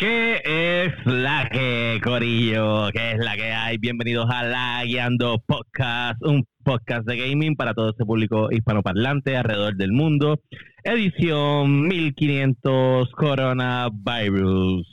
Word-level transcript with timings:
¿Qué 0.00 0.40
es 0.46 0.94
la 1.04 1.46
que, 1.52 2.00
Corillo? 2.02 2.88
¿Qué 2.90 3.12
es 3.12 3.18
la 3.18 3.36
que 3.36 3.52
hay? 3.52 3.76
Bienvenidos 3.76 4.30
a 4.30 4.44
La 4.44 4.82
Guiando 4.82 5.42
Podcast, 5.46 6.16
un 6.22 6.46
podcast 6.64 7.06
de 7.06 7.18
gaming 7.18 7.54
para 7.54 7.74
todo 7.74 7.90
ese 7.90 8.06
público 8.06 8.50
hispanoparlante 8.50 9.36
alrededor 9.36 9.76
del 9.76 9.92
mundo. 9.92 10.40
Edición 10.84 11.86
1500 11.86 13.10
Coronavirus. 13.10 14.86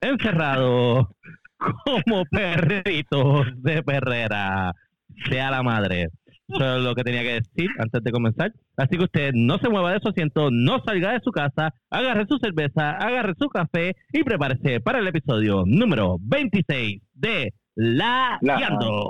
Encerrado 0.00 1.14
como 1.58 2.24
perritos 2.30 3.46
de 3.56 3.82
perrera. 3.82 4.72
Sea 5.28 5.50
la 5.50 5.62
madre. 5.62 6.08
Eso 6.48 6.76
es 6.76 6.82
lo 6.82 6.94
que 6.94 7.04
tenía 7.04 7.22
que 7.22 7.40
decir 7.40 7.70
antes 7.78 8.02
de 8.02 8.12
comenzar. 8.12 8.52
Así 8.76 8.98
que 8.98 9.04
usted 9.04 9.32
no 9.34 9.58
se 9.58 9.68
mueva 9.68 9.92
de 9.92 10.00
su 10.00 10.08
asiento, 10.08 10.50
no 10.50 10.82
salga 10.84 11.12
de 11.12 11.20
su 11.20 11.30
casa, 11.30 11.72
agarre 11.90 12.26
su 12.28 12.38
cerveza, 12.38 12.90
agarre 12.90 13.34
su 13.38 13.48
café 13.48 13.96
y 14.12 14.22
prepárese 14.22 14.80
para 14.80 14.98
el 14.98 15.08
episodio 15.08 15.64
número 15.66 16.18
26 16.20 17.00
de 17.14 17.54
La, 17.74 18.38
La 18.42 18.56
Guiando. 18.56 19.08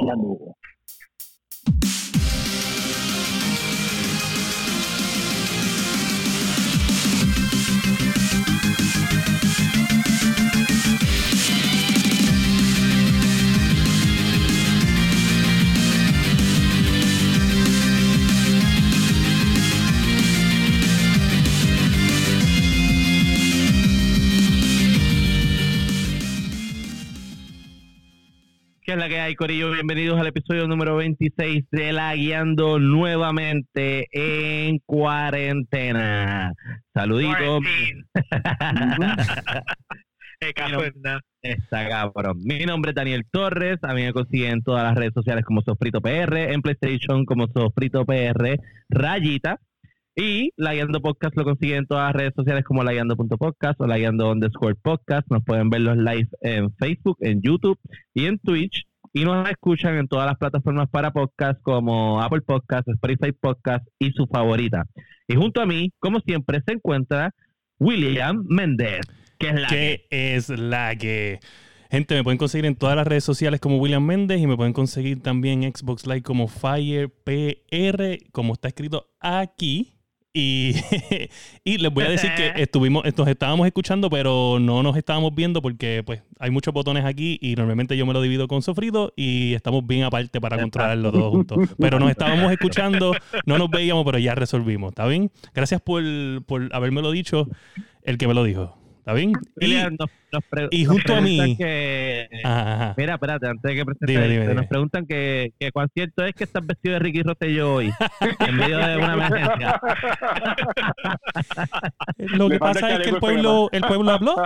¿Qué 28.84 28.92
es 28.92 28.98
la 28.98 29.08
que 29.08 29.18
hay, 29.18 29.34
Corillo? 29.34 29.70
Bienvenidos 29.70 30.20
al 30.20 30.26
episodio 30.26 30.68
número 30.68 30.96
26 30.96 31.64
de 31.70 31.92
La 31.94 32.14
Guiando 32.14 32.78
nuevamente 32.78 34.08
en 34.12 34.78
cuarentena. 34.84 36.52
Saluditos. 36.92 37.62
Está 41.40 41.88
cabrón. 41.88 42.40
Mi 42.44 42.66
nombre 42.66 42.90
es 42.90 42.94
Daniel 42.94 43.24
Torres. 43.30 43.78
A 43.80 43.94
mí 43.94 44.02
me 44.02 44.12
consiguen 44.12 44.52
en 44.52 44.62
todas 44.62 44.82
las 44.82 44.94
redes 44.94 45.14
sociales 45.14 45.46
como 45.46 45.62
Sofrito 45.62 46.02
PR, 46.02 46.52
en 46.52 46.60
PlayStation 46.60 47.24
como 47.24 47.46
Sofrito 47.46 48.04
PR, 48.04 48.60
Rayita. 48.90 49.60
Y 50.16 50.52
La 50.56 50.74
Guiando 50.74 51.00
Podcast 51.00 51.36
lo 51.36 51.42
consiguen 51.44 51.78
en 51.78 51.86
todas 51.86 52.04
las 52.06 52.14
redes 52.14 52.34
sociales 52.36 52.64
como 52.64 52.84
laguiando.podcast 52.84 53.80
o 53.80 53.86
laguiando 53.86 54.30
underscore 54.30 54.76
podcast. 54.76 55.26
Nos 55.28 55.42
pueden 55.44 55.70
ver 55.70 55.80
los 55.80 55.96
live 55.96 56.28
en 56.40 56.72
Facebook, 56.76 57.16
en 57.20 57.42
YouTube 57.42 57.78
y 58.14 58.26
en 58.26 58.38
Twitch. 58.38 58.84
Y 59.12 59.24
nos 59.24 59.48
escuchan 59.48 59.96
en 59.96 60.08
todas 60.08 60.26
las 60.26 60.36
plataformas 60.38 60.88
para 60.88 61.12
podcast 61.12 61.60
como 61.62 62.20
Apple 62.22 62.42
Podcast, 62.42 62.88
Spotify 62.88 63.32
Podcast 63.32 63.86
y 63.98 64.10
su 64.12 64.26
favorita. 64.26 64.86
Y 65.28 65.34
junto 65.36 65.60
a 65.60 65.66
mí, 65.66 65.92
como 65.98 66.20
siempre, 66.20 66.60
se 66.66 66.74
encuentra 66.74 67.32
William 67.78 68.44
Méndez, 68.48 69.00
que 69.38 69.48
es 69.48 69.60
la 69.60 69.68
que- 69.68 70.06
¿Qué 70.10 70.34
es 70.36 70.48
la 70.48 70.96
que? 70.96 71.40
Gente, 71.90 72.14
me 72.16 72.24
pueden 72.24 72.38
conseguir 72.38 72.66
en 72.66 72.74
todas 72.76 72.96
las 72.96 73.06
redes 73.06 73.22
sociales 73.24 73.60
como 73.60 73.78
William 73.78 74.04
Méndez 74.04 74.40
y 74.40 74.46
me 74.48 74.56
pueden 74.56 74.72
conseguir 74.72 75.22
también 75.22 75.62
en 75.62 75.72
Xbox 75.72 76.06
Live 76.06 76.22
como 76.22 76.48
FirePR, 76.48 78.18
como 78.32 78.52
está 78.54 78.68
escrito 78.68 79.10
aquí. 79.20 79.93
Y, 80.36 80.74
y 81.64 81.78
les 81.78 81.94
voy 81.94 82.04
a 82.04 82.08
decir 82.10 82.34
que 82.34 82.52
estuvimos, 82.56 83.04
nos 83.16 83.28
estábamos 83.28 83.68
escuchando, 83.68 84.10
pero 84.10 84.58
no 84.60 84.82
nos 84.82 84.96
estábamos 84.96 85.32
viendo 85.32 85.62
porque 85.62 86.02
pues 86.04 86.22
hay 86.40 86.50
muchos 86.50 86.74
botones 86.74 87.04
aquí 87.04 87.38
y 87.40 87.54
normalmente 87.54 87.96
yo 87.96 88.04
me 88.04 88.12
lo 88.12 88.20
divido 88.20 88.48
con 88.48 88.60
Sofrito 88.60 89.12
y 89.14 89.54
estamos 89.54 89.86
bien 89.86 90.02
aparte 90.02 90.40
para 90.40 90.60
controlarlo 90.60 91.12
todos 91.12 91.30
juntos. 91.30 91.58
Pero 91.78 92.00
nos 92.00 92.10
estábamos 92.10 92.50
escuchando, 92.50 93.14
no 93.46 93.58
nos 93.58 93.70
veíamos, 93.70 94.04
pero 94.04 94.18
ya 94.18 94.34
resolvimos, 94.34 94.88
¿está 94.90 95.06
bien? 95.06 95.30
Gracias 95.54 95.80
por, 95.80 96.02
por 96.46 96.68
habérmelo 96.72 97.12
dicho, 97.12 97.48
el 98.02 98.18
que 98.18 98.26
me 98.26 98.34
lo 98.34 98.42
dijo. 98.42 98.83
¿Está 99.04 99.12
bien? 99.12 99.32
Y, 99.60 99.64
William, 99.66 99.96
nos, 100.00 100.08
nos 100.32 100.44
pre- 100.48 100.68
y 100.70 100.84
nos 100.84 100.92
junto 100.94 101.14
a 101.14 101.20
mí- 101.20 101.56
que- 101.58 102.26
Ajá, 102.42 102.74
ajá. 102.74 102.94
Mira, 102.96 103.14
espérate, 103.14 103.46
antes 103.48 103.62
de 103.62 103.74
que 103.74 103.84
presente, 103.84 104.12
Dime, 104.12 104.28
dime, 104.28 104.54
nos 104.54 104.66
preguntan 104.66 105.04
que, 105.06 105.52
que 105.60 105.70
cuán 105.72 105.88
cierto 105.92 106.24
es 106.24 106.34
que 106.34 106.44
estás 106.44 106.66
vestido 106.66 106.94
de 106.94 107.00
Ricky 107.00 107.22
Rosselló 107.22 107.74
hoy, 107.74 107.92
en 108.40 108.56
medio 108.56 108.78
de 108.78 108.96
una 108.96 109.12
emergencia. 109.12 109.80
Lo 112.34 112.48
que 112.48 112.58
pasa 112.58 112.92
es 112.94 113.00
que 113.00 113.10
el 113.10 113.18
pueblo, 113.18 113.68
el 113.72 113.82
pueblo 113.82 114.10
habló 114.10 114.36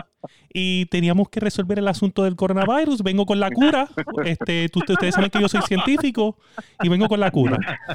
y 0.53 0.87
teníamos 0.87 1.29
que 1.29 1.39
resolver 1.39 1.79
el 1.79 1.87
asunto 1.87 2.25
del 2.25 2.35
coronavirus. 2.35 3.05
Vengo 3.05 3.27
con 3.27 3.39
la 3.39 3.51
cura. 3.53 3.87
Este, 4.25 4.69
tú- 4.71 4.81
ustedes 4.89 5.15
saben 5.15 5.31
que 5.31 5.41
yo 5.41 5.49
soy 5.49 5.63
científico 5.63 6.37
y 6.83 6.89
vengo 6.89 7.07
con 7.07 7.21
la 7.21 7.31
cura. 7.31 7.59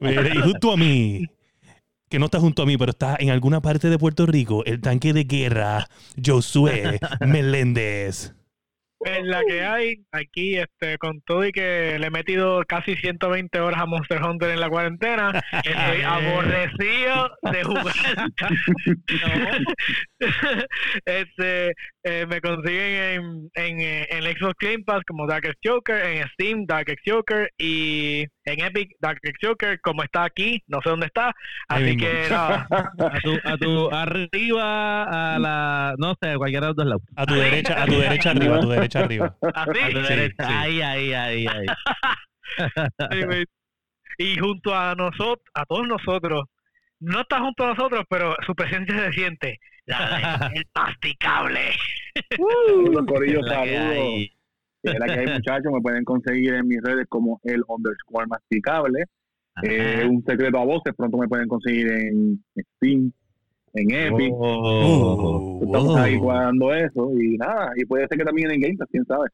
Mira, 0.00 0.28
y 0.34 0.38
junto 0.40 0.72
a 0.72 0.76
mí, 0.76 1.26
que 2.14 2.20
no 2.20 2.26
está 2.26 2.38
junto 2.38 2.62
a 2.62 2.66
mí, 2.66 2.76
pero 2.76 2.92
está 2.92 3.16
en 3.18 3.30
alguna 3.30 3.60
parte 3.60 3.90
de 3.90 3.98
Puerto 3.98 4.24
Rico, 4.24 4.64
el 4.66 4.80
tanque 4.80 5.12
de 5.12 5.24
guerra, 5.24 5.88
Josué 6.24 7.00
Meléndez. 7.26 8.34
Es 9.00 9.22
la 9.22 9.42
que 9.46 9.62
hay 9.62 9.96
aquí, 10.12 10.56
este, 10.56 10.96
con 10.98 11.20
todo 11.22 11.44
y 11.44 11.52
que 11.52 11.98
le 11.98 12.06
he 12.06 12.10
metido 12.10 12.62
casi 12.66 12.96
120 12.96 13.60
horas 13.60 13.80
a 13.80 13.86
Monster 13.86 14.22
Hunter 14.22 14.50
en 14.50 14.60
la 14.60 14.70
cuarentena, 14.70 15.42
estoy 15.62 16.02
aborrecido 16.06 17.30
de 17.42 17.64
jugar. 17.64 17.94
este, 21.04 21.74
eh, 22.02 22.26
me 22.26 22.40
consiguen 22.40 22.94
en, 22.94 23.50
en, 23.54 23.80
eh, 23.80 24.06
en 24.10 24.24
el 24.24 24.36
Xbox 24.36 24.54
Game 24.58 24.84
Pass 24.84 25.02
como 25.06 25.26
Darkest 25.26 25.58
Joker, 25.62 26.02
en 26.04 26.28
Steam 26.28 26.66
Darkest 26.66 27.00
Joker 27.06 27.50
y 27.58 28.26
en 28.46 28.60
Epic 28.64 28.90
Darkest 29.00 29.36
Joker, 29.42 29.80
como 29.80 30.02
está 30.02 30.24
aquí, 30.24 30.62
no 30.66 30.80
sé 30.82 30.90
dónde 30.90 31.06
está, 31.06 31.32
así 31.68 31.96
que 31.96 32.26
nada, 32.30 32.66
A 32.70 33.20
tu, 33.20 33.38
a 33.42 33.56
tu 33.56 33.90
arriba, 33.90 35.34
a 35.34 35.38
la, 35.38 35.94
no 35.98 36.14
sé, 36.20 36.36
cualquiera 36.36 36.66
de 36.66 36.70
los 36.70 36.76
dos 36.76 36.86
lados. 36.86 37.02
A 37.16 37.26
tu 37.26 37.34
derecha, 37.34 37.82
a 37.82 37.86
tu 37.86 37.92
derecha 37.98 38.30
arriba, 38.30 38.56
a 38.56 38.60
tu 38.60 38.68
derecha 38.68 38.93
arriba. 38.98 39.36
así. 39.42 39.52
A 39.54 39.64
tu 39.66 39.72
Sí, 39.72 40.08
derecha, 40.08 40.46
sí. 40.46 40.52
ahí, 40.54 40.80
ahí, 40.82 41.12
ahí, 41.12 41.46
ahí. 41.46 41.66
Y 44.18 44.38
junto 44.38 44.72
a 44.72 44.94
nosotros, 44.94 45.44
a 45.54 45.64
todos 45.66 45.88
nosotros, 45.88 46.44
no 47.00 47.22
está 47.22 47.40
junto 47.40 47.64
a 47.64 47.74
nosotros, 47.74 48.04
pero 48.08 48.36
su 48.46 48.54
presencia 48.54 48.96
se 49.06 49.12
siente. 49.12 49.58
La 49.86 50.48
de- 50.52 50.56
el 50.58 50.64
masticable. 50.74 51.60
Los 52.92 53.06
corillos, 53.06 53.44
saludos. 53.48 54.28
la 54.84 55.06
que 55.06 55.12
hay, 55.20 55.26
muchachos. 55.26 55.72
Me 55.72 55.80
pueden 55.80 56.04
conseguir 56.04 56.54
en 56.54 56.68
mis 56.68 56.80
redes 56.82 57.06
como 57.08 57.40
el 57.42 57.62
underscore 57.66 58.26
masticable. 58.28 59.04
Eh, 59.62 60.04
un 60.08 60.24
secreto 60.24 60.58
a 60.60 60.64
voces. 60.64 60.94
Pronto 60.96 61.18
me 61.18 61.26
pueden 61.26 61.48
conseguir 61.48 61.90
en 61.90 62.44
Steam, 62.76 63.12
en 63.74 63.90
Epic. 63.90 64.32
Oh. 64.36 65.60
Estamos 65.62 65.88
wow. 65.88 65.96
ahí 65.96 66.18
cuadrando 66.18 66.74
eso. 66.74 67.10
Y 67.20 67.36
nada, 67.36 67.72
y 67.76 67.84
puede 67.84 68.06
ser 68.08 68.18
que 68.18 68.24
también 68.24 68.50
en 68.50 68.60
Game 68.60 68.76
Pass, 68.76 68.88
quién 68.90 69.04
sabe. 69.04 69.28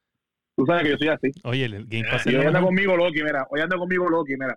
Tú 0.57 0.65
sabes 0.65 0.83
que 0.83 0.89
yo 0.89 0.97
soy 0.97 1.07
así. 1.07 1.31
Oye, 1.43 1.65
el 1.65 1.85
Game 1.87 2.09
Pass 2.09 2.25
Y 2.25 2.35
hoy 2.35 2.45
anda 2.45 2.61
conmigo 2.61 2.97
Loki, 2.97 3.23
mira. 3.23 3.47
Hoy 3.49 3.61
anda 3.61 3.77
conmigo 3.77 4.09
Loki, 4.09 4.33
mira. 4.37 4.55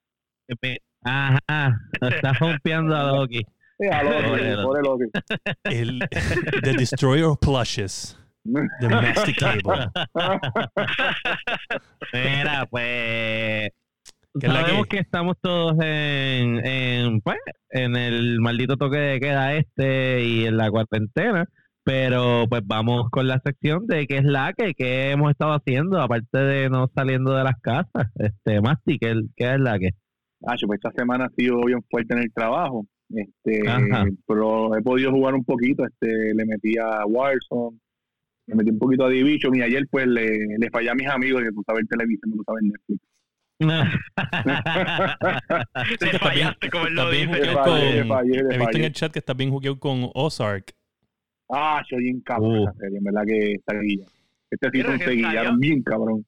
Ajá, 1.05 1.79
está 2.01 2.33
rompiendo 2.33 2.97
a 2.97 3.13
Loki. 3.13 3.47
Sí, 3.79 3.87
a 3.89 4.03
Loki, 4.03 4.63
Pobre 4.63 4.83
Loki. 4.83 5.05
El, 5.65 6.01
The 6.63 6.73
Destroyer 6.73 7.25
of 7.25 7.39
Plushes. 7.41 8.19
The 8.81 8.89
Masticable. 8.89 9.89
Mira, 12.13 12.67
pues 12.71 12.83
¿Qué 12.83 13.71
es 13.71 13.71
la 13.71 13.84
sabemos 14.41 14.87
que? 14.87 14.97
que 14.97 15.03
estamos 15.03 15.37
todos 15.41 15.73
en, 15.81 16.65
en, 16.65 17.21
pues, 17.21 17.39
en 17.71 17.97
el 17.97 18.41
maldito 18.41 18.77
toque 18.77 18.99
de 18.99 19.21
queda 19.21 19.55
este 19.55 20.25
y 20.25 20.47
en 20.47 20.57
la 20.57 20.71
cuarentena, 20.71 21.47
pero 21.85 22.47
pues 22.49 22.63
vamos 22.65 23.11
con 23.11 23.29
la 23.29 23.41
sección 23.45 23.87
de 23.87 24.07
qué 24.07 24.19
es 24.19 24.25
la 24.25 24.53
que, 24.57 24.75
qué 24.75 25.11
hemos 25.11 25.31
estado 25.31 25.53
haciendo, 25.53 26.01
aparte 26.01 26.39
de 26.39 26.71
no 26.71 26.91
saliendo 26.95 27.35
de 27.35 27.45
las 27.45 27.61
casas. 27.61 28.09
Este, 28.17 28.61
Masti, 28.61 28.99
¿qué, 28.99 29.15
qué 29.37 29.55
es 29.55 29.61
la 29.61 29.79
que? 29.79 29.91
Ah, 30.47 30.55
pues 30.67 30.81
esta 30.83 30.93
semana 30.97 31.27
ha 31.27 31.31
sido 31.37 31.61
bien 31.65 31.83
fuerte 31.91 32.15
en 32.15 32.21
el 32.21 32.33
trabajo. 32.33 32.87
Este, 33.11 33.69
Ajá. 33.69 34.07
pero 34.27 34.77
he 34.77 34.83
podido 34.83 35.11
jugar 35.13 35.35
un 35.35 35.45
poquito, 35.45 35.85
este, 35.85 36.35
le 36.35 36.45
metí 36.47 36.77
a 36.79 37.05
Warzone, 37.07 37.79
le 38.47 38.55
metí 38.55 38.71
un 38.71 38.79
poquito 38.79 39.05
a 39.05 39.11
Division 39.11 39.55
y 39.55 39.63
ayer 39.63 39.87
pues 39.91 40.07
le, 40.07 40.27
le 40.59 40.71
fallé 40.71 40.91
a 40.91 40.95
mis 40.95 41.09
amigos 41.09 41.43
que 41.43 41.51
tú 41.51 41.63
sabes 41.67 41.87
televisión, 41.89 42.31
no 42.31 42.37
tú 42.37 42.45
sabes 42.47 42.63
Netflix. 42.63 43.14
Que 46.01 46.19
fallaste, 46.19 46.71
como 46.71 46.87
él 46.87 46.95
lo 46.95 47.11
dice. 47.11 47.27
Le 47.27 47.33
jugueo 47.55 47.65
fallé, 47.65 47.93
le 47.93 47.99
con- 48.01 48.09
fallé, 48.09 48.43
le 48.43 48.55
He 48.55 48.59
visto 48.59 48.77
en 48.79 48.85
el 48.85 48.93
chat 48.93 49.13
que 49.13 49.19
estás 49.21 49.37
bien 49.37 49.51
jugueado 49.51 49.79
con 49.79 50.11
Ozark. 50.15 50.73
Ah, 51.51 51.83
yo 51.91 51.99
bien 51.99 52.21
cabrón 52.21 52.59
Uh. 52.61 52.63
esa 52.65 52.73
serie, 52.79 52.99
en 52.99 53.05
verdad 53.05 53.23
que 53.27 53.53
está 53.53 53.75
guilla. 53.81 54.07
Este 54.51 54.71
season 54.71 54.99
se 54.99 55.11
guillaron 55.11 55.59
bien 55.61 55.83
cabrón. 55.83 56.25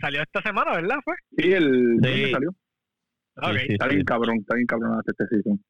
Salió 0.00 0.22
esta 0.22 0.40
semana, 0.42 0.72
¿verdad? 0.72 0.96
Fue. 1.04 1.14
Sí, 1.36 1.52
el 1.52 1.64
Sí. 1.64 1.88
¿dónde 2.00 2.30
salió? 2.30 2.50
Ok. 3.36 3.52
Sí, 3.52 3.58
sí, 3.66 3.72
Está 3.74 3.88
bien 3.88 4.04
cabrón, 4.04 4.36
está 4.38 4.54
bien 4.54 4.66
cabrón 4.66 5.02
este 5.06 5.26
season. 5.28 5.60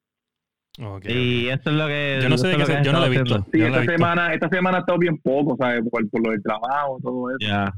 Ok, 0.80 1.04
Y 1.08 1.48
eso 1.48 1.70
es 1.70 1.76
lo 1.76 1.86
que. 1.86 2.18
Yo 2.22 2.28
no 2.28 2.36
sé 2.38 2.48
de 2.48 2.52
qué 2.54 2.58
lo 2.60 2.66
se- 2.66 2.82
yo 2.84 2.92
no 2.92 3.00
la 3.00 3.06
he 3.06 3.10
visto. 3.10 3.46
Sí, 3.52 3.60
esta 3.62 3.78
visto. 3.80 3.92
semana, 3.92 4.34
esta 4.34 4.48
semana 4.48 4.76
ha 4.78 4.80
estado 4.80 4.98
bien 4.98 5.18
poco, 5.18 5.56
¿sabes? 5.58 5.82
Por, 5.88 6.08
por 6.10 6.24
lo 6.26 6.32
del 6.32 6.42
trabajo, 6.42 6.98
todo 7.02 7.30
eso. 7.30 7.38
Ya. 7.40 7.72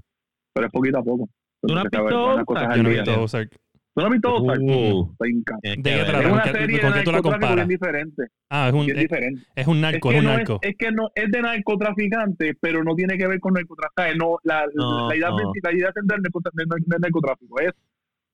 Pero 0.54 0.66
es 0.66 0.72
poquito 0.72 0.98
a 0.98 1.02
poco. 1.02 1.28
¿Tú 1.66 1.74
no 1.74 1.80
has 1.80 1.84
visto 1.84 2.44
Ozark? 2.46 2.76
Yo 2.76 2.82
no 2.82 2.88
he 2.88 2.92
visto 2.94 3.22
Ozark. 3.22 3.50
¿Tú 3.50 4.00
no 4.02 4.06
has 4.06 4.12
visto 4.12 4.34
Ozark? 4.34 4.60
Uh. 4.62 5.14
¿De 5.18 5.64
que 5.64 5.82
qué 5.82 6.04
trata? 6.04 6.18
Es 6.18 6.22
¿Con 6.24 6.32
una 6.32 6.42
qué- 6.42 6.50
serie 6.52 6.80
con 6.80 6.92
de 6.92 6.98
qué 6.98 7.04
tú 7.04 7.12
la 7.12 7.22
comparas? 7.22 7.54
bien 7.56 7.68
diferente. 7.68 8.22
Ah, 8.50 8.68
es 8.68 8.74
un, 8.74 8.90
es, 8.90 8.96
diferente. 8.98 9.42
es 9.54 9.66
un 9.66 9.76
Es 9.76 9.82
narco, 9.82 10.08
que, 10.10 10.14
es 10.16 10.20
un 10.20 10.24
no 10.26 10.30
es, 10.32 10.36
narco. 10.38 10.58
es 10.62 10.76
que 10.78 10.92
no 10.92 11.08
es 11.14 11.30
de 11.30 11.42
narcotraficante, 11.42 12.54
pero 12.60 12.84
no 12.84 12.94
tiene 12.94 13.16
que 13.16 13.26
ver 13.26 13.40
con 13.40 13.54
narcotraficante. 13.54 14.16
No, 14.18 14.38
la, 14.44 14.66
No, 14.74 15.08
la 15.08 15.16
idea 15.16 15.30
no. 15.30 15.36
la 15.62 15.72
idea 15.72 15.92
central 15.92 16.20
del 16.22 17.00
narcotráfico 17.00 17.60
es 17.60 17.72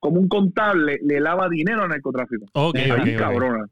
como 0.00 0.18
un 0.20 0.28
contable 0.28 0.98
le 1.02 1.20
lava 1.20 1.48
dinero 1.48 1.82
al 1.84 1.88
narcotráfico. 1.90 2.46
Ok, 2.54 2.76
ok, 2.90 3.16
cabrona. 3.16 3.64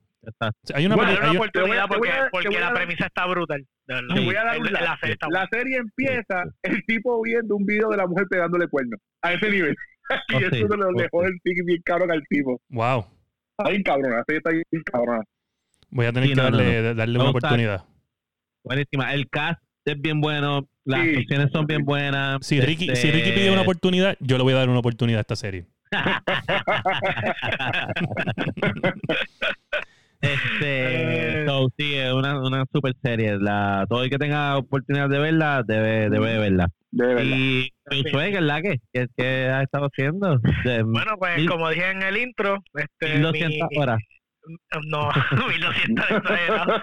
Hay 0.74 0.86
una, 0.86 0.96
Bueno, 0.96 1.12
una 1.12 1.20
hay- 1.22 1.26
voy 1.28 1.36
oportunidad 1.38 1.88
porque, 1.88 2.50
la 2.60 2.72
premisa 2.74 3.06
está 3.06 3.26
brutal. 3.26 3.66
De 3.94 4.00
verdad. 4.02 4.14
Te 4.14 4.20
voy 4.24 4.34
a 4.36 4.44
dar 4.44 4.58
un 4.58 4.66
El- 4.66 4.72
dato. 4.72 4.84
la 4.84 4.96
serie 4.98 5.12
está 5.14 5.26
La 5.30 5.48
serie 5.50 5.76
empieza 5.76 6.42
el 6.62 6.84
tipo 6.86 7.22
viendo 7.22 7.56
un 7.56 7.64
video 7.66 7.88
de 7.90 7.96
la 7.96 8.06
mujer 8.06 8.26
pegándole 8.28 8.68
cuernos. 8.68 9.00
A 9.22 9.32
ese 9.34 9.50
nivel. 9.50 9.76
y 10.28 10.34
Oh, 10.34 10.38
eso 10.38 10.50
sí, 10.50 10.60
lo 10.62 10.88
oh, 10.88 10.92
dejó 10.96 11.22
sí. 11.22 11.26
el 11.28 11.40
tigre 11.42 11.64
bien 11.66 11.82
cabrón 11.84 12.10
al 12.10 12.22
tipo. 12.28 12.60
wow. 12.70 13.04
Está 13.58 13.70
bien 13.70 13.82
cabrona. 13.82 14.16
La 14.16 14.24
serie 14.26 14.38
está 14.38 14.50
bien 14.50 14.64
cabrona. 14.84 15.22
Voy 15.90 16.06
a 16.06 16.12
tener 16.12 16.28
Sí, 16.28 16.34
que 16.34 16.40
no, 16.40 16.50
no, 16.50 16.56
darle, 16.56 16.94
darle 16.94 17.18
una 17.18 17.30
oportunidad. 17.30 17.84
Buenísima. 18.64 19.12
El 19.14 19.28
cast 19.28 19.60
es 19.84 20.00
bien 20.00 20.20
bueno. 20.20 20.66
Las 20.84 21.02
Sí. 21.02 21.08
actuaciones 21.08 21.50
son 21.52 21.66
bien 21.66 21.84
buenas. 21.84 22.38
Si 22.46 22.60
Ricky, 22.60 22.86
si 22.86 22.92
Este, 22.92 23.10
Ricky 23.12 23.32
pide 23.32 23.50
una 23.50 23.62
oportunidad, 23.62 24.16
yo 24.20 24.36
le 24.38 24.44
voy 24.44 24.52
a 24.54 24.56
dar 24.56 24.68
una 24.68 24.78
oportunidad 24.78 25.18
a 25.18 25.22
esta 25.22 25.36
serie. 25.36 25.66
Este, 30.20 31.46
so, 31.46 31.68
sí, 31.78 31.94
es 31.94 32.12
una, 32.12 32.38
una 32.40 32.64
super 32.72 32.92
serie. 33.02 33.38
La, 33.38 33.86
todo 33.88 34.04
el 34.04 34.10
que 34.10 34.18
tenga 34.18 34.56
oportunidad 34.56 35.08
de 35.08 35.18
verla, 35.18 35.62
debe, 35.66 36.10
debe 36.10 36.30
de 36.32 36.38
verla. 36.38 36.68
De 36.92 37.06
verdad. 37.06 37.22
Y 37.24 37.70
Josué, 37.86 38.30
¿qué 38.30 38.36
es 38.36 38.42
la 38.42 38.62
que? 38.62 38.76
¿Qué, 38.92 39.06
qué 39.16 39.24
ha 39.48 39.62
estado 39.62 39.86
haciendo? 39.86 40.38
De 40.64 40.82
Bueno, 40.82 41.12
pues 41.18 41.36
Mil- 41.38 41.48
como 41.48 41.68
dije 41.70 41.90
en 41.90 42.02
el 42.02 42.16
intro, 42.16 42.58
este, 42.74 43.14
1200 43.18 43.68
mi- 43.70 43.78
horas. 43.78 43.98
No, 44.88 45.10
1200 45.48 46.10
exagerado. 46.10 46.82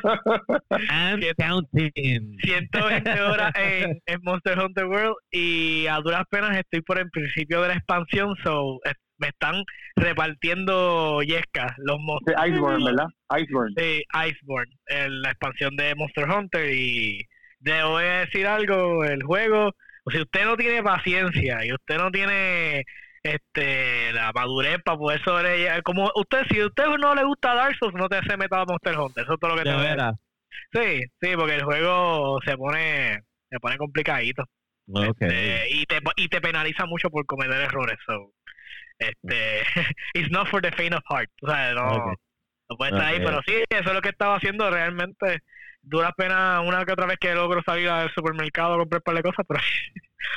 And 0.90 1.22
Cien- 1.24 1.34
counting. 1.38 2.38
120 2.42 3.22
horas 3.22 3.52
en, 3.56 4.00
en 4.06 4.20
Monster 4.24 4.58
Hunter 4.60 4.86
World 4.86 5.16
y 5.32 5.88
a 5.88 5.98
duras 5.98 6.24
penas 6.30 6.56
estoy 6.58 6.82
por 6.82 7.00
el 7.00 7.10
principio 7.10 7.62
de 7.64 7.70
la 7.70 7.74
expansión, 7.74 8.36
so 8.44 8.76
eh, 8.86 8.94
me 9.18 9.28
están 9.30 9.64
repartiendo 9.96 11.22
yescas 11.22 11.74
los 11.78 11.98
De 11.98 12.04
monstruos. 12.04 12.48
Iceborne, 12.48 12.86
¿verdad? 12.86 13.08
Iceborne. 13.38 13.74
de 13.76 14.04
Iceborne, 14.30 14.74
en 14.88 15.22
la 15.22 15.30
expansión 15.32 15.76
de 15.76 15.96
Monster 15.96 16.30
Hunter 16.30 16.74
y 16.74 17.28
le 17.62 17.84
voy 17.84 18.04
a 18.04 18.20
decir 18.26 18.46
algo, 18.48 19.04
el 19.04 19.24
juego, 19.24 19.74
o 20.04 20.12
si 20.12 20.20
usted 20.22 20.46
no 20.46 20.56
tiene 20.56 20.84
paciencia 20.84 21.66
y 21.66 21.74
usted 21.74 21.98
no 21.98 22.12
tiene 22.12 22.84
este 23.24 24.14
la 24.14 24.32
madurez 24.34 24.78
para 24.84 24.98
poder 24.98 25.22
sobrellevar, 25.24 25.84
como 25.84 26.12
usted, 26.16 26.44
si 26.50 26.60
a 26.62 26.68
usted 26.68 26.86
no 27.00 27.16
le 27.16 27.24
gusta 27.24 27.56
Dark 27.56 27.76
Souls, 27.78 27.96
no 27.96 28.08
te 28.08 28.22
se 28.22 28.38
meta 28.38 28.62
a 28.62 28.66
Monster 28.66 28.98
Hunter, 28.98 29.24
eso 29.24 29.34
es 29.34 29.40
todo 29.40 29.52
lo 29.52 29.58
que 29.58 29.70
te 29.70 29.76
veras. 29.76 30.14
Sí, 30.72 31.02
sí, 31.22 31.36
porque 31.36 31.56
el 31.56 31.64
juego 31.64 32.40
se 32.46 32.56
pone 32.58 33.22
se 33.50 33.60
pone 33.60 33.78
complicadito 33.78 34.44
Ok. 34.92 35.22
este, 35.22 35.70
y 35.72 35.86
te 35.86 36.00
y 36.16 36.28
te 36.30 36.42
penaliza 36.42 36.86
mucho 36.86 37.10
por 37.10 37.26
cometer 37.26 37.62
errores, 37.62 37.98
so 38.06 38.32
este 39.00 39.62
it's 40.14 40.32
not 40.32 40.48
for 40.48 40.62
the 40.62 40.72
faint 40.72 40.94
of 40.94 41.04
heart, 41.10 41.30
o 41.42 41.48
sea, 41.48 41.74
no, 41.74 42.14
puede 42.78 42.92
estar 42.92 43.06
ahí, 43.06 43.20
pero 43.20 43.42
sí, 43.46 43.54
eso 43.70 43.90
es 43.90 43.94
lo 43.94 44.02
que 44.02 44.10
estaba 44.10 44.36
haciendo 44.36 44.70
realmente. 44.70 45.40
Dura 45.82 46.12
pena 46.12 46.60
una 46.62 46.84
que 46.84 46.92
otra 46.92 47.06
vez 47.06 47.18
que 47.18 47.34
logro 47.34 47.62
salir 47.64 47.88
al 47.88 48.12
supermercado 48.14 48.74
a 48.74 48.78
comprar 48.80 49.00
un 49.00 49.04
par 49.04 49.16
de 49.16 49.24
cosas, 49.24 49.46
pero 49.48 49.62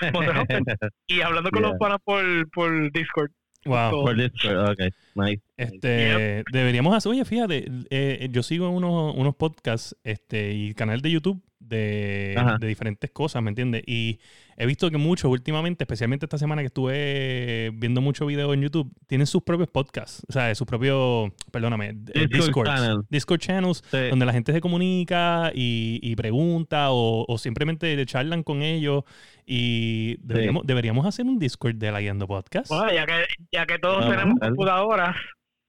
y 1.09 1.21
hablando 1.23 1.51
con 1.51 1.61
Yeah. 1.63 1.71
los 1.71 1.79
panas 1.79 1.99
por, 2.05 2.51
por 2.51 2.93
Discord. 2.93 3.33
Wow. 3.65 3.91
So, 3.91 4.03
Por 4.05 4.17
Discord, 4.17 4.71
ok. 4.71 4.81
Nice. 5.17 5.43
Este, 5.57 6.45
deberíamos 6.51 6.95
hacer, 6.95 7.13
oye, 7.13 7.25
fíjate, 7.25 7.67
eh, 7.91 8.29
yo 8.31 8.43
sigo 8.43 8.71
unos, 8.71 9.15
unos 9.17 9.35
podcasts 9.35 9.97
este, 10.03 10.53
y 10.53 10.73
canal 10.75 11.03
de 11.03 11.11
YouTube 11.11 11.43
de, 11.59 12.37
de 12.59 12.67
diferentes 12.67 13.11
cosas, 13.11 13.43
¿me 13.43 13.51
entiendes? 13.51 13.83
Y 13.87 14.21
he 14.63 14.67
visto 14.67 14.91
que 14.91 14.99
muchos 14.99 15.31
últimamente, 15.31 15.85
especialmente 15.85 16.27
esta 16.27 16.37
semana 16.39 16.61
que 16.63 16.67
estuve 16.67 17.71
viendo 17.75 18.01
muchos 18.01 18.29
videos 18.29 18.53
en 18.55 18.63
YouTube, 18.63 18.93
tienen 19.07 19.27
sus 19.27 19.43
propios 19.43 19.69
podcasts, 19.71 20.23
o 20.29 20.33
sea, 20.33 20.55
sus 20.55 20.67
propios, 20.67 21.31
perdóname, 21.51 21.97
eh, 22.15 22.27
Discord 22.31 22.67
channel. 22.67 22.99
Discord 23.09 23.41
channels, 23.41 23.83
Sí. 23.91 24.09
donde 24.11 24.27
la 24.27 24.33
gente 24.33 24.53
se 24.53 24.61
comunica 24.61 25.51
y, 25.55 25.99
y 26.03 26.15
pregunta 26.17 26.91
o, 26.91 27.25
o 27.27 27.39
simplemente 27.39 28.05
charlan 28.07 28.43
con 28.43 28.63
ellos. 28.63 29.05
Y 29.47 30.17
deberíamos, 30.25 30.67
deberíamos 30.67 31.07
hacer 31.07 31.25
un 31.27 31.39
Discord 31.39 31.77
de 31.77 31.91
la 31.91 32.01
Guiando 32.01 32.29
Podcast. 32.29 32.69
bueno, 32.69 32.93
ya 32.93 33.07
que, 33.07 33.25
ya 33.51 33.67
que 33.67 33.79
todos 33.79 34.01
Vamos 34.01 34.13
a 34.13 34.17
tenemos 34.19 34.39
computadoras, 34.41 35.17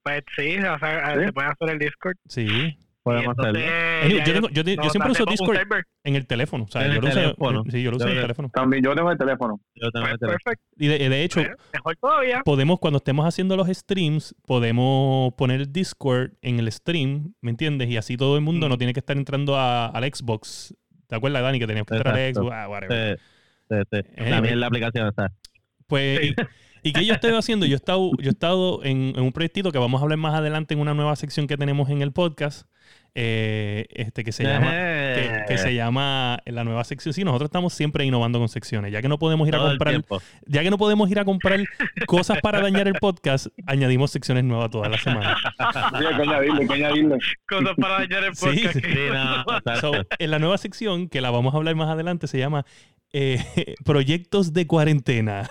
pues 0.04 0.22
sí, 0.36 0.58
o 0.58 0.80
sea, 0.80 1.16
Sí. 1.18 1.26
se 1.26 1.34
puede 1.34 1.48
hacer 1.48 1.70
el 1.70 1.80
Discord. 1.80 2.16
Sí. 2.28 2.78
Podemos 3.04 3.36
entonces, 3.38 3.64
hacerlo. 3.68 4.18
Yo, 4.18 4.24
tengo, 4.24 4.50
yo, 4.84 4.90
siempre 4.92 5.12
uso 5.12 5.26
Discord 5.26 5.58
en 6.04 6.16
el 6.16 6.28
teléfono. 6.28 6.66
O 6.66 6.68
sea, 6.68 6.82
En 6.86 6.90
yo 6.90 6.94
el 6.98 7.02
lo 7.02 7.08
uso, 7.10 7.20
teléfono. 7.20 7.64
sí, 7.72 7.82
yo 7.82 7.90
lo 7.92 7.98
uso 7.98 8.08
en 8.08 8.14
el 8.16 8.22
teléfono. 8.22 8.50
También 8.54 8.84
yo 8.84 8.94
tengo 8.96 9.12
el 9.12 9.18
teléfono. 9.18 9.60
Yo 9.74 9.90
también 9.92 10.18
Pues, 10.18 10.20
tengo- 10.20 10.32
perfecto. 10.34 10.64
Y 10.78 10.88
de, 10.88 11.10
de 11.10 11.24
hecho, 11.24 11.40
Bueno, 11.40 11.56
mejor 11.74 11.96
todavía. 11.98 12.42
podemos, 12.46 12.80
cuando 12.80 12.98
estemos 12.98 13.26
haciendo 13.26 13.58
los 13.58 13.68
streams, 13.70 14.36
podemos 14.46 15.34
poner 15.34 15.62
el 15.62 15.72
Discord 15.74 16.32
en 16.44 16.60
el 16.60 16.72
stream, 16.72 17.34
¿me 17.42 17.50
entiendes? 17.52 17.90
Y 17.90 17.98
así 17.98 18.18
todo 18.18 18.36
el 18.36 18.42
mundo 18.44 18.68
Mm. 18.68 18.70
no 18.70 18.78
tiene 18.78 18.94
que 18.94 19.00
estar 19.00 19.18
entrando 19.18 19.56
a- 19.58 19.88
al 19.88 20.04
Xbox. 20.04 20.76
¿Te 21.08 21.16
acuerdas, 21.16 21.42
Dani, 21.42 21.58
que 21.60 21.68
teníamos 21.68 21.88
que 21.88 21.96
entrar 21.96 22.16
al. 22.16 22.34
Xbox? 22.36 22.52
Ah, 22.56 22.70
whatever. 22.70 23.18
Sí, 23.20 23.24
sí, 23.70 23.76
sí. 23.92 23.98
Anyway. 24.18 24.32
También 24.32 24.60
la 24.60 24.68
aplicación 24.68 25.08
está. 25.08 25.32
Pues, 25.88 26.34
y, 26.84 26.94
qué 26.94 27.06
yo 27.06 27.14
estoy 27.14 27.34
haciendo? 27.34 27.66
Yo 27.66 27.74
he 27.74 27.76
estado, 27.76 28.12
yo 28.20 28.30
he 28.30 28.34
estado 28.34 28.84
en, 28.84 29.14
en 29.16 29.22
un 29.22 29.32
proyectito 29.32 29.72
que 29.72 29.78
vamos 29.78 30.02
a 30.02 30.04
hablar 30.04 30.18
más 30.18 30.36
adelante 30.36 30.74
en 30.74 30.80
una 30.80 30.94
nueva 30.94 31.16
sección 31.16 31.48
que 31.48 31.58
tenemos 31.58 31.90
en 31.90 32.02
el 32.02 32.12
podcast, 32.12 32.68
eh, 33.14 33.88
este 33.92 34.24
que 34.24 34.32
se 34.32 34.44
llama... 34.44 34.72
Que, 34.72 35.44
que 35.48 35.58
se 35.58 35.76
llama 35.76 36.40
la 36.46 36.64
nueva 36.64 36.84
sección. 36.84 37.14
Sí, 37.14 37.24
nosotros 37.24 37.50
estamos 37.50 37.74
siempre 37.74 38.06
innovando 38.06 38.40
con 38.40 38.48
secciones. 38.48 38.92
Ya 38.92 39.02
que 39.02 39.10
no 39.10 39.20
podemos 39.20 39.48
ir 39.48 39.56
a 39.56 39.58
Todo 39.60 39.70
comprar, 39.70 40.04
ya 40.46 40.64
que 40.64 40.70
no 40.70 40.78
podemos 40.78 41.10
ir 41.12 41.20
a 41.20 41.26
comprar 41.26 41.60
cosas 42.06 42.40
para 42.42 42.62
dañar 42.62 42.88
el 42.88 42.94
podcast, 42.96 43.48
añadimos 43.66 44.12
secciones 44.12 44.44
nuevas 44.44 44.70
todas 44.70 44.90
las 44.90 45.02
semanas. 45.02 45.38
Sí, 45.42 46.06
hay 46.06 46.16
que 46.16 46.22
añadirle, 46.22 46.62
hay 46.62 46.68
que 46.68 46.74
añadirle. 46.74 47.18
Cosas 47.48 47.76
para 47.78 47.94
dañar 48.00 48.24
el 48.24 48.32
podcast. 48.32 48.74
sí. 48.74 48.82
Sí, 48.82 49.00
no, 49.12 49.44
So, 49.80 49.90
exacto. 49.90 50.16
en 50.20 50.32
la 50.32 50.40
nueva 50.40 50.58
sección, 50.58 51.10
que 51.10 51.22
la 51.22 51.32
vamos 51.32 51.54
a 51.54 51.58
hablar 51.58 51.76
más 51.76 51.90
adelante, 51.90 52.28
se 52.28 52.38
llama 52.38 52.66
eh, 53.14 53.44
Proyectos 53.86 54.54
de 54.54 54.68
Cuarentena. 54.68 55.50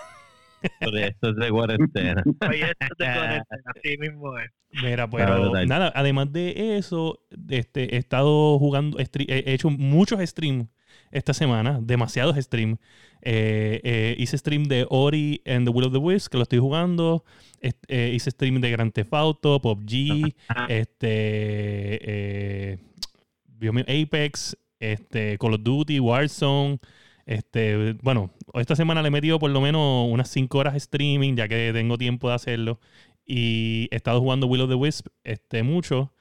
Esto 0.62 1.30
es 1.30 1.36
de 1.36 1.50
cuarentena. 1.50 2.22
Oye, 2.48 2.72
esto 2.78 2.94
te 2.98 3.04
conecta, 3.04 3.56
así 3.76 3.98
mismo 3.98 4.38
es. 4.38 4.50
Mira, 4.82 5.08
Claro, 5.08 5.10
pero 5.10 5.42
total. 5.48 5.66
nada, 5.68 5.92
además 5.94 6.32
de 6.32 6.76
eso, 6.76 7.20
este, 7.48 7.94
he 7.96 7.98
estado 7.98 8.58
jugando, 8.58 8.98
he 8.98 9.52
hecho 9.52 9.68
muchos 9.70 10.20
streams 10.20 10.66
esta 11.10 11.34
semana, 11.34 11.78
demasiados 11.82 12.36
streams. 12.36 12.78
Eh, 13.22 13.80
eh, 13.84 14.14
hice 14.18 14.38
stream 14.38 14.64
de 14.64 14.86
Ori 14.88 15.42
and 15.44 15.66
the 15.66 15.72
Will 15.72 15.86
of 15.86 15.92
the 15.92 15.98
Wisps, 15.98 16.28
que 16.28 16.36
lo 16.38 16.44
estoy 16.44 16.58
jugando. 16.58 17.24
Eh, 17.60 18.12
hice 18.14 18.30
stream 18.30 18.60
de 18.60 18.70
Grand 18.70 18.92
Theft 18.92 19.12
Auto, 19.12 19.60
PUBG, 19.60 20.34
este, 20.68 21.08
eh, 22.72 22.78
Apex, 24.02 24.56
este, 24.78 25.36
Call 25.38 25.54
of 25.54 25.62
Duty, 25.62 25.98
Warzone. 26.00 26.78
Este, 27.26 27.94
bueno, 28.02 28.30
esta 28.54 28.74
semana 28.76 29.02
le 29.02 29.08
he 29.08 29.10
metido 29.10 29.38
por 29.38 29.50
lo 29.50 29.60
menos 29.60 30.08
unas 30.10 30.28
5 30.28 30.58
horas 30.58 30.72
de 30.74 30.78
streaming, 30.78 31.34
ya 31.36 31.48
que 31.48 31.70
tengo 31.72 31.96
tiempo 31.98 32.28
de 32.28 32.34
hacerlo. 32.34 32.80
Y 33.24 33.88
he 33.90 33.96
estado 33.96 34.20
jugando 34.20 34.46
Will 34.46 34.62
of 34.62 34.68
the 34.68 34.74
Wisp 34.74 35.06
este, 35.24 35.62
mucho. 35.62 36.12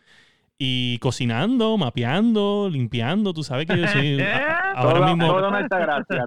Y 0.61 0.97
cocinando, 0.99 1.77
mapeando, 1.77 2.69
limpiando. 2.71 3.33
Tú 3.33 3.43
sabes 3.43 3.65
que 3.65 3.77
yo 3.79 3.87
soy. 3.87 4.19
a- 4.21 4.71
ahora 4.75 4.99
Todo- 4.99 5.05
mismo. 5.15 5.27
todo 5.27 5.51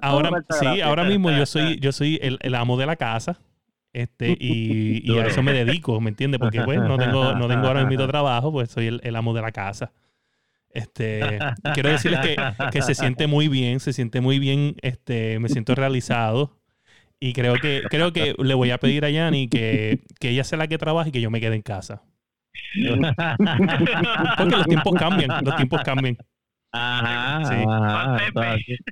ahora, 0.01 0.43
sí, 0.59 0.81
ahora 0.81 1.03
mismo 1.03 1.29
yo 1.31 1.45
soy, 1.45 1.79
yo 1.79 1.91
soy 1.91 2.19
el, 2.21 2.39
el 2.41 2.55
amo 2.55 2.77
de 2.77 2.85
la 2.85 2.95
casa. 2.95 3.39
Este, 3.93 4.35
y, 4.39 5.01
y 5.05 5.19
a 5.19 5.27
eso 5.27 5.43
me 5.43 5.53
dedico, 5.53 6.01
¿me 6.01 6.09
entiendes? 6.09 6.39
Porque 6.39 6.61
pues 6.63 6.79
no 6.79 6.97
tengo, 6.97 7.35
no 7.35 7.47
tengo 7.47 7.67
ahora 7.67 7.85
mismo 7.85 8.07
trabajo, 8.07 8.51
pues 8.51 8.71
soy 8.71 8.87
el, 8.87 9.01
el 9.03 9.15
amo 9.15 9.33
de 9.35 9.41
la 9.43 9.51
casa. 9.51 9.91
Este, 10.73 11.39
quiero 11.73 11.89
decirles 11.89 12.19
que, 12.21 12.35
que 12.71 12.81
se 12.81 12.95
siente 12.95 13.27
muy 13.27 13.47
bien, 13.47 13.79
se 13.79 13.93
siente 13.93 14.21
muy 14.21 14.39
bien, 14.39 14.75
este, 14.81 15.39
me 15.39 15.49
siento 15.49 15.75
realizado. 15.75 16.57
Y 17.19 17.33
creo 17.33 17.55
que, 17.55 17.83
creo 17.89 18.11
que 18.11 18.35
le 18.37 18.53
voy 18.53 18.71
a 18.71 18.77
pedir 18.79 19.05
a 19.05 19.09
Yani 19.09 19.47
que, 19.47 19.99
que 20.19 20.29
ella 20.29 20.43
sea 20.43 20.57
la 20.57 20.67
que 20.67 20.77
trabaje 20.77 21.09
y 21.09 21.11
que 21.13 21.21
yo 21.21 21.31
me 21.31 21.39
quede 21.39 21.55
en 21.55 21.61
casa. 21.61 22.03
Porque 24.37 24.55
los 24.57 24.65
tiempos 24.65 24.93
cambian, 24.99 25.43
los 25.43 25.55
tiempos 25.55 25.81
cambian. 25.83 26.17
Ajá, 26.71 27.45
Sí. 27.45 27.63
ajá, 27.69 28.17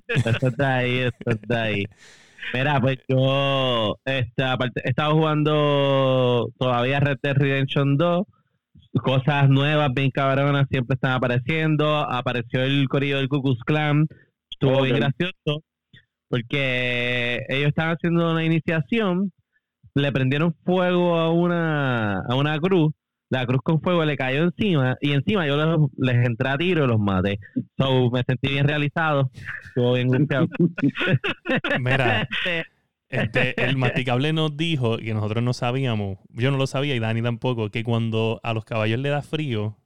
eso 0.08 0.48
está 0.48 0.76
ahí, 0.78 1.00
eso 1.00 1.12
está 1.26 1.64
ahí. 1.64 1.86
Mira, 2.54 2.80
pues 2.80 3.00
yo 3.08 3.98
aparte, 4.44 4.82
he 4.84 4.90
estado 4.90 5.14
jugando 5.16 6.48
todavía 6.60 7.00
Red 7.00 7.18
Dead 7.24 7.36
Redemption 7.36 7.98
2. 7.98 8.26
Cosas 9.00 9.50
nuevas, 9.50 9.90
bien 9.94 10.12
cabronas, 10.12 10.68
siempre 10.70 10.96
están 10.96 11.12
apareciendo. 11.12 11.98
Apareció 11.98 12.64
el 12.64 12.88
corillo 12.88 13.18
del 13.18 13.30
Ku 13.30 13.42
Klux 13.42 13.62
Klan, 13.64 14.08
estuvo 14.50 14.82
bien 14.82 14.98
gracioso, 14.98 15.64
porque 16.30 17.46
ellos 17.50 17.70
estaban 17.70 17.96
haciendo 17.96 18.32
una 18.32 18.44
iniciación, 18.44 19.32
le 19.96 20.12
prendieron 20.12 20.56
fuego 20.66 21.18
a 21.18 21.32
una, 21.32 22.20
a 22.20 22.36
una 22.36 22.60
cruz, 22.60 22.94
la 23.30 23.46
cruz 23.46 23.62
con 23.64 23.82
fuego 23.82 24.04
le 24.04 24.18
cayó 24.18 24.44
encima, 24.44 24.98
y 25.00 25.14
encima 25.14 25.48
yo 25.48 25.56
les, 25.56 25.78
les 25.98 26.26
entré 26.28 26.50
a 26.50 26.58
tiro 26.58 26.84
y 26.84 26.88
los 26.88 27.00
maté. 27.00 27.40
So, 27.78 28.12
me 28.12 28.24
sentí 28.24 28.50
bien 28.50 28.68
realizado, 28.68 29.32
estuvo 29.64 29.94
bien. 29.94 30.10
Mira, 31.80 32.28
este, 33.12 33.62
el 33.63 33.77
masticable 33.77 34.34
nos 34.34 34.56
dijo 34.58 34.98
que 34.98 35.13
nosotros 35.13 35.44
no 35.44 35.53
sabíamos, 35.53 36.18
yo 36.30 36.51
no 36.51 36.58
lo 36.58 36.68
sabía 36.68 36.96
y 36.96 37.00
Dani 37.00 37.22
tampoco, 37.22 37.70
que 37.70 37.84
cuando 37.84 38.39
a 38.44 38.53
los 38.53 38.65
caballos 38.65 39.00
le 39.00 39.10
da 39.10 39.22
frío, 39.22 39.77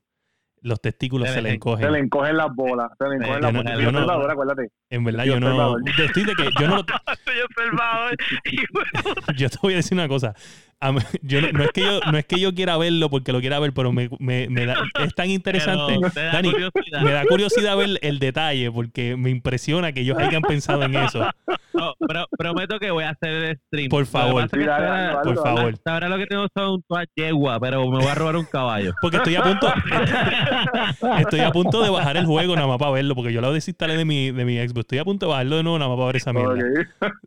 los 0.61 0.81
testículos 0.81 1.27
Se 1.27 1.35
se 1.35 1.41
le- 1.41 1.43
le 1.43 1.49
Se 1.49 1.55
encogen. 1.57 1.91
le 1.91 1.99
encogen 1.99 2.37
las 2.37 2.47
bolas. 2.55 2.89
Se 2.97 3.07
le 3.07 3.15
encogen 3.17 3.35
Eh, 3.35 3.41
las 3.41 3.51
yo 3.51 3.53
no- 3.53 3.59
bolas. 3.63 3.73
yo 3.77 3.83
Yo 3.83 3.91
no- 3.91 3.99
observador, 3.99 4.31
acuérdate. 4.31 4.71
En 4.89 5.03
verdad, 5.03 5.25
Estoy 5.25 5.33
yo 5.35 5.39
no. 5.39 5.47
observador. 5.47 5.81
yo 5.97 6.03
Estoy 6.05 6.23
de 6.23 6.33
que 6.35 6.43
yo 6.59 6.67
no 6.67 6.75
lo- 6.77 6.85
Estoy 7.13 7.35
observado. 7.41 8.09
y- 8.51 9.35
yo 9.37 9.49
te 9.49 9.57
voy 9.61 9.73
a 9.73 9.75
decir 9.77 9.95
una 9.95 10.07
cosa. 10.07 10.33
A 10.81 10.91
mí- 10.91 10.99
yo 11.23 11.41
no, 11.41 11.51
no 11.51 11.63
es 11.63 11.71
que 11.71 11.81
yo 11.81 11.99
no 12.11 12.17
es 12.17 12.25
que 12.25 12.39
yo 12.39 12.53
quiera 12.53 12.77
verlo 12.77 13.09
porque 13.09 13.31
lo 13.31 13.39
quiera 13.39 13.59
ver, 13.59 13.73
pero 13.73 13.91
me, 13.91 14.09
me- 14.19 14.47
me 14.49 14.65
da- 14.65 14.75
es 15.03 15.15
tan 15.15 15.29
interesante. 15.29 15.97
Da 16.13 16.31
Dani, 16.33 16.51
curiosidad. 16.51 17.01
me 17.01 17.11
da 17.11 17.25
curiosidad 17.25 17.77
ver 17.77 17.97
el 18.01 18.19
detalle 18.19 18.71
porque 18.71 19.15
me 19.15 19.29
impresiona 19.29 19.91
que 19.93 20.01
ellos 20.01 20.17
hayan 20.17 20.41
pensado 20.41 20.83
en 20.83 20.95
eso. 20.95 21.25
No, 21.73 21.93
pero 22.07 22.25
prometo 22.37 22.77
que 22.79 22.91
voy 22.91 23.03
a 23.05 23.11
hacer 23.11 23.29
el 23.31 23.57
stream. 23.67 23.89
Por 23.89 24.05
favor. 24.05 24.47
Sí, 24.53 24.59
dale, 24.59 24.85
dale, 24.85 25.13
Por 25.23 25.35
dale, 25.35 25.41
favor. 25.57 25.73
hasta 25.73 25.93
ahora 25.93 26.09
lo 26.09 26.17
que 26.17 26.27
tengo 26.27 26.47
son 26.55 26.83
todas 26.87 27.07
yegua, 27.15 27.59
pero 27.59 27.81
me 27.89 27.97
voy 27.97 28.07
a 28.07 28.15
robar 28.15 28.35
un 28.35 28.45
caballo. 28.45 28.93
Porque 29.01 29.17
estoy 29.17 29.35
a 29.35 29.43
punto 29.43 29.73
estoy 31.19 31.39
a 31.41 31.51
punto 31.51 31.81
de 31.83 31.89
bajar 31.89 32.17
el 32.17 32.25
juego 32.25 32.55
nada 32.55 32.67
más 32.67 32.77
para 32.77 32.91
verlo 32.91 33.15
porque 33.15 33.31
yo 33.33 33.41
lo 33.41 33.51
desinstalé 33.53 33.97
de 33.97 34.05
mi 34.05 34.31
de 34.31 34.45
mi 34.45 34.57
Xbox. 34.57 34.79
Estoy 34.81 34.97
a 34.99 35.05
punto 35.05 35.25
de 35.25 35.31
bajarlo 35.31 35.57
de 35.57 35.63
nuevo 35.63 35.79
nada 35.79 35.89
más 35.89 35.97
para 35.97 36.07
ver 36.07 36.15
esa 36.17 36.33
mierda. 36.33 36.55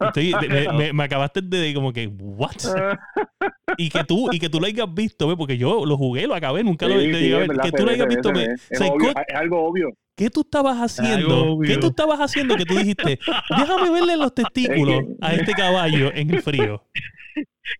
Estoy- 0.00 0.32
de- 0.40 0.48
me, 0.48 0.72
me- 0.72 0.92
me 0.92 1.04
acabaste 1.04 1.40
de 1.42 1.74
como 1.74 1.92
que 1.92 2.06
what? 2.08 2.52
Y 3.76 3.88
que 3.90 4.02
tú 4.04 4.28
y 4.32 4.38
que 4.38 4.48
tú 4.48 4.58
lo 4.60 4.66
hayas 4.66 4.92
visto, 4.92 5.28
¿ve? 5.28 5.36
porque 5.36 5.56
yo 5.58 5.84
lo 5.86 5.96
jugué, 5.96 6.26
lo 6.26 6.34
acabé, 6.34 6.64
nunca 6.64 6.86
lo, 6.88 6.98
Sí, 6.98 7.06
lo 7.08 7.18
sí, 7.18 7.24
llegué 7.24 7.36
a 7.36 7.42
es 7.42 7.48
ver. 7.48 7.58
Que 7.58 7.72
tú 7.72 7.84
lo 7.84 7.90
hayas 7.92 8.06
visto, 8.08 8.32
Es 8.70 8.80
obvio, 8.80 9.12
algo 9.34 9.64
obvio. 9.66 9.90
¿qué 10.16 10.30
tú 10.30 10.40
estabas 10.40 10.78
haciendo? 10.78 11.58
¿Qué 11.64 11.76
tú 11.76 11.88
estabas 11.88 12.18
haciendo 12.20 12.56
que 12.56 12.64
tú 12.64 12.74
dijiste, 12.76 13.18
déjame 13.56 13.90
verle 13.90 14.16
los 14.16 14.34
testículos 14.34 15.04
a 15.20 15.34
este 15.34 15.52
caballo 15.52 16.10
en 16.12 16.30
el 16.34 16.42
frío? 16.42 16.82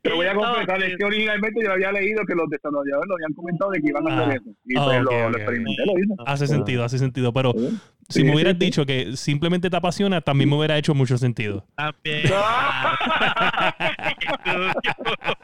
Te 0.03 0.13
voy 0.13 0.27
a 0.27 0.35
confesar, 0.35 0.83
es 0.83 0.97
que 0.99 1.05
originalmente 1.05 1.63
yo 1.65 1.73
había 1.73 1.91
leído 1.91 2.23
que 2.27 2.35
los 2.35 2.47
desarrolladores 2.51 3.09
lo 3.09 3.15
habían 3.15 3.33
comentado 3.33 3.71
de 3.71 3.81
que 3.81 3.89
iban 3.89 4.07
a 4.07 4.19
Ah. 4.19 4.23
hacer 4.27 4.37
eso. 4.37 4.51
Y 4.67 4.77
Ah, 4.79 4.85
pues 4.85 5.01
lo, 5.03 5.37
experimenté, 5.39 5.87
lo 5.87 5.99
hice. 5.99 6.15
Hace 6.27 6.47
sentido, 6.47 6.85
hace 6.85 6.99
sentido, 6.99 7.33
pero 7.33 7.53
Sí. 7.55 7.69
si 8.11 8.19
Sí, 8.21 8.25
me 8.25 8.35
hubieras 8.35 8.53
sí. 8.53 8.59
dicho 8.67 8.85
que 8.85 9.17
simplemente 9.17 9.71
te 9.71 9.77
apasiona, 9.77 10.21
también 10.21 10.51
me 10.51 10.57
hubiera 10.57 10.77
hecho 10.77 10.95
mucho 10.95 11.17
sentido. 11.17 11.65
También. 11.75 12.23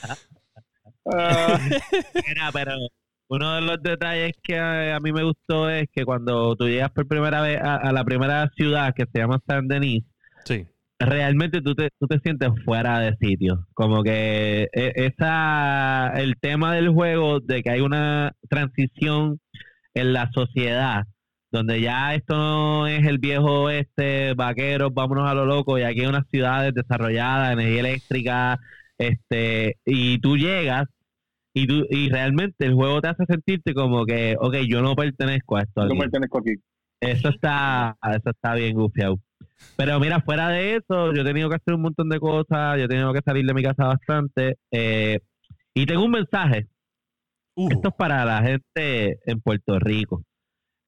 Mira, 1.06 2.50
pero 2.52 2.72
uno 3.28 3.54
de 3.56 3.60
los 3.62 3.82
detalles 3.82 4.32
que 4.42 4.58
a, 4.58 4.96
a 4.96 5.00
mí 5.00 5.12
me 5.12 5.22
gustó 5.22 5.68
es 5.70 5.86
que 5.92 6.04
cuando 6.04 6.54
tú 6.56 6.66
llegas 6.68 6.90
por 6.90 7.06
primera 7.06 7.40
vez 7.40 7.60
a, 7.60 7.76
a 7.76 7.92
la 7.92 8.04
primera 8.04 8.50
ciudad 8.56 8.94
que 8.94 9.04
se 9.12 9.18
llama 9.18 9.40
San 9.46 9.68
Denis, 9.68 10.04
Sí. 10.44 10.66
realmente 10.98 11.60
tú 11.62 11.74
te, 11.74 11.88
tú 11.98 12.06
te 12.06 12.18
sientes 12.20 12.50
fuera 12.64 12.98
de 13.00 13.16
sitio. 13.16 13.66
Como 13.74 14.02
que 14.02 14.68
e- 14.72 14.92
esa 14.96 16.12
el 16.16 16.36
tema 16.38 16.74
del 16.74 16.90
juego 16.90 17.40
de 17.40 17.62
que 17.62 17.70
hay 17.70 17.80
una 17.80 18.32
transición 18.48 19.40
en 19.94 20.12
la 20.12 20.30
sociedad 20.32 21.04
donde 21.50 21.80
ya 21.80 22.14
esto 22.16 22.34
no 22.36 22.86
es 22.88 23.06
el 23.06 23.18
viejo 23.18 23.62
oeste, 23.62 24.34
vaqueros, 24.34 24.92
vámonos 24.92 25.30
a 25.30 25.34
lo 25.34 25.44
loco, 25.46 25.78
y 25.78 25.82
aquí 25.82 26.00
hay 26.00 26.06
unas 26.06 26.26
ciudades 26.28 26.74
desarrolladas, 26.74 27.52
energía 27.52 27.78
eléctrica, 27.78 28.58
este, 28.98 29.76
y 29.84 30.18
tú 30.18 30.36
llegas 30.36 30.84
y 31.52 31.66
tú 31.66 31.86
y 31.88 32.10
realmente 32.10 32.66
el 32.66 32.74
juego 32.74 33.00
te 33.00 33.08
hace 33.08 33.24
sentirte 33.26 33.74
como 33.74 34.04
que, 34.04 34.36
ok, 34.38 34.56
yo 34.68 34.82
no 34.82 34.94
pertenezco 34.94 35.56
a 35.56 35.62
esto. 35.62 35.82
yo 35.82 35.92
aquí. 35.92 35.98
pertenezco 35.98 36.38
aquí. 36.38 36.54
Eso 37.00 37.28
está, 37.28 37.96
eso 38.02 38.30
está 38.30 38.54
bien 38.54 38.74
gufiado. 38.74 39.18
Pero 39.76 40.00
mira, 40.00 40.20
fuera 40.20 40.48
de 40.48 40.76
eso, 40.76 41.12
yo 41.12 41.22
he 41.22 41.24
tenido 41.24 41.48
que 41.48 41.56
hacer 41.56 41.74
un 41.74 41.82
montón 41.82 42.08
de 42.08 42.18
cosas, 42.18 42.78
yo 42.78 42.84
he 42.84 42.88
tenido 42.88 43.12
que 43.12 43.20
salir 43.24 43.44
de 43.44 43.54
mi 43.54 43.62
casa 43.62 43.86
bastante. 43.86 44.56
eh, 44.70 45.18
y 45.74 45.86
tengo 45.86 46.04
un 46.04 46.12
mensaje. 46.12 46.68
Uh, 47.56 47.68
Esto 47.70 47.88
es 47.88 47.94
para 47.94 48.24
la 48.24 48.42
gente 48.42 49.18
en 49.26 49.40
Puerto 49.40 49.78
Rico. 49.78 50.22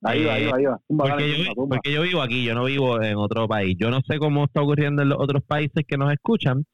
Ahí 0.02 0.24
va, 0.24 0.34
ahí 0.34 0.46
va, 0.46 0.56
ahí 0.56 0.64
va. 0.64 0.80
Porque 0.88 1.44
yo, 1.44 1.52
porque 1.54 1.92
yo 1.92 2.02
vivo 2.02 2.22
aquí, 2.22 2.44
yo 2.44 2.54
no 2.54 2.64
vivo 2.64 3.02
en 3.02 3.16
otro 3.16 3.48
país. 3.48 3.76
Yo 3.78 3.90
no 3.90 4.00
sé 4.08 4.18
cómo 4.18 4.44
está 4.44 4.62
ocurriendo 4.62 5.02
en 5.02 5.08
los 5.08 5.18
otros 5.18 5.42
países 5.42 5.84
que 5.86 5.96
nos 5.96 6.12
escuchan. 6.12 6.64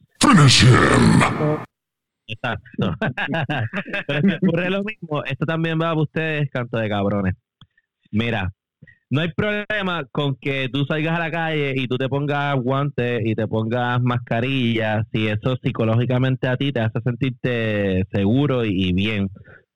Exacto. 2.27 2.95
Pero 4.07 4.21
si 4.21 4.35
ocurre 4.37 4.71
lo 4.71 4.83
mismo, 4.85 5.25
esto 5.25 5.45
también 5.45 5.79
va 5.79 5.91
para 5.91 6.01
ustedes, 6.01 6.51
canto 6.51 6.79
de 6.79 6.89
cabrones. 6.89 7.35
Mira, 8.11 8.53
no 9.13 9.21
hay 9.21 9.31
problema 9.33 10.07
con 10.11 10.37
que 10.37 10.71
tú 10.73 10.87
salgas 10.87 11.15
a 11.15 11.19
la 11.19 11.31
calle 11.31 11.75
y 11.77 11.87
tú 11.87 11.99
te 11.99 12.09
pongas 12.09 12.57
guantes 12.57 13.21
y 13.25 13.35
te 13.35 13.47
pongas 13.47 14.01
mascarilla 14.01 15.05
si 15.13 15.29
eso 15.29 15.57
psicológicamente 15.63 16.49
a 16.49 16.57
ti 16.57 16.73
te 16.73 16.81
hace 16.81 16.99
sentirte 17.05 18.05
seguro 18.11 18.65
y, 18.65 18.93
bien. 18.95 19.29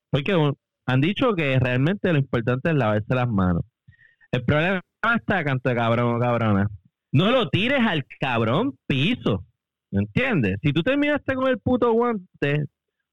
Porque 0.09 0.33
han 0.87 1.01
dicho 1.01 1.33
que 1.35 1.59
realmente 1.59 2.11
lo 2.11 2.17
importante 2.17 2.71
es 2.71 2.75
lavarse 2.75 3.13
las 3.13 3.27
manos. 3.27 3.63
El 4.31 4.43
problema 4.43 4.81
está, 5.15 5.43
canto 5.43 5.69
de 5.69 5.75
cabrón 5.75 6.15
o 6.15 6.19
cabrona. 6.19 6.67
No 7.11 7.29
lo 7.29 7.49
tires 7.49 7.81
al 7.85 8.05
cabrón 8.19 8.73
piso. 8.87 9.45
¿Me 9.91 10.01
entiendes? 10.01 10.57
Si 10.61 10.73
tú 10.73 10.83
terminaste 10.83 11.33
con 11.35 11.47
el 11.47 11.59
puto 11.59 11.91
guante, 11.93 12.65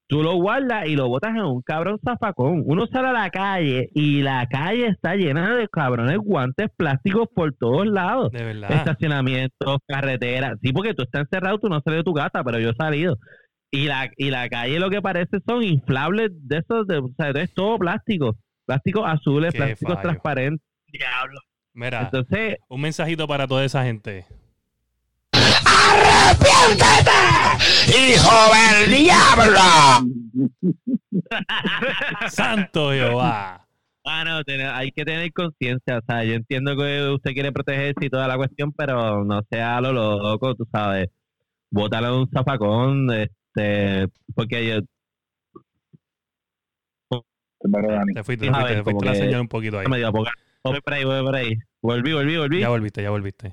tú 0.08 0.22
lo 0.22 0.34
guardas 0.34 0.86
y 0.86 0.96
lo 0.96 1.08
botas 1.08 1.30
en 1.30 1.42
un 1.42 1.62
cabrón 1.62 1.98
zafacón. 2.04 2.62
Uno 2.66 2.86
sale 2.86 3.08
a 3.08 3.12
la 3.12 3.30
calle 3.30 3.88
y 3.94 4.22
la 4.22 4.46
calle 4.48 4.88
está 4.88 5.14
llena 5.14 5.54
de 5.56 5.68
cabrones 5.68 6.18
guantes 6.18 6.68
plásticos 6.76 7.28
por 7.34 7.54
todos 7.54 7.86
lados. 7.86 8.30
de 8.32 8.44
verdad. 8.44 8.72
Estacionamientos, 8.72 9.78
carreteras. 9.86 10.58
Sí, 10.62 10.72
porque 10.72 10.94
tú 10.94 11.04
estás 11.04 11.22
encerrado, 11.22 11.58
tú 11.58 11.68
no 11.68 11.80
sales 11.84 12.00
de 12.00 12.04
tu 12.04 12.12
casa, 12.12 12.42
pero 12.44 12.58
yo 12.58 12.70
he 12.70 12.74
salido. 12.74 13.16
Y 13.70 13.86
la, 13.86 14.08
y 14.16 14.30
la 14.30 14.48
calle 14.48 14.78
lo 14.78 14.90
que 14.90 15.02
parece 15.02 15.38
son 15.46 15.62
inflables 15.62 16.30
de 16.32 16.58
esos, 16.58 16.86
de, 16.86 16.98
o 16.98 17.10
sea, 17.16 17.30
es 17.30 17.52
todo 17.54 17.78
plástico. 17.78 18.36
Plásticos 18.66 19.02
azules, 19.06 19.52
Qué 19.52 19.58
plásticos 19.58 19.94
fallo. 19.96 20.02
transparentes. 20.08 20.66
Diablo. 20.88 21.40
Mira, 21.72 22.02
Entonces, 22.02 22.56
un 22.68 22.80
mensajito 22.82 23.26
para 23.26 23.46
toda 23.48 23.64
esa 23.64 23.82
gente. 23.84 24.26
¡Hijo 27.86 28.36
del 28.54 28.90
diablo! 28.90 29.60
¡Santo 32.28 32.90
Jehová! 32.92 33.64
Ah, 34.06 34.22
no, 34.24 34.42
hay 34.74 34.92
que 34.92 35.04
tener 35.04 35.32
conciencia. 35.32 35.98
O 35.98 36.02
sea, 36.06 36.24
yo 36.24 36.34
entiendo 36.34 36.76
que 36.76 37.08
usted 37.10 37.32
quiere 37.32 37.52
protegerse 37.52 38.04
y 38.04 38.10
toda 38.10 38.28
la 38.28 38.36
cuestión, 38.36 38.72
pero 38.72 39.24
no 39.24 39.40
sea 39.50 39.80
lo 39.80 39.92
loco, 39.92 40.54
tú 40.54 40.66
sabes. 40.70 41.08
Bótalo 41.70 42.08
en 42.08 42.14
un 42.14 42.28
zafacón, 42.30 43.10
este, 43.12 44.08
porque 44.34 44.66
yo. 44.66 44.80
Te 48.12 48.22
fuiste, 48.22 48.46
te 48.46 48.52
fuiste, 48.52 48.74
te 48.74 48.82
fuiste 48.82 49.06
la 49.06 49.14
señal 49.14 49.40
un 49.40 49.48
poquito 49.48 49.78
ahí. 49.78 49.86
me 49.88 49.96
dio 49.96 50.12
poca. 50.12 50.32
Voy 50.62 50.80
por 50.82 50.92
ahí, 50.92 51.04
voy 51.04 51.22
por 51.22 51.36
ahí. 51.36 51.54
Volví, 51.84 52.14
volví, 52.14 52.38
volví. 52.38 52.60
Ya 52.60 52.70
volviste, 52.70 53.02
ya 53.02 53.10
volviste. 53.10 53.50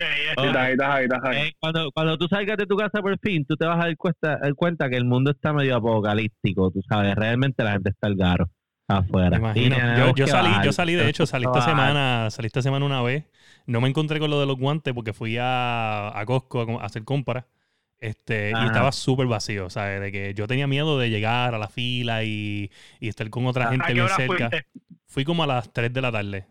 Cuando, 1.59 1.91
cuando 1.91 2.17
tú 2.17 2.29
salgas 2.29 2.57
de 2.57 2.65
tu 2.65 2.77
casa 2.77 3.01
por 3.01 3.19
fin, 3.19 3.43
tú 3.45 3.57
te 3.57 3.65
vas 3.65 3.77
a 3.77 3.87
dar 3.87 3.97
cuenta, 3.97 4.37
dar 4.37 4.55
cuenta 4.55 4.89
que 4.89 4.95
el 4.95 5.03
mundo 5.03 5.31
está 5.31 5.51
medio 5.51 5.75
apocalíptico, 5.75 6.71
tú 6.71 6.81
sabes. 6.87 7.13
Realmente 7.15 7.61
la 7.61 7.73
gente 7.73 7.89
está 7.89 8.07
al 8.07 8.15
garo 8.15 8.49
afuera. 8.87 9.35
Imagino. 9.35 10.15
Yo, 10.15 10.27
salí, 10.27 10.47
bajar, 10.47 10.65
yo 10.65 10.71
salí, 10.71 10.93
de 10.95 11.09
hecho, 11.09 11.25
salí 11.25 11.43
esta 11.43 11.59
semana, 11.59 12.29
salí 12.31 12.45
esta 12.45 12.61
semana 12.61 12.85
una 12.85 13.01
vez. 13.01 13.25
No 13.65 13.81
me 13.81 13.89
encontré 13.89 14.17
con 14.17 14.29
lo 14.29 14.39
de 14.39 14.45
los 14.45 14.57
guantes 14.57 14.93
porque 14.93 15.11
fui 15.11 15.35
a, 15.37 16.17
a 16.17 16.25
Costco 16.25 16.79
a, 16.79 16.85
hacer 16.85 17.03
compras. 17.03 17.43
Este, 17.99 18.51
y 18.51 18.65
estaba 18.65 18.93
súper 18.93 19.27
vacío, 19.27 19.69
¿sabes? 19.69 19.99
De 19.99 20.09
que 20.09 20.33
yo 20.33 20.47
tenía 20.47 20.67
miedo 20.67 20.97
de 20.97 21.09
llegar 21.09 21.53
a 21.53 21.57
la 21.57 21.67
fila 21.67 22.23
y, 22.23 22.71
y 23.01 23.09
estar 23.09 23.29
con 23.29 23.45
otra 23.45 23.65
¿A 23.65 23.71
gente 23.71 23.93
bien 23.93 24.07
cerca. 24.07 24.49
fuiste? 24.49 24.67
Fui 25.05 25.25
como 25.25 25.43
a 25.43 25.47
las 25.47 25.73
3 25.73 25.91
de 25.91 26.01
la 26.01 26.13
tarde. 26.13 26.45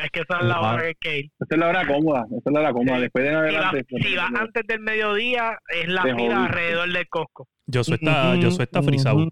Es 0.04 0.10
que 0.10 0.20
esa 0.20 0.38
es 0.40 0.46
la 0.46 0.60
hora 0.60 0.80
que 0.82 0.86
hay 0.88 0.94
que 1.00 1.18
ir. 1.18 1.24
Esa 1.40 1.54
es 1.54 1.58
la 1.58 1.68
hora 1.68 1.86
cómoda, 1.86 2.26
esa 2.26 2.36
es 2.50 2.52
la 2.52 2.60
hora 2.60 2.72
cómoda. 2.72 2.96
Sí. 2.96 3.02
Después 3.02 3.24
de 3.24 3.30
en 3.30 3.36
Si 3.36 3.40
vas 3.56 3.64
adelante. 3.64 3.86
si 4.08 4.16
vas 4.16 4.30
antes 4.40 4.66
del 4.66 4.80
mediodía, 4.80 5.58
es 5.82 5.88
la 5.88 6.02
fila 6.02 6.44
alrededor 6.46 6.92
del 6.92 7.08
Costco. 7.08 7.48
Yo 7.66 7.84
soy 7.84 7.94
está, 7.94 8.34
yo 8.36 8.50
soy 8.50 8.62
está 8.64 8.82
frisado. 8.82 9.28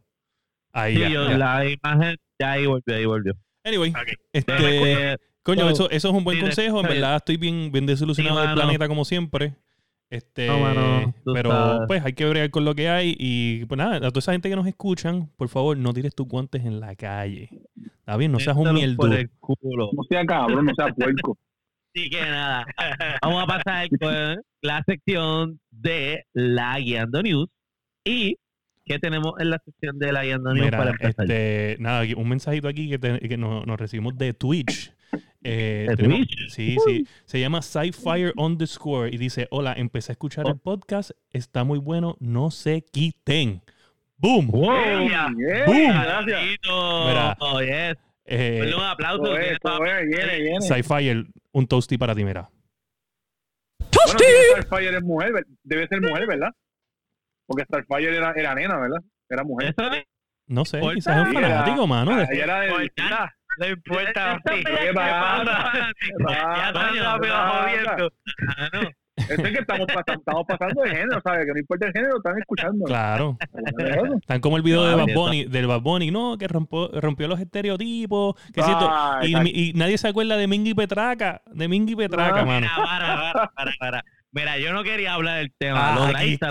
Ahí 0.73 0.95
Sí, 0.95 1.01
ya. 1.01 1.09
yo- 1.09 1.31
ya. 1.31 1.39
la 1.39 1.65
imagen 1.67 2.17
ya 2.39 2.53
ahí 2.53 2.67
volvió, 2.67 2.95
ahí 2.97 3.05
volvió. 3.05 3.33
Anyway, 3.65 3.91
Ok. 3.91 4.09
este, 4.33 5.17
coño, 5.43 5.63
So, 5.63 5.71
eso, 5.71 5.91
eso 5.91 6.09
es 6.09 6.15
un 6.15 6.25
buen 6.25 6.37
sí, 6.39 6.43
consejo. 6.45 6.81
En 6.81 6.89
verdad, 6.89 7.17
estoy 7.17 7.37
bien, 7.37 7.73
bien 7.73 7.87
desilusionado 7.87 8.41
Sí, 8.41 8.47
del 8.47 8.55
planeta 8.55 8.87
como 8.89 9.05
siempre. 9.05 9.55
Este, 10.11 10.47
No, 10.47 11.15
pero 11.35 11.51
sabes. 11.51 11.81
pues 11.87 12.05
hay 12.05 12.13
que 12.15 12.27
bregar 12.27 12.51
con 12.51 12.65
lo 12.65 12.75
que 12.75 12.89
hay 12.89 13.15
y 13.19 13.65
pues 13.67 13.77
nada, 13.79 13.97
a 13.97 14.01
toda 14.01 14.21
esa 14.21 14.33
gente 14.33 14.49
que 14.49 14.57
nos 14.57 14.67
escuchan, 14.67 15.31
por 15.37 15.49
favor, 15.49 15.77
no 15.77 15.93
tires 15.93 16.15
tus 16.15 16.27
guantes 16.27 16.65
en 16.65 16.81
la 16.81 16.97
calle. 16.97 17.51
Está 17.99 18.17
bien, 18.17 18.33
no 18.33 18.41
seas 18.41 18.57
un 18.57 18.65
culo. 18.97 19.91
No 19.93 20.03
sea 20.09 20.25
cabrón, 20.25 20.65
no 20.65 20.75
sea 20.75 20.89
puerco. 20.95 21.37
Así 21.95 22.11
que 22.11 22.21
nada, 22.23 22.65
vamos 23.23 23.43
a 23.43 23.47
pasar 23.47 23.89
con 24.01 24.37
la 24.63 24.83
sección 24.87 25.59
de 25.71 26.25
la 26.33 26.79
Guiando 26.79 27.23
News. 27.23 27.49
¿Y 28.05 28.37
qué 28.87 28.99
tenemos 28.99 29.35
en 29.41 29.51
la 29.51 29.59
sección 29.65 29.99
de 29.99 30.13
la 30.13 30.23
Guiando 30.25 30.55
News 30.55 30.71
para 30.71 30.93
Mira, 30.93 31.09
empezar? 31.09 31.25
este, 31.31 31.77
nada, 31.81 32.05
un 32.17 32.29
mensajito 32.29 32.69
aquí 32.69 32.89
que, 32.89 32.99
te- 32.99 33.19
que 33.29 33.37
nos, 33.37 33.67
nos 33.67 33.79
recibimos 33.79 34.17
de 34.17 34.33
Twitch. 34.33 34.93
Eh, 35.43 35.87
¿De 35.89 35.97
tenemos- 35.97 36.19
Twitch? 36.27 36.49
Sí, 36.51 36.77
sí. 36.87 37.07
Se 37.25 37.41
llama 37.41 37.63
Sci-Fire 37.63 38.33
Underscore 38.37 39.11
y 39.13 39.17
dice: 39.19 39.47
Hola, 39.51 39.73
empecé 39.77 40.13
a 40.13 40.15
escuchar 40.15 40.47
Oh. 40.47 40.51
el 40.51 40.59
podcast, 40.59 41.13
está 41.31 41.65
muy 41.65 41.79
bueno, 41.79 42.17
no 42.21 42.51
se 42.51 42.83
quiten. 42.83 43.63
¡Boom! 44.17 44.49
¡Wow! 44.49 44.65
Yeah. 45.09 45.29
Yeah, 45.39 45.65
Boom. 45.67 45.93
Gracias. 45.93 46.41
Mira. 46.67 47.37
Oh, 47.41 47.61
yes. 47.61 47.97
Eh, 48.25 48.73
un 48.77 48.83
aplauso. 48.83 49.35
Sci-Fire, 50.61 51.25
un 51.53 51.67
toasty 51.67 51.97
para 51.99 52.15
ti, 52.15 52.25
mira. 52.25 52.51
Bueno, 53.79 54.19
si 54.19 54.25
Starfire 54.63 54.97
es 54.97 55.03
mujer, 55.03 55.33
¿ver- 55.33 55.47
debe 55.63 55.87
ser 55.89 56.01
mujer, 56.01 56.27
¿verdad? 56.27 56.51
Porque 57.47 57.65
Starfire 57.65 58.17
era, 58.17 58.33
era 58.37 58.55
nena, 58.55 58.79
¿verdad? 58.79 59.03
Era 59.31 59.45
mujer. 59.45 59.75
No 60.47 60.65
sé, 60.65 60.81
quizás 60.95 61.17
es 61.23 61.29
un 61.29 61.35
fanático, 61.35 61.87
mano. 61.87 62.17
de- 62.17 62.27
Ella 62.33 62.45
era 62.45 62.61
de... 62.61 62.91
No 63.59 63.67
importa. 63.67 64.35
Esto 64.37 64.53
es 64.53 64.65
¿Qué 64.65 64.93
pasa? 64.95 65.93
Ya 66.29 66.73
¿Qué 66.73 66.73
rápido 66.73 67.35
pasa? 67.35 67.63
jodiendo. 67.63 68.13
Ah. 68.49 68.91
Eso 69.17 69.43
es 69.43 69.51
que 69.53 69.59
estamos, 69.59 69.87
pas- 69.89 70.17
estamos 70.17 70.45
pasando 70.47 70.83
de 70.83 70.91
género, 70.91 71.21
¿sabes? 71.25 71.45
Que 71.45 71.53
no 71.53 71.59
importa 71.59 71.87
el 71.89 71.93
género, 71.93 72.17
están 72.19 72.39
escuchando. 72.39 72.85
Claro. 72.85 73.37
Están 74.21 74.41
como 74.41 74.57
el 74.57 74.63
video 74.63 74.85
de 74.87 74.95
Bad. 74.95 75.13
Bunny, 75.13 75.45
del 75.47 75.67
Bad 75.67 75.81
Bunny, 75.81 76.11
no, 76.13 76.39
que 76.39 76.47
rompió, 76.47 76.89
rompió 77.01 77.27
los 77.27 77.41
estereotipos, 77.41 78.37
que 78.55 78.61
Ah, 78.63 79.19
y, 79.25 79.71
y 79.71 79.73
nadie 79.73 79.99
se 79.99 80.07
acuerda 80.07 80.37
de 80.37 80.47
Mingy 80.47 80.73
Petraca, 80.75 81.43
de 81.47 81.67
Mingy 81.67 81.97
Petraca, 81.97 82.43
Ah. 82.43 82.45
mano. 82.45 82.61
Mira, 82.61 82.77
para, 82.77 83.33
para, 83.33 83.51
para, 83.57 83.73
para. 83.81 84.05
Mira, 84.31 84.57
yo 84.59 84.73
no 84.73 84.85
quería 84.85 85.15
hablar 85.15 85.39
del 85.39 85.53
tema. 85.59 85.95
Ah, 85.95 85.99
lo 85.99 86.07
¿y 86.07 86.39
trajiste, 86.39 86.47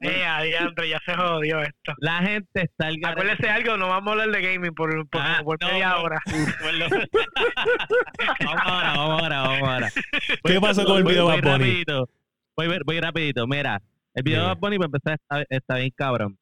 Eh, 0.00 0.24
adiante, 0.26 0.88
ya 0.88 0.98
se 1.04 1.14
jodió 1.14 1.60
esto. 1.60 1.92
La 1.98 2.18
gente 2.18 2.62
está 2.62 2.86
al 2.88 2.96
garete. 2.98 3.20
Acuérdese 3.22 3.50
algo, 3.50 3.76
no 3.76 3.88
vamos 3.88 4.08
a 4.08 4.12
hablar 4.22 4.30
de 4.30 4.42
gaming 4.42 4.74
por, 4.74 4.90
por, 5.08 5.20
Ah, 5.20 5.40
por 5.44 5.58
no, 5.60 5.68
media 5.68 5.90
no. 5.90 6.02
hora. 6.02 6.18
vamos 8.44 8.62
ahora, 8.64 8.92
vamos 8.96 9.22
ahora, 9.22 9.40
vamos 9.42 9.68
ahora. 9.68 9.88
¿Qué 10.44 10.60
pasó 10.60 10.84
con 10.84 10.98
el 10.98 11.04
video 11.04 11.28
de 11.30 11.40
Bad 11.40 11.52
Bunny? 11.52 11.64
rapidito. 11.64 12.08
Voy, 12.56 12.68
voy, 12.68 12.78
voy 12.84 13.00
rapidito. 13.00 13.46
Mira, 13.46 13.80
el 14.14 14.22
video 14.22 14.42
de. 14.42 14.48
Bad 14.48 14.58
Bunny 14.58 14.76
para 14.78 14.86
empezar 14.86 15.18
está, 15.20 15.44
está 15.48 15.76
bien 15.76 15.90
cabrón. 15.96 16.38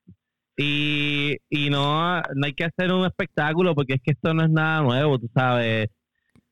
Y, 0.57 1.37
y 1.49 1.71
no, 1.71 2.21
no 2.21 2.47
hay 2.47 2.53
que 2.53 2.65
hacer 2.65 2.93
un 2.93 3.07
espectáculo 3.07 3.75
porque 3.75 3.95
es 3.95 4.01
que 4.03 4.11
esto 4.11 4.35
no 4.35 4.43
es 4.43 4.51
nada 4.51 4.83
nuevo, 4.83 5.19
tú 5.19 5.31
sabes. 5.33 5.89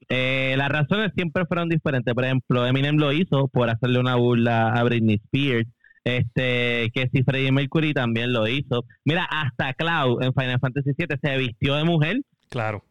Eh, 0.09 0.55
las 0.57 0.69
razones 0.69 1.11
siempre 1.17 1.45
fueron 1.47 1.69
diferentes. 1.69 2.15
Por 2.15 2.25
ejemplo, 2.25 2.65
Eminem 2.67 2.97
lo 2.97 3.13
hizo 3.13 3.49
por 3.49 3.69
hacerle 3.69 3.99
una 3.99 4.15
burla 4.15 4.69
a 4.73 4.83
Britney 4.85 5.17
Spears. 5.25 5.69
Este, 6.07 6.89
que 6.95 7.09
si 7.13 7.25
Freddie 7.25 7.51
Mercury 7.51 7.93
también 7.93 8.33
lo 8.33 8.47
hizo. 8.47 8.85
Mira, 9.05 9.25
hasta 9.25 9.75
Cloud 9.75 10.23
en 10.23 10.33
Final 10.33 10.61
Fantasy 10.61 10.91
VII 10.97 11.07
se 11.21 11.37
vistió 11.37 11.75
de 11.75 11.83
mujer 11.83 12.21
Claro. 12.49 12.85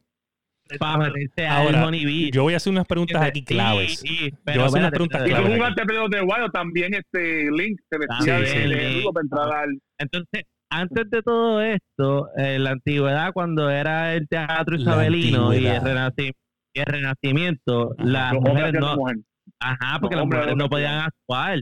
para 0.79 1.13
Ahora, 1.50 1.86
Honey 1.86 2.03
Bee. 2.05 2.31
Yo 2.31 2.43
voy 2.43 2.55
a 2.55 2.57
hacer 2.57 2.72
unas 2.72 2.86
preguntas 2.86 3.22
aquí 3.22 3.45
claves. 3.45 4.03
y- 4.03 4.31
Yo 4.31 4.38
voy 4.53 4.60
a 4.60 4.65
hacer 4.65 4.79
unas 4.81 4.91
preguntas 4.91 5.24
tú 5.24 5.29
claves. 5.29 5.55
jugaste 5.55 5.84
the 5.86 6.22
Wild, 6.22 6.51
también 6.51 6.93
este 6.93 7.50
Link 7.51 7.79
se 7.89 7.98
vestía 8.00 8.36
También, 8.36 8.69
de, 8.69 8.75
de 8.75 8.84
Link. 8.89 8.98
Lugo 9.03 9.13
para 9.13 9.24
entrar 9.24 9.63
al... 9.63 9.79
Entonces, 9.98 10.43
antes 10.69 11.10
de 11.10 11.22
todo 11.22 11.62
esto, 11.62 12.27
en 12.36 12.63
la 12.65 12.72
antigüedad, 12.72 13.31
cuando 13.31 13.69
era 13.69 14.13
el 14.13 14.27
teatro 14.27 14.75
isabelino 14.75 15.53
y 15.53 15.65
el, 15.65 15.67
antigüedad. 15.67 16.12
renaci- 16.12 16.34
y 16.74 16.79
el 16.81 16.86
renacimiento, 16.86 17.95
las 18.00 18.34
mujeres 18.34 18.74
no, 18.74 18.98
mujer. 18.98 19.15
ajá, 19.62 20.00
porque 20.01 20.17
los 20.17 20.25
las 20.27 20.34
mujeres 20.36 20.55
no 20.57 20.67
podían 20.67 21.00
actuar. 21.00 21.62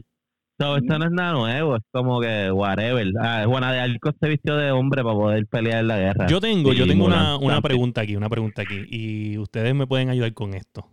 So, 0.58 0.76
esto 0.76 0.98
no 0.98 1.06
es 1.06 1.10
nada 1.10 1.32
nuevo, 1.32 1.76
es 1.76 1.82
como 1.90 2.20
que 2.20 2.50
whatever. 2.52 3.04
Ah, 3.20 3.42
Juana 3.44 3.72
de 3.72 3.80
Arco 3.80 4.12
se 4.20 4.28
vistió 4.28 4.56
de 4.56 4.70
hombre 4.70 5.02
para 5.02 5.14
poder 5.14 5.46
pelear 5.48 5.80
en 5.80 5.88
la 5.88 5.98
guerra. 5.98 6.26
Yo 6.28 6.40
tengo, 6.40 6.72
yo 6.72 6.86
tengo 6.86 7.06
una, 7.06 7.36
una 7.36 7.60
pregunta 7.60 8.02
aquí, 8.02 8.14
una 8.14 8.28
pregunta 8.28 8.62
aquí. 8.62 8.84
Y 8.88 9.36
ustedes 9.38 9.74
me 9.74 9.88
pueden 9.88 10.10
ayudar 10.10 10.32
con 10.32 10.54
esto. 10.54 10.88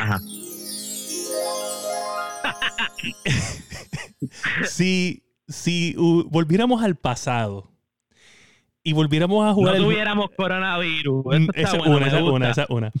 Ajá. 0.00 0.18
Si, 4.66 5.22
si 5.46 5.94
uh, 5.98 6.24
volviéramos 6.30 6.82
al 6.82 6.96
pasado 6.96 7.70
y 8.82 8.92
volviéramos 8.92 9.44
a 9.44 9.48
No 9.48 9.54
jugar 9.54 9.76
el 9.76 9.82
tuviéramos 9.82 10.30
coronavirus. 10.36 11.24
Mm, 11.24 11.48
Esa 11.54 11.76
es 11.76 11.78
bueno, 11.78 11.96
una, 11.96 12.06
esa 12.06 12.18
es 12.18 12.24
una, 12.24 12.50
esa 12.50 12.62
es 12.62 12.70
una. 12.70 12.92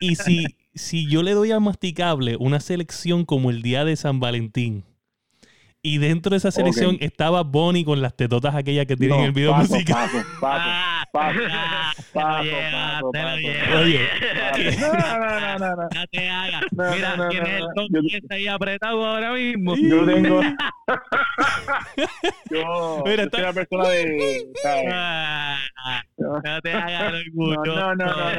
Y 0.00 0.14
si, 0.14 0.44
si 0.78 1.08
yo 1.08 1.22
le 1.22 1.32
doy 1.32 1.52
a 1.52 1.60
Masticable 1.60 2.36
una 2.38 2.60
selección 2.60 3.24
como 3.24 3.50
el 3.50 3.62
día 3.62 3.84
de 3.84 3.96
San 3.96 4.20
Valentín, 4.20 4.84
y 5.80 5.98
dentro 5.98 6.30
de 6.30 6.38
esa 6.38 6.50
selección 6.50 6.96
Ok. 6.96 7.02
estaba 7.02 7.42
Bonnie 7.44 7.84
con 7.84 8.02
las 8.02 8.16
tetotas 8.16 8.54
aquellas 8.56 8.84
que 8.86 8.96
tienen 8.96 9.16
No, 9.16 9.22
en 9.22 9.28
el 9.28 9.32
video 9.32 9.52
paso, 9.52 9.74
musical. 9.74 10.10
Paso, 10.10 10.26
paso, 10.40 10.68
paso. 11.12 11.38
paso, 12.12 12.12
paso, 12.12 13.10
paso. 13.12 13.78
Oye, 13.78 14.00
No, 14.80 14.92
no, 14.92 15.30
no, 15.30 15.58
no, 15.58 15.76
no. 15.76 15.88
Te 16.10 16.28
hagas. 16.28 16.62
No, 16.72 16.90
Mira, 16.92 17.16
no, 17.16 17.24
no, 17.24 17.30
tienes 17.30 17.48
el 17.60 17.66
Yo- 17.92 18.00
10 18.02 18.22
ahí 18.30 18.48
apretado 18.48 19.06
ahora 19.06 19.32
mismo. 19.34 19.76
Yo 19.76 20.04
tengo. 20.04 20.40
Yo, 22.50 23.02
Mira, 23.04 23.16
yo 23.16 23.22
está- 23.22 23.36
soy 23.38 23.44
una 23.44 23.52
persona 23.52 23.88
de. 23.88 24.46
Ah, 25.80 26.02
no 26.18 26.60
te 26.60 26.72
hagas 26.72 27.14
el 27.14 27.20
orgullo. 27.28 27.64
No, 27.64 27.94
no, 27.94 28.04
no, 28.04 28.30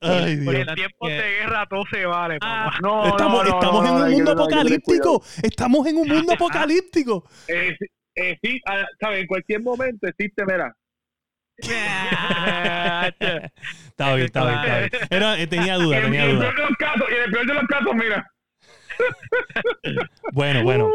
Ay, 0.00 0.36
Por 0.44 0.54
Dios. 0.54 0.68
el 0.68 0.74
tiempo 0.74 1.08
de 1.08 1.14
guerra 1.40 1.66
todo 1.66 1.82
se 1.90 2.04
vale, 2.06 2.38
Ah. 2.40 2.70
No, 2.82 3.06
Estamos, 3.06 3.44
no, 3.44 3.50
no, 3.50 3.58
estamos 3.58 3.84
no, 3.84 3.88
en 3.88 4.02
un 4.04 4.10
mundo 4.12 4.32
apocalíptico. 4.32 5.22
Estamos 5.42 5.86
en 5.86 5.96
un 5.96 6.08
mundo 6.08 6.32
apocalíptico. 6.34 7.24
Eh, 7.48 7.74
sí, 7.78 7.86
eh, 8.16 8.38
sí, 8.42 8.60
ah, 8.66 8.84
¿sabes? 9.00 9.20
En 9.22 9.26
cualquier 9.26 9.62
momento 9.62 10.06
existe, 10.08 10.44
mira. 10.46 10.74
Ah, 11.70 13.10
Está 13.20 14.14
bien, 14.14 14.26
está 14.26 14.44
bien, 14.46 14.58
está 14.58 14.78
bien. 14.78 14.90
Era, 15.10 15.40
eh, 15.40 15.46
tenía 15.48 15.76
duda, 15.76 15.96
en, 15.98 16.02
tenía 16.04 16.20
y 16.20 16.24
en 16.24 16.30
el 16.30 16.36
duda. 16.36 16.50
peor 16.50 16.56
de 16.56 16.62
los 16.68 16.76
casos, 16.78 17.04
y 17.10 17.14
en 17.14 17.22
el 17.22 17.30
peor 17.32 17.46
de 17.46 17.54
los 17.54 17.64
casos, 17.66 17.94
mira. 17.94 18.30
Bueno, 20.32 20.62
bueno. 20.64 20.90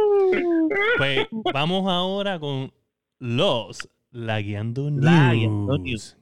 Pues 0.98 1.26
vamos 1.54 1.90
ahora 1.90 2.38
con 2.40 2.74
los 3.20 3.90
Lagueando 4.12 4.92
News. 4.92 5.04
Lagueando 5.06 5.78
News. 5.78 6.18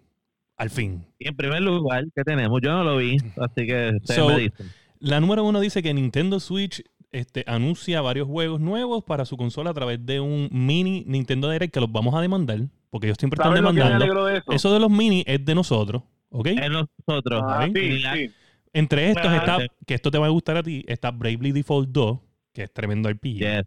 Al 0.62 0.70
fin. 0.70 1.04
Y 1.18 1.28
en 1.28 1.36
primer 1.36 1.62
lugar, 1.62 2.04
¿qué 2.16 2.24
tenemos? 2.24 2.60
Yo 2.62 2.72
no 2.72 2.84
lo 2.84 2.98
vi, 2.98 3.18
así 3.38 3.66
que 3.66 3.92
ustedes 4.02 4.16
So, 4.20 4.28
me 4.30 4.38
dicen. 4.40 4.68
La 5.00 5.20
número 5.20 5.44
uno 5.44 5.60
dice 5.60 5.82
que 5.82 5.92
Nintendo 5.94 6.40
Switch 6.40 6.84
este, 7.12 7.44
anuncia 7.48 8.00
varios 8.02 8.28
juegos 8.28 8.62
nuevos 8.62 9.04
para 9.04 9.26
su 9.26 9.36
consola 9.38 9.72
a 9.72 9.74
través 9.74 10.06
de 10.06 10.20
un 10.20 10.48
mini 10.52 11.04
Nintendo 11.08 11.50
Direct 11.50 11.74
que 11.74 11.80
los 11.80 11.92
vamos 11.92 12.14
a 12.14 12.22
demandar, 12.22 12.60
porque 12.92 13.08
ellos 13.08 13.18
siempre 13.20 13.38
están 13.38 13.50
¿Sabes 13.56 13.64
lo 13.64 13.70
que 13.70 13.74
me 13.74 13.84
demandando. 13.90 14.26
de 14.26 14.38
eso? 14.38 14.52
Eso 14.52 14.74
de 14.74 14.80
los 14.80 14.92
mini 14.92 15.24
es 15.26 15.44
de 15.44 15.56
nosotros, 15.56 16.04
¿ok? 16.30 16.48
Es 16.48 16.70
nosotros. 16.70 17.42
Ah, 17.44 17.68
sí. 17.74 18.32
Entre 18.74 19.10
estos 19.10 19.26
Ah, 19.28 19.38
está, 19.38 19.60
sí. 19.62 19.68
que 19.88 19.96
esto 19.96 20.12
te 20.12 20.18
va 20.20 20.28
a 20.28 20.30
gustar 20.30 20.58
a 20.58 20.64
ti, 20.64 20.86
está 20.88 21.10
Bravely 21.12 21.52
Default 21.54 21.90
2, 21.90 22.20
que 22.54 22.64
es 22.64 22.72
tremendo 22.74 23.10
RPG. 23.10 23.40
yes. 23.40 23.64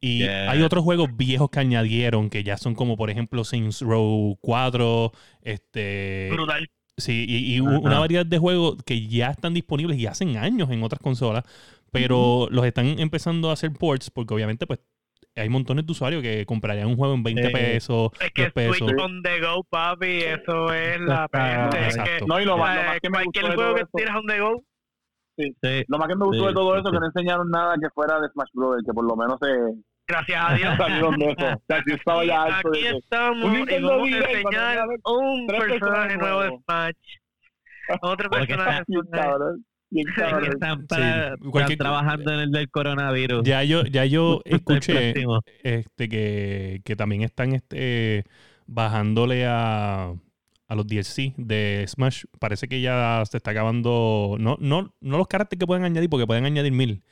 Y 0.00 0.18
Yeah. 0.20 0.50
hay 0.50 0.62
otros 0.62 0.84
juegos 0.84 1.16
viejos 1.16 1.50
que 1.50 1.58
añadieron, 1.60 2.30
que 2.30 2.44
ya 2.44 2.56
son 2.56 2.74
como, 2.74 2.96
por 2.96 3.10
ejemplo, 3.10 3.42
Saints 3.44 3.80
Row 3.82 4.38
4, 4.40 5.12
este... 5.42 6.28
Brutal. 6.32 6.68
Sí, 6.96 7.24
y, 7.28 7.54
y 7.56 7.58
Ajá. 7.60 7.78
una 7.78 7.98
variedad 8.00 8.26
de 8.26 8.38
juegos 8.38 8.76
que 8.84 9.06
ya 9.06 9.30
están 9.30 9.54
disponibles 9.54 9.98
y 9.98 10.06
hacen 10.06 10.36
años 10.36 10.68
en 10.70 10.82
otras 10.82 11.00
consolas, 11.00 11.44
pero 11.92 12.48
los 12.50 12.64
están 12.66 12.98
empezando 12.98 13.50
a 13.50 13.52
hacer 13.52 13.72
ports 13.72 14.10
porque 14.10 14.34
obviamente 14.34 14.66
pues 14.66 14.80
hay 15.36 15.48
montones 15.48 15.86
de 15.86 15.92
usuarios 15.92 16.20
que 16.22 16.44
comprarían 16.44 16.88
un 16.88 16.96
juego 16.96 17.14
en 17.14 17.22
20 17.22 17.46
Sí. 17.46 17.52
pesos, 17.52 18.10
Es 18.20 18.32
que 18.32 18.42
10 18.42 18.52
pesos. 18.52 18.76
Switch 18.78 19.00
on 19.00 19.22
the 19.22 19.40
go, 19.40 19.62
papi, 19.70 20.22
eso 20.22 20.72
es 20.74 21.00
la 21.00 21.28
peste. 21.28 21.86
Es 21.86 21.96
que, 21.96 22.26
No, 22.26 22.40
y 22.40 22.44
lo, 22.44 22.54
o 22.54 22.58
lo 22.58 22.64
más 22.64 22.98
que 23.00 23.10
me 23.10 23.24
gustó 23.24 23.40
cualquier 23.40 23.44
de 23.44 23.54
juego 23.54 23.70
todo 23.76 23.76
que 23.76 23.84
tiras 23.96 24.16
on 24.16 24.26
the 24.26 24.40
go, 24.40 24.64
Sí. 25.62 25.84
lo 25.88 25.98
más 25.98 26.08
que 26.08 26.16
me 26.16 26.24
gustó 26.26 26.42
Sí, 26.42 26.48
de 26.48 26.54
todo 26.54 26.72
sí, 26.74 26.80
eso, 26.80 26.88
sí. 26.88 26.92
que 26.94 27.00
no 27.00 27.06
enseñaron 27.06 27.50
nada 27.50 27.74
que 27.80 27.88
fuera 27.90 28.20
de 28.20 28.28
Smash 28.30 28.48
Brothers, 28.54 28.84
que 28.86 28.92
por 28.92 29.04
lo 29.04 29.16
menos 29.16 29.36
se 29.40 29.48
gracias 30.08 30.44
a 30.50 30.54
Dios. 30.54 30.76
salieron 30.78 31.14
de 31.18 31.24
eso. 31.26 31.46
O 31.54 31.62
sea, 31.68 31.82
yo 31.86 31.94
estaba 31.94 32.24
ya 32.24 32.42
harto 32.42 32.68
Aquí 32.70 32.80
de 32.82 32.88
eso. 32.88 32.98
estamos 32.98 33.44
Un 33.44 33.54
y 33.70 33.82
vamos 33.82 34.08
a 34.12 34.16
enseñar 34.16 34.86
un 35.04 35.46
personaje 35.46 36.16
nuevo 36.16 36.40
de. 36.42 36.48
Smash. 36.64 36.94
Otro 38.02 38.30
personaje. 38.30 38.84
Bien. 39.90 40.06
Están, 40.52 40.86
para- 40.86 41.34
Sí, 41.36 41.48
están 41.54 41.76
trabajando 41.78 42.32
en 42.34 42.40
el 42.40 42.50
del 42.50 42.68
coronavirus. 42.70 43.42
Ya 43.44 43.62
yo, 43.64 43.84
ya 43.84 44.04
yo 44.04 44.40
escuché 44.44 45.14
este, 45.62 46.08
que, 46.10 46.80
que 46.84 46.96
también 46.96 47.22
están 47.22 47.54
este, 47.54 48.24
bajándole 48.66 49.46
a, 49.46 50.12
a 50.68 50.74
los 50.74 50.86
DLC 50.86 51.34
de 51.36 51.84
Smash. 51.88 52.24
Parece 52.38 52.68
que 52.68 52.80
ya 52.80 53.22
se 53.28 53.38
está 53.38 53.50
acabando. 53.52 54.36
No, 54.38 54.56
no, 54.60 54.92
no 55.00 55.18
los 55.18 55.26
caracteres 55.26 55.58
que 55.60 55.66
pueden 55.66 55.84
añadir, 55.84 56.10
porque 56.10 56.26
pueden 56.26 56.44
añadir 56.44 56.72
mil. 56.72 57.02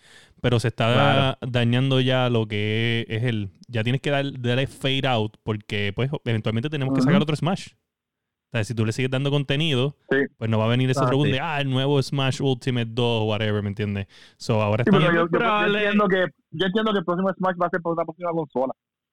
Pero 0.43 0.61
se 0.61 0.69
está 0.69 0.93
Claro. 0.93 1.39
dañando 1.51 2.01
ya 2.01 2.29
lo 2.29 2.47
que 2.47 3.07
es 3.09 3.25
el. 3.25 3.51
Ya 3.69 3.83
tienes 3.83 4.01
que 4.03 4.11
dar, 4.11 4.25
darle 4.41 4.67
fade 4.67 5.09
out, 5.09 5.37
porque 5.43 5.93
pues 5.97 6.11
eventualmente 6.25 6.69
tenemos 6.71 6.95
que 6.95 7.01
sacar 7.03 7.21
otro 7.23 7.35
Smash. 7.35 7.69
O 7.73 8.57
sea, 8.59 8.63
si 8.63 8.75
tú 8.75 8.87
le 8.87 8.93
sigues 8.93 9.11
dando 9.11 9.31
contenido, 9.31 9.97
Sí. 10.09 10.19
pues 10.39 10.49
no 10.49 10.59
va 10.59 10.67
a 10.67 10.69
venir 10.69 10.89
ese 10.89 11.01
Ah, 11.03 11.11
sí. 11.11 11.31
de, 11.33 11.41
ah, 11.41 11.61
el 11.61 11.69
nuevo 11.69 12.01
Smash 12.01 12.41
Ultimate 12.41 12.87
2 12.91 13.23
o 13.23 13.25
whatever, 13.25 13.61
¿me 13.63 13.71
entiendes? 13.71 14.07
So, 14.37 14.63
ahora 14.63 14.85
Sí, 14.85 14.91
están... 14.95 15.03
yo, 15.15 15.27
yo- 15.27 15.29
yo 15.39 15.67
entiendo 15.67 16.09
que, 16.09 16.27
yo 16.53 16.67
entiendo 16.67 16.93
que 16.93 16.99
el 17.01 17.05
próximo 17.05 17.33
Smash 17.33 17.57
va 17.61 17.67
a 17.67 17.71
ser 17.71 17.81
por 17.81 17.95
una 17.95 18.05
próxima 18.05 18.31
consola. 18.31 18.73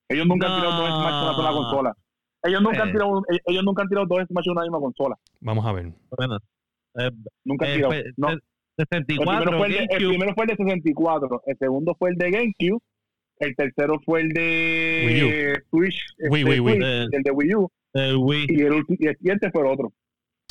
Ellos 0.10 0.28
nunca 0.28 0.48
han 0.54 0.60
tirado 0.62 0.88
No. 0.88 0.96
Smash 1.02 1.14
en 1.14 1.24
una 1.24 1.34
sola 1.34 1.52
consola. 1.52 1.94
Ellos 2.44 2.62
nunca, 2.62 2.82
han 2.84 2.90
Eh. 2.90 2.92
tirado, 2.92 3.12
un- 3.12 3.24
ellos 3.46 3.64
nunca 3.64 3.82
han 3.84 3.90
tirado 3.90 4.06
dos 4.08 4.20
Smash 4.28 4.46
en 4.48 4.52
una 4.52 4.62
misma 4.64 4.80
consola. 4.80 5.16
Vamos 5.40 5.66
a 5.66 5.72
ver. 5.72 5.92
Bueno, 6.18 6.38
eh, 7.00 7.10
Nunca 7.46 7.66
han 7.66 7.72
eh, 7.72 7.76
tirado. 7.76 7.94
no. 8.18 8.30
El 8.30 8.42
64, 8.78 9.40
primero, 9.52 9.58
fue 9.60 9.68
el, 9.68 9.74
de, 9.74 9.96
el 9.96 10.08
primero 10.10 10.34
fue 10.34 10.44
el 10.46 10.50
de 10.50 10.56
64, 10.58 11.42
el 11.46 11.58
segundo 11.58 11.96
fue 12.00 12.10
el 12.10 12.16
de 12.18 12.32
GameCube, 12.32 12.80
el 13.40 13.56
tercero 13.56 14.00
fue 14.04 14.22
el 14.22 14.30
de 14.30 15.04
Wii 15.08 15.24
U. 15.24 15.62
Switch, 15.70 15.96
Wii, 16.30 16.42
este, 16.42 16.50
Wii, 16.50 16.60
Wii. 16.60 16.74
Switch, 16.76 17.14
el 17.14 17.22
de 17.24 17.32
Wii 17.32 17.56
U, 17.56 17.70
el 17.94 18.18
Wii. 18.18 18.46
y 18.50 18.62
el, 18.62 18.74
ulti- 18.74 18.98
y 19.00 19.08
el 19.08 19.18
siguiente 19.18 19.52
fue 19.52 19.62
el 19.62 19.68
otro. 19.68 19.94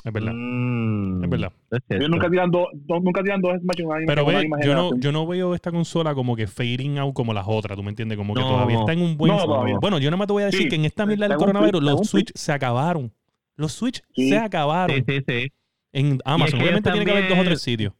Es 0.04 0.12
verdad. 0.12 0.32
Mm, 0.34 1.24
Es 1.24 1.30
verdad. 1.30 1.52
es. 1.70 1.80
Ellos 1.90 2.10
nunca 2.10 2.28
tiran 2.28 2.50
dos, 2.50 2.66
nunca 3.02 3.22
tiran 3.22 3.40
dos 3.40 3.52
Smash 3.60 3.80
en 3.80 3.86
una 3.86 3.96
misma, 3.98 4.14
Pero 4.14 4.26
ve, 4.26 4.48
yo 4.64 4.74
no, 4.74 4.90
yo 4.98 5.12
no 5.12 5.26
veo 5.26 5.54
esta 5.54 5.70
consola 5.70 6.14
como 6.14 6.34
que 6.34 6.46
fading 6.48 6.98
out 6.98 7.14
como 7.14 7.32
las 7.32 7.44
otras, 7.46 7.76
¿tú 7.76 7.82
me 7.84 7.90
entiendes? 7.90 8.18
Como 8.18 8.34
que 8.34 8.40
No. 8.40 8.48
todavía 8.48 8.78
está 8.80 8.92
en 8.92 9.02
un 9.02 9.16
buen... 9.16 9.30
No. 9.36 9.46
Bueno, 9.80 9.98
yo 9.98 10.10
nada 10.10 10.16
más 10.18 10.26
te 10.26 10.32
voy 10.32 10.42
a 10.42 10.46
decir 10.46 10.62
Sí, 10.62 10.68
que 10.68 10.74
en 10.76 10.84
esta 10.86 11.06
mierda 11.06 11.28
del 11.28 11.36
un 11.36 11.38
coronavirus 11.38 11.82
los 11.82 12.08
Switch 12.08 12.32
se 12.34 12.52
acabaron. 12.52 13.12
Los 13.56 13.72
Switch 13.72 14.02
Sí. 14.14 14.28
se 14.30 14.38
acabaron 14.38 14.96
Sí, 14.96 15.04
sí, 15.06 15.24
sí. 15.26 15.52
en 15.92 16.18
Amazon. 16.24 16.60
Obviamente 16.60 16.90
tiene 16.90 17.04
que 17.06 17.10
haber 17.12 17.28
dos 17.28 17.38
o 17.38 17.44
tres 17.44 17.62
sitios. 17.62 17.92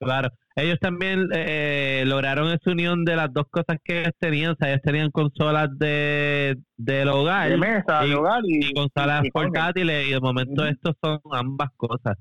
Claro. 0.00 0.30
Ellos 0.56 0.78
también 0.80 1.28
eh, 1.32 2.02
lograron 2.06 2.48
esa 2.50 2.70
unión 2.70 3.04
de 3.04 3.16
las 3.16 3.32
dos 3.32 3.44
cosas 3.50 3.76
que 3.84 4.00
ellos 4.00 4.12
tenían. 4.18 4.52
O 4.52 4.56
sea, 4.58 4.70
ellos 4.70 4.82
tenían 4.82 5.10
consolas 5.10 5.68
de, 5.78 6.56
del 6.76 7.08
hogar 7.08 7.50
de 7.50 7.56
mesa, 7.58 8.04
y- 8.04 8.08
de 8.10 8.14
hogar 8.16 8.40
y, 8.44 8.66
y 8.70 8.72
consolas 8.72 9.24
y 9.24 9.30
portátiles. 9.30 10.08
y 10.08 10.12
de 10.12 10.20
momento 10.20 10.62
Ujú. 10.62 10.70
estos 10.70 10.94
son 11.02 11.20
ambas 11.32 11.68
cosas. 11.76 12.16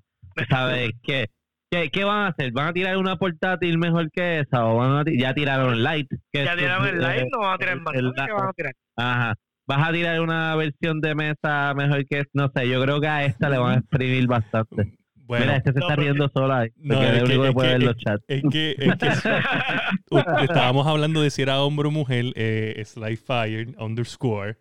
¿Sabes 0.50 0.92
qué? 1.04 1.28
¿Qué, 1.72 1.90
¿Qué 1.92 2.04
van 2.04 2.24
a 2.24 2.28
hacer? 2.30 2.52
¿Van 2.52 2.68
a 2.68 2.74
tirar 2.74 2.98
una 2.98 3.16
portátil 3.18 3.78
mejor 3.78 4.10
que 4.12 4.40
esa? 4.40 4.66
¿O 4.66 4.78
van 4.78 4.92
a 4.98 5.04
ya 5.12 5.34
tiraron 5.34 5.82
Light? 5.84 6.08
que 6.32 6.44
Ya 6.44 6.56
tiraron 6.56 6.88
el 6.88 6.98
live, 7.00 7.22
eh, 7.22 7.28
no 7.32 7.40
van 7.40 7.54
a 7.54 7.58
tirar 7.58 7.80
más. 7.82 7.94
¿Qué 7.94 8.32
van 8.34 8.48
a 8.48 8.54
tirar? 8.54 8.74
Ajá. 8.98 9.36
¿Vas 9.68 9.88
a 9.88 9.92
tirar 9.92 10.20
una 10.20 10.56
versión 10.56 11.00
de 11.00 11.14
mesa 11.14 11.74
mejor 11.76 12.04
que 12.08 12.24
No 12.34 12.50
sé, 12.56 12.68
yo 12.68 12.82
creo 12.82 13.00
que 13.00 13.08
a 13.08 13.24
esta 13.26 13.50
le 13.50 13.60
van 13.60 13.72
a 13.76 13.78
exprimir 13.80 14.26
bastante. 14.28 14.98
Bueno, 15.30 15.46
Mira, 15.46 15.58
este 15.58 15.74
se 15.74 15.80
No, 15.80 15.86
está 15.86 15.96
porque- 15.96 16.10
riendo 16.10 16.28
sola. 16.30 16.68
No, 16.78 17.04
es 17.04 17.24
que- 17.24 17.38
único 17.38 17.62
que 17.62 17.68
es 17.68 17.74
que- 17.78 17.86
los 17.86 17.98
chats. 17.98 18.24
es 18.28 18.42
que, 18.52 18.76
es 18.80 18.96
que 18.96 19.08
u- 20.10 20.18
estábamos 20.42 20.88
hablando 20.88 21.22
de 21.22 21.30
si 21.30 21.44
era 21.44 21.62
hombre 21.62 21.88
o 21.88 21.92
mujer, 21.92 22.34
eh, 22.36 22.82
Slyfire 22.84 23.76
underscore. 23.78 24.58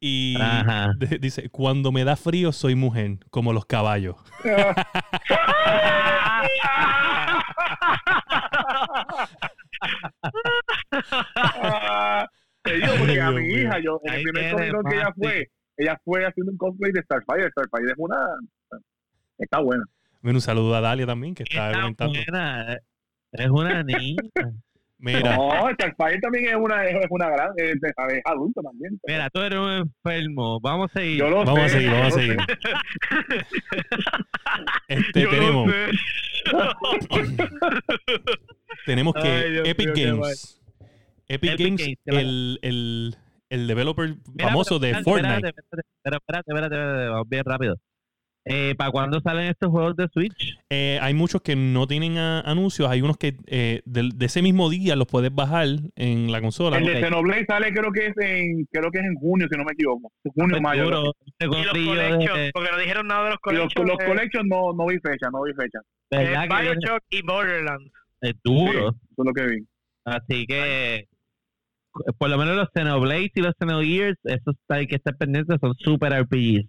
Y 0.00 0.34
Ajá. 0.40 0.90
dice, 1.20 1.48
cuando 1.50 1.92
me 1.92 2.02
da 2.02 2.16
frío 2.16 2.50
soy 2.50 2.74
mujer, 2.74 3.18
como 3.30 3.52
los 3.52 3.66
caballos. 3.66 4.16
Te 12.62 12.74
digo, 12.74 12.88
porque 12.98 13.20
a 13.20 13.30
mi 13.30 13.46
hija, 13.54 13.78
yo, 13.82 14.00
en 14.04 14.14
el 14.14 14.22
primer 14.24 14.72
Con 14.72 14.84
que 14.84 14.96
ella 14.96 15.12
fue, 15.16 15.50
ella 15.78 15.98
fue 16.04 16.26
haciendo 16.26 16.52
un 16.52 16.58
cosplay 16.58 16.92
de 16.92 17.02
Starfire. 17.02 17.50
Starfire 17.50 17.90
es 17.92 17.94
una. 17.96 18.16
Está 19.38 19.60
buena. 19.60 19.84
Bueno, 20.22 20.36
un 20.38 20.42
saludo 20.42 20.74
a 20.74 20.80
Dalia 20.80 21.06
también, 21.06 21.34
que 21.34 21.42
está 21.44 21.72
comentando. 21.72 22.18
eh, 22.18 22.78
Es 23.32 23.48
una 23.48 23.82
niña. 23.82 24.20
Mira, 25.02 25.34
No, 25.34 25.50
Starfire 25.72 26.20
también 26.20 26.48
es 26.48 26.56
una, 26.56 26.84
es, 26.86 27.06
una 27.08 27.30
gran. 27.30 27.48
Es, 27.56 27.72
es 27.82 28.20
adulto 28.26 28.60
también. 28.60 29.00
pero 29.02 29.16
Mira, 29.16 29.30
tú 29.30 29.40
eres 29.40 29.58
un 29.58 29.70
enfermo. 29.70 30.60
Vamos 30.60 30.90
a 30.90 31.00
seguir. 31.00 31.18
Yo 31.20 31.30
lo 31.30 31.44
vamos 31.44 31.58
a 31.60 31.68
seguir, 31.70 31.90
vamos 31.90 32.08
a 32.08 32.10
seguir. 32.20 32.36
Este, 34.88 35.20
Yo 35.22 35.30
lo 35.30 35.38
tenemos, 35.38 35.70
sé. 35.70 35.90
tenemos 38.86 39.14
que 39.14 39.20
Ay, 39.28 39.50
Dios 39.52 39.68
Epic 39.68 39.90
Games. 39.96 40.60
Epic, 41.28 41.50
Epic 41.52 41.66
Games, 41.78 41.98
el, 42.06 42.58
el, 42.62 43.16
el 43.50 43.66
developer 43.68 44.16
Mira, 44.34 44.48
famoso 44.48 44.78
pero 44.80 44.92
de 44.92 44.98
espérate, 44.98 45.04
Fortnite. 45.04 45.48
Espérate, 45.48 45.60
espérate, 45.60 46.16
espérate, 46.18 46.50
espérate, 46.50 46.74
espérate, 46.76 47.08
vamos 47.08 47.28
bien 47.28 47.44
rápido. 47.44 47.76
Eh, 48.46 48.74
¿Para 48.76 48.90
cuándo 48.90 49.20
salen 49.20 49.46
estos 49.50 49.68
juegos 49.68 49.96
de 49.96 50.08
Switch? 50.08 50.58
Eh, 50.70 50.98
hay 51.02 51.12
muchos 51.12 51.42
que 51.42 51.54
no 51.56 51.86
tienen 51.86 52.16
anuncios, 52.16 52.88
hay 52.88 53.02
unos 53.02 53.18
que 53.18 53.36
eh, 53.46 53.82
del- 53.84 54.16
de, 54.18 54.26
ese 54.26 54.40
mismo 54.40 54.70
día 54.70 54.96
los 54.96 55.06
puedes 55.06 55.32
bajar 55.32 55.66
en 55.94 56.32
la 56.32 56.40
consola. 56.40 56.78
El 56.78 56.84
¿no? 56.84 56.90
de. 56.90 57.00
Xenoblade 57.02 57.44
sale, 57.46 57.70
creo 57.72 57.92
que 57.92 58.06
es 58.06 58.14
en 58.18 58.64
creo 58.72 58.90
que 58.90 58.98
es 58.98 59.04
en 59.04 59.14
junio, 59.16 59.46
si 59.50 59.58
no 59.58 59.64
me 59.64 59.72
equivoco. 59.72 60.10
Junio, 60.34 60.60
mayo. 60.60 60.84
Seguro, 60.84 61.12
este 61.38 61.44
Y 61.44 61.84
los 61.84 61.94
collections, 61.94 62.38
de- 62.38 62.50
porque 62.54 62.70
no 62.70 62.78
dijeron 62.78 63.06
nada 63.06 63.24
de 63.24 63.30
los 63.30 63.38
collections. 63.40 63.88
los 63.88 63.98
collections 63.98 64.46
no, 64.48 64.72
no 64.72 64.86
vi 64.86 64.98
fecha, 65.00 65.28
no 65.30 65.42
vi 65.42 65.52
fecha. 65.52 65.78
¿verdad 66.10 66.44
eh, 66.44 66.48
Bioshock 66.48 67.02
y 67.10 67.22
Borderlands. 67.22 67.92
es 68.22 68.34
duro? 68.42 68.72
Sí, 68.72 68.78
eso 69.12 69.22
es 69.22 69.26
lo 69.26 69.32
que 69.34 69.46
vi. 69.46 69.66
Así 70.06 70.46
que 70.46 71.04
por 72.18 72.30
lo 72.30 72.38
menos 72.38 72.56
los 72.56 72.68
Xenoblades 72.74 73.30
y 73.34 73.40
los 73.42 73.52
Xenogears, 73.58 74.18
esos 74.24 74.54
hay 74.68 74.86
que 74.86 74.96
estar 74.96 75.14
pendientes, 75.16 75.58
son 75.60 75.74
super 75.74 76.12
RPGs. 76.14 76.66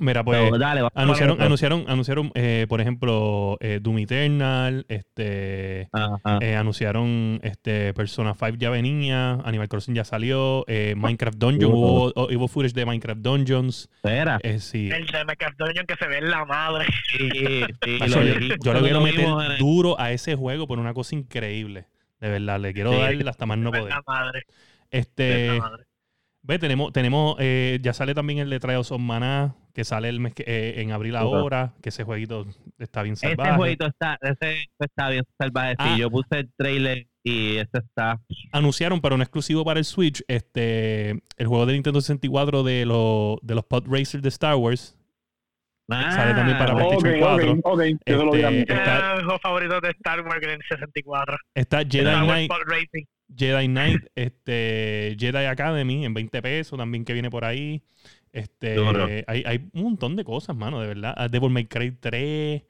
Mira, 0.00 0.24
pues 0.24 0.48
So, 0.50 0.58
dale, 0.58 0.80
vamos 0.82 0.92
anunciaron, 0.96 1.40
anunciaron, 1.40 1.84
anunciaron 1.86 2.32
eh, 2.34 2.66
por 2.68 2.80
ejemplo, 2.80 3.56
eh, 3.60 3.78
Doom 3.80 3.98
Eternal, 3.98 4.84
este, 4.88 5.88
Ajá. 5.92 6.38
eh, 6.40 6.56
anunciaron 6.56 7.38
este, 7.44 7.94
Persona 7.94 8.34
5 8.34 8.56
ya 8.58 8.70
venía, 8.70 9.34
Animal 9.44 9.68
Crossing 9.68 9.94
ya 9.94 10.04
salió, 10.04 10.64
eh, 10.66 10.94
Minecraft 10.96 11.38
Dungeon, 11.38 11.70
Uh. 11.70 11.74
hubo, 11.76 12.12
oh, 12.16 12.26
hubo 12.28 12.48
footage 12.48 12.74
de 12.74 12.84
Minecraft 12.86 13.20
Dungeons. 13.20 13.88
Espera. 13.94 14.40
eh, 14.42 14.58
sí. 14.58 14.90
El 14.90 15.06
de 15.06 15.24
Minecraft 15.24 15.58
Dungeon 15.58 15.86
que 15.86 15.94
se 15.94 16.08
ve 16.08 16.18
en 16.18 16.30
la 16.30 16.44
madre. 16.44 16.86
Sí, 17.12 17.28
sí, 17.84 17.98
lo 18.00 18.06
yo, 18.06 18.22
le 18.24 18.58
quiero 18.58 18.80
lo 18.80 19.00
meter 19.00 19.26
el- 19.52 19.58
duro 19.58 19.98
a 20.00 20.10
ese 20.10 20.34
juego 20.34 20.66
por 20.66 20.80
una 20.80 20.92
cosa 20.92 21.14
increíble. 21.14 21.86
De 22.20 22.30
verdad, 22.30 22.58
le 22.58 22.72
quiero 22.74 22.92
Sí. 22.92 22.98
dar 22.98 23.28
hasta 23.28 23.46
más 23.46 23.58
no 23.58 23.70
poder. 23.70 23.90
la 23.90 24.02
madre. 24.06 24.42
Este, 24.90 25.22
ve 25.22 25.46
en 25.46 25.54
la 25.58 25.60
madre. 25.70 25.84
Ve, 26.42 26.58
tenemos, 26.58 26.92
tenemos 26.92 27.36
eh, 27.38 27.78
ya 27.80 27.92
sale 27.94 28.12
también 28.14 28.38
el 28.40 28.50
de 28.50 28.58
Trials 28.60 28.90
of 28.92 29.00
Maná, 29.00 29.54
que 29.74 29.84
sale 29.84 30.08
el 30.08 30.20
mes 30.20 30.32
que- 30.34 30.44
eh, 30.46 30.80
en 30.80 30.92
abril 30.92 31.16
ahora, 31.16 31.74
que 31.82 31.88
ese 31.90 32.04
jueguito 32.04 32.46
está 32.78 33.02
bien 33.02 33.14
Ese 33.14 33.28
salvaje. 33.28 33.56
jueguito 33.56 33.86
está, 33.86 34.18
ese 34.22 34.68
está 34.78 35.10
bien 35.10 35.24
salvaje. 35.38 35.74
Ah. 35.78 35.92
Sí, 35.94 36.00
yo 36.00 36.10
puse 36.10 36.38
el 36.38 36.50
trailer 36.56 37.06
y 37.24 37.56
ese 37.56 37.78
está. 37.78 38.20
Anunciaron 38.52 39.00
para 39.00 39.14
un 39.16 39.22
exclusivo 39.22 39.64
para 39.64 39.80
el 39.80 39.84
Switch 39.84 40.22
este 40.28 41.10
el 41.36 41.46
juego 41.48 41.66
de 41.66 41.72
Nintendo 41.74 42.00
64 42.00 42.62
de, 42.62 42.86
los 42.86 43.38
de 43.42 43.54
los 43.56 43.64
Pod 43.64 43.84
Racers 43.88 44.22
de 44.22 44.28
Star 44.28 44.54
Wars. 44.54 44.96
Sale 45.88 46.32
también 46.34 46.56
para 46.56 46.72
Ah, 46.72 46.76
PlayStation 46.76 47.14
Ok, 47.14 47.20
4. 47.20 47.52
ok, 47.52 47.60
ok. 47.64 47.82
Eso 48.06 48.24
lo 48.24 48.32
vi 48.32 48.42
a 48.42 48.50
mí. 48.50 48.58
Este, 48.60 48.72
Está- 48.72 48.96
Era 48.96 49.16
mi 49.16 49.22
juego 49.24 49.38
favorito 49.40 49.80
de 49.80 49.90
Star 49.90 50.20
Wars 50.22 50.42
en 50.42 50.50
el 50.50 50.60
64. 50.68 51.36
Está 51.54 51.78
Jedi 51.78 52.04
Knight. 52.04 52.50
Jedi 53.36 53.66
Knight, 53.66 54.02
este, 54.14 55.16
Jedi 55.18 55.44
Academy 55.46 56.04
en 56.06 56.14
20 56.14 56.40
pesos 56.40 56.78
también 56.78 57.04
que 57.04 57.12
viene 57.12 57.28
por 57.30 57.44
ahí. 57.44 57.82
Este, 58.34 59.24
hay, 59.28 59.44
hay 59.46 59.68
un 59.74 59.82
montón 59.84 60.16
de 60.16 60.24
cosas, 60.24 60.56
mano, 60.56 60.80
de 60.80 60.88
verdad. 60.88 61.14
Ah, 61.16 61.28
Devil 61.28 61.50
May 61.50 61.66
Cry 61.66 61.92
3. 61.92 62.62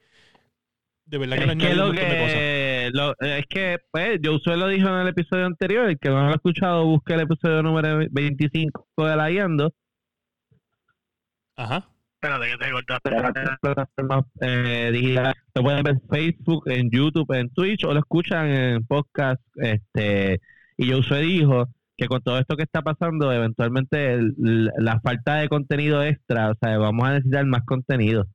De 1.07 1.17
verdad 1.17 1.37
que 1.37 1.45
le 1.47 1.53
Es 1.53 1.57
que 1.59 1.71
un 1.71 1.77
lo 1.77 1.85
montón 1.87 1.95
de 2.09 2.17
cosas. 2.17 2.33
que 2.33 2.89
lo- 2.93 3.15
es 3.19 3.45
que 3.47 3.77
pues 3.91 4.19
Josué 4.23 4.57
lo 4.57 4.67
dijo 4.67 4.87
en 4.89 4.95
el 4.95 5.07
episodio 5.07 5.45
anterior, 5.45 5.89
el 5.89 5.97
que 5.99 6.09
no 6.09 6.21
lo 6.23 6.29
ha 6.29 6.35
escuchado, 6.35 6.85
busque 6.85 7.13
el 7.15 7.21
episodio 7.21 7.61
número 7.63 7.99
25 8.11 8.85
de 8.97 9.15
la 9.15 9.29
Guiando. 9.29 9.73
Ajá. 11.55 11.87
Espérate 12.21 12.51
que 12.51 12.57
te 12.57 12.71
cortaste. 12.71 13.09
en 13.15 13.45
las 13.45 13.59
plataformas 13.59 14.25
eh, 14.41 14.89
digitales. 14.91 15.33
Lo 15.53 15.63
pueden 15.63 15.83
ver 15.83 15.93
en 15.95 16.09
Facebook, 16.09 16.63
en 16.69 16.89
YouTube, 16.91 17.31
en 17.35 17.49
Twitch 17.51 17.83
o 17.85 17.93
lo 17.93 17.99
escuchan 17.99 18.47
en 18.49 18.85
podcast. 18.85 19.41
Este, 19.55 20.41
y 20.77 20.91
Josué 20.91 21.21
dijo 21.21 21.69
que 21.97 22.07
con 22.07 22.21
todo 22.21 22.37
esto 22.39 22.55
que 22.57 22.63
está 22.63 22.81
pasando, 22.81 23.31
eventualmente 23.31 24.13
el- 24.13 24.35
la 24.77 24.99
falta 24.99 25.35
de 25.35 25.47
contenido 25.49 26.03
extra, 26.03 26.51
o 26.51 26.55
sea, 26.61 26.77
vamos 26.77 27.07
a 27.07 27.13
necesitar 27.13 27.45
más 27.45 27.63
contenido. 27.63 28.25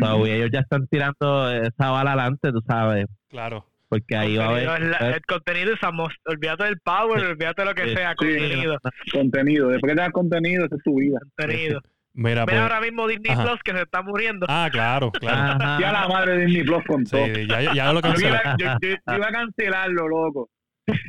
So, 0.00 0.26
y 0.26 0.30
ellos 0.30 0.50
ya 0.52 0.60
están 0.60 0.86
tirando 0.88 1.50
esa 1.52 1.90
bala 1.90 2.12
adelante, 2.12 2.50
tú 2.50 2.60
sabes, 2.66 3.06
Claro. 3.30 3.66
porque 3.88 4.16
ahí 4.16 4.36
va 4.36 4.44
a 4.44 4.48
Contenido 4.48 4.72
haber... 4.96 5.14
el 5.14 5.20
contenido 5.26 5.72
es 5.74 5.82
amos. 5.84 6.12
Olvídate 6.26 6.64
del 6.64 6.80
power, 6.80 7.24
olvídate 7.24 7.62
de 7.62 7.68
lo 7.68 7.74
que 7.74 7.84
Sí, 7.90 7.94
sea. 7.94 8.10
sí. 8.18 8.26
Contenido. 8.26 8.78
Contenido. 9.12 9.68
Después 9.68 9.90
que 9.92 9.96
tengas 9.96 10.12
contenido, 10.12 10.64
esa 10.64 10.74
es 10.76 10.82
tu 10.82 10.96
vida. 10.98 11.18
Contenido. 11.36 11.80
Mira, 12.14 12.30
Mira 12.30 12.44
pues. 12.46 12.56
ahora 12.58 12.80
mismo 12.80 13.06
Disney 13.06 13.30
Ajá. 13.32 13.42
Plus 13.44 13.60
que 13.62 13.72
se 13.72 13.82
está 13.82 14.00
muriendo. 14.02 14.46
Ah, 14.48 14.68
claro, 14.72 15.10
claro. 15.12 15.62
Ajá. 15.62 15.78
Ya 15.80 15.92
la 15.92 16.08
madre 16.08 16.32
de 16.38 16.46
Disney 16.46 16.64
Plus 16.64 16.82
con 16.86 17.04
Sí, 17.06 17.10
todo. 17.12 17.26
ya, 17.26 17.74
ya 17.74 17.92
lo 17.92 18.00
cancelé. 18.00 18.40
yo- 18.58 18.66
yo- 18.80 18.88
yo 19.06 19.14
iba 19.16 19.26
a 19.28 19.30
cancelarlo, 19.32 20.08
loco. 20.08 20.48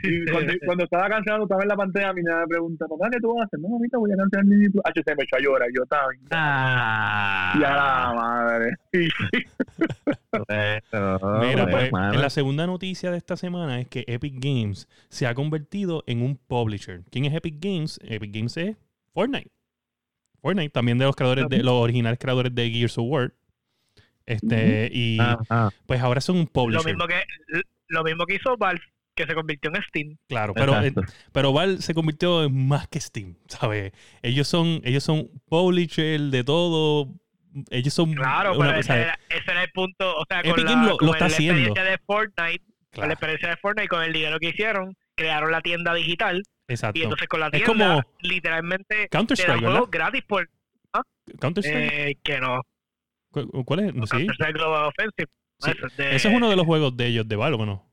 Y 0.04 0.26
cuando, 0.32 0.54
cuando 0.66 0.84
estaba 0.86 1.08
cancelando, 1.10 1.46
estaba 1.46 1.62
en 1.62 1.68
la 1.70 1.76
pantalla, 1.76 2.14
mi 2.14 2.24
nena 2.24 2.40
me 2.42 2.48
pregunta, 2.48 2.86
papá, 2.88 3.10
¿qué 3.12 3.20
tú 3.20 3.34
vas 3.36 3.44
a 3.44 3.46
hacer? 3.46 3.60
No, 3.60 3.68
ahorita 3.76 3.98
voy 4.00 4.12
a 4.12 4.16
cancelar 4.18 4.46
mi 4.46 4.70
Plus. 4.70 4.82
Ah, 4.86 4.92
se 4.96 5.16
me 5.16 5.24
echó 5.24 5.36
a 5.36 5.40
llorar, 5.40 5.70
yo 5.76 5.84
estaba... 5.84 6.08
Ah, 6.32 7.54
Ya 7.62 7.76
la 7.76 8.14
madre. 8.16 8.76
Bueno, 10.32 11.40
Mira, 11.40 11.66
bueno, 11.66 11.68
pues, 11.70 12.14
en 12.16 12.22
la 12.22 12.30
segunda 12.30 12.68
noticia 12.68 13.12
de 13.12 13.18
esta 13.18 13.38
semana 13.38 13.80
es 13.80 13.88
que 13.88 14.04
Epic 14.08 14.36
Games 14.38 14.88
se 15.10 15.26
ha 15.28 15.34
convertido 15.34 16.04
en 16.08 16.22
un 16.22 16.38
publisher. 16.38 17.04
¿Quién 17.12 17.26
es 17.26 17.34
Epic 17.34 17.56
Games? 17.60 18.00
Epic 18.04 18.34
Games 18.34 18.56
es 18.58 18.78
Fortnite. 19.14 19.50
Fortnite, 20.42 20.70
también 20.70 20.98
de 20.98 21.06
los 21.06 21.16
creadores 21.16 21.48
de 21.50 21.64
los 21.64 21.74
originales 21.74 22.20
creadores 22.20 22.54
de 22.54 22.70
Gears 22.70 22.98
of 22.98 23.06
War. 23.08 23.34
Este, 24.26 24.90
y 24.92 25.18
Ah, 25.20 25.38
ah, 25.50 25.70
pues 25.86 26.02
ahora 26.02 26.20
son 26.22 26.36
un 26.38 26.44
Lo 26.44 26.52
publisher. 26.52 26.86
mismo 26.86 27.08
que 27.08 27.16
lo 27.90 28.04
mismo 28.04 28.26
que 28.26 28.36
hizo 28.36 28.58
Valve, 28.58 28.82
que 29.18 29.26
se 29.26 29.34
convirtió 29.34 29.70
en 29.76 29.82
Steam. 29.84 30.18
Claro, 30.30 30.54
pero, 30.54 30.82
eh, 30.82 30.94
pero 31.34 31.52
Valve 31.52 31.82
se 31.82 31.94
convirtió 31.94 32.44
en 32.46 32.68
más 32.68 32.88
que 32.88 33.02
Steam, 33.02 33.36
¿sabes? 33.48 33.92
Ellos 34.22 34.48
son, 34.48 34.80
ellos 34.86 35.04
son 35.04 35.30
publisher 35.50 36.20
de 36.22 36.44
todo. 36.46 37.10
Ellos 37.72 37.94
son 37.94 38.14
Claro, 38.14 38.52
una 38.56 38.68
pero 38.68 38.80
ese 38.80 38.94
era, 38.94 39.20
ese 39.30 39.52
era 39.52 39.64
el 39.64 39.72
punto. 39.72 40.16
O 40.18 40.24
sea, 40.30 40.40
Epic 40.42 40.56
con 40.56 40.64
la, 40.66 40.72
Games 40.72 40.88
lo- 40.90 40.98
con 40.98 41.08
lo 41.08 41.14
está 41.14 41.28
la 41.28 41.34
haciendo. 41.34 41.54
experiencia 41.62 41.84
de 41.92 41.98
Fortnite, 42.06 42.64
con 42.66 42.90
Claro, 42.92 43.08
la 43.08 43.14
experiencia 43.14 43.50
de 43.50 43.58
Fortnite, 43.58 43.88
con 43.90 44.04
el 44.04 44.14
dinero 44.14 44.38
que 44.40 44.50
hicieron, 44.50 44.96
crearon 45.16 45.52
la 45.52 45.62
tienda 45.62 45.94
digital. 45.96 46.44
exacto. 46.68 47.00
Y 47.00 47.04
entonces 47.04 47.28
con 47.28 47.40
la 47.40 47.48
Es 47.48 47.52
tienda, 47.64 47.68
como 47.74 48.04
literalmente, 48.22 49.08
Counter-Strike, 49.10 49.56
¿verdad? 49.62 49.72
juegos 49.72 49.92
gratis 49.92 50.24
por 50.28 50.50
Counter-Strike. 51.40 51.92
eh, 51.94 52.16
que 52.24 52.40
no. 52.40 52.62
¿Cu- 53.32 53.66
¿Cuál 53.66 53.80
es? 53.80 53.86
Sí. 53.94 54.00
Counter-Strike 54.10 54.54
Global 54.54 54.86
Offensive. 54.86 55.30
Sí, 55.60 55.72
Eso, 55.72 55.88
de, 55.98 56.16
Ese 56.16 56.28
es 56.30 56.36
uno 56.36 56.50
de 56.52 56.56
los 56.56 56.66
juegos 56.66 56.96
de 56.96 57.08
ellos, 57.08 57.28
de 57.28 57.36
Valve, 57.36 57.64
¿o 57.64 57.66
no? 57.66 57.87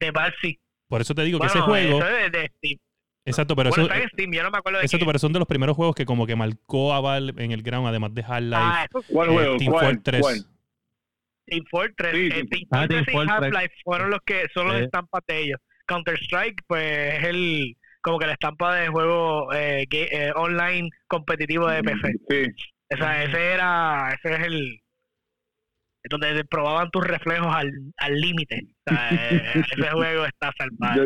De 0.00 0.12
sí. 0.40 0.58
Por 0.88 1.00
eso 1.00 1.14
te 1.14 1.22
digo 1.22 1.38
Bueno, 1.38 1.52
que 1.52 1.58
ese 1.58 1.64
juego. 1.66 1.98
eso 1.98 2.08
es 2.08 2.32
de 2.32 2.50
Steam. 2.56 2.78
Exacto, 3.24 3.54
pero 3.54 3.70
bueno, 3.70 3.84
eso. 3.84 3.92
está 3.92 4.02
en 4.02 4.08
Steam, 4.10 4.32
yo 4.32 4.42
no 4.42 4.50
me 4.50 4.58
acuerdo 4.58 4.78
de 4.78 4.84
Exacto, 4.86 5.04
quién. 5.04 5.08
pero 5.08 5.18
son 5.18 5.32
de 5.32 5.38
los 5.38 5.46
primeros 5.48 5.76
juegos 5.76 5.94
que 5.94 6.04
como 6.06 6.26
que 6.26 6.34
marcó 6.36 6.92
a 6.94 7.00
Valve 7.00 7.44
en 7.44 7.52
el 7.52 7.62
ground, 7.62 7.86
además 7.86 8.14
de 8.14 8.22
Half-Life, 8.26 8.56
Ah, 8.60 8.86
eso 8.88 9.02
¿Cuál 9.08 9.28
eh, 9.28 9.32
juego? 9.32 9.56
Team 9.58 9.70
¿Cuál? 9.72 9.84
Fortress. 9.86 10.20
¿Cuál? 10.20 10.44
Team 11.46 11.64
Fortress, 11.70 12.12
Sí, 12.14 12.26
eh, 12.26 12.40
sí. 12.40 12.48
Team 12.48 12.68
Ah, 12.70 12.78
Fortress 12.80 12.88
Team 12.88 13.02
y 13.08 13.12
Fortress. 13.28 13.30
Half-Life 13.54 13.74
fueron 13.84 14.10
los 14.10 14.20
que 14.24 14.46
son 14.54 14.66
los 14.68 14.76
Sí. 14.78 14.82
estampas 14.84 15.22
de 15.28 15.38
ellos. 15.38 15.60
Counter 15.86 16.18
Strike, 16.22 16.62
pues 16.66 17.14
es 17.18 17.24
el 17.24 17.76
como 18.02 18.18
que 18.18 18.26
la 18.26 18.32
estampa 18.32 18.74
de 18.76 18.88
juego 18.88 19.52
eh, 19.52 19.86
ga- 19.90 20.08
eh, 20.10 20.32
online 20.34 20.88
competitivo 21.06 21.68
de 21.68 21.82
PC. 21.82 22.12
Sí. 22.30 22.46
O 22.94 22.96
sea, 22.96 23.22
ese 23.22 23.52
era, 23.52 24.12
ese 24.14 24.34
es 24.34 24.40
el 24.46 24.80
donde 26.08 26.44
probaban 26.44 26.90
tus 26.90 27.06
reflejos 27.06 27.54
al 27.54 27.70
al 27.96 28.20
límite. 28.20 28.66
O 28.86 28.94
sea, 28.94 29.08
eh, 29.32 29.42
ese 29.54 29.90
juego 29.90 30.24
está 30.24 30.52
salvaje. 30.56 31.00
Yo, 31.00 31.04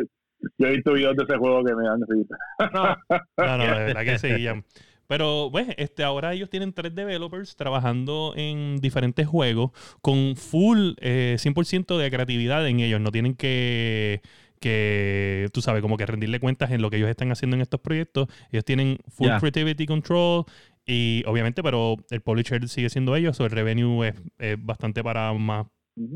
yo 0.59 0.67
he 0.67 0.71
visto 0.73 0.93
videos 0.93 1.17
de 1.17 1.25
ese 1.25 1.37
juego 1.37 1.65
que 1.65 1.75
me 1.75 1.85
dan 1.85 2.01
risa. 2.09 2.37
No, 2.73 2.97
No, 3.45 3.59
no, 3.59 3.65
de 3.65 3.85
verdad 3.85 4.05
que 4.05 4.19
seguían. 4.19 4.65
Pero, 5.07 5.49
pues, 5.53 5.69
este, 5.77 6.03
ahora 6.03 6.33
ellos 6.33 6.49
tienen 6.49 6.73
tres 6.73 6.95
developers 6.95 7.57
trabajando 7.57 8.33
en 8.37 8.79
diferentes 8.79 9.27
juegos 9.27 9.71
con 10.01 10.35
full 10.37 10.93
eh, 11.01 11.37
100% 11.39 11.99
de 11.99 12.11
creatividad 12.11 12.67
en 12.67 12.81
ellos. 12.81 13.01
No 13.01 13.13
tienen 13.13 13.35
que, 13.35 14.23
que, 14.61 15.51
tú 15.53 15.61
sabes, 15.61 15.83
como 15.83 15.99
que 15.99 16.07
rendirle 16.07 16.41
cuentas 16.41 16.71
en 16.71 16.81
lo 16.81 16.89
que 16.89 16.97
ellos 16.97 17.11
están 17.11 17.31
haciendo 17.31 17.55
en 17.55 17.61
estos 17.61 17.81
proyectos. 17.81 18.29
Ellos 18.51 18.65
tienen 18.65 18.99
full 19.09 19.29
creativity 19.39 19.87
control 19.87 20.47
y, 20.87 21.23
obviamente, 21.27 21.63
pero 21.63 21.97
el 22.11 22.21
publisher 22.21 22.69
sigue 22.69 22.91
siendo 22.91 23.17
ellos. 23.17 23.41
O 23.41 23.45
el 23.45 23.51
revenue 23.51 24.09
es, 24.09 24.15
es 24.39 24.63
bastante 24.63 25.03
para 25.03 25.33
más 25.33 25.67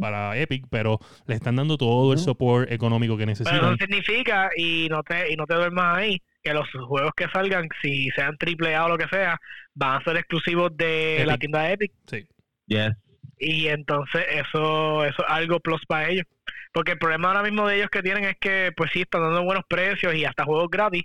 para 0.01 0.37
Epic, 0.37 0.67
pero 0.71 0.99
le 1.27 1.37
están 1.37 1.55
dando 1.57 1.77
todo 1.77 2.13
el 2.13 2.19
support 2.19 2.71
económico 2.71 3.17
que 3.17 3.25
pero 3.25 3.31
necesitan. 3.31 3.57
eso 3.57 3.77
significa, 3.77 4.51
y 4.57 4.89
no 4.91 5.03
te 5.03 5.33
y 5.33 5.37
no 5.37 5.47
te 5.47 5.55
duermas 5.55 5.99
ahí, 5.99 6.21
que 6.43 6.53
los 6.53 6.69
juegos 6.71 7.13
que 7.17 7.29
salgan, 7.33 7.69
si 7.81 8.11
sean 8.11 8.37
triple 8.39 8.75
A 8.75 8.87
o 8.87 8.89
lo 8.89 8.99
que 8.99 9.07
sea, 9.09 9.39
van 9.75 10.01
a 10.01 10.05
ser 10.05 10.17
exclusivos 10.17 10.77
de 10.77 11.23
la 11.27 11.39
tienda 11.39 11.63
de 11.63 11.73
Epic. 11.75 11.93
Sí. 12.07 12.27
yes. 12.67 12.93
y 13.39 13.69
entonces 13.69 14.25
eso 14.31 15.05
eso 15.05 15.23
es 15.23 15.29
algo 15.29 15.61
plus 15.61 15.81
para 15.87 16.09
ellos 16.09 16.27
porque 16.73 16.93
el 16.93 16.99
problema 16.99 17.29
ahora 17.29 17.45
mismo 17.45 17.69
de 17.69 17.77
ellos 17.77 17.91
que 17.91 18.03
tienen 18.03 18.25
es 18.25 18.37
que 18.41 18.73
pues 18.77 18.91
sí 18.93 19.03
están 19.03 19.23
dando 19.23 19.45
buenos 19.45 19.65
precios 19.69 20.13
y 20.15 20.25
hasta 20.25 20.45
juegos 20.45 20.69
gratis 20.71 21.05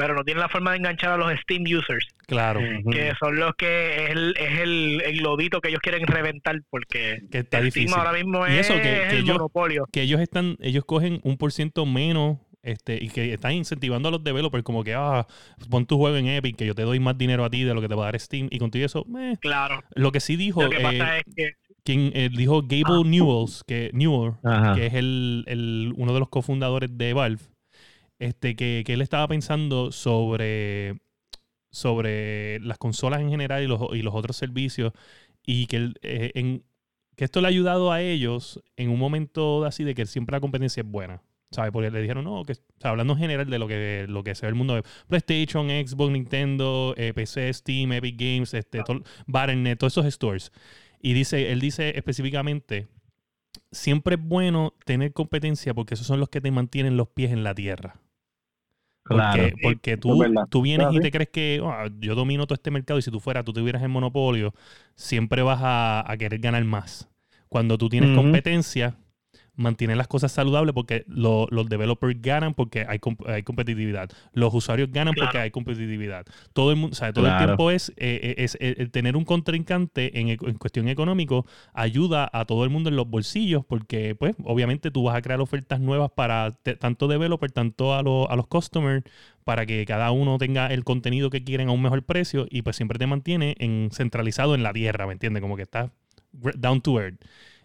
pero 0.00 0.14
no 0.14 0.24
tienen 0.24 0.40
la 0.40 0.48
forma 0.48 0.70
de 0.70 0.78
enganchar 0.78 1.12
a 1.12 1.16
los 1.18 1.30
Steam 1.40 1.62
users 1.64 2.06
Claro. 2.26 2.60
Que 2.90 3.12
son 3.20 3.36
los 3.38 3.54
que 3.54 4.04
es 4.04 4.10
el, 4.12 4.34
es 4.38 4.60
el, 4.60 5.02
el 5.04 5.18
globito 5.18 5.60
que 5.60 5.68
ellos 5.68 5.80
quieren 5.82 6.06
reventar 6.06 6.56
porque 6.70 7.18
Que 7.30 7.38
está 7.40 7.58
Steam 7.58 7.64
difícil. 7.64 7.94
ahora 7.98 8.12
mismo 8.14 8.46
Y 8.48 8.52
es 8.52 8.60
eso 8.70 8.74
que- 8.76 8.82
que 9.10 9.16
el 9.18 9.24
yo- 9.24 9.34
monopolio 9.34 9.84
que 9.92 10.00
ellos 10.02 10.20
están, 10.20 10.56
ellos 10.60 10.84
cogen 10.86 11.20
un 11.22 11.36
por 11.36 11.52
ciento 11.52 11.84
menos 11.84 12.38
este, 12.62 12.98
y 13.02 13.08
que 13.08 13.32
están 13.34 13.52
incentivando 13.52 14.08
a 14.08 14.12
los 14.12 14.22
developers 14.24 14.62
como 14.64 14.84
que, 14.84 14.94
ah, 14.94 15.26
pon 15.70 15.84
tu 15.86 15.96
juego 15.98 16.16
en 16.16 16.26
Epic, 16.28 16.56
que 16.56 16.66
yo 16.66 16.74
te 16.74 16.82
doy 16.82 16.98
más 17.00 17.16
dinero 17.18 17.44
a 17.44 17.50
ti 17.50 17.64
de 17.64 17.74
lo 17.74 17.80
que 17.80 17.88
te 17.88 17.94
va 17.94 18.04
a 18.04 18.06
dar 18.12 18.20
Steam. 18.20 18.48
Y 18.50 18.58
contigo 18.58 18.84
eso, 18.86 19.04
eh. 19.18 19.36
claro 19.40 19.82
lo 19.94 20.12
que 20.12 20.20
sí 20.20 20.36
dijo, 20.36 20.62
lo 20.62 20.70
que 20.70 20.76
eh, 20.78 20.82
pasa 20.82 21.18
es 21.18 21.24
que 21.36 21.50
quien 21.84 22.12
eh, 22.14 22.28
dijo 22.30 22.62
Gable 22.62 23.04
Newells, 23.08 23.64
que 23.66 23.90
Newell, 23.94 24.34
Ajá. 24.44 24.74
que 24.74 24.86
es 24.86 24.94
el, 24.94 25.44
el- 25.46 25.92
uno 25.96 26.12
de 26.14 26.20
los 26.20 26.28
cofundadores 26.28 26.96
de 26.96 27.12
Valve, 27.14 27.42
este, 28.20 28.54
que, 28.54 28.84
que 28.86 28.92
él 28.92 29.02
estaba 29.02 29.26
pensando 29.26 29.90
sobre, 29.90 31.00
sobre 31.70 32.60
las 32.60 32.78
consolas 32.78 33.20
en 33.20 33.30
general 33.30 33.62
y 33.62 33.66
los, 33.66 33.80
y 33.92 34.02
los 34.02 34.14
otros 34.14 34.36
servicios 34.36 34.92
y 35.44 35.66
que, 35.66 35.76
él, 35.76 35.94
eh, 36.02 36.30
en, 36.34 36.64
que 37.16 37.24
esto 37.24 37.40
le 37.40 37.48
ha 37.48 37.50
ayudado 37.50 37.90
a 37.92 38.00
ellos 38.00 38.62
en 38.76 38.90
un 38.90 38.98
momento 38.98 39.64
así 39.64 39.84
de 39.84 39.94
que 39.94 40.06
siempre 40.06 40.34
la 40.36 40.40
competencia 40.40 40.82
es 40.82 40.88
buena. 40.88 41.22
¿Sabes? 41.52 41.72
Porque 41.72 41.90
le 41.90 42.00
dijeron, 42.00 42.22
no, 42.22 42.44
que 42.44 42.52
o 42.52 42.56
sea, 42.78 42.92
hablando 42.92 43.14
en 43.14 43.18
general 43.18 43.50
de 43.50 43.58
lo 43.58 43.66
que, 43.66 44.06
lo 44.08 44.22
que 44.22 44.36
se 44.36 44.46
ve 44.46 44.50
el 44.50 44.54
mundo 44.54 44.76
de 44.76 44.84
PlayStation, 45.08 45.68
Xbox, 45.68 46.12
Nintendo, 46.12 46.94
eh, 46.96 47.12
PC, 47.12 47.52
Steam, 47.52 47.90
Epic 47.90 48.14
Games, 48.16 48.54
este, 48.54 48.84
todo- 48.84 49.02
Battle.net, 49.26 49.76
todos 49.76 49.94
esos 49.94 50.14
stores. 50.14 50.52
Y 51.02 51.12
dice, 51.12 51.50
él 51.50 51.58
dice 51.58 51.96
específicamente, 51.96 52.86
siempre 53.72 54.14
es 54.14 54.22
bueno 54.22 54.74
tener 54.84 55.12
competencia 55.12 55.74
porque 55.74 55.94
esos 55.94 56.06
son 56.06 56.20
los 56.20 56.28
que 56.28 56.40
te 56.40 56.52
mantienen 56.52 56.96
los 56.96 57.08
pies 57.08 57.32
en 57.32 57.42
la 57.42 57.52
tierra. 57.52 58.00
Claro. 59.10 59.42
Porque, 59.42 59.62
porque 59.62 59.96
tú, 59.96 60.22
tú 60.48 60.62
vienes 60.62 60.88
y 60.92 60.94
sí. 60.94 61.00
te 61.00 61.10
crees 61.10 61.30
que 61.30 61.60
"Ah, 61.64 61.88
yo 61.98 62.14
domino 62.14 62.46
todo 62.46 62.54
este 62.54 62.70
mercado 62.70 62.98
y 62.98 63.02
si 63.02 63.10
tú 63.10 63.18
fueras, 63.20 63.44
tú 63.44 63.52
tuvieras 63.52 63.82
el 63.82 63.88
monopolio, 63.88 64.54
siempre 64.94 65.42
vas 65.42 65.58
a, 65.62 66.10
a 66.10 66.16
querer 66.16 66.38
ganar 66.40 66.64
más. 66.64 67.08
Cuando 67.48 67.76
tú 67.76 67.88
tienes 67.88 68.10
competencia, 68.16 68.96
mantienes 69.60 69.96
las 69.96 70.08
cosas 70.08 70.32
saludables 70.32 70.74
porque 70.74 71.04
lo- 71.06 71.46
los 71.50 71.68
developers 71.68 72.20
ganan 72.20 72.54
porque 72.54 72.86
hay, 72.88 72.98
hay 73.26 73.42
competitividad. 73.42 74.10
Los 74.32 74.52
usuarios 74.54 74.90
ganan 74.90 75.14
porque 75.14 75.38
hay 75.38 75.50
competitividad. 75.50 76.26
Todo 76.52 76.70
el 76.70 76.76
mundo, 76.76 76.92
o 76.94 76.96
sea, 76.96 77.12
todo 77.12 77.26
el 77.26 77.32
tiempo 77.46 77.70
es, 77.70 77.90
eh, 77.90 78.20
eh, 78.22 78.34
es 78.38 78.56
eh, 78.60 78.88
tener 78.90 79.16
un 79.16 79.24
contrincante 79.24 80.18
en, 80.18 80.28
en 80.30 80.36
cuestión 80.58 80.88
económico 80.88 81.46
ayuda 81.74 82.28
a 82.32 82.44
todo 82.44 82.64
el 82.64 82.70
mundo 82.70 82.90
en 82.90 82.96
los 82.96 83.08
bolsillos 83.08 83.64
porque, 83.64 84.14
pues, 84.14 84.34
obviamente 84.44 84.90
tú 84.90 85.04
vas 85.04 85.16
a 85.16 85.22
crear 85.22 85.40
ofertas 85.40 85.80
nuevas 85.80 86.10
para 86.10 86.50
te- 86.62 86.76
tanto 86.76 87.06
developer, 87.08 87.50
tanto 87.52 87.94
a, 87.94 88.02
los 88.02 88.28
a 88.28 88.36
los 88.36 88.46
customers, 88.46 89.04
para 89.44 89.66
que 89.66 89.84
cada 89.86 90.10
uno 90.10 90.38
tenga 90.38 90.66
el 90.68 90.84
contenido 90.84 91.30
que 91.30 91.42
quieren 91.44 91.68
a 91.68 91.72
un 91.72 91.82
mejor 91.82 92.02
precio 92.04 92.46
y 92.50 92.62
pues 92.62 92.76
siempre 92.76 92.98
te 92.98 93.06
mantiene 93.06 93.54
en, 93.58 93.90
centralizado 93.92 94.54
en 94.54 94.62
la 94.62 94.72
tierra, 94.72 95.06
¿me 95.06 95.12
entiendes? 95.14 95.40
Como 95.40 95.56
que 95.56 95.62
estás 95.62 95.90
down 96.32 96.80
to 96.80 97.00
earth. 97.00 97.20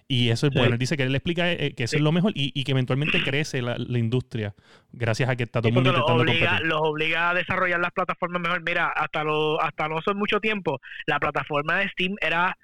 Y 0.08 0.30
eso 0.30 0.48
es 0.48 0.54
Sí. 0.54 0.60
bueno. 0.60 0.74
Él 0.74 0.80
dice 0.80 0.98
que 0.98 1.04
él 1.04 1.16
explica 1.16 1.52
eh, 1.52 1.74
que 1.76 1.84
eso 1.86 1.98
es 1.98 2.04
lo 2.04 2.12
mejor 2.12 2.32
y, 2.36 2.52
y 2.60 2.64
que 2.64 2.72
eventualmente 2.72 3.24
crece 3.24 3.62
la, 3.62 3.76
la 3.78 3.98
industria 4.00 4.56
gracias 4.92 5.30
a 5.30 5.36
que 5.36 5.44
está 5.44 5.62
todo 5.62 5.70
Sí, 5.70 5.70
el 5.70 5.74
mundo 5.76 5.92
porque 5.92 5.98
los 5.98 6.02
intentando 6.02 6.24
obliga, 6.24 6.62
competir. 6.62 6.62
los 6.62 6.80
obliga 6.82 7.30
a 7.32 7.34
desarrollar 7.34 7.80
las 7.80 7.92
plataformas 7.92 8.42
mejor. 8.42 8.62
Mira, 8.64 8.88
hasta 8.90 9.24
lo, 9.24 9.60
hasta 9.62 9.88
no 9.88 9.98
hace 9.98 10.14
mucho 10.14 10.40
tiempo, 10.40 10.80
la 11.08 11.20
plataforma 11.20 11.80
de 11.80 11.90
Steam 11.90 12.16
era 12.22 12.58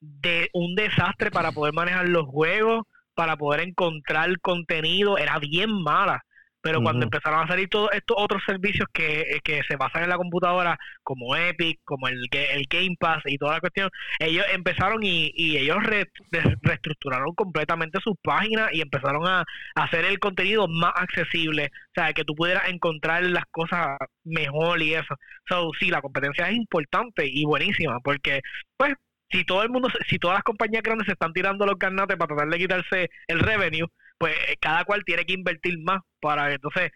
de 0.00 0.50
un 0.54 0.74
desastre 0.74 1.30
para 1.32 1.52
poder 1.52 1.74
manejar 1.74 2.08
los 2.08 2.26
juegos, 2.26 2.84
para 3.14 3.36
poder 3.36 3.60
encontrar 3.62 4.40
contenido, 4.40 5.18
era 5.18 5.38
bien 5.38 5.70
mala. 5.72 6.25
Pero 6.66 6.82
cuando 6.82 7.04
empezaron 7.04 7.44
a 7.44 7.46
salir 7.46 7.68
todos 7.68 7.90
estos 7.92 8.16
otros 8.18 8.42
servicios 8.44 8.88
que, 8.92 9.38
que 9.44 9.62
se 9.68 9.76
basan 9.76 10.02
en 10.02 10.08
la 10.10 10.16
computadora, 10.16 10.76
como 11.04 11.36
Epic, 11.36 11.78
como 11.84 12.08
el, 12.08 12.26
el 12.32 12.64
Game 12.68 12.96
Pass 12.98 13.22
y 13.26 13.38
toda 13.38 13.52
la 13.54 13.60
cuestión, 13.60 13.88
ellos 14.18 14.44
empezaron 14.52 15.00
y, 15.04 15.30
y 15.34 15.58
ellos 15.58 15.80
re- 15.84 16.10
re- 16.32 16.56
reestructuraron 16.62 17.34
completamente 17.36 18.00
sus 18.02 18.14
páginas 18.20 18.70
y 18.72 18.80
empezaron 18.80 19.28
a, 19.28 19.40
a 19.76 19.82
hacer 19.84 20.04
el 20.04 20.18
contenido 20.18 20.66
más 20.66 20.92
accesible, 20.96 21.70
o 21.72 21.90
sea, 21.94 22.12
que 22.12 22.24
tú 22.24 22.34
pudieras 22.34 22.68
encontrar 22.68 23.22
las 23.22 23.44
cosas 23.52 23.96
mejor 24.24 24.82
y 24.82 24.94
eso. 24.94 25.14
So, 25.48 25.70
sí, 25.78 25.90
la 25.90 26.02
competencia 26.02 26.48
es 26.50 26.56
importante 26.56 27.26
y 27.26 27.44
buenísima, 27.44 28.00
porque, 28.00 28.40
pues, 28.76 28.94
si 29.30 29.44
todo 29.44 29.62
el 29.62 29.70
mundo, 29.70 29.88
si 30.08 30.18
todas 30.18 30.36
las 30.36 30.44
compañías 30.44 30.82
grandes 30.82 31.06
se 31.06 31.12
están 31.12 31.32
tirando 31.32 31.64
los 31.64 31.76
carnates 31.76 32.16
para 32.16 32.28
tratar 32.28 32.48
de 32.48 32.58
quitarse 32.58 33.10
el 33.28 33.38
revenue, 33.40 33.86
pues 34.18 34.34
cada 34.60 34.84
cual 34.84 35.02
tiene 35.04 35.24
que 35.24 35.34
invertir 35.34 35.78
más 35.80 36.00
para 36.20 36.52
entonces 36.52 36.90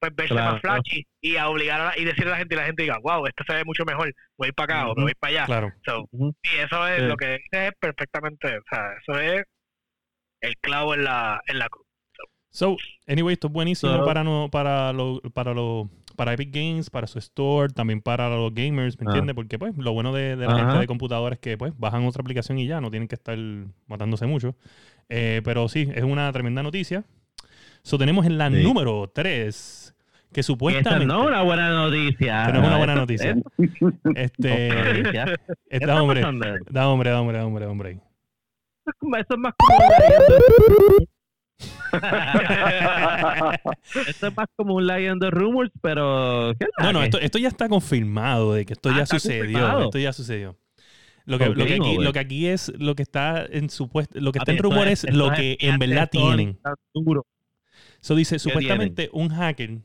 pues 0.00 0.14
verse 0.14 0.32
Claro. 0.34 0.52
más 0.52 0.60
flashy 0.60 1.06
y 1.20 1.36
a 1.36 1.48
obligar 1.48 1.80
a 1.80 1.84
la- 1.86 1.98
y 1.98 2.04
decirle 2.04 2.30
a 2.30 2.32
la 2.34 2.38
gente 2.38 2.54
y 2.54 2.58
la 2.58 2.64
gente 2.66 2.82
diga, 2.84 2.98
wow, 3.02 3.26
esto 3.26 3.42
se 3.46 3.52
ve 3.54 3.64
mucho 3.64 3.84
mejor, 3.84 4.14
voy 4.36 4.52
para 4.52 4.64
acá 4.82 4.90
o 4.90 4.94
me 4.94 5.02
voy 5.02 5.14
para 5.18 5.30
allá. 5.32 5.46
Claro. 5.46 5.72
So, 5.84 6.06
Ujú. 6.12 6.32
Sí, 6.44 6.50
eso 6.56 6.86
es 6.86 7.00
Sí. 7.00 7.06
lo 7.06 7.16
que 7.16 7.26
dices 7.32 7.48
es 7.68 7.72
perfectamente, 7.80 8.58
o 8.58 8.62
sea, 8.70 8.92
eso 9.02 9.18
es 9.20 9.44
el 10.40 10.56
clavo 10.60 10.94
en 10.94 11.02
la, 11.04 11.40
en 11.48 11.58
la 11.58 11.68
cruz. 11.68 11.84
So, 12.50 12.76
anyway, 13.06 13.34
esto 13.34 13.48
es 13.48 13.52
buenísimo 13.52 13.96
So- 13.98 14.04
para 14.04 14.22
no, 14.24 14.48
para 14.50 14.92
lo, 14.92 15.20
para 15.34 15.52
lo, 15.52 15.90
para 16.16 16.32
Epic 16.32 16.50
Games, 16.54 16.90
para 16.90 17.06
su 17.08 17.18
store, 17.18 17.72
también 17.72 18.00
para 18.00 18.28
los 18.30 18.54
gamers, 18.54 18.98
¿me 19.00 19.04
Ah. 19.06 19.10
entiendes? 19.10 19.34
Porque 19.34 19.58
pues 19.58 19.76
lo 19.76 19.92
bueno 19.92 20.12
de, 20.14 20.36
de 20.36 20.46
la 20.46 20.52
Ajá. 20.52 20.60
gente 20.64 20.78
de 20.78 20.86
computadores 20.86 21.36
es 21.38 21.40
que 21.40 21.58
pues 21.58 21.76
bajan 21.76 22.06
otra 22.06 22.20
aplicación 22.22 22.58
y 22.58 22.66
ya, 22.68 22.80
no 22.80 22.90
tienen 22.90 23.08
que 23.08 23.16
estar 23.16 23.36
matándose 23.88 24.26
mucho. 24.26 24.54
Eh, 25.08 25.40
pero 25.44 25.68
sí, 25.68 25.88
es 25.94 26.04
una 26.04 26.30
tremenda 26.32 26.62
noticia. 26.62 27.04
So, 27.82 27.96
tenemos 27.98 28.26
en 28.26 28.36
la 28.38 28.50
Sí. 28.50 28.62
número 28.62 29.10
3 29.14 29.94
que 30.32 30.40
Esta 30.40 30.46
supuestamente 30.52 31.06
no 31.06 31.22
es 31.22 31.28
una 31.28 31.42
buena 31.42 31.70
noticia. 31.70 32.44
que 32.46 32.52
no 32.52 32.60
es 32.60 32.66
una 32.66 32.76
buena 32.76 32.94
noticia. 32.94 33.36
Este, 34.14 34.66
es 34.68 34.72
una 34.74 34.92
noticia. 34.92 35.24
¿Qué 35.24 35.76
está 35.76 36.02
hombre, 36.02 36.20
da 36.20 36.28
hombre, 36.28 37.10
da 37.10 37.20
hombre, 37.20 37.38
da 37.38 37.46
hombre, 37.46 37.64
da 37.64 37.70
hombre. 37.70 37.90
Eso 37.90 38.94
es 39.16 39.26
Eso 39.26 39.38
más 39.38 39.54
como 39.56 39.76
un 39.78 39.84
leyendo- 39.98 41.08
Esto 44.06 44.26
es 44.28 44.36
más 44.36 44.46
como 44.56 44.74
un 44.74 44.86
leyendo 44.86 45.30
rumors, 45.30 45.70
pero 45.80 46.52
¿qué 46.58 46.64
es 46.66 46.70
la 46.78 46.84
No, 46.86 46.92
no, 46.98 47.02
esto, 47.02 47.18
esto 47.18 47.38
ya 47.38 47.48
está 47.48 47.68
confirmado 47.68 48.52
de 48.54 48.64
que 48.66 48.74
esto 48.74 48.90
Ah, 48.90 48.98
ya 48.98 49.06
sucedió. 49.06 49.42
confirmado. 49.58 49.84
Esto 49.84 49.98
ya 49.98 50.12
sucedió. 50.12 50.56
Lo 51.28 51.38
que, 51.38 51.46
lo, 51.50 51.66
que 51.66 51.74
aquí, 51.74 51.96
lo 51.98 52.12
que 52.14 52.18
aquí 52.18 52.46
es 52.46 52.72
lo 52.78 52.94
que 52.94 53.02
está 53.02 53.44
en 53.44 53.68
supuesto, 53.68 54.18
lo 54.18 54.32
que 54.32 54.38
está 54.38 54.46
Papi, 54.52 54.56
en 54.56 54.62
rumores 54.62 55.04
es- 55.04 55.14
lo 55.14 55.30
que 55.30 55.58
en 55.60 55.78
verdad 55.78 56.08
tienen. 56.10 56.58
Eso 58.00 58.14
dice, 58.14 58.38
supuestamente 58.38 59.10
un 59.12 59.28
hacker 59.28 59.78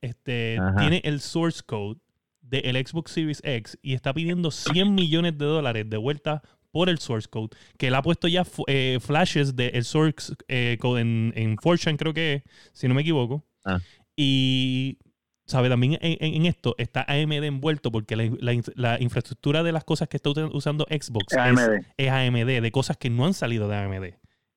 este, 0.00 0.56
Ajá. 0.58 0.76
tiene 0.76 1.00
el 1.04 1.20
source 1.20 1.62
code 1.66 1.98
del 2.42 2.76
Xbox 2.86 3.10
Series 3.10 3.40
X 3.42 3.76
y 3.82 3.94
está 3.94 4.14
pidiendo 4.14 4.50
100 4.52 4.94
millones 4.94 5.36
de 5.36 5.46
dólares 5.46 5.90
de 5.90 5.96
vuelta 5.96 6.42
por 6.70 6.88
el 6.88 6.98
source 6.98 7.28
code, 7.28 7.48
que 7.76 7.88
él 7.88 7.94
ha 7.94 8.02
puesto 8.02 8.28
ya 8.28 8.44
eh, 8.68 8.98
flashes 9.00 9.56
del 9.56 9.84
source 9.84 10.34
eh, 10.46 10.76
code 10.80 11.00
en, 11.00 11.32
en 11.34 11.56
4chan, 11.56 11.96
creo 11.96 12.14
que 12.14 12.34
es, 12.34 12.42
si 12.72 12.86
no 12.86 12.94
me 12.94 13.00
equivoco. 13.02 13.44
Ah. 13.64 13.78
Y, 14.16 14.98
¿sabe? 15.46 15.68
También 15.68 15.98
en, 16.00 16.46
esto 16.46 16.74
está 16.78 17.04
AMD 17.08 17.44
envuelto 17.44 17.90
porque 17.92 18.16
la, 18.16 18.24
la 18.40 18.52
in- 18.52 18.62
la 18.74 19.00
infraestructura 19.00 19.62
de 19.62 19.72
las 19.72 19.84
cosas 19.84 20.08
que 20.08 20.16
está 20.16 20.30
usa- 20.30 20.50
usando 20.52 20.84
Xbox 20.90 21.32
Es 21.32 21.38
es, 21.38 21.38
AMD. 21.38 21.84
es 21.96 22.10
AMD, 22.10 22.62
de 22.62 22.70
cosas 22.72 22.96
que 22.96 23.10
no 23.10 23.26
han 23.26 23.34
salido 23.34 23.68
de 23.68 23.76
AMD 23.76 24.14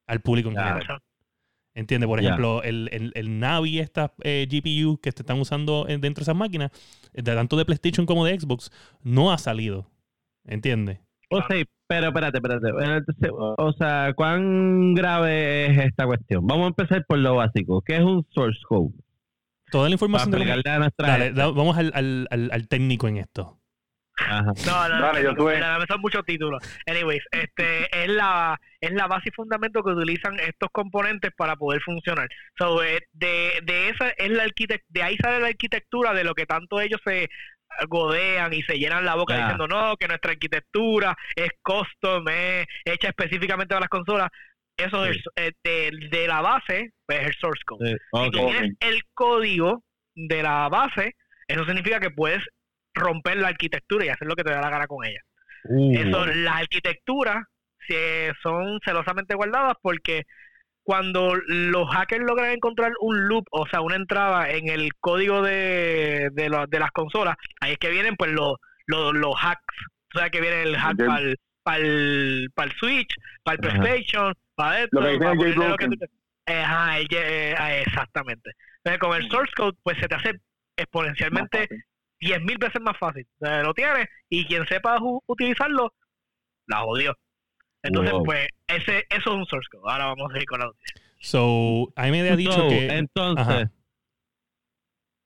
al 0.07 0.21
público 0.21 0.49
en 0.49 0.55
general. 0.55 1.01
¿Entiendes? 1.75 2.07
Por 2.07 2.19
ejemplo, 2.19 2.63
el, 2.63 2.89
el, 2.91 3.11
el 3.13 3.39
Navi, 3.39 3.77
estas 3.79 4.09
eh, 4.23 4.47
GPU 4.49 4.97
que 4.99 5.11
te 5.11 5.21
están 5.21 5.39
usando 5.39 5.85
en- 5.87 6.01
dentro 6.01 6.21
de 6.21 6.23
esas 6.23 6.35
máquinas, 6.35 6.71
de 7.13 7.21
tanto 7.21 7.55
de 7.55 7.65
PlayStation 7.65 8.05
como 8.07 8.25
de 8.25 8.39
Xbox, 8.39 8.71
no 9.03 9.31
ha 9.31 9.37
salido. 9.37 9.91
¿Entiendes? 10.45 10.99
O 11.29 11.37
sea, 11.43 11.63
pero 11.87 12.07
espérate, 12.07 12.37
espérate. 12.37 12.67
O 13.31 13.73
sea, 13.73 14.13
¿cuán 14.15 14.93
grave 14.95 15.65
es 15.67 15.77
esta 15.87 16.05
cuestión? 16.05 16.47
Vamos 16.47 16.65
a 16.65 16.67
empezar 16.69 17.05
por 17.05 17.17
lo 17.19 17.35
básico. 17.35 17.81
¿Qué 17.81 17.97
es 17.97 18.01
un 18.01 18.25
source 18.29 18.59
code? 18.67 18.93
Toda 19.71 19.89
la 19.89 19.93
información 19.95 20.31
de 20.31 20.37
explicarle 20.37 20.71
a 20.71 20.79
nuestra 20.79 21.07
Dale, 21.07 21.31
da- 21.33 21.47
vamos 21.51 21.77
al, 21.77 21.91
al, 21.93 22.27
al, 22.31 22.49
al 22.51 22.67
técnico 22.67 23.07
en 23.07 23.17
esto. 23.17 23.59
Ajá. 24.19 24.51
No, 24.65 24.89
no, 24.89 24.99
Dale, 25.01 25.21
yo 25.23 25.31
no, 25.33 25.37
tuve- 25.37 25.59
no, 25.59 25.77
no, 25.79 25.85
son 25.87 26.01
muchos 26.01 26.25
títulos. 26.25 26.63
Anyways, 26.87 27.23
este 27.31 28.03
es 28.03 28.09
la 28.09 28.59
es 28.81 28.91
la 28.91 29.05
base 29.07 29.29
y 29.29 29.31
fundamento 29.31 29.83
que 29.83 29.91
utilizan 29.91 30.39
estos 30.39 30.69
componentes 30.71 31.31
para 31.37 31.55
poder 31.55 31.81
funcionar. 31.81 32.27
So, 32.57 32.83
eh, 32.83 33.03
de, 33.11 33.59
de 33.63 33.89
esa 33.89 34.09
es 34.09 34.29
la 34.31 34.43
arquitect 34.43 34.85
de 34.89 35.03
ahí 35.03 35.17
sale 35.17 35.39
la 35.39 35.47
arquitectura 35.47 36.13
de 36.13 36.23
lo 36.23 36.33
que 36.33 36.45
tanto 36.47 36.79
ellos 36.81 36.99
se 37.05 37.29
godean 37.89 38.53
y 38.53 38.63
se 38.63 38.79
llenan 38.79 39.05
la 39.05 39.15
boca 39.15 39.35
diciendo 39.37 39.67
no, 39.67 39.97
que 39.97 40.07
nuestra 40.07 40.31
arquitectura 40.31 41.15
es 41.35 41.51
custom, 41.61 42.27
es 42.29 42.65
hecha 42.85 43.09
específicamente 43.09 43.69
para 43.75 43.81
las 43.81 43.89
consolas. 43.89 44.29
Eso 44.77 45.05
Sí. 45.05 45.11
es 45.11 45.23
eh, 45.35 45.51
de, 45.63 46.07
de 46.17 46.27
la 46.27 46.41
base, 46.41 46.91
pues 47.05 47.19
es 47.21 47.27
el 47.27 47.33
source 47.35 47.63
code. 47.65 47.89
Sí, 47.91 47.97
Si 48.23 48.31
tú 48.31 48.37
tienes 48.47 48.71
el 48.79 49.01
código 49.13 49.83
de 50.15 50.43
la 50.43 50.69
base, 50.69 51.15
eso 51.47 51.65
significa 51.65 51.99
que 51.99 52.11
puedes 52.11 52.43
romper 52.93 53.37
la 53.37 53.49
arquitectura 53.49 54.05
y 54.05 54.09
hacer 54.09 54.27
lo 54.27 54.35
que 54.35 54.43
te 54.43 54.51
da 54.51 54.61
la 54.61 54.69
gana 54.69 54.87
con 54.87 55.05
ella. 55.05 55.19
Uh, 55.65 55.95
Eso, 55.97 56.25
las 56.27 56.55
arquitecturas 56.61 57.43
se- 57.87 58.31
son 58.43 58.79
celosamente 58.85 59.35
guardadas 59.35 59.73
porque 59.81 60.23
cuando 60.83 61.35
los 61.47 61.89
hackers 61.93 62.23
logran 62.25 62.51
encontrar 62.51 62.91
un 63.01 63.27
loop, 63.27 63.43
o 63.51 63.67
sea, 63.67 63.81
una 63.81 63.95
entrada 63.97 64.49
en 64.51 64.69
el 64.69 64.91
código 64.99 65.41
de, 65.41 66.29
de, 66.31 66.49
lo- 66.49 66.65
de 66.67 66.79
las 66.79 66.91
consolas, 66.91 67.35
ahí 67.59 67.73
es 67.73 67.77
que 67.77 67.89
vienen 67.89 68.15
pues 68.15 68.31
los, 68.31 68.53
los, 68.85 69.13
los 69.13 69.35
hacks. 69.41 69.75
O 70.15 70.19
sea, 70.19 70.29
que 70.29 70.39
viene 70.39 70.63
el 70.63 70.77
hack 70.77 70.95
Del- 70.95 71.07
para 71.65 71.77
el, 71.77 72.49
para 72.55 72.71
el 72.71 72.77
Switch, 72.77 73.13
para 73.43 73.57
el 73.61 73.67
Ajá. 73.67 73.77
Para 74.57 74.83
esto, 74.83 74.99
Lo 74.99 75.07
que 75.07 75.17
para 75.19 75.31
el 75.31 75.37
lo 75.37 75.43
que 75.43 75.49
jailbroken. 75.53 75.89
tú 75.91 75.97
quieras. 75.97 76.15
Ajá, 76.47 76.97
el 76.99 77.07
eh, 77.11 77.81
exactamente. 77.85 78.51
Entonces, 78.83 78.99
con 78.99 79.15
el 79.15 79.29
source 79.29 79.53
code, 79.55 79.77
pues 79.83 79.97
se 79.99 80.07
te 80.07 80.15
hace 80.15 80.31
exponencialmente 80.75 81.57
Más 81.59 81.67
fácil. 81.67 81.83
10.000 82.19 82.57
veces 82.57 82.81
más 82.81 82.97
fácil. 82.97 83.27
O 83.39 83.45
sea, 83.45 83.61
lo 83.63 83.73
tienes 83.73 84.07
y 84.29 84.45
quien 84.45 84.65
sepa 84.67 84.97
utilizarlo, 85.27 85.93
la 86.65 86.77
jodió. 86.79 87.13
Entonces, 87.83 88.13
Wow. 88.13 88.23
pues, 88.23 88.47
ese, 88.67 89.05
eso 89.09 89.29
es 89.29 89.35
un 89.35 89.45
source 89.45 89.67
code. 89.71 89.83
Ahora 89.91 90.05
vamos 90.07 90.33
a 90.33 90.37
ir 90.39 90.45
con 90.45 90.59
la 90.59 90.65
noticia. 90.65 91.01
So, 91.19 91.91
AMD 91.95 92.31
ha 92.31 92.35
dicho 92.35 92.51
So, 92.53 92.69
que. 92.69 92.87
Entonces, 92.87 93.67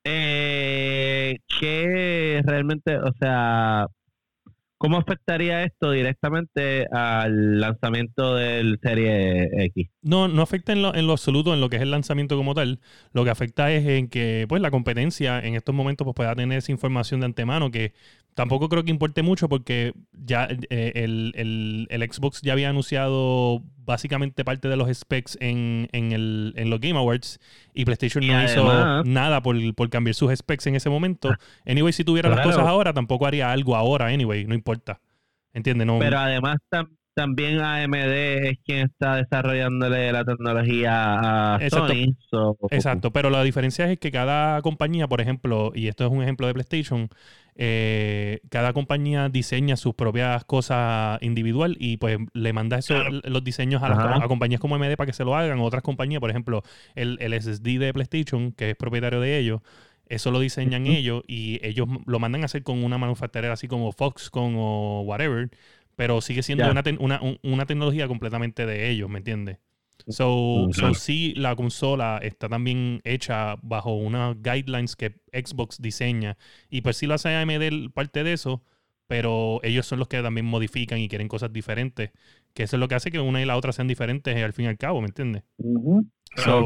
eh, 0.04 1.38
¿qué 1.60 2.42
realmente, 2.44 2.98
o 2.98 3.12
sea, 3.14 3.86
cómo 4.82 4.96
afectaría 4.96 5.62
esto 5.62 5.92
directamente 5.92 6.88
al 6.90 7.60
lanzamiento 7.60 8.34
del 8.34 8.80
Serie 8.82 9.48
X? 9.66 9.88
No, 10.02 10.26
no 10.26 10.42
afecta 10.42 10.72
en 10.72 10.82
lo, 10.82 10.92
en 10.92 11.06
lo 11.06 11.12
absoluto 11.12 11.54
en 11.54 11.60
lo 11.60 11.68
que 11.68 11.76
es 11.76 11.82
el 11.82 11.92
lanzamiento 11.92 12.36
como 12.36 12.52
tal. 12.52 12.80
Lo 13.12 13.22
que 13.22 13.30
afecta 13.30 13.70
es 13.70 13.86
en 13.86 14.08
que 14.08 14.44
pues 14.48 14.60
la 14.60 14.72
competencia 14.72 15.38
en 15.38 15.54
estos 15.54 15.72
momentos 15.72 16.04
pues, 16.04 16.16
pueda 16.16 16.34
tener 16.34 16.58
esa 16.58 16.72
información 16.72 17.20
de 17.20 17.26
antemano 17.26 17.70
que 17.70 17.92
tampoco 18.34 18.68
creo 18.68 18.84
que 18.84 18.90
importe 18.90 19.22
mucho 19.22 19.48
porque 19.48 19.92
ya 20.12 20.48
eh, 20.70 20.92
el, 20.94 21.32
el- 21.36 21.86
el 21.90 22.12
Xbox 22.12 22.40
ya 22.42 22.52
había 22.54 22.70
anunciado 22.70 23.62
básicamente 23.84 24.44
parte 24.44 24.68
de 24.68 24.76
los 24.76 24.88
specs 24.96 25.36
en, 25.40 25.88
en, 25.92 26.12
el, 26.12 26.54
en 26.56 26.70
los 26.70 26.80
Game 26.80 26.98
Awards 26.98 27.40
y 27.74 27.84
PlayStation 27.84 28.22
Y 28.22 28.28
no 28.28 28.42
hizo 28.44 29.02
nada 29.04 29.42
por, 29.42 29.56
por 29.74 29.90
cambiar 29.90 30.14
sus 30.14 30.34
specs 30.36 30.66
en 30.68 30.76
ese 30.76 30.88
momento. 30.88 31.34
Anyway, 31.66 31.92
si 31.92 32.04
tuviera 32.04 32.28
las 32.30 32.40
cosas 32.46 32.66
ahora, 32.66 32.92
tampoco 32.92 33.26
haría 33.26 33.50
algo 33.52 33.76
ahora, 33.76 34.06
anyway, 34.06 34.44
no 34.46 34.54
importa. 34.54 35.00
¿Entiendes? 35.52 35.86
No, 35.86 35.98
Pero 35.98 36.18
además 36.18 36.56
tam- 36.70 36.96
también 37.14 37.60
AMD 37.60 38.48
es 38.48 38.58
quien 38.64 38.86
está 38.86 39.16
desarrollándole 39.16 40.10
la 40.12 40.24
tecnología 40.24 41.54
a 41.56 41.58
Exacto. 41.62 41.88
Sony. 41.92 42.14
so- 42.30 42.56
Exacto, 42.70 43.12
pero 43.12 43.28
la 43.28 43.42
diferencia 43.42 43.90
es 43.92 43.98
que 43.98 44.10
cada 44.10 44.62
compañía, 44.62 45.06
por 45.08 45.20
ejemplo, 45.20 45.72
y 45.74 45.88
esto 45.88 46.06
es 46.06 46.10
un 46.10 46.22
ejemplo 46.22 46.46
de 46.46 46.54
PlayStation, 46.54 47.10
eh, 47.56 48.40
cada 48.50 48.72
compañía 48.72 49.28
diseña 49.28 49.76
sus 49.76 49.94
propias 49.94 50.44
cosas 50.44 51.18
individual 51.22 51.76
y 51.78 51.96
pues 51.98 52.18
le 52.32 52.52
manda 52.52 52.78
eso, 52.78 52.94
Claro. 52.94 53.20
los 53.24 53.44
diseños 53.44 53.82
a, 53.82 53.88
las, 53.88 53.98
a 53.98 54.28
compañías 54.28 54.60
como 54.60 54.74
AMD 54.76 54.96
para 54.96 55.06
que 55.06 55.12
se 55.12 55.24
lo 55.24 55.36
hagan. 55.36 55.60
Otras 55.60 55.82
compañías, 55.82 56.20
por 56.20 56.30
ejemplo, 56.30 56.62
el, 56.94 57.18
el 57.20 57.32
SSD 57.34 57.78
de 57.78 57.92
PlayStation, 57.92 58.52
que 58.52 58.70
es 58.70 58.76
propietario 58.76 59.20
de 59.20 59.38
ellos, 59.38 59.60
eso 60.06 60.30
lo 60.30 60.40
diseñan 60.40 60.86
ellos 60.86 61.22
y 61.26 61.58
ellos 61.66 61.88
lo 62.06 62.18
mandan 62.18 62.42
a 62.42 62.44
hacer 62.46 62.62
con 62.62 62.82
una 62.84 62.98
manufacturera 62.98 63.54
así 63.54 63.68
como 63.68 63.92
Foxconn 63.92 64.54
o 64.56 65.02
whatever, 65.02 65.50
pero 65.96 66.20
sigue 66.20 66.42
siendo 66.42 66.68
una, 66.70 66.82
te- 66.82 66.96
una, 66.98 67.20
un- 67.22 67.38
una 67.42 67.66
tecnología 67.66 68.08
completamente 68.08 68.66
de 68.66 68.90
ellos, 68.90 69.08
¿me 69.10 69.18
entiendes? 69.18 69.58
So, 70.08 70.68
Ujú. 70.68 70.72
so 70.72 70.94
sí, 70.94 71.34
la 71.36 71.54
consola 71.56 72.18
está 72.22 72.48
también 72.48 73.00
hecha 73.04 73.56
bajo 73.62 73.94
unas 73.94 74.36
guidelines 74.42 74.96
que 74.96 75.20
Xbox 75.32 75.80
diseña. 75.80 76.36
Y 76.70 76.80
pues 76.82 76.96
sí 76.96 77.06
lo 77.06 77.14
hace 77.14 77.34
AMD 77.34 77.90
parte 77.90 78.24
de 78.24 78.32
eso, 78.32 78.62
pero 79.06 79.60
ellos 79.62 79.86
son 79.86 79.98
los 79.98 80.08
que 80.08 80.22
también 80.22 80.46
modifican 80.46 80.98
y 80.98 81.08
quieren 81.08 81.28
cosas 81.28 81.52
diferentes. 81.52 82.10
Que 82.54 82.64
eso 82.64 82.76
es 82.76 82.80
lo 82.80 82.88
que 82.88 82.94
hace 82.94 83.10
que 83.10 83.20
una 83.20 83.40
y 83.40 83.44
la 83.44 83.56
otra 83.56 83.72
sean 83.72 83.88
diferentes 83.88 84.36
al 84.36 84.52
fin 84.52 84.66
y 84.66 84.68
al 84.68 84.78
cabo, 84.78 85.00
¿me 85.00 85.06
entiendes? 85.08 85.44
So, 86.34 86.60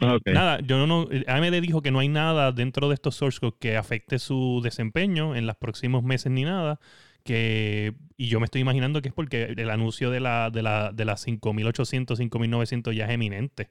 ok. 0.00 0.26
Nada, 0.26 0.60
yo 0.60 0.86
no, 0.86 1.08
AMD 1.26 1.60
dijo 1.60 1.82
que 1.82 1.90
no 1.90 2.00
hay 2.00 2.08
nada 2.08 2.52
dentro 2.52 2.88
de 2.88 2.94
estos 2.94 3.14
source 3.16 3.40
codes 3.40 3.54
que 3.58 3.76
afecte 3.76 4.18
su 4.18 4.60
desempeño 4.62 5.34
en 5.34 5.46
los 5.46 5.56
próximos 5.56 6.02
meses 6.02 6.30
ni 6.32 6.44
nada. 6.44 6.78
Que, 7.26 7.94
y 8.16 8.28
yo 8.28 8.40
me 8.40 8.44
estoy 8.44 8.60
imaginando 8.62 9.02
que 9.02 9.08
es 9.08 9.14
porque 9.14 9.54
el 9.56 9.70
anuncio 9.70 10.10
de 10.10 10.20
la, 10.20 10.50
de 10.50 10.62
la, 10.62 10.92
de 10.92 11.04
las 11.04 11.20
5800, 11.22 12.16
5900 12.18 12.94
ya 12.96 13.04
es 13.06 13.10
eminente. 13.10 13.70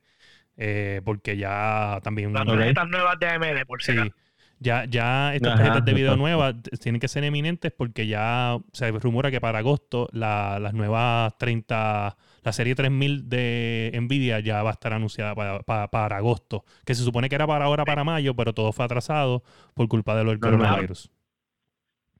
Eh, 0.57 1.01
porque 1.03 1.35
ya 1.37 1.99
también. 2.03 2.31
Las 2.33 2.45
tarjetas 2.45 2.87
nuevas 2.87 3.19
de 3.19 3.27
AMD, 3.27 3.65
por 3.67 3.81
si 3.83 3.93
Sí. 3.93 4.11
Ya, 4.57 4.85
ya 4.85 5.35
estas 5.35 5.51
Ajá, 5.51 5.63
tarjetas 5.63 5.85
de 5.85 5.93
video 5.93 6.07
exacto. 6.13 6.21
nuevas 6.21 6.55
tienen 6.79 7.01
que 7.01 7.09
ser 7.09 7.25
eminentes 7.25 7.73
porque 7.73 8.07
ya 8.07 8.57
se 8.71 8.89
rumora 8.91 9.29
que 9.29 9.41
para 9.41 9.59
agosto 9.59 10.07
la- 10.13 10.59
las 10.61 10.73
nuevas 10.73 11.37
30, 11.37 12.15
la 12.41 12.53
serie 12.53 12.73
3000 12.73 13.27
de 13.27 13.91
Nvidia 14.01 14.39
ya 14.39 14.63
va 14.63 14.69
a 14.69 14.73
estar 14.73 14.93
anunciada 14.93 15.35
para, 15.35 15.59
para- 15.63 15.89
para 15.89 16.15
agosto, 16.17 16.63
que 16.85 16.95
se 16.95 17.03
supone 17.03 17.27
que 17.27 17.35
era 17.35 17.45
para 17.45 17.65
ahora, 17.65 17.83
para 17.83 18.05
mayo, 18.05 18.33
pero 18.33 18.53
todo 18.53 18.71
fue 18.71 18.85
atrasado 18.85 19.43
por 19.73 19.89
culpa 19.89 20.15
de 20.15 20.23
lo 20.23 20.29
del 20.31 20.39
Normal. 20.39 20.59
coronavirus. 20.61 21.11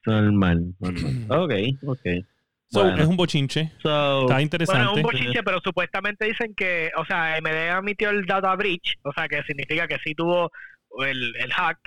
Normal, 0.06 0.74
normal. 0.80 1.26
Ok, 1.30 1.54
ok. 1.88 2.00
So, 2.68 2.82
Bueno. 2.82 2.98
Es 3.02 3.08
un 3.08 3.18
bochinche. 3.18 3.72
So, 3.82 4.22
Está 4.22 4.26
Bueno, 4.26 4.42
interesante. 4.42 4.82
es 4.84 4.96
un 4.98 5.02
bochinche, 5.04 5.44
pero 5.44 5.60
supuestamente 5.64 6.26
dicen 6.26 6.54
que, 6.56 6.92
o 6.98 7.06
sea, 7.06 7.36
AMD 7.36 7.70
admitió 7.72 8.10
el 8.10 8.26
data 8.26 8.56
breach, 8.56 8.96
o 9.04 9.14
sea, 9.14 9.28
que 9.28 9.44
significa 9.44 9.88
que 9.88 9.98
sí 10.04 10.14
tuvo 10.16 10.52
el, 11.06 11.36
el 11.38 11.54
hack, 11.54 11.80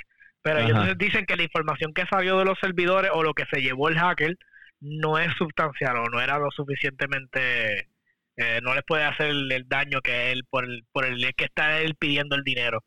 pero 0.42 0.60
Ajá. 0.60 0.68
ellos 0.84 0.98
dicen 0.98 1.26
que 1.26 1.36
la 1.36 1.42
información 1.42 1.92
que 1.92 2.06
salió 2.06 2.38
de 2.38 2.44
los 2.44 2.58
servidores 2.60 3.10
o 3.12 3.22
lo 3.22 3.34
que 3.34 3.44
se 3.52 3.60
llevó 3.60 3.88
el 3.88 3.98
hacker 3.98 4.36
no 4.80 5.18
es 5.18 5.32
sustancial 5.36 5.96
o 5.96 6.04
no 6.08 6.20
era 6.20 6.38
lo 6.38 6.50
suficientemente, 6.52 7.88
eh, 8.36 8.60
no 8.62 8.74
les 8.74 8.84
puede 8.86 9.02
hacer 9.04 9.26
el, 9.30 9.50
el 9.50 9.68
daño 9.68 10.00
que 10.00 10.30
él, 10.30 10.44
por 10.48 10.64
el, 10.64 10.84
por 10.92 11.04
el 11.04 11.34
que 11.34 11.44
está 11.44 11.80
él 11.80 11.96
pidiendo 11.96 12.36
el 12.36 12.44
dinero. 12.44 12.84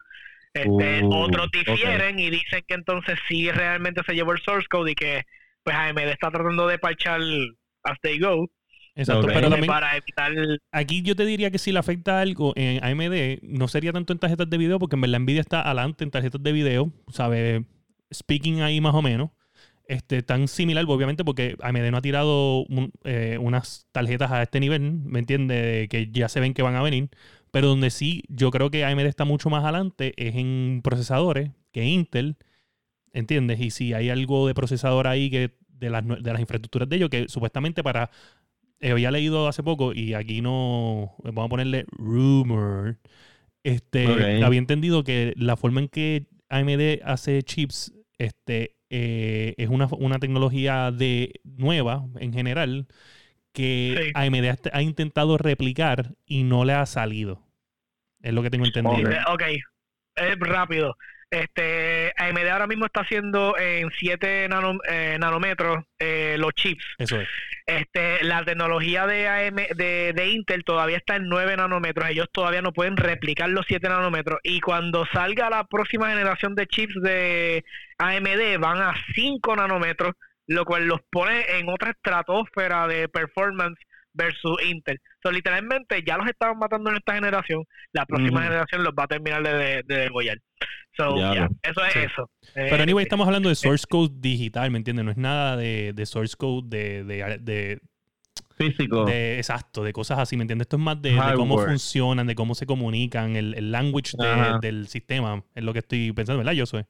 Este, 0.53 1.03
Uh, 1.03 1.13
otros 1.15 1.49
difieren 1.51 2.19
y 2.19 2.29
dicen 2.29 2.63
que 2.67 2.73
entonces 2.75 3.17
sí 3.27 3.49
realmente 3.51 4.01
se 4.05 4.13
llevó 4.13 4.33
el 4.33 4.41
source 4.41 4.67
code 4.69 4.91
y 4.91 4.95
que 4.95 5.23
pues 5.63 5.75
AMD 5.75 5.99
está 6.11 6.29
tratando 6.31 6.67
de 6.67 6.77
parchar 6.79 7.21
as 7.83 7.97
they 8.01 8.19
go 8.19 8.49
Exacto. 8.93 9.27
Pero 9.27 9.49
también 9.49 9.67
para 9.67 9.95
evitar 9.95 10.33
aquí 10.73 11.01
yo 11.01 11.15
te 11.15 11.25
diría 11.25 11.49
que 11.51 11.57
si 11.57 11.71
le 11.71 11.79
afecta 11.79 12.19
algo 12.19 12.51
en 12.57 12.83
AMD, 12.83 13.39
no 13.43 13.69
sería 13.69 13.93
tanto 13.93 14.11
en 14.11 14.19
tarjetas 14.19 14.49
de 14.49 14.57
video, 14.57 14.79
porque 14.79 14.95
en 14.97 15.01
verdad 15.01 15.19
Nvidia 15.19 15.39
está 15.41 15.61
adelante 15.61 16.03
en 16.03 16.11
tarjetas 16.11 16.43
de 16.43 16.51
video, 16.51 16.91
¿sabes? 17.07 17.61
Speaking 18.13 18.61
ahí 18.61 18.81
más 18.81 18.93
o 18.93 19.01
menos. 19.01 19.29
Este, 19.87 20.21
tan 20.23 20.47
similar, 20.49 20.83
obviamente, 20.87 21.23
porque 21.23 21.55
AMD 21.61 21.91
no 21.91 21.97
ha 21.97 22.01
tirado 22.01 22.59
un- 22.63 22.91
eh, 23.05 23.37
unas 23.39 23.87
tarjetas 23.93 24.31
a 24.31 24.41
este 24.43 24.59
nivel, 24.59 24.81
¿me 24.81 25.19
entiendes? 25.19 25.87
Que 25.89 26.09
ya 26.11 26.27
se 26.29 26.39
ven 26.41 26.53
que 26.53 26.61
van 26.61 26.75
a 26.75 26.81
venir. 26.83 27.09
Pero 27.51 27.67
donde 27.67 27.89
sí, 27.89 28.23
yo 28.29 28.49
creo 28.49 28.71
que 28.71 28.85
AMD 28.85 29.01
está 29.01 29.25
mucho 29.25 29.49
más 29.49 29.63
adelante 29.63 30.13
es 30.17 30.35
en 30.35 30.81
procesadores 30.83 31.51
que 31.71 31.85
Intel, 31.85 32.37
¿entiendes? 33.13 33.59
Y 33.59 33.71
si 33.71 33.93
hay 33.93 34.09
algo 34.09 34.47
de 34.47 34.53
procesador 34.53 35.07
ahí 35.07 35.29
que 35.29 35.51
de 35.67 35.89
las, 35.89 36.07
de 36.07 36.31
las 36.31 36.39
infraestructuras 36.39 36.87
de 36.87 36.95
ellos, 36.95 37.09
que 37.09 37.27
supuestamente 37.27 37.83
para 37.83 38.09
eh, 38.81 38.91
había 38.91 39.11
leído 39.11 39.47
hace 39.47 39.61
poco 39.61 39.93
y 39.93 40.15
aquí 40.15 40.41
no 40.41 41.13
vamos 41.23 41.45
a 41.45 41.49
ponerle 41.49 41.85
rumor 41.91 42.97
este 43.63 44.43
había 44.43 44.57
entendido 44.57 45.03
que 45.03 45.33
la 45.37 45.55
forma 45.55 45.81
en 45.81 45.87
que 45.87 46.25
AMD 46.49 47.03
hace 47.03 47.43
chips 47.43 47.93
este 48.17 48.75
eh, 48.89 49.53
es 49.57 49.69
una, 49.69 49.87
una 49.99 50.17
tecnología 50.17 50.91
de 50.91 51.41
nueva 51.43 52.07
en 52.19 52.33
general 52.33 52.87
que 53.53 53.95
Sí. 53.97 54.11
AMD 54.15 54.45
ha, 54.49 54.77
ha 54.77 54.81
intentado 54.81 55.37
replicar 55.37 56.11
y 56.25 56.43
no 56.43 56.65
le 56.65 56.73
ha 56.73 56.85
salido 56.85 57.43
es 58.21 58.33
lo 58.33 58.43
que 58.43 58.49
tengo 58.51 58.65
entendido 58.65 59.09
Eh, 59.11 59.17
Ok, 59.27 59.43
es 60.15 60.39
rápido. 60.39 60.95
Este, 61.31 62.11
AMD 62.17 62.45
ahora 62.51 62.67
mismo 62.67 62.85
está 62.85 63.01
haciendo 63.01 63.57
en 63.57 63.89
7 63.89 64.49
nanómetros 65.17 65.85
eh, 65.97 66.35
los 66.37 66.51
chips. 66.53 66.83
eso 66.97 67.21
es 67.21 67.27
Este, 67.65 68.21
la 68.25 68.43
tecnología 68.43 69.07
de, 69.07 69.29
AM, 69.29 69.55
de, 69.55 70.11
de 70.13 70.27
Intel 70.29 70.65
todavía 70.65 70.97
está 70.97 71.15
en 71.15 71.29
9 71.29 71.55
nanómetros. 71.55 72.09
Ellos 72.09 72.27
todavía 72.33 72.61
no 72.61 72.73
pueden 72.73 72.97
replicar 72.97 73.49
los 73.49 73.65
7 73.65 73.87
nanómetros. 73.87 74.39
Y 74.43 74.59
cuando 74.59 75.05
salga 75.13 75.49
la 75.49 75.63
próxima 75.63 76.09
generación 76.09 76.53
de 76.53 76.67
chips 76.67 76.95
de 77.01 77.63
AMD, 77.97 78.59
van 78.59 78.81
a 78.81 78.93
5 79.15 79.55
nanómetros, 79.55 80.15
lo 80.53 80.65
cual 80.65 80.85
los 80.85 80.99
pone 81.11 81.43
en 81.59 81.69
otra 81.69 81.91
estratosfera 81.91 82.87
de 82.87 83.07
performance 83.09 83.79
versus 84.13 84.57
Intel. 84.65 84.99
So, 85.23 85.31
literalmente 85.31 86.03
ya 86.05 86.17
los 86.17 86.27
estaban 86.27 86.57
matando 86.59 86.89
en 86.89 86.97
esta 86.97 87.13
generación. 87.15 87.63
La 87.93 88.05
próxima 88.05 88.43
generación 88.43 88.83
los 88.83 88.93
va 88.93 89.03
a 89.03 89.07
terminar 89.07 89.41
de, 89.43 89.53
de, 89.53 89.83
de 89.85 89.95
degollar. 89.97 90.37
So, 90.97 91.15
yeah, 91.15 91.49
eso 91.63 91.85
es 91.85 91.93
Sí. 91.93 91.99
eso. 91.99 92.29
pero 92.53 92.75
Eh, 92.75 92.81
anyway 92.83 93.03
estamos 93.03 93.25
hablando 93.25 93.47
de 93.47 93.55
source 93.55 93.85
code 93.89 94.11
digital 94.19 94.69
¿me 94.71 94.77
entiendes? 94.77 95.05
no 95.05 95.11
es 95.11 95.17
nada 95.17 95.55
de, 95.55 95.93
de 95.95 96.05
source 96.05 96.35
code 96.35 96.67
de, 96.67 97.03
de, 97.05 97.37
de, 97.39 97.79
físico. 98.57 99.05
de- 99.05 99.37
exacto, 99.37 99.83
de 99.85 99.93
cosas 99.93 100.19
así, 100.19 100.35
¿me 100.35 100.43
entiendes? 100.43 100.65
Esto 100.65 100.75
es 100.75 100.81
más 100.83 101.01
de, 101.01 101.11
de 101.13 101.33
cómo 101.35 101.57
funcionan, 101.57 102.27
de 102.27 102.35
cómo 102.35 102.53
se 102.55 102.65
comunican, 102.65 103.37
el, 103.37 103.53
el 103.55 103.71
language 103.71 104.17
de- 104.17 104.57
del 104.61 104.87
sistema, 104.89 105.43
es 105.55 105.63
lo 105.63 105.71
que 105.71 105.79
estoy 105.79 106.11
pensando, 106.11 106.39
¿verdad? 106.39 106.53
Yo 106.53 106.65
soy. 106.65 106.83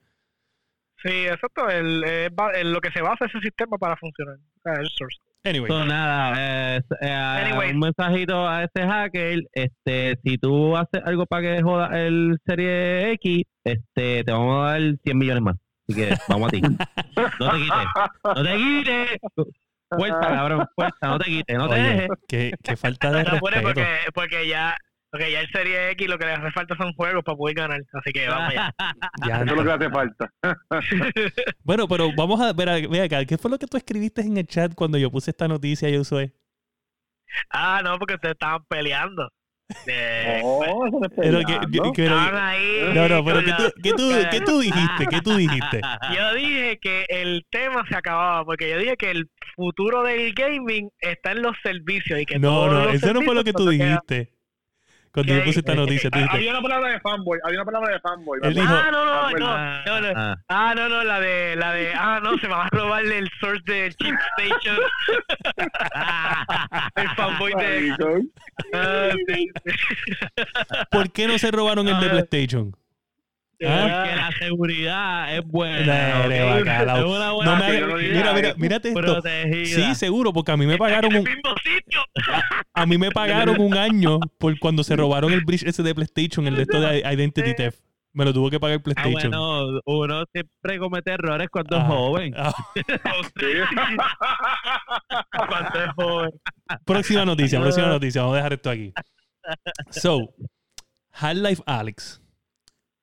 Sí, 1.04 1.26
exacto. 1.28 1.68
El, 1.70 2.04
eh, 2.06 2.30
ba- 2.32 2.52
en 2.54 2.72
lo 2.72 2.80
que 2.82 2.92
se 2.92 3.02
basa 3.02 3.26
ese 3.26 3.40
sistema 3.40 3.78
para 3.78 3.96
funcionar. 3.98 4.36
El 4.66 4.88
source. 4.90 5.18
Anyway, 5.44 5.68
So, 5.68 5.84
nada, 5.86 6.76
eh, 6.78 6.82
eh, 7.02 7.08
Anyway. 7.10 7.72
un 7.72 7.80
mensajito 7.80 8.48
a 8.48 8.64
ese 8.64 8.86
hacker, 8.88 9.40
este, 9.54 10.16
si 10.24 10.38
tú 10.38 10.78
haces 10.78 11.02
algo 11.04 11.26
para 11.26 11.42
que 11.56 11.64
joda 11.64 12.00
el 12.00 12.38
Serie 12.46 13.14
X, 13.14 13.42
este, 13.64 14.24
te 14.24 14.32
vamos 14.32 14.64
a 14.68 14.72
dar 14.74 14.82
100 15.04 15.18
millones 15.18 15.42
más. 15.42 15.56
Así 15.90 16.00
que 16.00 16.16
vamos 16.28 16.48
a 16.48 16.52
ti. 16.52 16.62
No 16.62 17.52
te 17.52 17.58
quites, 17.58 17.88
no 18.24 18.44
te 18.44 18.56
quites. 18.56 19.20
Fuerza, 19.90 20.20
cabrón, 20.22 20.66
fuerza, 20.76 21.08
no 21.08 21.18
te 21.20 21.26
quites, 21.26 21.58
no 21.58 21.68
te 21.68 21.74
Oye, 21.74 21.84
dejes. 21.84 22.10
qué, 22.28 22.54
qué 22.64 22.76
falta 22.78 23.12
de 23.12 23.24
respeto. 23.24 23.62
porque, 23.64 23.86
porque 24.14 24.48
ya 24.48 24.78
porque 25.12 25.32
ya 25.32 25.42
el 25.42 25.50
Serie 25.52 25.92
X 25.92 26.08
lo 26.08 26.18
que 26.18 26.26
le 26.26 26.32
hace 26.34 26.52
falta 26.52 26.76
son 26.78 26.94
juegos 26.94 27.24
para 27.24 27.38
poder 27.38 27.56
ganar. 27.56 27.80
Así 27.94 28.12
que 28.14 28.28
vamos 28.28 28.50
allá. 28.52 28.74
Ya, 29.28 29.36
Eso 29.36 29.44
es 29.44 29.52
lo 29.52 29.58
que 29.58 29.64
le 29.64 29.74
hace 29.74 29.90
falta. 29.90 30.32
Bueno, 31.64 31.88
pero 31.88 32.10
vamos 32.16 32.40
a 32.42 32.54
ver, 32.54 32.70
a- 32.70 32.88
ve 32.88 33.02
acá, 33.02 33.24
¿qué 33.26 33.38
fue 33.38 33.52
lo 33.52 33.58
que 33.60 33.68
tú 33.68 33.78
escribiste 33.78 34.22
en 34.22 34.38
el 34.38 34.48
chat 34.48 34.74
cuando 34.74 34.98
yo 34.98 35.12
puse 35.12 35.32
esta 35.32 35.48
noticia, 35.48 35.90
yo 35.90 36.04
soy? 36.04 36.32
Ah, 37.50 37.82
no, 37.84 37.98
porque 38.00 38.16
ustedes 38.16 38.34
estaban 38.34 38.64
peleando. 38.68 39.30
Eh, 39.88 40.42
Pero 41.16 41.40
que- 41.46 41.60
que- 41.96 42.10
ahí. 42.10 42.92
no, 42.94 43.08
no, 43.08 43.24
pero 43.24 43.40
¿qué 43.42 43.54
tú, 43.54 43.64
qué 43.82 43.94
tú, 43.94 44.10
qué 44.32 44.42
tú 44.42 44.60
dijiste? 44.60 45.08
¿Qué 45.10 45.22
tú 45.22 45.36
dijiste? 45.36 45.80
Yo 46.14 46.34
dije 46.34 46.78
que 46.82 47.06
el 47.08 47.46
tema 47.50 47.86
se 47.88 47.96
acababa 47.96 48.44
porque 48.44 48.70
yo 48.70 48.78
dije 48.78 48.98
que 48.98 49.12
el 49.12 49.30
futuro 49.56 50.04
del 50.04 50.34
gaming 50.34 50.90
está 51.00 51.32
en 51.32 51.42
los 51.42 51.56
servicios 51.64 52.20
y 52.20 52.26
que 52.26 52.38
No, 52.38 52.50
todos 52.50 52.74
no, 52.74 52.84
los 52.86 52.94
eso 52.96 53.14
no 53.14 53.22
fue 53.22 53.34
lo 53.36 53.44
que 53.46 53.54
tú 53.54 53.70
dijiste. 53.70 54.34
Cuando 55.14 55.34
yo 55.34 55.40
¿Qué? 55.40 55.46
puse 55.46 55.60
esta 55.60 55.76
noticia, 55.76 56.10
tú 56.10 56.20
dijiste, 56.20 56.38
Había 56.38 56.52
una 56.52 56.62
palabra 56.62 56.90
de 56.92 57.00
fanboy, 57.02 57.40
había 57.44 57.58
una 57.60 57.66
palabra 57.66 57.94
de 57.94 58.00
fanboy. 58.00 58.40
Él 58.44 58.54
dijo- 58.54 58.66
Ah, 58.70 58.90
no, 58.92 59.06
no, 59.06 59.12
Ah, 59.12 59.32
no, 59.86 60.02
no, 60.02 60.14
no. 60.14 60.20
Ah, 60.20 60.36
Ah, 60.48 60.74
no, 60.76 60.88
no, 60.90 61.04
la 61.04 61.20
de, 61.20 61.56
la 61.58 61.74
de, 61.74 61.94
ah, 61.94 62.20
no, 62.24 62.38
se 62.38 62.48
me 62.48 62.54
va 62.54 62.66
a 62.66 62.70
robar 62.70 63.04
el 63.06 63.30
source 63.40 63.62
de 63.66 63.94
Chip 63.94 64.16
Station. 64.38 64.78
el 66.96 67.10
fanboy 67.10 67.54
de. 67.54 67.96
Ah. 68.74 69.10
¿por 70.92 71.12
qué 71.12 71.28
no 71.28 71.38
se 71.38 71.52
robaron 71.52 71.88
el 71.88 72.00
de 72.00 72.06
Ah. 72.08 72.10
PlayStation? 72.12 72.76
¿Ah? 73.68 74.04
Porque 74.04 74.16
la 74.16 74.32
seguridad 74.40 75.36
es 75.38 75.46
buena. 75.46 75.86
Dale, 75.86 76.44
¿ok? 76.44 76.50
bacalao. 76.66 76.98
Es 76.98 77.04
una 77.06 77.26
No 77.28 77.36
buena 77.36 77.56
me 77.56 77.66
que 77.72 77.80
yo 77.80 77.86
hagas- 77.86 77.92
no 77.92 77.98
mira, 78.18 78.34
mira, 78.34 78.54
mírate 78.58 78.88
esto. 78.90 79.02
protegida. 79.02 79.66
Sí, 79.66 79.96
seguro, 79.96 80.34
porque 80.34 80.52
a 80.52 80.58
mí 80.58 80.66
me 80.66 80.78
pagaron 80.78 81.12
un, 81.16 81.28
el 81.28 81.36
mismo 81.36 81.56
sitio. 81.64 82.02
a 82.74 82.86
mí 82.86 82.98
me 82.98 83.12
pagaron 83.12 83.60
un 83.62 83.78
año 83.78 84.20
por 84.38 84.58
cuando 84.60 84.84
se 84.84 84.96
robaron 84.96 85.32
el 85.34 85.44
bridge 85.46 85.64
ese 85.64 85.84
de 85.84 85.94
PlayStation, 85.96 86.48
el 86.48 86.56
de 86.56 86.62
esto 86.64 86.80
de 86.82 87.00
Identity 87.00 87.54
Theft. 87.56 87.80
Me 88.14 88.26
lo 88.26 88.34
tuvo 88.34 88.50
que 88.50 88.60
pagar 88.60 88.80
Ah, 88.80 88.84
PlayStation. 88.84 89.32
bueno, 89.32 89.80
uno 89.86 90.26
siempre 90.34 90.80
comete 90.80 91.12
errores 91.14 91.48
cuando 91.50 91.78
es 91.78 91.84
Ah, 91.84 91.88
joven. 91.88 92.34
ah. 92.36 92.54
Cuánto 95.48 95.84
es 95.84 95.90
joven. 95.96 96.32
próxima 96.86 97.26
noticia, 97.26 97.60
próxima 97.60 97.88
noticia. 97.88 98.22
Vamos 98.22 98.34
a 98.34 98.38
dejar 98.38 98.54
esto 98.54 98.70
aquí. 98.70 98.94
So, 99.92 100.30
Half-Life 101.14 101.64
Alex 101.66 102.21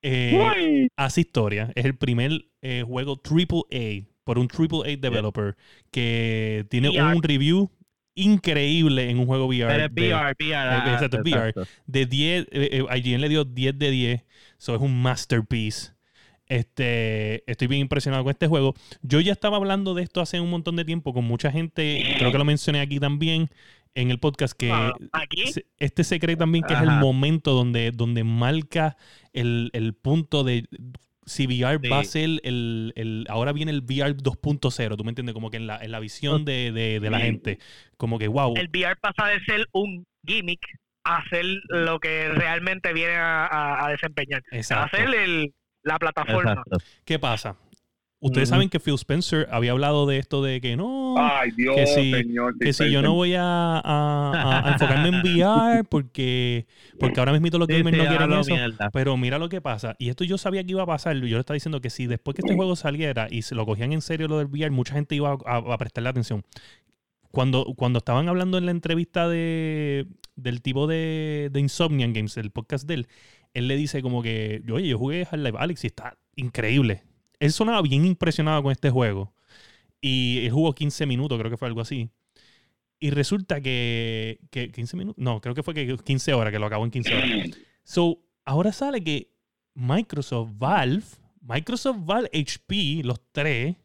eh, 0.02 0.88
hace 0.96 1.20
historia. 1.22 1.72
Es 1.74 1.84
el 1.84 1.96
primer 1.96 2.46
eh, 2.62 2.84
juego 2.86 3.20
AAA 3.22 4.04
por 4.24 4.38
un 4.38 4.48
AAA 4.48 4.96
developer 4.98 5.56
que 5.90 6.66
tiene 6.70 6.90
VR. 6.90 7.16
un 7.16 7.22
review 7.22 7.70
increíble 8.14 9.10
en 9.10 9.18
un 9.18 9.26
juego 9.26 9.46
VR. 9.46 9.68
Pero 9.72 9.86
es 9.86 9.94
de- 9.94 10.14
VR, 10.14 10.34
VR. 10.38 10.76
Eh, 10.76 10.80
ah, 10.84 10.92
exacto, 10.94 11.18
VR. 11.18 11.54
de 11.86 12.06
10, 12.06 12.46
eh, 12.50 12.82
eh, 12.90 12.98
IGN 12.98 13.20
le 13.20 13.28
dio 13.28 13.44
10 13.44 13.78
de 13.78 13.90
10. 13.90 14.24
So 14.58 14.74
es 14.74 14.80
un 14.80 15.00
masterpiece. 15.00 15.92
Este, 16.46 17.44
estoy 17.50 17.68
bien 17.68 17.82
impresionado 17.82 18.24
con 18.24 18.30
este 18.30 18.46
juego. 18.46 18.74
Yo 19.02 19.20
ya 19.20 19.32
estaba 19.32 19.58
hablando 19.58 19.94
de 19.94 20.02
esto 20.02 20.20
hace 20.20 20.40
un 20.40 20.48
montón 20.50 20.76
de 20.76 20.84
tiempo 20.84 21.12
con 21.12 21.24
mucha 21.24 21.52
gente. 21.52 22.02
Creo 22.18 22.32
que 22.32 22.38
lo 22.38 22.44
mencioné 22.44 22.80
aquí 22.80 22.98
también 22.98 23.50
en 24.00 24.10
el 24.10 24.18
podcast 24.18 24.54
que 24.56 24.70
Ah, 24.70 24.92
aquí. 25.12 25.44
este 25.78 26.04
se 26.04 26.20
cree 26.20 26.36
también 26.36 26.64
que 26.64 26.74
es 26.74 26.80
el 26.80 26.90
momento 26.90 27.52
donde, 27.52 27.90
donde 27.90 28.22
marca 28.24 28.96
el, 29.32 29.70
el 29.72 29.94
punto 29.94 30.44
de 30.44 30.66
si 31.26 31.46
VR 31.46 31.78
Sí. 31.82 31.88
va 31.88 31.98
a 32.00 32.04
ser 32.04 32.30
el, 32.42 32.92
el- 32.96 33.26
ahora 33.28 33.52
viene 33.52 33.70
el 33.72 33.80
VR 33.82 34.14
2.0, 34.16 34.96
tú 34.96 35.04
me 35.04 35.10
entiendes, 35.10 35.34
como 35.34 35.50
que 35.50 35.56
en 35.58 35.66
la, 35.66 35.76
en 35.78 35.90
la 35.92 36.00
visión 36.00 36.44
de, 36.44 36.72
de- 36.72 37.00
de 37.00 37.10
la 37.10 37.18
Sí. 37.18 37.24
gente, 37.24 37.58
como 37.96 38.18
que 38.18 38.28
wow, 38.28 38.54
El 38.56 38.68
VR 38.68 38.96
pasa 39.00 39.26
de 39.28 39.40
ser 39.40 39.66
un 39.72 40.06
gimmick 40.26 40.60
a 41.04 41.22
ser 41.28 41.44
lo 41.68 41.98
que 42.00 42.28
realmente 42.28 42.92
viene 42.92 43.14
a, 43.16 43.46
a- 43.46 43.86
a 43.86 43.90
desempeñar. 43.90 44.42
A 44.52 44.56
exacto. 44.56 44.96
ser 44.96 45.14
el, 45.14 45.52
la 45.82 45.98
plataforma. 45.98 46.52
Exacto. 46.52 46.78
¿Qué 47.04 47.18
pasa? 47.18 47.56
Ustedes 48.20 48.48
saben 48.48 48.68
que 48.68 48.80
Phil 48.80 48.94
Spencer 48.96 49.46
había 49.52 49.70
hablado 49.70 50.04
de 50.04 50.18
esto 50.18 50.42
de 50.42 50.60
que 50.60 50.76
no, 50.76 51.14
Ay, 51.16 51.52
Dios, 51.56 51.76
que 51.76 51.86
si- 51.86 52.10
señor. 52.12 52.58
que 52.58 52.72
si 52.72 52.90
yo 52.90 53.00
no 53.00 53.14
voy 53.14 53.34
a, 53.34 53.42
a- 53.78 54.62
a 54.66 54.72
enfocarme 54.72 55.08
en 55.10 55.14
VR 55.22 55.84
porque, 55.84 56.66
porque 56.98 57.20
ahora 57.20 57.32
mismo 57.38 57.56
los 57.58 57.68
gamers 57.68 57.96
sí, 57.96 58.02
no 58.02 58.08
quieren 58.08 58.32
eso. 58.32 58.50
mierda. 58.54 58.90
Pero 58.92 59.16
mira 59.16 59.38
lo 59.38 59.48
que 59.48 59.60
pasa. 59.60 59.94
Y 60.00 60.08
esto 60.08 60.24
yo 60.24 60.36
sabía 60.36 60.64
que 60.64 60.72
iba 60.72 60.82
a 60.82 60.86
pasar. 60.86 61.14
Yo 61.16 61.22
le 61.36 61.38
estaba 61.38 61.54
diciendo 61.54 61.80
que 61.80 61.90
si 61.90 62.06
después 62.08 62.34
que 62.34 62.42
este 62.42 62.56
juego 62.56 62.74
saliera 62.74 63.28
y 63.30 63.42
se 63.42 63.54
lo 63.54 63.64
cogían 63.64 63.92
en 63.92 64.00
serio 64.02 64.26
lo 64.26 64.38
del 64.38 64.48
VR, 64.48 64.70
mucha 64.72 64.94
gente 64.94 65.14
iba 65.14 65.30
a, 65.30 65.36
a- 65.46 65.74
a 65.74 65.78
prestarle 65.78 66.08
atención. 66.10 66.42
cuando, 67.30 67.66
cuando 67.76 67.98
estaban 67.98 68.28
hablando 68.28 68.58
en 68.58 68.64
la 68.66 68.72
entrevista 68.72 69.28
de, 69.28 70.06
del 70.34 70.60
tipo 70.62 70.88
de, 70.88 71.50
de 71.52 71.60
Insomniac 71.60 72.12
Games, 72.12 72.36
el 72.36 72.50
podcast 72.50 72.84
de 72.88 72.94
él, 72.94 73.06
él 73.54 73.68
le 73.68 73.76
dice 73.76 74.02
como 74.02 74.22
que, 74.22 74.60
oye, 74.72 74.88
yo 74.88 74.98
jugué 74.98 75.20
Half-Life 75.30 75.56
Alex 75.58 75.84
y 75.84 75.86
está 75.86 76.16
increíble. 76.36 77.02
Él 77.40 77.52
sonaba 77.52 77.82
bien 77.82 78.04
impresionado 78.04 78.62
con 78.62 78.72
este 78.72 78.90
juego. 78.90 79.32
Y 80.00 80.44
él 80.44 80.52
jugó 80.52 80.74
15 80.74 81.06
minutos, 81.06 81.38
creo 81.38 81.50
que 81.50 81.56
fue 81.56 81.68
algo 81.68 81.80
así. 81.80 82.10
Y 83.00 83.10
resulta 83.10 83.60
que, 83.60 84.40
que 84.50 84.70
15 84.70 84.96
minutos, 84.96 85.22
no, 85.22 85.40
creo 85.40 85.54
que 85.54 85.62
fue 85.62 85.74
que 85.74 85.96
15 85.96 86.34
horas, 86.34 86.52
que 86.52 86.58
lo 86.58 86.66
acabó 86.66 86.84
en 86.84 86.90
15 86.90 87.14
horas. 87.14 87.30
So, 87.84 88.18
ahora 88.44 88.70
sale 88.70 89.02
que 89.02 89.30
Microsoft, 89.72 90.50
Valve, 90.58 91.06
Microsoft, 91.40 91.96
Valve, 92.00 92.28
HP, 92.34 93.02
los 93.02 93.18
tres, 93.32 93.76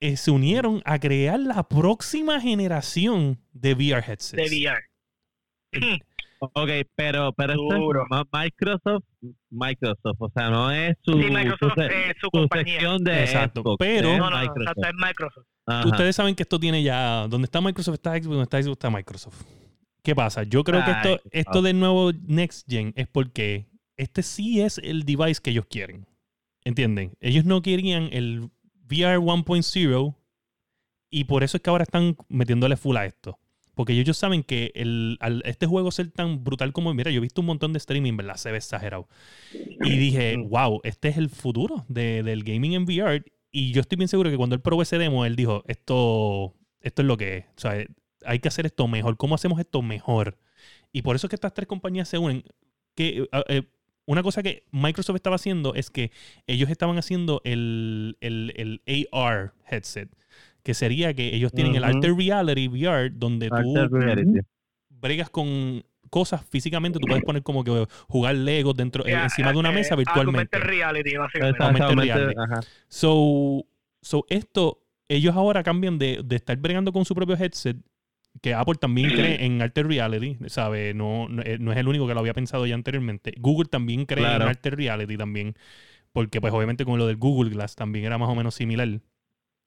eh, 0.00 0.16
se 0.16 0.30
unieron 0.30 0.80
a 0.86 0.98
crear 0.98 1.38
la 1.38 1.68
próxima 1.68 2.40
generación 2.40 3.38
de 3.52 3.74
VR 3.74 4.02
headsets. 4.10 4.36
De 4.36 4.48
VR. 4.48 6.06
Ok, 6.38 6.70
pero, 6.94 7.32
pero 7.32 7.52
esto 7.54 7.74
es 7.74 8.26
Microsoft, 8.32 9.04
Microsoft, 9.50 10.16
o 10.18 10.30
sea, 10.34 10.50
no 10.50 10.70
es 10.70 10.94
su, 11.02 11.12
Sí, 11.12 11.30
Microsoft 11.30 11.72
su, 11.74 11.80
es 11.82 12.14
su 12.20 12.26
su 12.26 12.30
compañía. 12.30 12.72
sección 12.74 13.04
de 13.04 13.20
Exacto, 13.24 13.60
Xbox, 13.62 13.76
pero- 13.78 14.08
No, 14.10 14.18
no, 14.18 14.30
no, 14.30 14.36
Microsoft. 14.40 14.60
exacto, 14.76 14.88
es 14.88 14.94
Microsoft. 15.08 15.46
Ajá. 15.66 15.88
Ustedes 15.88 16.14
saben 16.16 16.34
que 16.34 16.42
esto 16.44 16.60
tiene 16.60 16.82
ya. 16.82 17.26
Donde 17.28 17.46
está 17.46 17.60
Microsoft 17.60 17.94
está 17.94 18.12
Xbox, 18.12 18.26
donde 18.28 18.42
está 18.44 18.62
Xbox 18.62 18.72
está 18.76 18.90
Microsoft. 18.90 19.42
¿Qué 20.02 20.14
pasa? 20.14 20.44
Yo 20.44 20.62
creo 20.62 20.84
que 20.84 20.90
esto, 20.92 21.08
Ay, 21.08 21.18
esto 21.32 21.62
del 21.62 21.80
nuevo 21.80 22.12
Next 22.12 22.70
Gen 22.70 22.92
es 22.96 23.08
porque 23.08 23.66
este 23.96 24.22
sí 24.22 24.60
es 24.60 24.78
el 24.78 25.02
device 25.04 25.40
que 25.42 25.50
ellos 25.50 25.66
quieren. 25.68 26.06
¿Entienden? 26.64 27.16
Ellos 27.20 27.44
no 27.44 27.62
querían 27.62 28.08
el 28.12 28.50
VR 28.88 29.18
1.0 29.18 30.14
y 31.10 31.24
por 31.24 31.42
eso 31.42 31.56
es 31.56 31.62
que 31.62 31.70
ahora 31.70 31.82
están 31.82 32.16
metiéndole 32.28 32.76
full 32.76 32.96
a 32.96 33.06
esto. 33.06 33.38
Porque 33.76 33.92
ellos 33.92 34.16
saben 34.16 34.42
que 34.42 34.72
el, 34.74 35.18
al 35.20 35.42
este 35.44 35.66
juego 35.66 35.92
ser 35.92 36.10
tan 36.10 36.42
brutal 36.42 36.72
como, 36.72 36.92
mira, 36.94 37.12
yo 37.12 37.18
he 37.18 37.20
visto 37.20 37.42
un 37.42 37.46
montón 37.46 37.72
de 37.72 37.78
streaming, 37.78 38.16
¿verdad? 38.16 38.36
Se 38.36 38.50
ve 38.50 38.56
exagerado. 38.56 39.06
Y 39.52 39.96
dije, 39.98 40.36
wow, 40.38 40.80
este 40.82 41.08
es 41.10 41.18
el 41.18 41.28
futuro 41.28 41.84
de- 41.88 42.22
del 42.24 42.42
gaming 42.42 42.72
en 42.72 42.84
VR. 42.84 43.22
Y 43.52 43.72
yo 43.72 43.80
estoy 43.82 43.96
bien 43.96 44.08
seguro 44.08 44.30
que 44.30 44.36
cuando 44.38 44.56
él 44.56 44.62
probó 44.62 44.82
ese 44.82 44.98
demo, 44.98 45.24
él 45.26 45.36
dijo, 45.36 45.62
esto, 45.68 46.54
esto 46.80 47.02
es 47.02 47.06
lo 47.06 47.16
que 47.16 47.36
es. 47.38 47.44
O 47.56 47.60
sea, 47.60 47.86
hay 48.24 48.38
que 48.40 48.48
hacer 48.48 48.66
esto 48.66 48.88
mejor. 48.88 49.16
¿Cómo 49.18 49.34
hacemos 49.34 49.60
esto 49.60 49.82
mejor? 49.82 50.38
Y 50.92 51.02
por 51.02 51.14
eso 51.16 51.26
es 51.26 51.30
que 51.30 51.36
estas 51.36 51.54
tres 51.54 51.68
compañías 51.68 52.08
se 52.08 52.18
unen. 52.18 52.44
Que, 52.94 53.28
eh, 53.30 53.44
eh, 53.48 53.62
una 54.06 54.22
cosa 54.22 54.42
que 54.42 54.64
Microsoft 54.70 55.16
estaba 55.16 55.36
haciendo 55.36 55.74
es 55.74 55.90
que 55.90 56.12
ellos 56.46 56.70
estaban 56.70 56.96
haciendo 56.96 57.42
el, 57.44 58.16
el, 58.20 58.52
el 58.56 59.08
AR 59.12 59.52
headset. 59.70 60.08
Que 60.66 60.74
sería 60.74 61.14
que 61.14 61.32
ellos 61.32 61.52
tienen 61.52 61.76
el. 61.76 61.84
Alter 61.84 62.12
Reality 62.16 62.66
VR, 62.66 63.10
donde 63.14 63.48
tú 63.50 63.76
reality. 63.88 64.40
bregas 64.88 65.30
con 65.30 65.84
cosas 66.10 66.44
físicamente. 66.44 66.98
Tú 66.98 67.06
puedes 67.06 67.22
poner 67.22 67.44
como 67.44 67.62
que 67.62 67.86
jugar 68.08 68.34
Legos 68.34 68.74
dentro, 68.74 69.06
eh, 69.06 69.12
encima 69.12 69.52
de 69.52 69.58
una 69.58 69.70
eh, 69.70 69.74
mesa 69.74 69.94
virtualmente. 69.94 70.56
Augmented 70.56 70.68
reality, 70.68 71.16
básicamente. 71.16 71.94
Reality. 71.94 72.34
ajá. 72.36 72.60
So, 72.88 73.64
so 74.02 74.26
esto, 74.28 74.82
ellos 75.08 75.36
ahora 75.36 75.62
cambian 75.62 76.00
de, 76.00 76.20
de 76.24 76.34
estar 76.34 76.56
bregando 76.56 76.92
con 76.92 77.04
su 77.04 77.14
propio 77.14 77.36
headset, 77.36 77.76
que 78.42 78.52
Apple 78.52 78.74
también 78.80 79.10
cree 79.10 79.44
en 79.44 79.62
Alter 79.62 79.86
Reality, 79.86 80.36
¿sabe? 80.48 80.94
No, 80.94 81.28
no, 81.28 81.42
eh, 81.42 81.58
no 81.60 81.70
es 81.70 81.78
el 81.78 81.86
único 81.86 82.08
que 82.08 82.14
lo 82.14 82.18
había 82.18 82.34
pensado 82.34 82.66
ya 82.66 82.74
anteriormente. 82.74 83.34
Google 83.38 83.68
también 83.68 84.04
cree 84.04 84.24
Claro. 84.24 84.42
en 84.42 84.48
Alter 84.48 84.74
Reality 84.76 85.16
también, 85.16 85.54
porque 86.10 86.40
pues 86.40 86.52
obviamente 86.52 86.84
con 86.84 86.98
lo 86.98 87.06
del 87.06 87.18
Google 87.18 87.50
Glass 87.50 87.76
también 87.76 88.04
era 88.04 88.18
más 88.18 88.28
o 88.28 88.34
menos 88.34 88.56
similar. 88.56 89.00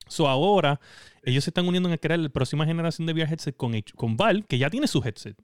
So 0.09 0.27
ahora, 0.27 0.79
ellos 1.23 1.43
se 1.43 1.49
están 1.51 1.67
uniendo 1.67 1.91
a 1.91 1.97
crear 1.97 2.19
la 2.19 2.29
próxima 2.29 2.65
generación 2.65 3.05
de 3.07 3.13
VR 3.13 3.31
headset 3.31 3.55
con, 3.55 3.73
con 3.95 4.17
Valve, 4.17 4.43
que 4.47 4.57
ya 4.57 4.69
tiene 4.69 4.87
su 4.87 5.01
headset. 5.03 5.37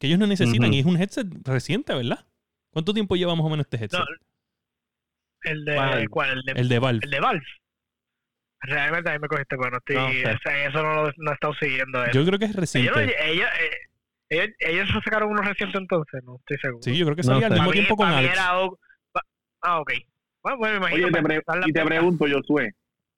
Que 0.00 0.06
ellos 0.08 0.18
no 0.18 0.26
necesitan, 0.26 0.72
y 0.74 0.80
es 0.80 0.86
un 0.86 1.00
headset 1.00 1.26
reciente, 1.46 1.94
¿verdad? 1.94 2.26
¿Cuánto 2.72 2.92
tiempo 2.92 3.14
lleva 3.16 3.34
más 3.36 3.44
o 3.46 3.48
menos 3.50 3.66
este 3.66 3.76
headset? 3.76 4.00
No, 4.00 4.06
el 5.44 5.64
de 5.64 5.74
¿Cuál? 5.76 6.08
¿cuál? 6.10 6.30
El 6.38 6.42
de, 6.54 6.60
el 6.60 6.68
de 6.68 6.78
Valve. 6.78 7.00
el 7.04 7.10
de 7.10 7.20
Valve. 7.20 7.44
Realmente 8.62 9.10
ahí 9.10 9.18
me 9.18 9.28
cogiste, 9.28 9.56
pero 9.58 9.70
no 9.70 9.76
estoy, 9.76 9.96
No 9.96 10.06
o 10.06 10.38
sea, 10.42 10.66
eso 10.66 10.82
no, 10.82 10.94
lo- 11.04 11.12
no 11.18 11.30
he 11.30 11.34
estado 11.34 11.54
siguiendo. 11.60 12.02
eso. 12.02 12.12
Yo 12.18 12.24
creo 12.24 12.38
que 12.38 12.46
es 12.46 12.50
ellos, 12.52 12.60
reciente. 12.60 12.90
no- 12.90 13.00
ellos, 13.00 13.48
eh, 13.60 13.76
ellos, 14.30 14.48
ellos 14.60 14.88
sacaron 15.04 15.30
uno 15.30 15.42
reciente 15.42 15.76
entonces, 15.76 16.22
no 16.24 16.36
estoy 16.36 16.56
seguro. 16.58 16.82
Sí, 16.82 16.96
yo 16.96 17.04
creo 17.04 17.16
que 17.16 17.22
No 17.22 17.28
salía 17.34 17.46
al 17.48 17.52
sé. 17.52 17.58
mismo 17.58 17.70
mí- 17.70 17.74
tiempo 17.74 17.96
con 17.96 18.08
mí 18.08 18.14
Alex. 18.14 18.32
era 18.32 18.58
o- 18.60 18.78
pa- 19.12 19.22
Ah, 19.60 19.80
ok. 19.80 19.92
Bueno, 20.42 20.58
bueno, 20.58 20.72
me 20.72 20.78
imagino 20.78 20.96
Oye, 20.96 21.06
te 21.06 21.12
para 21.12 21.24
pre- 21.24 21.34
empezar 21.36 21.58
la 21.58 21.68
y 21.68 21.72
te 21.72 21.84
pregunto, 21.84 22.24
Josué, 22.26 22.72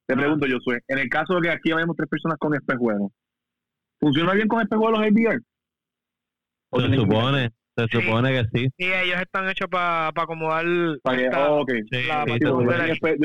te 0.07 0.15
pregunto, 0.15 0.47
Josué, 0.49 0.79
en 0.87 0.99
el 0.99 1.09
caso 1.09 1.35
de 1.35 1.41
que 1.41 1.49
aquí 1.51 1.71
vayamos 1.71 1.95
tres 1.95 2.09
personas 2.09 2.37
con 2.39 2.53
espejuelos, 2.55 3.11
¿funciona 3.99 4.33
bien 4.33 4.47
con 4.47 4.61
espejuelos 4.61 5.01
el 5.05 5.13
VR? 5.13 5.39
¿O 6.69 6.81
Se 6.81 6.95
supone, 6.95 7.49
se 7.77 7.85
Sí. 7.85 8.01
supone 8.01 8.29
que 8.31 8.43
sí. 8.59 8.67
Sí, 8.77 8.85
ellos 8.85 9.21
están 9.21 9.47
hechos 9.49 9.67
para 9.69 10.07
acomodar 10.09 10.65
Para 11.03 11.17
que- 11.17 11.25
esta- 11.25 11.51
oh, 11.51 11.61
ok. 11.61 11.71
Sí, 11.91 12.03
la 12.07 12.25
yo 12.25 12.33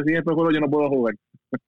sin 0.04 0.16
espejuelos 0.16 0.54
yo 0.54 0.60
no 0.60 0.70
puedo 0.70 0.88
jugar. 0.88 1.14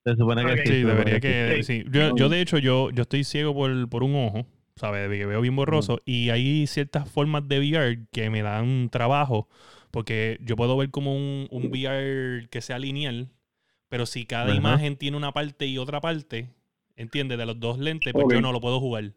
se 0.04 0.14
supone 0.16 0.44
que 0.54 0.66
sí. 0.66 0.82
Debería 0.82 1.14
que 1.14 1.20
que. 1.20 1.62
sí. 1.62 1.82
Sí. 1.82 1.88
Yo, 1.90 2.14
yo, 2.16 2.28
de 2.28 2.40
hecho, 2.40 2.58
yo, 2.58 2.90
yo 2.90 3.02
estoy 3.02 3.24
ciego 3.24 3.54
por, 3.54 3.88
por 3.88 4.02
un 4.02 4.14
ojo, 4.16 4.46
¿sabes? 4.76 5.08
Que 5.10 5.26
veo 5.26 5.40
bien 5.40 5.56
borroso. 5.56 5.98
Y 6.04 6.30
hay 6.30 6.66
ciertas 6.66 7.10
formas 7.10 7.46
de 7.48 7.58
VR 7.58 7.98
que 8.12 8.30
me 8.30 8.42
dan 8.42 8.88
trabajo. 8.90 9.48
Porque 9.90 10.38
yo 10.40 10.56
puedo 10.56 10.76
ver 10.76 10.90
como 10.90 11.14
un, 11.14 11.46
un 11.50 11.66
VR 11.66 12.48
que 12.50 12.60
sea 12.60 12.78
lineal. 12.78 13.28
Pero 13.94 14.06
si 14.06 14.26
cada 14.26 14.46
Ajá. 14.46 14.54
imagen 14.56 14.96
tiene 14.96 15.16
una 15.16 15.30
parte 15.30 15.66
y 15.66 15.78
otra 15.78 16.00
parte, 16.00 16.48
¿entiendes? 16.96 17.38
De 17.38 17.46
los 17.46 17.60
dos 17.60 17.78
lentes, 17.78 18.12
pues 18.12 18.26
yo 18.28 18.40
no 18.40 18.50
lo 18.50 18.60
puedo 18.60 18.80
jugar. 18.80 19.04
O 19.04 19.12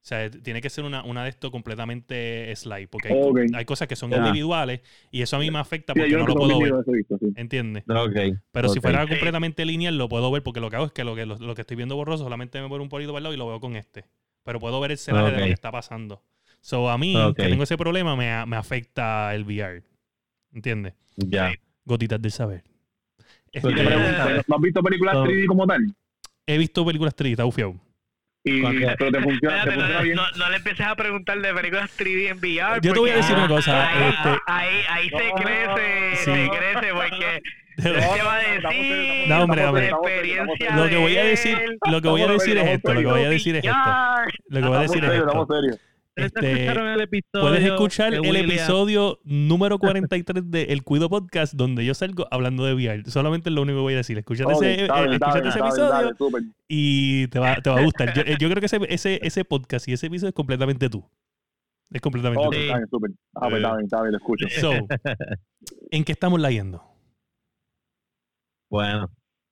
sea, 0.00 0.30
tiene 0.30 0.62
que 0.62 0.70
ser 0.70 0.84
una, 0.84 1.04
una 1.04 1.24
de 1.24 1.28
esto 1.28 1.50
completamente 1.50 2.50
slide. 2.56 2.88
Porque 2.88 3.14
hay, 3.52 3.64
cosas 3.66 3.88
que 3.88 3.94
son 3.94 4.10
individuales 4.10 4.80
y 5.10 5.20
eso 5.20 5.36
a 5.36 5.38
mí 5.38 5.50
me 5.50 5.58
afecta 5.58 5.92
Sí, 5.92 5.98
porque 6.00 6.12
yo 6.12 6.18
no 6.20 6.26
lo 6.26 6.34
puedo 6.34 6.58
ver. 6.62 6.72
visto, 6.86 7.18
sí. 7.18 7.26
¿Entiendes? 7.36 7.84
Ok. 7.86 8.38
Pero 8.52 8.70
si 8.70 8.80
fuera 8.80 9.02
Sí. 9.02 9.10
completamente 9.10 9.66
lineal, 9.66 9.98
lo 9.98 10.08
puedo 10.08 10.30
ver 10.30 10.42
porque 10.42 10.60
lo 10.60 10.70
que 10.70 10.76
hago 10.76 10.86
es 10.86 10.92
que 10.92 11.04
lo 11.04 11.14
que, 11.14 11.26
lo, 11.26 11.36
lo 11.36 11.54
que 11.54 11.60
estoy 11.60 11.76
viendo 11.76 11.94
borroso 11.94 12.24
solamente 12.24 12.58
me 12.62 12.70
pone 12.70 12.82
un 12.82 12.88
poquito 12.88 13.10
para 13.12 13.18
el 13.18 13.24
lado 13.24 13.34
y 13.34 13.36
lo 13.36 13.46
veo 13.48 13.60
con 13.60 13.76
este. 13.76 14.06
Pero 14.44 14.58
puedo 14.60 14.80
ver 14.80 14.92
el 14.92 14.98
celaje 14.98 15.30
de 15.32 15.40
lo 15.40 15.44
que 15.44 15.52
está 15.52 15.70
pasando. 15.70 16.22
So, 16.62 16.88
a 16.88 16.96
mí, 16.96 17.14
que 17.36 17.48
tengo 17.50 17.64
ese 17.64 17.76
problema, 17.76 18.16
me, 18.16 18.46
me 18.46 18.56
afecta 18.56 19.34
el 19.34 19.44
VR. 19.44 19.82
¿Entiendes? 20.54 20.94
Ya. 21.16 21.52
Gotitas 21.84 22.22
del 22.22 22.32
saber. 22.32 22.64
Este, 22.64 22.70
Y 22.70 23.16
te 23.16 23.20
pregunto, 23.20 23.41
¿no 23.54 24.56
has 24.56 24.62
visto 24.62 24.82
películas 24.82 25.14
So- 25.14 25.24
3D 25.24 25.46
como 25.46 25.66
tal? 25.66 25.80
he 26.46 26.58
visto 26.58 26.84
películas 26.84 27.14
3D, 27.16 27.30
está 27.32 27.44
bufiado. 27.44 27.74
Y, 28.44 28.60
pero 28.60 29.12
te 29.12 29.20
funciona, 29.20 29.58
Espérate, 29.58 29.70
te 29.70 29.76
no, 29.76 29.80
funciona 29.80 30.00
bien. 30.02 30.16
no, 30.16 30.22
no 30.36 30.50
le 30.50 30.56
empieces 30.56 30.84
a 30.86 30.96
preguntar 30.96 31.40
de 31.40 31.54
películas 31.54 31.90
3D 31.96 32.28
en 32.30 32.38
VR. 32.38 32.80
Yo 32.82 32.92
te 32.92 32.98
voy 32.98 33.10
a 33.10 33.16
decir 33.16 33.36
una 33.36 33.46
cosa, 33.48 33.88
Ahí, 33.88 34.08
este- 34.10 34.40
ahí, 34.46 34.76
ahí 34.88 35.08
se 35.10 35.42
crece, 35.42 36.16
sí. 36.16 36.24
se 36.24 36.48
crece 36.50 36.92
porque 36.92 37.42
No, 37.78 38.24
va 38.26 38.34
a 38.34 38.38
decir 38.38 39.28
No, 39.28 39.42
hombre, 39.44 39.62
la 39.62 39.68
hombre. 39.70 39.88
experiencia 39.88 40.76
Lo 40.76 40.88
que 40.88 40.96
voy 40.96 41.16
a 41.16 41.22
de 41.22 41.28
decir, 41.30 41.58
lo 41.90 42.02
que 42.02 42.08
voy 42.08 42.22
a 42.22 42.26
decir 42.32 42.58
es 42.58 42.68
esto, 42.68 42.92
lo 42.94 43.00
que 43.00 43.06
voy 43.06 43.22
a 43.24 43.28
decir 43.30 43.56
es 43.56 43.64
esto. 43.64 43.78
Lo 44.48 44.60
que 44.60 44.66
voy 44.68 44.76
a 44.76 44.80
decir 44.80 45.04
es 45.04 45.10
esto. 45.12 45.48
Estamos 46.16 46.30
serios. 46.32 46.76
¿Ustedes 46.76 47.02
Este, 47.02 47.18
el 47.18 47.42
Puedes 47.42 47.64
escuchar 47.64 48.14
el 48.14 48.36
episodio 48.36 49.20
número 49.24 49.78
43 49.78 50.50
de 50.50 50.62
El 50.64 50.82
Cuido 50.82 51.08
Podcast 51.08 51.54
donde 51.54 51.84
yo 51.84 51.94
salgo 51.94 52.26
hablando 52.30 52.64
de 52.64 52.74
VR. 52.74 53.10
Solamente 53.10 53.48
es 53.48 53.54
lo 53.54 53.62
único 53.62 53.78
que 53.78 53.82
voy 53.82 53.94
a 53.94 53.98
decir. 53.98 54.18
Escúchate 54.18 54.52
ese, 54.52 54.72
eh, 54.72 54.84
escúchate 54.84 55.08
bien, 55.08 55.46
ese 55.46 55.58
episodio 55.58 55.88
dale, 55.88 56.14
súper. 56.16 56.42
y 56.68 57.26
te 57.28 57.38
va, 57.38 57.56
te 57.56 57.70
va 57.70 57.80
a 57.80 57.84
gustar. 57.84 58.12
Yo, 58.14 58.22
eh, 58.22 58.36
yo 58.38 58.48
creo 58.48 58.60
que 58.60 58.66
ese, 58.66 58.78
ese, 58.88 59.20
ese 59.22 59.44
podcast 59.44 59.88
y 59.88 59.92
ese 59.92 60.06
episodio 60.06 60.28
es 60.28 60.34
completamente 60.34 60.88
tú. 60.88 61.04
Es 61.90 62.00
completamente 62.00 62.42
está 62.42 62.76
bien, 62.76 62.88
súper. 62.88 63.10
Ah, 63.34 63.48
pues 63.48 63.54
está 63.56 63.72
bien, 63.76 63.84
está 63.84 64.02
bien, 64.02 64.12
lo 64.12 64.18
escucho. 64.18 64.46
tú. 64.46 64.60
So, 64.60 64.72
¿en 65.90 66.04
qué 66.04 66.12
estamos 66.12 66.40
leyendo? 66.40 66.82
Bueno, 68.70 69.10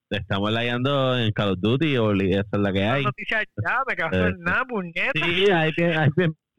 estamos 0.09 0.51
layando 0.51 1.17
en 1.19 1.31
Call 1.31 1.51
of 1.51 1.59
Duty, 1.59 1.97
o 1.97 2.11
esa 2.13 2.39
es 2.39 2.59
la 2.59 2.73
que 2.73 2.83
hay. 2.83 3.03
noticias 3.03 3.43
ya, 3.63 3.83
me 3.87 3.95
cago 3.95 4.15
Eh, 4.15 4.29
en 4.29 4.39
nada, 4.39 4.65
puñeta. 4.65 5.11
Sí, 5.13 5.51
hay 5.51 5.71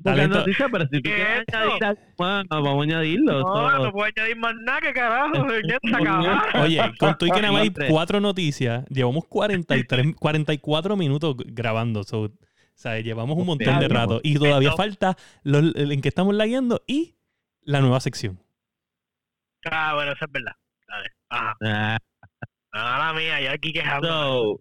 pocas 0.03 0.16
Talento. 0.16 0.38
noticias, 0.38 0.68
pero 0.72 0.84
si 0.84 0.90
tú 0.90 1.03
¿Qué 1.03 1.14
quieres 1.14 1.44
es 1.46 1.55
añadir 1.55 1.84
algo 1.84 2.00
más, 2.18 2.44
vamos 2.48 2.78
a 2.80 2.82
añadirlo. 2.82 3.40
No, 3.40 3.70
So, 3.70 3.78
no 3.84 3.92
puedo 3.92 4.11
añadir 4.16 4.36
más 4.36 4.55
nada, 4.62 4.80
que 4.80 4.92
carajo, 4.92 5.32
puñeta, 5.46 6.05
cabrón. 6.05 6.38
Oye, 6.62 6.92
con 6.98 7.18
tú 7.18 7.26
y 7.26 7.30
que 7.30 7.40
nada 7.42 7.53
más 7.53 7.62
hay 7.62 7.72
cuatro 7.88 8.20
noticias, 8.20 8.84
llevamos 8.88 9.24
43, 9.26 10.14
44 10.18 10.96
minutos 10.96 11.36
grabando. 11.46 12.03
So, 12.05 12.22
o 12.22 12.30
sea, 12.74 12.98
llevamos 13.00 13.36
un 13.38 13.46
montón 13.46 13.78
de 13.80 13.88
rato 13.88 14.20
y 14.22 14.34
todavía 14.38 14.70
Esto- 14.70 14.76
falta 14.82 15.16
lo- 15.44 15.59
en 15.76 16.00
que 16.00 16.09
estamos 16.09 16.34
leyendo 16.34 16.82
y 16.86 17.14
la 17.62 17.80
nueva 17.80 18.00
sección. 18.00 18.40
Ah, 19.70 19.94
bueno, 19.94 20.12
eso 20.12 20.24
es 20.24 20.32
verdad. 20.32 20.53
Dale. 20.88 21.09
Ajá. 21.28 21.57
ah, 21.64 21.98
Nada 22.74 23.12
mía, 23.12 23.40
yo 23.40 23.50
aquí 23.53 23.72
quejando. 23.72 24.09
so, 24.09 24.61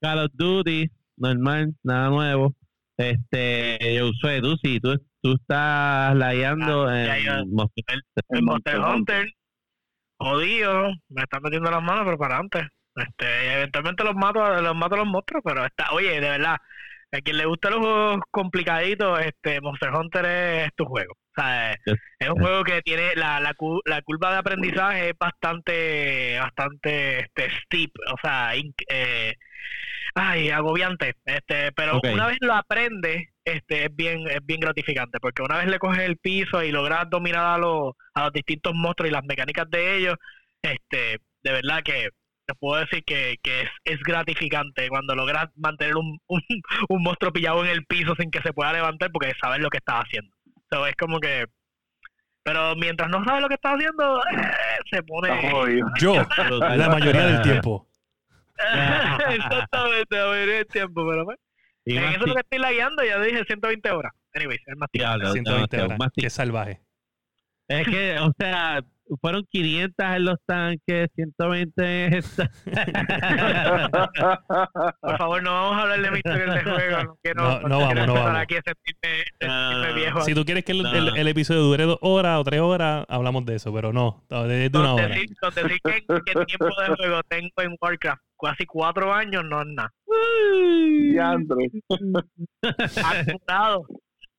Call 0.00 0.18
of 0.20 0.30
Duty, 0.34 0.88
normal, 1.16 1.74
nada 1.82 2.08
nuevo. 2.10 2.54
Este, 2.96 3.94
yo 3.94 4.10
sé, 4.22 4.40
tú 4.40 4.56
sí, 4.62 4.80
tú, 4.80 4.96
tú 5.20 5.34
estás 5.34 6.14
layando 6.16 6.88
Ah, 6.88 7.18
en. 7.18 7.50
Monster 7.50 7.84
el 8.30 8.42
Monster 8.42 8.80
Hunter, 8.80 9.28
jodido, 10.18 10.90
me 11.08 11.22
están 11.22 11.42
metiendo 11.42 11.70
las 11.70 11.82
manos, 11.82 12.04
pero 12.04 12.18
para 12.18 12.38
antes. 12.38 12.66
Este, 12.94 13.54
eventualmente 13.54 14.04
los 14.04 14.14
mato, 14.14 14.62
los 14.62 14.74
mato 14.74 14.94
a 14.94 14.98
los 14.98 15.06
monstruos, 15.06 15.42
pero 15.44 15.66
está, 15.66 15.92
oye, 15.92 16.12
de 16.20 16.30
verdad, 16.30 16.56
A 17.16 17.20
quien 17.22 17.38
le 17.38 17.46
gustan 17.46 17.72
los 17.72 17.80
juegos 17.80 18.20
complicaditos, 18.30 19.20
este 19.20 19.60
Monster 19.62 19.90
Hunter 19.90 20.26
es 20.26 20.70
tu 20.76 20.84
juego. 20.84 21.14
O 21.14 21.40
sea, 21.40 21.72
es, 21.72 21.78
es 22.18 22.28
un 22.28 22.40
juego 22.40 22.62
que 22.62 22.82
tiene 22.82 23.14
la, 23.14 23.40
la, 23.40 23.54
la 23.86 24.02
curva 24.02 24.32
de 24.32 24.38
aprendizaje 24.38 25.10
es 25.10 25.14
bastante 25.18 26.38
bastante 26.38 27.20
este 27.20 27.50
steep, 27.62 27.90
o 28.12 28.16
sea, 28.22 28.52
eh, 28.54 29.34
ay, 30.14 30.50
agobiante, 30.50 31.14
este, 31.24 31.72
pero 31.72 32.00
una 32.02 32.26
vez 32.26 32.38
lo 32.40 32.54
aprendes, 32.54 33.28
este 33.44 33.86
es 33.86 33.96
bien 33.96 34.26
es 34.28 34.44
bien 34.44 34.60
gratificante, 34.60 35.18
porque 35.18 35.42
una 35.42 35.58
vez 35.58 35.68
le 35.68 35.78
coges 35.78 36.00
el 36.00 36.18
piso 36.18 36.62
y 36.62 36.70
logras 36.70 37.08
dominar 37.08 37.54
a 37.54 37.58
los 37.58 37.92
a 38.14 38.24
los 38.24 38.32
distintos 38.32 38.74
monstruos 38.74 39.10
y 39.10 39.14
las 39.14 39.24
mecánicas 39.24 39.70
de 39.70 39.96
ellos, 39.96 40.16
este, 40.62 41.18
de 41.42 41.52
verdad 41.52 41.82
que 41.82 42.10
te 42.46 42.54
puedo 42.54 42.80
decir 42.80 43.04
que, 43.04 43.38
que 43.42 43.62
es, 43.62 43.70
es 43.84 44.00
gratificante 44.00 44.88
cuando 44.88 45.14
logras 45.14 45.48
mantener 45.56 45.96
un, 45.96 46.18
un, 46.28 46.42
un 46.88 47.02
monstruo 47.02 47.32
pillado 47.32 47.64
en 47.64 47.70
el 47.70 47.84
piso 47.84 48.14
sin 48.18 48.30
que 48.30 48.40
se 48.40 48.52
pueda 48.52 48.72
levantar 48.72 49.10
porque 49.10 49.32
sabes 49.40 49.60
lo 49.60 49.68
que 49.68 49.78
estás 49.78 50.04
haciendo. 50.04 50.34
So, 50.70 50.86
es 50.86 50.94
como 50.96 51.18
que... 51.18 51.46
Pero 52.42 52.76
mientras 52.76 53.10
no 53.10 53.24
sabes 53.24 53.42
lo 53.42 53.48
que 53.48 53.54
estás 53.54 53.74
haciendo, 53.74 54.20
eh, 54.20 54.78
se 54.90 55.02
pone... 55.02 55.82
Yo, 55.98 56.14
la 56.60 56.88
mayoría 56.88 57.26
del 57.26 57.42
tiempo. 57.42 57.88
Exactamente, 59.28 60.18
a 60.18 60.26
ver 60.26 60.48
el 60.48 60.66
tiempo, 60.66 61.06
pero 61.08 61.24
bueno. 61.24 61.40
En 61.84 62.02
más 62.02 62.14
eso 62.14 62.22
es 62.22 62.28
lo 62.28 62.34
que 62.34 62.40
estoy 62.40 62.58
lagueando, 62.58 63.04
ya 63.04 63.20
dije 63.20 63.44
120 63.44 63.90
horas. 63.90 64.12
Anyways, 64.34 64.60
es 64.66 64.76
más 64.76 64.90
tiempo. 64.90 65.08
Diablo, 65.08 65.32
120 65.32 65.76
demasiado. 65.76 65.86
horas. 65.86 65.98
Más 65.98 66.10
Qué 66.14 66.30
salvaje. 66.30 66.80
Es 67.68 67.86
que, 67.88 68.18
o 68.20 68.32
sea, 68.38 68.80
fueron 69.20 69.44
500 69.50 70.06
en 70.16 70.24
los 70.24 70.36
tanques, 70.46 71.08
120 71.14 72.04
en 72.06 72.14
esta. 72.14 72.50
Por 75.00 75.16
favor, 75.18 75.42
no 75.42 75.52
vamos 75.52 75.76
a 75.78 75.82
hablar 75.82 76.02
de 76.02 76.10
mi 76.10 76.16
historia 76.18 76.54
de 76.54 76.62
juego. 76.62 77.02
no 77.04 77.18
quiero- 77.22 77.42
No, 77.42 77.60
no 77.60 77.60
quiero 77.60 77.78
vamos, 77.78 78.06
no 78.06 78.14
vamos. 78.14 78.40
aquí 78.40 78.56
a 78.56 78.62
sentirme, 78.62 79.24
No, 79.40 79.70
sentirme 79.70 79.88
no, 79.88 79.94
viejo. 79.94 80.20
Si 80.22 80.34
tú 80.34 80.44
quieres 80.44 80.64
que 80.64 80.72
el, 80.72 80.82
No. 80.82 80.92
el- 80.92 81.16
el 81.16 81.28
episodio 81.28 81.60
dure 81.62 81.84
dos 81.84 81.98
horas 82.02 82.38
o 82.40 82.44
tres 82.44 82.60
horas, 82.60 83.04
hablamos 83.08 83.44
de 83.46 83.54
eso, 83.56 83.72
pero 83.72 83.92
no, 83.92 84.24
de, 84.28 84.68
de 84.70 84.78
una 84.78 84.94
hora. 84.94 85.08
decir, 85.08 85.28
decir 85.54 85.78
que, 85.84 86.04
que 86.24 86.44
tiempo 86.44 86.66
de 86.66 86.96
juego 86.96 87.20
tengo 87.28 87.50
en 87.58 87.76
Warcraft 87.80 88.22
casi 88.40 88.66
cuatro 88.66 89.12
años 89.14 89.44
no 89.44 89.62
es 89.62 89.68
nada. 89.68 89.92
Acumulado. 93.04 93.86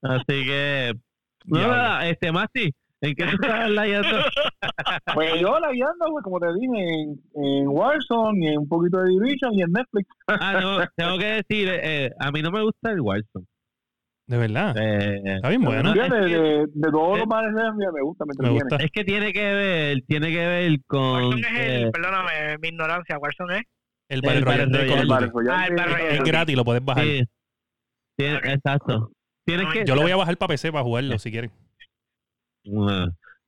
Así 0.03 0.45
que, 0.45 0.93
no, 1.45 2.01
este, 2.01 2.31
Masti, 2.31 2.71
¿en 3.09 3.15
qué 3.15 3.23
tú 3.25 3.31
estás 3.41 3.69
layando? 3.69 4.17
Pues 5.13 5.39
yo 5.41 5.59
la 5.59 5.71
guiando, 5.71 6.09
güey, 6.11 6.23
como 6.23 6.39
te 6.39 6.47
dije, 6.53 7.01
en, 7.01 7.19
en 7.43 7.67
Warzone 7.67 8.45
y 8.45 8.47
en 8.49 8.59
un 8.59 8.67
poquito 8.67 8.97
de 8.99 9.09
Division 9.11 9.53
y 9.53 9.61
en 9.63 9.71
Netflix. 9.71 10.07
Ah, 10.27 10.59
no, 10.61 10.85
tengo 10.95 11.17
que 11.17 11.25
decir, 11.43 11.69
eh, 11.71 12.11
a 12.19 12.31
mí 12.31 12.41
no 12.41 12.51
me 12.51 12.61
gusta 12.63 12.91
el 12.91 13.01
Warzone. 13.01 13.45
De 14.27 14.37
verdad. 14.37 14.75
Eh, 14.77 15.21
Está 15.37 15.49
bien 15.49 15.61
bueno. 15.63 15.83
no, 15.83 15.93
De, 15.93 16.09
de, 16.19 16.65
de 16.73 16.91
todos 16.91 17.15
eh, 17.15 17.19
los 17.19 17.27
manes 17.27 17.53
me 17.53 18.01
gusta, 18.01 18.25
me 18.25 18.49
gusta. 18.49 18.75
es 18.77 18.91
que 18.91 19.03
tiene 19.05 19.31
que 19.31 19.53
ver, 19.53 19.97
tiene 20.05 20.29
que 20.31 20.45
ver 20.47 20.77
con... 20.85 20.99
Warzone 21.23 21.41
es 21.47 21.57
eh, 21.59 21.81
el, 21.83 21.91
perdóname, 21.91 22.57
mi 22.61 22.67
ignorancia, 22.67 23.17
Warzone 23.17 23.59
es. 23.59 23.63
El 24.09 24.21
Battle 24.21 24.41
Royale 24.41 24.63
Ah, 24.63 24.65
el 24.65 24.71
de- 24.71 25.05
Battle 25.05 25.27
Royale. 25.27 26.15
Es 26.15 26.23
gratis, 26.23 26.55
lo 26.55 26.65
puedes 26.65 26.83
bajar. 26.83 27.05
sí. 27.05 27.23
Exacto. 28.19 29.11
Tienes 29.45 29.65
No, 29.67 29.71
que, 29.71 29.85
Yo 29.85 29.95
lo 29.95 30.01
voy 30.01 30.11
a 30.11 30.15
bajar 30.17 30.37
para 30.37 30.49
PC 30.49 30.71
para 30.71 30.83
jugarlo 30.83 31.17
si 31.19 31.31
quieren. 31.31 31.51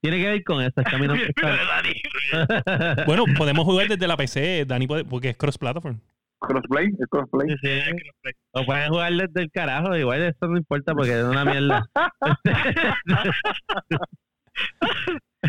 Tiene 0.01 0.17
que 0.17 0.27
ver 0.27 0.43
con 0.43 0.61
eso, 0.61 0.73
es 0.77 0.85
que 0.89 0.95
a 0.95 0.99
mí 0.99 1.07
no 1.07 1.15
me 1.15 1.25
gusta. 1.25 3.03
Bueno, 3.05 3.23
podemos 3.37 3.65
jugar 3.65 3.87
desde 3.87 4.07
la 4.07 4.17
PC, 4.17 4.65
Dani, 4.65 4.87
puede- 4.87 5.05
porque 5.05 5.29
es 5.29 5.37
cross-platform. 5.37 5.99
Crossplay, 6.41 6.87
es 6.97 7.07
crossplay. 7.09 7.49
Sí, 7.61 7.81
sí. 7.81 8.31
O 8.51 8.65
pueden 8.65 8.87
jugar 8.89 9.11
desde 9.11 9.41
el 9.41 9.51
carajo, 9.51 9.93
igual 9.97 10.21
eso 10.21 10.47
no 10.47 10.57
importa 10.57 10.93
porque 10.95 11.19
es 11.19 11.25
una 11.25 11.43
mierda. 11.43 11.85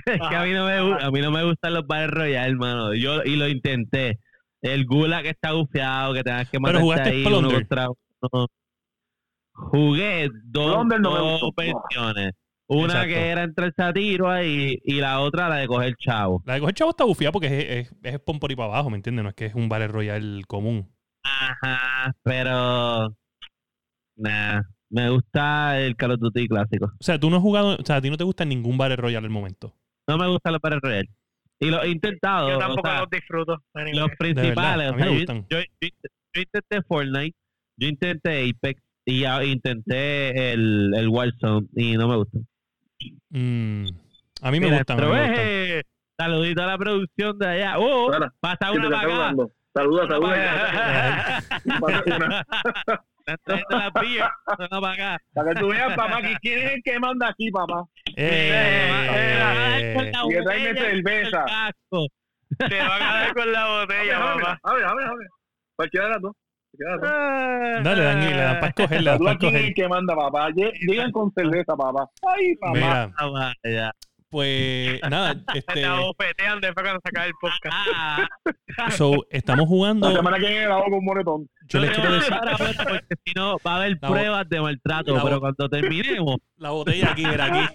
es 0.06 0.20
que 0.28 0.36
a 0.36 0.44
mí 0.44 0.52
no 0.52 0.66
me 0.66 1.02
a 1.02 1.10
mí 1.10 1.20
no 1.20 1.30
me 1.30 1.44
gustan 1.44 1.74
los 1.74 1.86
Battle 1.86 2.08
Royale, 2.08 2.50
hermano. 2.50 2.94
Yo 2.94 3.22
y 3.22 3.36
lo 3.36 3.48
intenté. 3.48 4.18
El 4.62 4.84
Gula 4.84 5.22
que 5.22 5.30
está 5.30 5.52
bufiado, 5.52 6.12
que 6.12 6.22
tengas 6.22 6.48
que 6.50 6.58
matar 6.58 6.80
jugaste 6.80 7.08
ahí 7.10 7.24
uno 7.24 7.38
Plunder. 7.38 7.58
contra 7.60 7.88
uno. 8.32 8.46
Jugué 9.52 10.28
dos, 10.44 10.86
no 10.86 11.38
dos 11.38 11.50
versiones. 11.56 12.32
Una 12.72 12.84
Exacto. 12.84 13.08
que 13.08 13.28
era 13.28 13.42
entre 13.42 13.66
el 13.66 13.74
satiro 13.74 14.30
ahí 14.30 14.78
y 14.84 15.00
la 15.00 15.18
otra 15.20 15.48
la 15.48 15.56
de 15.56 15.66
coger 15.66 15.96
chavo. 15.96 16.40
La 16.46 16.54
de 16.54 16.60
coger 16.60 16.74
chavo 16.76 16.90
está 16.90 17.04
bufiada 17.04 17.32
porque 17.32 17.46
es, 17.80 17.88
es, 17.88 17.94
es 18.04 18.20
pon 18.20 18.38
por 18.38 18.48
ahí 18.50 18.54
para 18.56 18.68
abajo, 18.68 18.90
¿me 18.90 18.96
entiendes? 18.96 19.24
No 19.24 19.28
es 19.30 19.34
que 19.34 19.46
es 19.46 19.54
un 19.56 19.68
Battle 19.68 19.88
Royale 19.88 20.44
común. 20.44 20.88
Ajá, 21.24 22.12
pero 22.22 23.14
nah, 24.16 24.62
me 24.90 25.10
gusta 25.10 25.80
el 25.80 25.96
Call 25.96 26.12
of 26.12 26.20
Duty 26.20 26.46
clásico. 26.48 26.86
O 26.86 27.02
sea, 27.02 27.18
tú 27.18 27.28
no 27.28 27.36
has 27.36 27.42
jugado, 27.42 27.76
o 27.80 27.84
sea, 27.84 27.96
a 27.96 28.00
ti 28.00 28.08
no 28.10 28.16
te 28.16 28.24
gusta 28.24 28.44
ningún 28.44 28.78
Battle 28.78 28.96
Royale 28.96 29.26
al 29.26 29.32
momento. 29.32 29.74
No 30.08 30.16
me 30.16 30.28
gustan 30.28 30.52
los 30.52 30.62
Battle 30.62 30.80
Royale. 30.82 31.08
Y 31.58 31.70
los 31.70 31.84
he 31.84 31.88
intentado, 31.88 32.50
Yo 32.50 32.56
o 32.56 32.58
tampoco 32.58 32.88
sea, 32.88 33.00
los 33.00 33.10
disfruto. 33.10 33.56
Los 33.92 34.08
principales. 34.18 34.86
a 34.88 34.94
o 34.94 34.96
sea, 34.96 35.04
me 35.06 35.12
yo, 35.12 35.18
gustan. 35.18 35.46
yo- 35.50 35.58
yo- 35.60 35.88
yo 36.34 36.42
intenté 36.42 36.82
Fortnite, 36.82 37.36
yo 37.76 37.88
intenté 37.88 38.48
Apex 38.48 38.80
y 39.04 39.20
ya 39.20 39.42
intenté 39.44 40.52
el, 40.52 40.92
el 40.94 41.08
Warzone 41.08 41.66
y 41.74 41.96
no 41.96 42.06
me 42.08 42.16
gustan. 42.16 42.46
Mm, 43.30 43.86
a 44.42 44.50
mí 44.50 44.60
me 44.60 44.76
a 44.76 44.84
eh, 44.88 45.82
Saludito 46.18 46.62
a 46.62 46.66
la 46.66 46.78
producción 46.78 47.38
de 47.38 47.46
allá. 47.46 47.78
¡Oh! 47.78 48.10
Pasa 48.40 48.72
una 48.72 48.90
para. 48.90 49.34
Saluda, 49.72 50.08
saluda. 50.08 51.42
una. 51.66 53.04
Una 53.30 54.80
para 54.80 54.92
acá. 54.92 55.18
Para 55.34 55.52
que 55.54 55.60
tú 55.60 55.68
veas, 55.68 55.94
papá, 55.94 56.20
que 56.22 56.34
quién 56.40 56.58
es 56.58 56.72
el 56.72 56.82
que 56.82 56.98
manda 56.98 57.28
aquí, 57.28 57.50
papá. 57.50 57.84
Eh, 58.16 59.94
Y 60.24 60.28
que 60.30 60.42
tráeme 60.42 60.80
cerveza. 60.80 61.44
Te 62.58 62.78
van 62.80 63.02
a 63.02 63.14
dar 63.14 63.34
con 63.34 63.52
la 63.52 63.68
botella, 63.68 64.18
papá. 64.18 64.58
Abre, 64.64 64.84
abre. 64.84 65.04
Cualquiera 65.04 65.06
de 65.06 65.14
las 65.14 65.22
dos. 65.22 65.32
Cualquiera 65.76 66.06
de 66.06 66.12
las 66.12 66.22
dos. 66.22 66.32
Dale, 66.72 68.02
Dani, 68.02 68.26
le 68.26 68.36
dan 68.36 68.60
para 68.60 68.72
quién 68.72 68.92
es 68.92 69.06
escoger. 69.06 69.56
el 69.56 69.74
que 69.74 69.88
manda, 69.88 70.14
papá. 70.14 70.48
Lle- 70.50 70.72
Llegan 70.80 71.10
con 71.12 71.32
cerveza, 71.32 71.76
papá. 71.76 72.08
Ay, 72.26 72.54
papá. 72.56 72.72
Mira, 72.74 73.12
Ah, 73.18 73.92
pues 74.30 75.00
nada, 75.10 75.32
este, 75.54 75.72
Te 75.74 75.88
bofetean 75.88 76.60
después 76.60 76.84
cuando 76.84 77.00
sacar 77.04 77.26
el 77.26 77.32
podcast. 77.40 77.74
Ah, 77.94 78.28
so, 78.90 79.26
estamos 79.30 79.64
La 79.64 79.66
jugando. 79.68 80.14
semana 80.14 80.38
que 80.38 80.48
viene 80.48 80.68
la 80.68 80.80
con 80.84 81.04
moretón. 81.04 81.48
Yo 81.68 81.80
les 81.80 81.90
quiero 81.90 82.12
decir 82.12 82.32
porque 82.78 83.14
si 83.24 83.32
no 83.34 83.56
va 83.66 83.72
a 83.72 83.76
haber 83.76 83.98
La 84.00 84.08
pruebas 84.08 84.48
de 84.48 84.60
maltrato, 84.60 85.16
la 85.16 85.22
pero 85.24 85.40
cuando 85.40 85.68
terminemos, 85.68 86.36
la 86.56 86.70
botella 86.70 87.10
aquí, 87.10 87.26
mira 87.26 87.44
aquí. 87.46 87.74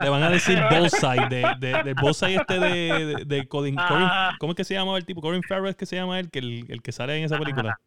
Le 0.00 0.08
van 0.10 0.22
a 0.22 0.28
decir 0.28 0.60
Bullseye, 0.70 1.28
de, 1.30 1.46
de, 1.60 1.82
del 1.82 1.94
Bullseye 1.94 2.34
este 2.36 2.58
de, 2.58 3.06
de, 3.06 3.24
de 3.24 3.46
Colin, 3.48 3.76
Colin- 3.76 4.08
Ah. 4.10 4.32
¿cómo 4.38 4.52
es 4.52 4.56
que 4.56 4.64
se 4.64 4.74
llama 4.74 4.96
el 4.98 5.06
tipo? 5.06 5.22
Corin 5.22 5.42
Farrell 5.48 5.68
es 5.70 5.76
que 5.76 5.86
se 5.86 5.96
llama 5.96 6.18
él, 6.20 6.30
que 6.30 6.40
el, 6.40 6.66
el 6.68 6.82
que 6.82 6.92
sale 6.92 7.16
en 7.16 7.24
esa 7.24 7.38
película. 7.38 7.78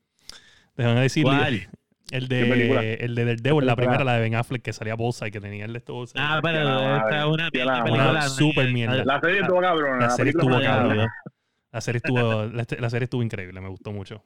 Le 0.78 0.86
van 0.86 0.97
a 0.97 1.01
decir 1.01 1.23
¿cuál? 1.23 1.67
el 2.11 2.28
de 2.30 2.93
el 3.01 3.15
de 3.15 3.25
Daredevil, 3.25 3.65
la 3.65 3.75
primera, 3.75 4.03
la 4.05 4.13
de 4.13 4.21
Ben 4.21 4.36
Affleck, 4.36 4.61
que 4.61 4.71
salía 4.71 4.95
Bullseye, 4.95 5.30
que 5.32 5.41
tenía 5.41 5.65
el 5.65 5.73
de 5.73 5.80
Bullseye. 5.86 6.21
Ah, 6.23 6.39
pero 6.41 6.95
esta 6.97 7.19
es 7.19 7.25
una 7.25 7.49
mierda 7.51 7.75
la- 7.78 7.84
película. 7.84 8.21
super 8.30 8.71
mierda. 8.71 9.03
La 9.03 9.19
serie 9.19 9.41
estuvo 9.41 9.59
cabrona. 9.59 9.97
La 10.05 10.09
serie 10.11 10.30
estuvo 10.32 10.53
fue 10.53 10.63
cabrona. 10.63 11.13
La 11.71 11.82
serie 11.82 11.97
estuvo, 11.97 12.45
la, 12.45 12.65
la 12.80 12.89
serie 12.89 13.03
estuvo 13.03 13.21
increíble, 13.21 13.59
me 13.59 13.67
gustó 13.67 13.91
mucho. 13.91 14.23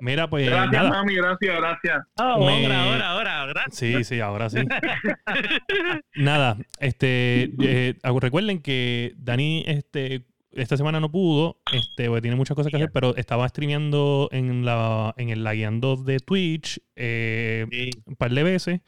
Mira, 0.00 0.28
pues 0.28 0.46
Gracias, 0.48 0.72
nada. 0.72 0.90
mami, 0.90 1.14
gracias, 1.16 1.56
gracias. 1.56 2.02
Oh, 2.18 2.44
Me- 2.46 2.64
ahora, 2.66 2.82
ahora, 2.84 3.08
ahora, 3.10 3.46
gracias. 3.46 3.76
Sí, 3.76 4.04
sí, 4.04 4.20
ahora 4.20 4.50
sí. 4.50 4.58
Nada, 6.16 6.56
este, 6.80 7.50
eh, 7.62 7.94
ah, 8.02 8.12
recuerden 8.20 8.60
que 8.60 9.12
Dani, 9.16 9.64
este, 9.66 10.24
esta 10.54 10.76
semana 10.76 11.00
no 11.00 11.10
pudo, 11.10 11.58
este, 11.72 12.06
porque 12.08 12.22
tiene 12.22 12.36
muchas 12.36 12.54
cosas 12.54 12.70
que 12.70 12.76
hacer, 12.76 12.90
pero 12.92 13.14
estaba 13.16 13.48
streameando 13.48 14.28
en 14.32 14.64
la, 14.64 15.12
en 15.16 15.28
el 15.30 15.44
lagueando 15.44 15.96
de 15.96 16.18
Twitch 16.20 16.80
eh, 16.96 17.66
Sí. 17.70 17.90
un 18.06 18.16
par 18.16 18.30
de 18.30 18.42
veces. 18.42 18.80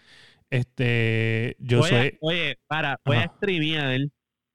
Este, 0.50 1.56
yo 1.58 1.78
Voy 1.80 1.86
a- 1.86 1.90
soy, 1.90 2.18
oye, 2.20 2.58
para, 2.68 2.98
voy 3.04 3.16
a 3.16 3.26
streamear, 3.36 3.98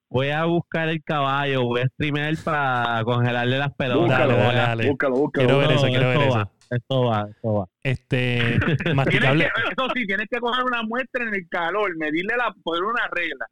voy 0.10 0.30
a 0.30 0.46
buscar 0.46 0.90
el 0.90 1.04
caballo, 1.04 1.64
voy 1.64 1.82
a 1.82 1.88
streamear 1.88 2.34
para 2.44 3.04
congelarle 3.04 3.58
las 3.58 3.74
pelotas. 3.76 4.02
Búscalo, 4.08 4.34
dale, 4.38 4.60
a- 4.60 4.68
dale. 4.68 4.90
búscalo, 4.90 5.16
búscalo. 5.18 5.48
Quiero 5.48 5.58
ver 5.60 5.70
No, 5.70 5.76
eso, 5.76 5.88
quiero 5.88 6.08
ver 6.10 6.18
eso. 6.22 6.38
va, 6.38 6.52
Esto 6.70 7.04
va, 7.06 7.28
esto 7.30 7.54
va. 7.54 7.66
este, 7.84 8.40
masticable. 8.96 9.44
que, 9.46 9.62
eso 9.72 9.88
sí, 9.94 10.08
tienes 10.08 10.28
que 10.30 10.40
coger 10.40 10.64
una 10.64 10.82
muestra 10.84 11.26
en 11.28 11.36
el 11.36 11.48
calor, 11.50 11.96
medirle 11.98 12.36
la, 12.38 12.54
poner 12.64 12.84
una 12.84 13.08
regla, 13.12 13.46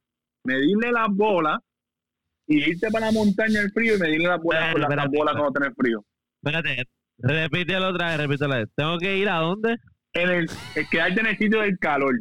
medirle 0.45 0.91
las 0.93 1.07
bolas 1.09 1.59
y 2.49 2.69
irte 2.71 2.89
para 2.91 3.05
la 3.07 3.11
montaña 3.13 3.61
el 3.61 3.71
frío 3.71 3.95
y 3.95 3.99
medirle 3.99 4.27
las 4.27 4.41
bolas 4.41 4.73
con 4.73 4.81
las 4.81 5.07
bolas 5.09 5.35
cuando 5.35 5.51
tenés 5.51 5.73
frío. 5.77 6.03
Espérate, 6.43 6.83
repítelo 7.19 7.89
otra 7.89 8.07
vez, 8.09 8.17
repítelo 8.17 8.47
otra 8.47 8.59
vez. 8.59 8.69
Tengo 8.75 8.97
que 8.97 9.17
ir 9.17 9.29
a 9.29 9.35
dónde? 9.37 9.77
En 10.13 10.29
el, 10.29 10.49
el 10.75 10.89
quedarte 10.89 11.19
en 11.21 11.27
el 11.27 11.37
sitio 11.37 11.61
del 11.61 11.77
calor. 11.79 12.13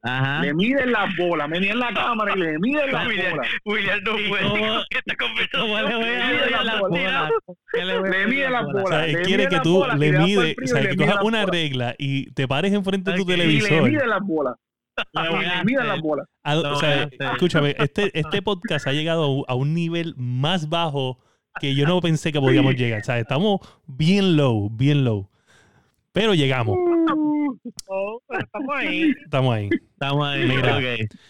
Ajá. 0.00 0.42
le 0.42 0.54
miden 0.54 0.92
las 0.92 1.14
bolas, 1.16 1.48
me 1.48 1.56
en 1.58 1.76
la 1.76 1.92
cámara 1.92 2.32
y 2.36 2.38
le 2.38 2.58
miden 2.60 2.92
las 2.92 3.04
William, 3.08 3.32
bolas. 3.32 3.48
William 3.64 3.98
no 4.04 4.18
¿Y 4.20 4.28
puede 4.28 4.44
esta 4.90 5.16
¿Cómo 5.16 5.34
le 5.34 5.50
conversación. 5.50 5.68
voy 5.68 5.76
a 5.80 5.82
Mide 5.98 5.98
medir 5.98 6.50
las 6.52 6.64
las 6.64 6.80
bolas. 6.80 7.30
le 7.72 7.82
voy 7.82 7.90
a 7.90 8.00
Le 8.00 8.00
medir 8.08 8.28
mide 8.28 8.50
las 8.50 8.64
bolas? 8.64 8.84
O 8.84 8.88
sea, 8.88 9.06
le 9.08 9.22
quiere 9.22 9.48
que 9.48 9.58
tú 9.60 9.84
le 9.98 10.12
mides, 10.12 10.56
o 10.62 10.66
sea, 10.68 10.88
que 10.88 10.96
cojas 10.96 11.18
una 11.24 11.46
regla 11.46 11.94
y 11.98 12.30
te 12.32 12.46
pares 12.46 12.72
enfrente 12.72 13.10
de 13.10 13.16
tu 13.16 13.22
Ok, 13.24 13.28
y 13.30 13.36
le 13.36 13.42
televisor. 13.44 13.82
miden 13.90 14.08
las 14.08 14.20
bolas. 14.22 14.54
Miden 15.64 15.88
las 15.88 16.00
bolas. 16.00 16.26
A- 16.42 16.54
No, 16.54 16.72
o 16.72 16.76
sea, 16.76 17.02
este- 17.04 17.24
escúchame, 17.24 17.74
este, 17.78 18.10
este 18.18 18.42
podcast 18.42 18.86
ha 18.86 18.92
llegado 18.92 19.44
a 19.48 19.54
un- 19.54 19.74
nivel 19.74 20.14
más 20.16 20.68
bajo 20.68 21.18
que 21.60 21.74
yo 21.74 21.86
no 21.86 22.00
pensé 22.00 22.32
que 22.32 22.40
podíamos 22.40 22.74
llegar. 22.76 23.00
O 23.00 23.04
sea, 23.04 23.18
estamos 23.18 23.60
bien 23.86 24.36
low, 24.36 24.70
bien 24.70 25.04
low. 25.04 25.28
Pero 26.12 26.34
llegamos, 26.34 26.76
Oh, 27.88 28.20
pero 28.28 28.40
estamos 28.44 28.76
ahí. 28.76 29.12
estamos 29.24 29.54
ahí. 29.54 29.68
Estamos 29.92 30.26
ahí. 30.28 30.44
Mira. 30.46 30.76
ok. 30.76 30.82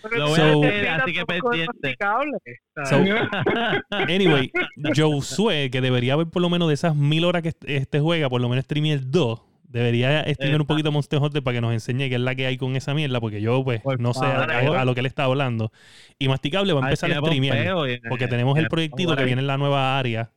Pero 0.02 0.16
Lo 0.18 0.28
voy 0.28 0.36
So- 0.36 0.42
a 0.42 0.66
hacer, 0.68 0.88
así 0.88 1.12
que 1.12 1.24
tampoco 1.24 1.52
es 1.52 1.66
pendiente. 1.66 1.78
masticable. 1.82 2.38
So, 2.84 3.98
anyway, 4.08 4.50
Josué, 4.96 5.70
que 5.70 5.80
debería 5.80 6.14
haber 6.14 6.26
por 6.28 6.42
lo 6.42 6.50
menos 6.50 6.68
de 6.68 6.74
esas 6.74 6.94
mil 6.96 7.24
horas 7.24 7.42
que 7.42 7.52
este- 7.66 8.00
juega, 8.00 8.28
por 8.28 8.40
lo 8.40 8.48
menos 8.48 8.64
streamear 8.64 9.00
dos, 9.04 9.40
debería 9.68 10.24
streamear 10.34 10.60
un 10.62 10.66
poquito 10.66 10.90
Monster 10.90 11.20
Hunter 11.20 11.42
para 11.42 11.54
que 11.56 11.60
nos 11.60 11.72
enseñe 11.72 12.08
qué 12.08 12.14
es 12.16 12.20
la 12.20 12.34
que 12.34 12.46
hay 12.46 12.56
con 12.56 12.74
esa 12.74 12.94
mierda, 12.94 13.20
porque 13.20 13.40
yo 13.40 13.62
pues 13.62 13.80
Por 13.82 14.00
no 14.00 14.12
sé 14.14 14.24
a, 14.24 14.46
favor. 14.46 14.76
a- 14.76 14.80
a 14.80 14.84
lo 14.84 14.94
que 14.94 15.00
él 15.00 15.06
está 15.06 15.24
hablando. 15.24 15.70
Y 16.18 16.28
Masticable 16.28 16.72
va 16.72 16.80
a 16.80 16.84
empezar 16.84 17.12
a 17.12 17.18
streamear, 17.20 17.74
porque 18.08 18.28
tenemos 18.28 18.58
el 18.58 18.64
eh, 18.64 18.68
proyectito 18.68 19.14
que 19.14 19.24
viene 19.24 19.40
en 19.42 19.46
la 19.46 19.56
nueva 19.58 19.98
área. 19.98 20.30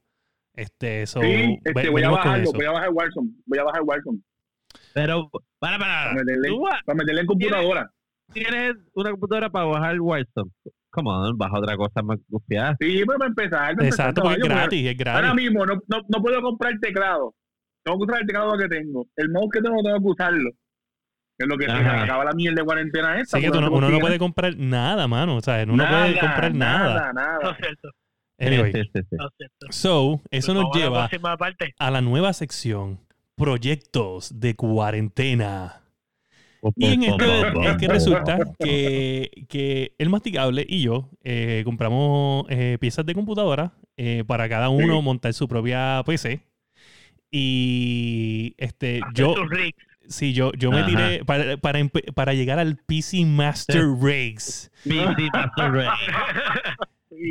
Este, 0.54 1.08
so, 1.08 1.22
Sí, 1.22 1.58
este, 1.64 1.90
voy 1.90 2.04
a 2.04 2.10
bajarlo, 2.10 2.44
eso. 2.44 2.52
voy 2.54 2.66
a 2.66 2.72
bajar 2.72 2.90
Warzone, 2.92 3.30
voy 3.46 3.58
a 3.60 3.64
bajar 3.64 3.82
Warzone 3.84 4.20
Pero, 4.94 5.30
para, 5.60 5.78
para 5.80 6.04
para. 6.10 6.14
meterle, 6.14 6.50
Tú 6.50 6.62
vas- 6.62 6.84
para 6.86 6.98
meterle 6.98 7.22
en 7.22 7.28
computadora. 7.28 7.92
tienes 8.34 8.74
una 8.94 9.12
computadora 9.12 9.50
para 9.50 9.66
bajar 9.66 10.00
Warzone. 10.02 10.52
Come 10.90 11.10
on, 11.10 11.38
baja 11.38 11.58
otra 11.58 11.78
cosa 11.78 12.02
más 12.04 12.20
confiada. 12.30 12.76
Sí, 12.82 13.02
pero 13.08 13.18
para 13.18 13.30
empezar, 13.30 13.60
para 13.60 13.72
empezar, 13.72 13.88
Exacto, 14.10 14.22
porque 14.24 14.42
es 14.42 14.44
gratis, 14.50 14.86
es 14.88 15.08
Ahora 15.08 15.22
gratis. 15.22 15.36
mismo 15.42 15.66
no, 15.66 15.76
no, 15.88 16.02
no 16.10 16.22
puedo 16.22 16.42
comprar 16.42 16.74
teclado. 16.82 17.34
Tengo 17.84 17.98
que 18.00 18.04
usar 18.06 18.22
el 18.22 18.28
teclado 18.28 18.58
que 18.58 18.68
tengo. 18.68 19.08
El 19.16 19.30
mouse 19.30 19.50
que 19.54 19.62
tengo 19.62 19.82
tengo 19.84 19.98
que 20.00 20.08
usarlo. 20.08 20.50
Es 21.38 21.48
lo 21.48 21.58
que 21.58 21.66
se 21.66 21.72
acaba 21.72 22.24
la 22.26 22.34
mierda 22.34 22.62
de 22.62 22.66
cuarentena 22.66 23.20
esta. 23.20 23.38
Así 23.38 23.46
que 23.48 23.60
no- 23.60 23.72
uno 23.72 23.90
no 23.90 24.00
puede 24.00 24.20
comprar 24.20 24.56
nada, 24.58 25.08
mano. 25.08 25.38
O 25.38 25.42
sea, 25.42 25.64
uno 25.64 25.76
no 25.78 25.88
puede 25.90 26.20
comprar 26.20 26.54
nada. 26.54 26.94
Nada, 26.96 27.14
nada. 27.14 27.40
No 27.44 27.50
es 27.52 27.58
cierto, 27.58 27.90
Anyway, 28.40 28.72
Sí, 28.74 28.82
sí, 28.94 29.02
sí. 29.10 29.18
so, 29.70 30.20
eso 30.32 30.54
nos 30.56 30.66
a 30.76 30.78
lleva 30.78 31.10
a 31.80 31.92
la 31.92 32.02
nueva 32.02 32.34
sección 32.34 33.00
Proyectos 33.36 34.40
de 34.40 34.56
cuarentena. 34.56 35.82
Y 36.76 36.94
en 36.94 37.04
esto 37.04 37.26
es 37.64 37.78
que 37.78 37.88
resulta 37.88 38.38
que, 38.60 39.32
que 39.50 39.96
el 39.98 40.10
masticable 40.10 40.64
y 40.70 40.84
yo 40.84 41.10
eh, 41.24 41.64
compramos 41.66 42.46
eh, 42.50 42.78
piezas 42.80 43.04
de 43.06 43.16
computadora 43.16 43.74
eh, 43.98 44.24
para 44.28 44.48
cada 44.48 44.70
uno 44.70 44.98
Sí. 44.98 45.02
montar 45.02 45.34
su 45.34 45.48
propia 45.48 46.04
PC. 46.06 46.42
Y 47.32 48.56
este, 48.58 49.00
yo, 49.14 49.36
sí, 50.08 50.34
yo, 50.34 50.52
yo 50.54 50.70
me 50.72 50.84
tiré 50.84 51.24
para, 51.24 51.56
para, 51.58 51.80
para 52.14 52.34
llegar 52.34 52.60
al 52.60 52.76
PC 52.76 53.26
Master 53.26 53.86
Race. 54.02 54.70
PC 54.84 55.30
Master 55.34 55.72
Race. 55.72 56.12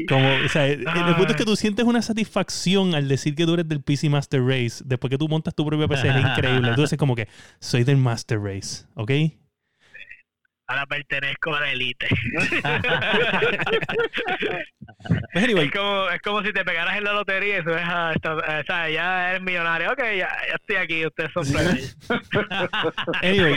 Como, 0.09 0.27
o 0.45 0.49
sea, 0.49 0.67
el, 0.67 0.81
el 0.87 1.15
punto 1.17 1.33
es 1.33 1.37
que 1.37 1.45
tú 1.45 1.57
sientes 1.57 1.85
una 1.85 2.01
satisfacción 2.01 2.95
al 2.95 3.09
decir 3.09 3.35
que 3.35 3.45
tú 3.45 3.55
eres 3.55 3.69
del 3.69 3.83
PC 3.83 4.09
Master 4.09 4.43
Race. 4.43 4.83
Después 4.85 5.11
que 5.11 5.19
tú 5.19 5.29
montas 5.29 5.55
tu 5.55 5.67
propia 5.67 5.89
PC, 5.89 6.09
es 6.09 6.17
increíble. 6.17 6.71
Entonces, 6.71 6.99
como 6.99 7.15
que 7.15 7.29
soy 7.59 7.85
del 7.85 7.97
Master 7.97 8.41
Race, 8.41 8.87
¿ok? 8.95 9.11
Ahora 10.71 10.87
pertenezco 10.87 11.53
a 11.55 11.61
la 11.61 11.73
élite. 11.73 12.07
Pues, 15.33 15.45
anyway, 15.45 15.67
es, 15.67 15.73
como, 15.73 16.11
es 16.11 16.21
como 16.21 16.43
si 16.43 16.53
te 16.53 16.65
pegaras 16.65 16.97
en 16.99 17.05
la 17.05 17.13
lotería 17.13 17.59
y 17.59 17.63
subes 17.63 17.83
a 17.83 18.13
esta- 18.13 18.35
o 18.37 18.65
sea, 18.67 18.91
ya 18.91 19.31
eres 19.31 19.43
millonario. 19.43 19.91
Ok, 19.93 19.99
ya, 19.99 20.29
ya 20.29 20.55
estoy 20.61 20.77
aquí, 20.77 21.07
ustedes 21.07 21.31
son 21.33 21.45
anyway, 23.23 23.55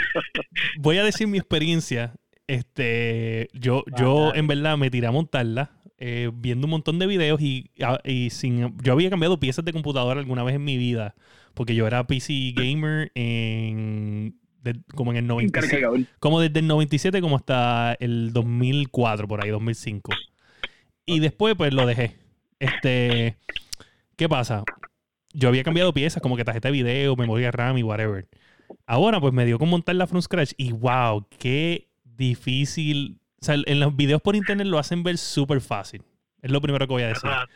voy 0.78 0.98
a 0.98 1.04
decir 1.04 1.28
mi 1.28 1.38
experiencia. 1.38 2.14
Este, 2.48 3.50
yo, 3.54 3.84
yo 3.98 4.34
en 4.36 4.48
verdad 4.48 4.78
me 4.78 4.90
tiré 4.90 5.08
a 5.08 5.12
montarla 5.12 5.72
eh, 5.98 6.30
viendo 6.34 6.66
un 6.68 6.72
montón 6.72 6.98
de 7.00 7.08
videos 7.08 7.42
y, 7.42 7.72
y 8.06 8.30
sin, 8.30 8.78
yo 8.82 8.94
había 8.94 9.10
cambiado 9.10 9.40
piezas 9.40 9.64
de 9.66 9.74
computadora 9.74 10.20
alguna 10.20 10.44
vez 10.44 10.56
en 10.56 10.64
mi 10.64 10.78
vida 10.78 11.16
porque 11.54 11.76
yo 11.76 11.86
era 11.88 12.06
PC 12.08 12.54
gamer 12.56 13.12
en 13.16 14.36
de- 14.64 14.80
como 14.96 15.12
en 15.12 15.18
el 15.18 15.28
97 15.28 15.82
Cargador. 15.82 16.06
como 16.20 16.40
desde 16.40 16.60
el 16.60 16.68
97 16.68 17.22
como 17.22 17.36
hasta 17.36 17.94
el 18.00 18.32
2004 18.34 19.28
por 19.28 19.44
ahí 19.44 19.50
2005 19.50 20.12
y 21.06 21.20
después 21.20 21.56
pues 21.56 21.74
lo 21.74 21.86
dejé 21.86 22.16
este 22.60 23.38
qué 24.16 24.30
pasa 24.30 24.64
yo 25.34 25.50
había 25.50 25.64
cambiado 25.64 25.94
piezas 25.94 26.22
como 26.22 26.38
que 26.38 26.46
tarjeta 26.46 26.70
de 26.70 26.74
video 26.74 27.16
memoria 27.16 27.52
RAM 27.52 27.78
y 27.78 27.84
whatever 27.84 28.28
ahora 28.88 29.20
pues 29.20 29.34
me 29.34 29.46
dio 29.46 29.60
con 29.60 29.70
montarla 29.70 30.08
from 30.08 30.22
scratch 30.22 30.54
y 30.58 30.72
wow 30.72 31.26
qué 31.38 31.88
difícil 32.04 33.20
o 33.42 33.46
sea 33.46 33.56
en 33.66 33.80
los 33.80 33.96
videos 33.96 34.22
por 34.22 34.36
internet 34.36 34.68
lo 34.68 34.80
hacen 34.80 35.04
ver 35.04 35.18
súper 35.18 35.60
fácil 35.62 36.02
es 36.42 36.52
lo 36.52 36.62
primero 36.62 36.88
que 36.88 36.94
voy 36.94 37.04
a 37.04 37.08
decir 37.08 37.30
Ajá. 37.30 37.48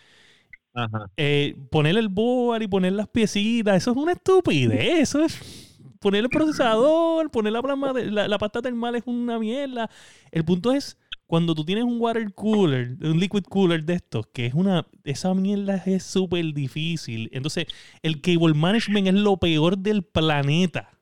Ajá. 0.73 1.09
eh, 1.17 1.55
poner 1.71 1.97
el 1.97 2.07
board 2.09 2.61
y 2.61 2.67
poner 2.67 2.93
las 2.93 3.07
piecitas, 3.07 3.77
eso 3.77 3.91
es 3.91 3.97
una 3.97 4.11
estupidez. 4.11 4.99
Eso 4.99 5.23
es 5.23 5.66
poner 5.99 6.23
el 6.23 6.29
procesador, 6.29 7.29
poner 7.31 7.53
la, 7.53 7.61
plasma 7.61 7.93
de- 7.93 8.11
la, 8.11 8.27
la 8.27 8.37
pasta 8.37 8.61
termal 8.61 8.95
es 8.95 9.03
una 9.05 9.39
mierda. 9.39 9.89
El 10.31 10.45
punto 10.45 10.71
es 10.71 10.97
cuando 11.25 11.53
tú 11.53 11.65
tienes 11.65 11.83
un 11.83 11.99
water 11.99 12.33
cooler, 12.33 12.95
un 13.01 13.19
liquid 13.19 13.43
cooler 13.43 13.83
de 13.83 13.95
estos, 13.95 14.27
que 14.27 14.45
es 14.45 14.53
una, 14.53 14.87
esa 15.03 15.33
mierda 15.33 15.75
es 15.85 16.03
súper 16.03 16.53
difícil. 16.53 17.29
Entonces, 17.33 17.67
el 18.01 18.21
cable 18.21 18.53
management 18.53 19.07
es 19.07 19.13
lo 19.13 19.37
peor 19.37 19.77
del 19.77 20.03
planeta. 20.03 20.96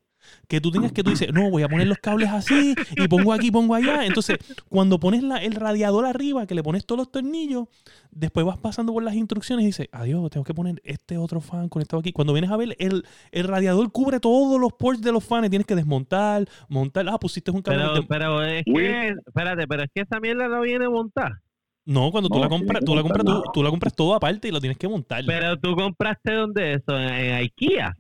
Que 0.47 0.61
tú 0.61 0.71
tengas 0.71 0.91
que 0.91 1.03
tú 1.03 1.09
dices, 1.11 1.33
no, 1.33 1.49
voy 1.49 1.63
a 1.63 1.67
poner 1.69 1.87
los 1.87 1.97
cables 1.97 2.29
así 2.29 2.75
y 2.95 3.07
pongo 3.07 3.33
aquí, 3.33 3.51
pongo 3.51 3.75
allá. 3.75 4.05
Entonces, 4.05 4.37
cuando 4.69 4.99
pones 4.99 5.23
la- 5.23 5.37
el 5.43 5.53
radiador 5.53 6.05
arriba, 6.05 6.45
que 6.47 6.55
le 6.55 6.63
pones 6.63 6.85
todos 6.85 6.99
los 6.99 7.11
tornillos, 7.11 7.65
después 8.11 8.45
vas 8.45 8.57
pasando 8.57 8.93
por 8.93 9.03
las 9.03 9.15
instrucciones 9.15 9.63
y 9.63 9.67
dices, 9.67 9.87
adiós, 9.91 10.29
tengo 10.29 10.43
que 10.43 10.53
poner 10.53 10.81
este 10.83 11.17
otro 11.17 11.41
fan 11.41 11.69
conectado 11.69 11.99
aquí. 11.99 12.11
Cuando 12.11 12.33
vienes 12.33 12.51
a 12.51 12.57
ver, 12.57 12.75
el, 12.79 13.03
el 13.31 13.47
radiador 13.47 13.91
cubre 13.91 14.19
todos 14.19 14.59
los 14.59 14.73
ports 14.73 15.01
de 15.01 15.11
los 15.11 15.23
fans, 15.23 15.49
tienes 15.49 15.65
que 15.65 15.75
desmontar, 15.75 16.47
montar. 16.69 17.05
Ah, 17.09 17.17
pusiste 17.19 17.51
un 17.51 17.61
cable. 17.61 17.79
Pero, 17.79 17.93
de- 17.95 18.07
pero 18.07 18.43
es 18.43 18.63
que, 18.63 19.09
espérate, 19.25 19.67
pero 19.67 19.83
es 19.83 19.89
que 19.93 20.01
esa 20.01 20.19
mierda 20.19 20.47
no 20.47 20.61
viene 20.61 20.87
montada. 20.89 21.41
no, 21.87 22.09
cuando 22.11 22.29
tú 22.29 22.35
No, 22.37 22.41
la 22.43 22.49
compras, 22.49 22.83
tú 22.83 22.95
la 22.95 23.01
compras, 23.03 23.25
tú, 23.25 23.43
tú 23.53 23.63
la 23.63 23.69
compras 23.69 23.93
todo 23.95 24.15
aparte 24.15 24.47
y 24.47 24.51
lo 24.51 24.59
tienes 24.59 24.77
que 24.77 24.87
montar. 24.87 25.23
Pero 25.25 25.57
tú 25.59 25.75
compraste 25.75 26.33
donde 26.33 26.73
eso, 26.73 26.97
en, 26.97 27.09
en 27.13 27.33
IKEA. 27.35 27.93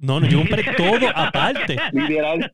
No, 0.00 0.18
no, 0.18 0.26
yo 0.26 0.38
compré 0.38 0.62
todo 0.76 1.08
aparte. 1.14 1.76
Literal. 1.92 2.52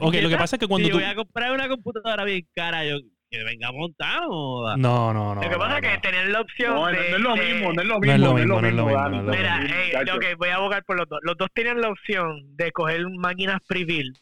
Ok, 0.00 0.14
lo 0.20 0.28
que 0.28 0.36
pasa 0.36 0.56
es 0.56 0.60
que 0.60 0.66
cuando 0.66 0.86
si 0.86 0.92
tú. 0.92 0.98
voy 0.98 1.06
a 1.06 1.14
comprar 1.14 1.52
una 1.52 1.68
computadora 1.68 2.24
bien 2.24 2.46
cara, 2.54 2.84
yo 2.84 2.98
que 3.30 3.42
venga 3.44 3.72
montado. 3.72 4.76
No, 4.76 5.12
no, 5.12 5.34
no. 5.34 5.42
Lo 5.42 5.48
que 5.50 5.56
pasa 5.56 5.68
no, 5.70 5.76
es 5.76 5.80
que 5.82 5.94
no. 5.96 6.00
tenían 6.02 6.32
la 6.32 6.40
opción 6.40 6.74
No, 6.74 6.80
no, 6.82 6.86
de... 6.98 7.10
no 7.10 7.16
es 7.16 7.20
lo 7.22 7.36
mismo, 7.36 7.72
no 7.72 7.82
es 7.82 7.88
lo 7.88 8.00
mismo, 8.00 8.18
no 8.18 8.38
es 8.38 8.74
lo 8.74 8.86
mismo, 8.86 8.92
Dani. 8.92 9.16
no 9.18 9.22
es 9.22 9.24
lo 9.24 9.32
Mira, 9.32 9.58
mismo. 9.58 9.76
eh, 9.76 10.04
lo 10.04 10.18
que 10.18 10.34
voy 10.36 10.48
a 10.50 10.54
abogar 10.56 10.84
por 10.84 10.96
los 10.98 11.08
dos. 11.08 11.18
Los 11.22 11.36
dos 11.36 11.48
tienen 11.54 11.80
la 11.80 11.88
opción 11.90 12.56
de 12.56 12.70
coger 12.72 13.04
máquinas 13.18 13.60
pre-built 13.66 14.16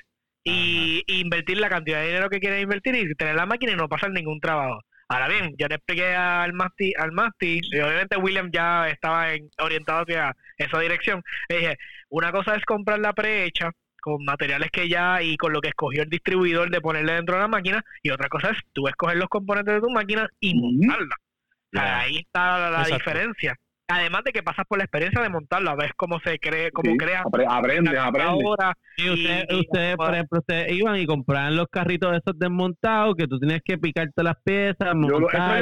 y, 0.44 1.03
y 1.07 1.20
invertir 1.20 1.59
la 1.59 1.68
cantidad 1.68 2.00
de 2.00 2.07
dinero 2.07 2.28
que 2.30 2.40
quieren 2.40 2.61
invertir 2.62 2.94
y 2.94 3.14
tener 3.14 3.34
la 3.34 3.46
máquina 3.46 3.72
y 3.72 3.76
no 3.76 3.88
pasar 3.88 4.11
ningún 4.12 4.40
trabajo. 4.40 4.80
Ahora 5.12 5.28
bien, 5.28 5.54
yo 5.58 5.66
le 5.68 5.74
expliqué 5.74 6.14
al 6.14 6.52
Masti, 6.54 6.92
al 6.98 7.12
Masti 7.12 7.60
y 7.62 7.78
obviamente 7.80 8.16
William 8.16 8.50
ya 8.50 8.88
estaba 8.88 9.32
en- 9.34 9.50
orientado 9.58 10.02
hacia 10.02 10.34
esa 10.56 10.78
dirección. 10.80 11.22
Le 11.48 11.56
dije, 11.58 11.78
una 12.08 12.32
cosa 12.32 12.54
es 12.54 12.64
comprar 12.64 12.98
la 12.98 13.12
prehecha 13.12 13.70
con 14.00 14.24
materiales 14.24 14.70
que 14.72 14.88
ya 14.88 15.22
y 15.22 15.36
con 15.36 15.52
lo 15.52 15.60
que 15.60 15.68
escogió 15.68 16.02
el 16.02 16.08
distribuidor 16.08 16.70
de 16.70 16.80
ponerle 16.80 17.12
dentro 17.12 17.36
de 17.36 17.42
la 17.42 17.48
máquina 17.48 17.84
y 18.02 18.10
otra 18.10 18.28
cosa 18.28 18.50
es 18.50 18.58
tú 18.72 18.88
escoger 18.88 19.16
los 19.16 19.28
componentes 19.28 19.74
de 19.74 19.80
tu 19.80 19.90
máquina 19.90 20.28
y 20.40 20.54
montarla. 20.54 21.14
Ahí 21.74 22.16
está 22.18 22.70
la, 22.70 22.84
diferencia. 22.86 23.54
Además 23.95 24.22
de 24.24 24.32
que 24.32 24.43
pasas 24.43 24.64
por 24.66 24.78
la 24.78 24.84
experiencia 24.84 25.20
de 25.20 25.28
montarla, 25.28 25.74
ves 25.74 25.90
cómo 25.97 26.18
se 26.20 26.38
cree, 26.38 26.70
cómo 26.72 26.93
Sí, 26.93 26.97
crea 26.97 27.22
apre- 27.24 27.45
Aprende, 27.49 27.99
aprende. 27.99 28.30
ahora. 28.45 28.72
Y 28.97 29.11
ustedes, 29.11 29.45
y- 29.51 29.61
ustedes, 29.61 29.97
por 29.97 30.14
ejemplo, 30.14 30.38
ustedes 30.38 30.72
iban 30.72 30.97
y 30.99 31.07
compraban 31.07 31.57
los 31.57 31.66
carritos 31.70 32.12
esos 32.12 32.38
desmontados 32.38 33.14
que 33.16 33.26
tú 33.26 33.38
tenías 33.38 33.61
que 33.64 33.76
picarte 33.76 34.22
las 34.22 34.36
piezas, 34.43 34.95
Yo 34.95 35.18
lo- 35.20 35.28
eso 35.28 35.59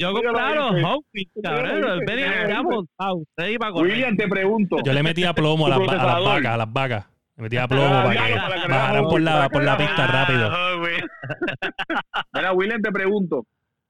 yo 0.00 0.12
montarlo, 0.12 0.22
compraba 0.22 0.54
los 0.54 1.04
yo 1.36 1.42
cabrón. 1.42 1.68
yo 1.70 1.78
lo 1.80 1.88
ya 1.88 3.68
a 3.68 3.72
correr. 3.72 3.92
William, 3.92 4.16
te 4.16 4.28
pregunto. 4.28 4.76
Yo 4.84 4.92
le 4.92 5.02
metía 5.02 5.32
plomo 5.32 5.66
a 5.66 5.70
las, 5.70 5.78
a 5.78 5.94
las 6.06 6.24
vacas, 6.24 6.46
a 6.52 6.56
las 6.56 6.72
vacas. 6.72 7.06
Le 7.36 7.42
metía 7.42 7.66
plomo 7.68 7.86
Ah, 7.86 8.02
para 8.04 8.14
ya, 8.14 8.26
que 8.26 8.34
para 8.40 8.62
que 8.62 8.68
bajaran 8.68 9.04
por 9.04 9.20
la, 9.20 9.48
por 9.48 9.62
la 9.64 9.76
pista 9.76 10.06
rápido. 10.06 10.48
Ah. 10.52 10.76
Mira, 12.32 12.52
William, 12.52 12.80
te 12.82 12.92
pregunto. 12.92 13.44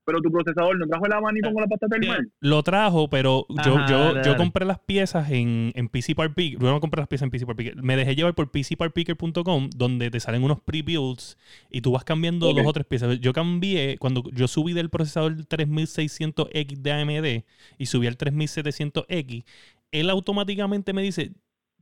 Pero 0.04 0.20
tu 0.20 0.30
procesador 0.30 0.78
no 0.78 0.86
trajo 0.86 1.06
el 1.06 1.12
abanico 1.12 1.52
con 1.52 1.62
la 1.62 1.66
pasta 1.68 1.86
termal. 1.88 2.30
Lo 2.40 2.62
trajo, 2.62 3.08
pero 3.08 3.46
yo, 3.64 3.76
Ajá, 3.76 3.86
yo, 3.88 3.98
dale, 3.98 4.14
yo 4.16 4.22
dale. 4.32 4.36
compré 4.36 4.64
las 4.66 4.78
piezas 4.78 5.30
en, 5.30 5.72
en 5.74 5.88
PC 5.88 6.14
Part 6.14 6.34
Picker. 6.34 6.60
Yo 6.60 6.70
no 6.70 6.80
compré 6.80 7.00
las 7.00 7.08
piezas 7.08 7.24
en 7.24 7.30
PC 7.30 7.46
Part 7.46 7.58
Picker. 7.58 7.82
Me 7.82 7.96
dejé 7.96 8.14
llevar 8.14 8.34
por 8.34 8.50
PCPartPicker.com, 8.50 9.70
donde 9.74 10.10
te 10.10 10.20
salen 10.20 10.42
unos 10.42 10.60
pre-builds 10.60 11.38
y 11.70 11.80
tú 11.80 11.92
vas 11.92 12.04
cambiando 12.04 12.52
dos 12.52 12.66
o 12.66 12.72
tres 12.72 12.86
piezas. 12.86 13.18
Yo 13.20 13.32
cambié, 13.32 13.96
cuando 13.98 14.22
yo 14.32 14.46
subí 14.48 14.72
del 14.72 14.90
procesador 14.90 15.36
3600X 15.36 16.78
de 16.78 16.92
AMD 16.92 17.44
y 17.78 17.86
subí 17.86 18.06
al 18.06 18.18
3700X, 18.18 19.44
él 19.92 20.10
automáticamente 20.10 20.92
me 20.92 21.02
dice 21.02 21.32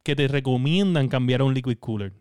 que 0.03 0.17
te 0.17 0.29
recomiendan 0.29 1.09
cambiar 1.09 1.41
a 1.41 1.45
un 1.45 1.55
liquid 1.55 1.79
cooler. 1.79 2.13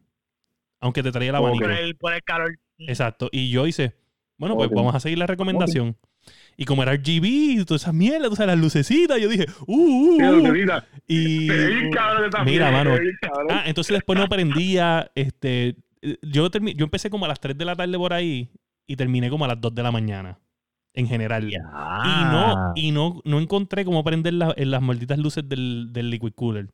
Aunque 0.79 1.03
te 1.03 1.11
traía 1.11 1.29
el 1.29 1.35
abanico. 1.35 1.63
Por 1.65 1.71
el, 1.71 1.95
por 1.95 2.13
el 2.13 2.23
calor. 2.23 2.57
Exacto. 2.79 3.29
Y 3.31 3.49
yo 3.51 3.67
hice, 3.67 3.93
bueno, 4.41 4.57
pues 4.57 4.69
vamos 4.75 4.95
a 4.95 4.99
seguir 4.99 5.17
la 5.19 5.27
recomendación. 5.27 5.95
Y 6.57 6.65
como 6.65 6.83
era 6.83 6.93
RGB 6.93 7.23
y 7.25 7.65
todas 7.65 7.83
esas 7.83 7.93
mierdas, 7.93 8.35
sabes, 8.35 8.47
las 8.55 8.59
lucecitas, 8.59 9.19
yo 9.21 9.29
dije, 9.29 9.45
uh, 9.67 9.75
uh, 9.75 10.17
uh. 10.17 10.81
Y. 11.07 11.47
Mira, 12.45 12.71
mano. 12.71 12.95
Ah, 13.49 13.63
entonces 13.65 13.93
después 13.95 14.19
no 14.19 14.27
prendía. 14.27 15.09
Este, 15.15 15.77
yo, 16.21 16.49
yo 16.51 16.83
empecé 16.85 17.09
como 17.09 17.25
a 17.25 17.27
las 17.29 17.39
3 17.39 17.57
de 17.57 17.65
la 17.65 17.75
tarde 17.75 17.97
por 17.97 18.13
ahí 18.13 18.49
y 18.85 18.95
terminé 18.95 19.29
como 19.29 19.45
a 19.45 19.47
las 19.47 19.61
2 19.61 19.73
de 19.73 19.83
la 19.83 19.91
mañana. 19.91 20.39
En 20.93 21.07
general. 21.07 21.49
Ya. 21.49 21.59
Y 22.03 22.23
no, 22.25 22.73
y 22.75 22.91
no, 22.91 23.21
no 23.23 23.39
encontré 23.39 23.85
cómo 23.85 24.03
prender 24.03 24.33
la- 24.33 24.53
en 24.57 24.71
las 24.71 24.81
malditas 24.81 25.17
luces 25.17 25.47
del, 25.47 25.87
del 25.93 26.09
liquid 26.09 26.33
cooler. 26.35 26.67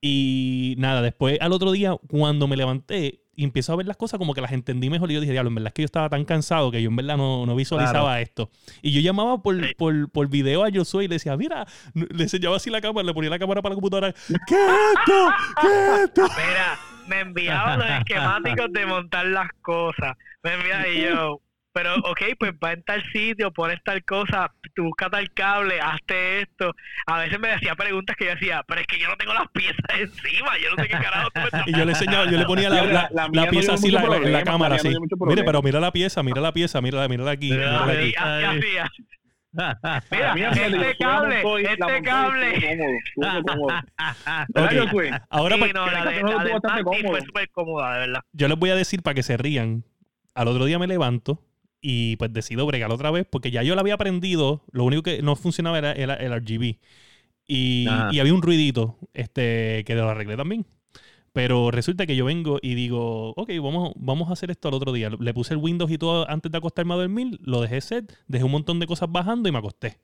Y 0.00 0.74
nada, 0.78 1.00
después 1.00 1.38
al 1.40 1.52
otro 1.52 1.70
día, 1.72 1.96
cuando 2.08 2.48
me 2.48 2.56
levanté 2.56 3.20
y 3.36 3.44
empiezo 3.44 3.72
a 3.72 3.76
ver 3.76 3.86
las 3.86 3.96
cosas, 3.96 4.18
como 4.18 4.34
que 4.34 4.40
las 4.40 4.52
entendí 4.52 4.88
mejor. 4.90 5.10
Y 5.10 5.14
yo 5.14 5.20
dije, 5.20 5.32
diablo, 5.32 5.48
en 5.48 5.54
verdad 5.56 5.68
es 5.68 5.74
que 5.74 5.82
yo 5.82 5.86
estaba 5.86 6.08
tan 6.08 6.24
cansado 6.24 6.70
que 6.70 6.82
yo 6.82 6.88
en 6.88 6.96
verdad 6.96 7.16
no, 7.16 7.44
no 7.46 7.54
visualizaba 7.54 8.20
esto. 8.20 8.50
Y 8.82 8.92
yo 8.92 9.00
llamaba 9.00 9.42
por, 9.42 9.56
Sí. 9.62 9.74
por, 9.76 10.10
por 10.10 10.28
video 10.28 10.64
a 10.64 10.70
Josué 10.74 11.04
y 11.04 11.08
le 11.08 11.16
decía, 11.16 11.36
mira, 11.36 11.66
le 11.94 12.22
enseñaba 12.24 12.56
así 12.56 12.70
la 12.70 12.80
cámara, 12.80 13.06
le 13.06 13.14
ponía 13.14 13.30
la 13.30 13.38
cámara 13.38 13.62
para 13.62 13.74
la 13.74 13.76
computadora. 13.76 14.12
¿Qué 14.46 14.54
es 14.54 14.72
esto? 14.98 15.28
¿Qué 15.60 15.66
es 15.68 16.00
esto? 16.04 16.22
Mira, 16.22 16.78
me 17.08 17.20
enviaban 17.20 17.78
los 17.78 17.88
esquemáticos 17.90 18.72
de 18.72 18.86
montar 18.86 19.26
las 19.26 19.48
cosas. 19.62 20.16
Me 20.42 20.54
enviaban 20.54 20.86
y 20.94 21.00
yo, 21.02 21.40
pero 21.76 21.94
ok, 21.96 22.20
pues 22.38 22.52
va 22.64 22.72
en 22.72 22.82
tal 22.84 23.02
sitio, 23.12 23.52
pones 23.52 23.82
tal 23.84 24.02
cosa, 24.04 24.50
tú 24.74 24.84
busca 24.84 25.10
tal 25.10 25.30
cable, 25.34 25.78
hazte 25.78 26.40
esto. 26.40 26.74
A 27.06 27.18
veces 27.18 27.38
me 27.38 27.52
hacía 27.52 27.74
preguntas 27.74 28.16
que 28.16 28.24
yo 28.24 28.30
decía, 28.30 28.64
pero 28.66 28.80
es 28.80 28.86
que 28.86 28.98
yo 28.98 29.06
no 29.08 29.16
tengo 29.18 29.34
las 29.34 29.46
piezas 29.52 29.76
encima, 29.98 30.56
yo 30.58 30.70
no 30.74 30.82
sé 30.82 30.88
qué 30.88 30.96
carajo 30.96 31.28
tú 31.34 31.40
me 31.40 31.44
estás 31.44 31.62
Y 31.68 31.72
yo 31.76 31.84
le 31.84 31.92
enseñaba, 31.92 32.24
yo 32.30 32.38
le 32.38 32.46
ponía 32.46 32.70
la, 32.70 33.10
La- 33.12 33.28
no 33.28 33.46
pieza 33.50 33.74
así 33.74 33.94
en 33.94 34.32
la 34.32 34.42
cámara, 34.42 34.76
no 34.76 34.80
así. 34.80 34.88
mucho 34.98 35.16
Mire, 35.20 35.44
pero 35.44 35.60
mira 35.60 35.78
la 35.78 35.92
pieza, 35.92 36.22
mira 36.22 36.40
la 36.40 36.52
pieza, 36.52 36.80
mírala, 36.80 37.08
mírala 37.08 37.32
aquí. 37.32 37.50
Mira, 37.50 37.84
mírala 37.84 38.02
Y 38.02 38.14
aquí. 38.14 38.16
así 38.16 38.78
hacía. 38.78 38.90
La 39.52 39.78
Mira, 40.10 40.32
fíjate, 40.34 40.66
este 40.66 40.96
cable, 40.98 41.42
y 41.42 41.64
este 41.66 41.98
y 41.98 42.02
cable. 42.02 42.78
Ahora, 45.30 45.54
Sí, 45.56 45.60
pues, 45.60 45.74
no, 45.74 45.86
la 45.90 46.04
la 46.04 46.04
bastante 46.04 46.84
Santi 46.84 47.02
fue 47.06 47.20
súper 47.22 47.50
cómoda, 47.50 47.94
de 47.94 47.98
verdad. 48.00 48.20
yo 48.32 48.48
les 48.48 48.58
voy 48.58 48.70
a 48.70 48.74
decir 48.74 49.02
para 49.02 49.14
que 49.14 49.22
se 49.22 49.36
rían. 49.36 49.84
Al 50.34 50.48
otro 50.48 50.64
día 50.66 50.78
me 50.78 50.86
levanto 50.86 51.42
y 51.88 52.16
pues 52.16 52.32
decido 52.32 52.66
bregar 52.66 52.90
otra 52.90 53.12
vez 53.12 53.28
porque 53.30 53.52
ya 53.52 53.62
yo 53.62 53.76
la 53.76 53.80
había 53.80 53.94
aprendido. 53.94 54.64
Lo 54.72 54.82
único 54.82 55.04
que 55.04 55.22
no 55.22 55.36
funcionaba 55.36 55.78
era, 55.78 55.92
era 55.92 56.14
el 56.14 56.32
RGB. 56.32 56.78
Y, 57.46 57.86
había 57.86 58.34
un 58.34 58.42
ruidito 58.42 58.98
este, 59.14 59.84
que 59.86 59.94
lo 59.94 60.08
arreglé 60.08 60.36
también. 60.36 60.66
Pero 61.32 61.70
resulta 61.70 62.04
que 62.04 62.16
yo 62.16 62.24
vengo 62.24 62.58
y 62.60 62.74
digo, 62.74 63.30
ok, 63.36 63.50
vamos, 63.62 63.92
vamos 63.94 64.30
a 64.30 64.32
hacer 64.32 64.50
esto 64.50 64.66
al 64.66 64.74
otro 64.74 64.90
día. 64.90 65.10
Le 65.16 65.32
puse 65.32 65.54
el 65.54 65.60
Windows 65.60 65.88
y 65.92 65.96
todo 65.96 66.28
antes 66.28 66.50
de 66.50 66.58
acostarme 66.58 66.94
a 66.94 66.96
dormir, 66.96 67.38
lo 67.40 67.60
dejé 67.60 67.80
set, 67.80 68.18
dejé 68.26 68.42
un 68.42 68.50
montón 68.50 68.80
de 68.80 68.88
cosas 68.88 69.08
bajando 69.12 69.48
y 69.48 69.52
me 69.52 69.58
acosté. 69.58 70.00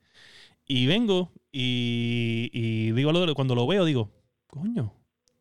Y 0.65 0.85
vengo 0.85 1.33
y, 1.51 2.49
y 2.53 2.93
digo, 2.93 3.11
cuando 3.35 3.55
lo 3.55 3.67
veo, 3.67 3.83
digo, 3.83 4.09
coño, 4.47 4.93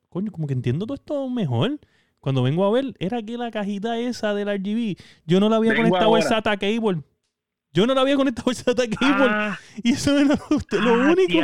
coño, 0.09 0.33
como 0.33 0.49
que 0.49 0.55
entiendo 0.55 0.87
todo 0.87 0.95
esto 0.97 1.31
mejor. 1.31 1.79
Cuando 2.23 2.45
vengo 2.45 2.65
a 2.65 2.71
ver, 2.71 2.95
era 3.01 3.21
que 3.21 3.37
la 3.37 3.51
cajita 3.51 3.99
esa 3.99 4.33
del 4.33 4.47
RGB, 4.47 4.95
yo 5.27 5.41
no 5.41 5.49
la 5.49 5.57
había 5.57 5.73
Vengo 5.73 5.89
conectado 5.89 6.11
ahora. 6.15 6.23
SATA 6.23 6.57
cable. 6.57 7.03
Yo 7.73 7.85
no 7.85 7.95
la 7.95 8.03
había 8.03 8.15
conectado 8.15 8.49
al 8.51 8.55
SATA 8.55 8.85
cable. 8.87 9.27
Ah, 9.29 9.59
y 9.83 9.91
eso 9.95 10.17
era 10.17 10.37
lo, 10.37 10.81
lo 10.81 10.91
ah, 11.03 11.11
único. 11.11 11.41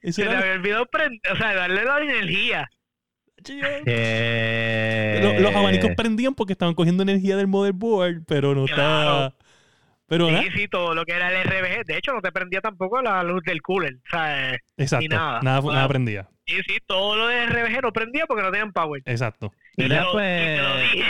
Eso 0.00 0.12
Se 0.12 0.22
era 0.22 0.38
había 0.38 0.52
olvidado 0.52 0.86
prender, 0.86 1.32
o 1.32 1.36
sea, 1.36 1.52
darle 1.56 1.84
la 1.84 1.98
energía. 1.98 2.70
Que- 3.42 5.18
Lo- 5.20 5.40
los 5.40 5.54
abanicos 5.56 5.90
prendían 5.96 6.34
porque 6.36 6.52
estaban 6.52 6.74
cogiendo 6.74 7.02
energía 7.02 7.36
del 7.36 7.48
motherboard, 7.48 8.22
pero 8.24 8.54
no 8.54 8.66
estaba. 8.66 9.34
Pero 10.08 10.26
Sí, 10.28 10.32
nada, 10.34 10.44
sí, 10.54 10.68
todo 10.68 10.94
lo 10.94 11.04
que 11.04 11.12
era 11.12 11.28
el 11.30 11.42
RBG. 11.48 11.84
De 11.84 11.96
hecho, 11.98 12.12
no 12.12 12.20
te 12.20 12.30
prendía 12.30 12.60
tampoco 12.60 13.02
la 13.02 13.22
luz 13.24 13.42
del 13.44 13.60
cooler. 13.60 13.94
O 13.94 14.10
sea, 14.10 14.52
eh, 14.54 14.58
exacto. 14.76 15.08
nada. 15.14 15.40
Nada, 15.42 15.60
Wow. 15.60 15.72
nada 15.72 15.88
prendía. 15.88 16.28
sí, 16.46 16.54
sí, 16.66 16.78
todo 16.86 17.16
lo 17.16 17.26
de 17.26 17.44
RBG 17.46 17.82
no 17.82 17.92
prendía 17.92 18.24
porque 18.26 18.42
no 18.44 18.50
tenían 18.52 18.72
power. 18.72 19.02
Exacto. 19.04 19.52
Y 19.76 19.82
lo- 19.88 20.12
pues- 20.12 20.56
te 20.56 20.62
lo 20.62 20.76
dije. 20.78 21.04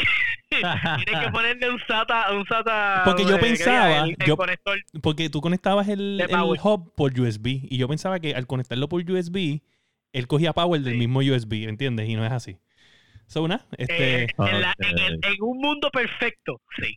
Tienes 1.05 1.25
que 1.25 1.31
ponerle 1.31 1.71
un 1.71 1.81
SATA, 1.87 2.33
un 2.33 2.47
SATA. 2.47 3.03
Porque 3.05 3.25
yo 3.27 3.39
pensaba- 3.39 4.05
el, 4.05 4.17
el 4.19 4.27
yo- 4.27 4.37
conector. 4.37 4.79
Porque 5.03 5.29
tú 5.29 5.41
conectabas 5.41 5.89
el, 5.89 6.21
el 6.21 6.29
power. 6.29 6.59
hub 6.63 6.95
por 6.95 7.13
USB 7.21 7.47
y 7.69 7.77
yo 7.77 7.89
pensaba 7.89 8.19
que 8.21 8.35
al 8.35 8.47
conectarlo 8.47 8.89
por 8.89 9.03
USB, 9.03 9.61
él 10.13 10.27
cogía 10.27 10.53
power 10.55 10.81
del 10.81 10.95
Sí. 10.95 10.99
mismo 11.01 11.19
USB, 11.21 11.69
¿entiendes? 11.69 12.09
Y 12.09 12.15
no 12.17 12.25
es 12.25 12.33
así. 12.33 12.57
So, 13.29 13.47
nada, 13.49 13.67
este, 13.77 14.23
Eh, 14.23 14.27
en, 14.39 14.61
la- 14.61 14.75
en 14.79 14.99
el- 14.99 15.15
Ok. 15.17 15.25
en 15.27 15.43
un 15.43 15.59
mundo 15.59 15.91
perfecto, 15.91 16.61
sí. 16.81 16.97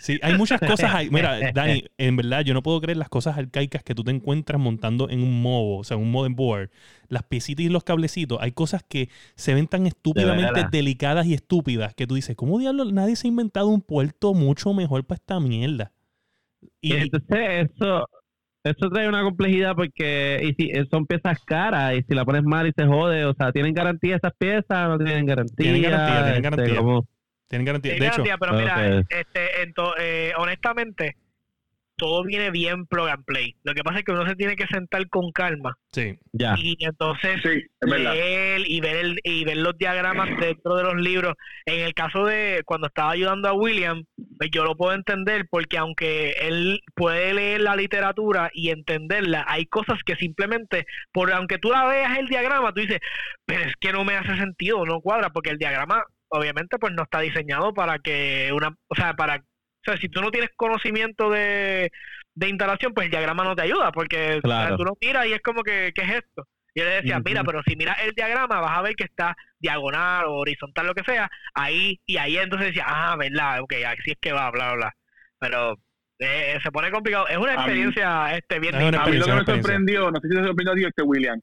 sí, 0.00 0.18
hay 0.22 0.36
muchas 0.36 0.58
cosas 0.60 0.94
ahí. 0.94 1.10
Mira, 1.10 1.38
Dani, 1.54 1.84
en 1.98 2.16
verdad 2.16 2.40
yo 2.44 2.54
no 2.54 2.62
puedo 2.62 2.80
creer 2.80 2.96
las 2.96 3.10
cosas 3.10 3.36
arcaicas 3.36 3.82
que 3.82 3.94
tú 3.94 4.02
te 4.02 4.10
encuentras 4.10 4.58
montando 4.60 5.10
en 5.10 5.22
un 5.22 5.42
MOBO, 5.42 5.78
o 5.78 5.84
sea, 5.84 5.98
un 5.98 6.10
modem 6.10 6.34
board. 6.34 6.70
Las 7.08 7.24
piecitas 7.24 7.64
y 7.64 7.68
los 7.68 7.84
cablecitos, 7.84 8.38
hay 8.40 8.52
cosas 8.52 8.82
que 8.88 9.10
se 9.34 9.52
ven 9.54 9.66
tan 9.68 9.86
estúpidamente 9.86 10.64
delicadas 10.70 11.26
y 11.26 11.34
estúpidas 11.34 11.94
que 11.94 12.06
tú 12.06 12.14
dices, 12.14 12.36
¿cómo 12.36 12.58
diablos 12.58 12.92
nadie 12.92 13.14
se 13.14 13.26
ha 13.26 13.30
inventado 13.30 13.68
un 13.68 13.82
puerto 13.82 14.32
mucho 14.34 14.72
mejor 14.72 15.04
para 15.04 15.16
esta 15.16 15.38
mierda? 15.40 15.92
Y 16.80 16.94
Y, 16.94 16.96
entonces 16.96 17.70
eso, 17.76 18.08
eso 18.70 18.90
trae 18.90 19.08
una 19.08 19.22
complejidad 19.22 19.74
porque 19.74 20.40
y 20.42 20.54
si, 20.54 20.70
eh, 20.70 20.84
son 20.90 21.06
piezas 21.06 21.38
caras 21.44 21.94
y 21.94 22.02
si 22.02 22.14
la 22.14 22.24
pones 22.24 22.44
mal 22.44 22.66
y 22.66 22.72
se 22.76 22.86
jode, 22.86 23.24
o 23.24 23.34
sea, 23.34 23.52
¿tienen 23.52 23.72
garantía 23.74 24.16
esas 24.16 24.32
piezas? 24.38 24.88
¿No 24.88 24.98
tienen 24.98 25.26
garantía? 25.26 25.54
Tienen 25.56 25.82
garantía, 25.82 26.14
tienen 26.24 26.34
Este, 26.34 26.42
garantía. 26.42 26.78
¿cómo? 26.78 27.08
tienen 27.48 27.64
garantía. 27.66 27.92
Sí, 27.94 28.00
De 28.00 28.06
hecho, 28.06 28.24
garantía, 28.24 28.38
pero 28.38 28.52
mira, 28.54 28.98
ok. 29.00 29.06
este, 29.08 29.64
ento- 29.64 29.94
eh, 30.00 30.32
honestamente, 30.36 31.16
todo 31.96 32.24
viene 32.24 32.50
bien 32.50 32.86
plug 32.86 33.08
and 33.08 33.24
play. 33.24 33.56
Lo 33.64 33.74
que 33.74 33.82
pasa 33.82 33.98
es 33.98 34.04
que 34.04 34.12
uno 34.12 34.26
se 34.26 34.36
tiene 34.36 34.56
que 34.56 34.66
sentar 34.66 35.08
con 35.08 35.32
calma 35.32 35.76
sí. 35.92 36.18
Ya. 36.32 36.54
y 36.58 36.76
entonces 36.80 37.40
Sí, 37.42 37.64
leer 37.86 38.62
y 38.66 38.80
ver 38.80 38.96
el, 38.96 39.20
y 39.22 39.44
ver 39.44 39.56
los 39.58 39.76
diagramas 39.78 40.28
dentro 40.38 40.76
de 40.76 40.82
los 40.82 40.96
libros. 40.96 41.34
En 41.64 41.80
el 41.80 41.94
caso 41.94 42.24
de 42.26 42.62
cuando 42.64 42.88
estaba 42.88 43.12
ayudando 43.12 43.48
a 43.48 43.54
William, 43.54 44.04
pues 44.38 44.50
yo 44.50 44.64
lo 44.64 44.76
puedo 44.76 44.94
entender 44.94 45.46
porque 45.50 45.78
aunque 45.78 46.32
él 46.40 46.80
puede 46.94 47.34
leer 47.34 47.62
la 47.62 47.76
literatura 47.76 48.50
y 48.52 48.70
entenderla, 48.70 49.44
hay 49.48 49.66
cosas 49.66 49.98
que 50.04 50.16
simplemente, 50.16 50.86
por 51.12 51.32
aunque 51.32 51.58
tú 51.58 51.70
la 51.70 51.86
veas 51.86 52.18
el 52.18 52.28
diagrama, 52.28 52.72
tú 52.72 52.80
dices, 52.80 53.00
pero 53.44 53.64
es 53.64 53.74
que 53.80 53.92
no 53.92 54.04
me 54.04 54.16
hace 54.16 54.36
sentido, 54.36 54.84
no 54.84 55.00
cuadra, 55.00 55.30
porque 55.30 55.50
el 55.50 55.58
diagrama 55.58 56.04
obviamente 56.28 56.78
pues 56.78 56.92
no 56.92 57.04
está 57.04 57.20
diseñado 57.20 57.72
para 57.72 57.98
que 57.98 58.50
una, 58.52 58.76
o 58.88 58.94
sea, 58.94 59.14
para, 59.14 59.44
o 59.86 59.90
sea, 59.92 60.00
si 60.00 60.08
tú 60.08 60.20
no 60.20 60.30
tienes 60.30 60.50
conocimiento 60.56 61.30
de, 61.30 61.90
de 62.34 62.48
instalación, 62.48 62.92
pues 62.92 63.04
el 63.06 63.10
diagrama 63.10 63.44
no 63.44 63.54
te 63.54 63.62
ayuda, 63.62 63.92
porque 63.92 64.28
o 64.30 64.32
sea, 64.32 64.40
Claro. 64.40 64.76
tú 64.76 64.84
lo 64.84 64.96
miras 65.00 65.26
y 65.26 65.32
es 65.32 65.40
como 65.42 65.62
que, 65.62 65.92
¿qué 65.94 66.02
es 66.02 66.10
esto? 66.24 66.44
Y 66.74 66.80
yo 66.80 66.86
le 66.86 66.92
decía, 66.96 67.16
Ujú. 67.16 67.24
mira, 67.24 67.44
pero 67.44 67.62
si 67.66 67.76
miras 67.76 67.96
el 68.04 68.12
diagrama 68.12 68.60
vas 68.60 68.76
a 68.78 68.82
ver 68.82 68.94
que 68.96 69.04
está 69.04 69.34
diagonal 69.58 70.26
o 70.26 70.34
horizontal, 70.34 70.86
lo 70.86 70.94
que 70.94 71.04
sea, 71.04 71.30
ahí, 71.54 71.98
y 72.04 72.16
ahí 72.18 72.36
entonces 72.36 72.68
decía, 72.68 72.84
ah, 72.86 73.16
verdad, 73.16 73.60
ok, 73.62 73.72
así 73.86 74.10
es 74.10 74.18
que 74.20 74.32
va, 74.32 74.50
bla, 74.50 74.66
bla, 74.72 74.76
bla. 74.76 74.92
Pero 75.38 75.76
eh, 76.18 76.58
se 76.62 76.70
pone 76.70 76.90
complicado. 76.90 77.28
Es 77.28 77.36
una 77.36 77.52
A 77.52 77.56
mí- 77.56 77.62
experiencia 77.62 78.34
este 78.36 78.58
bien 78.58 78.74
Es 78.74 78.82
una 78.82 79.02
A 79.02 79.06
mí 79.06 79.16
lo 79.16 79.24
que 79.24 79.30
experiencia, 79.30 79.34
me 79.34 79.40
experiencia. 79.40 79.62
sorprendió, 79.62 80.10
no 80.10 80.20
sé 80.20 80.28
si 80.28 80.34
te 80.34 80.44
sorprendió 80.44 80.72
a 80.72 80.76
ti, 80.76 80.84
este 80.84 81.02
William, 81.02 81.40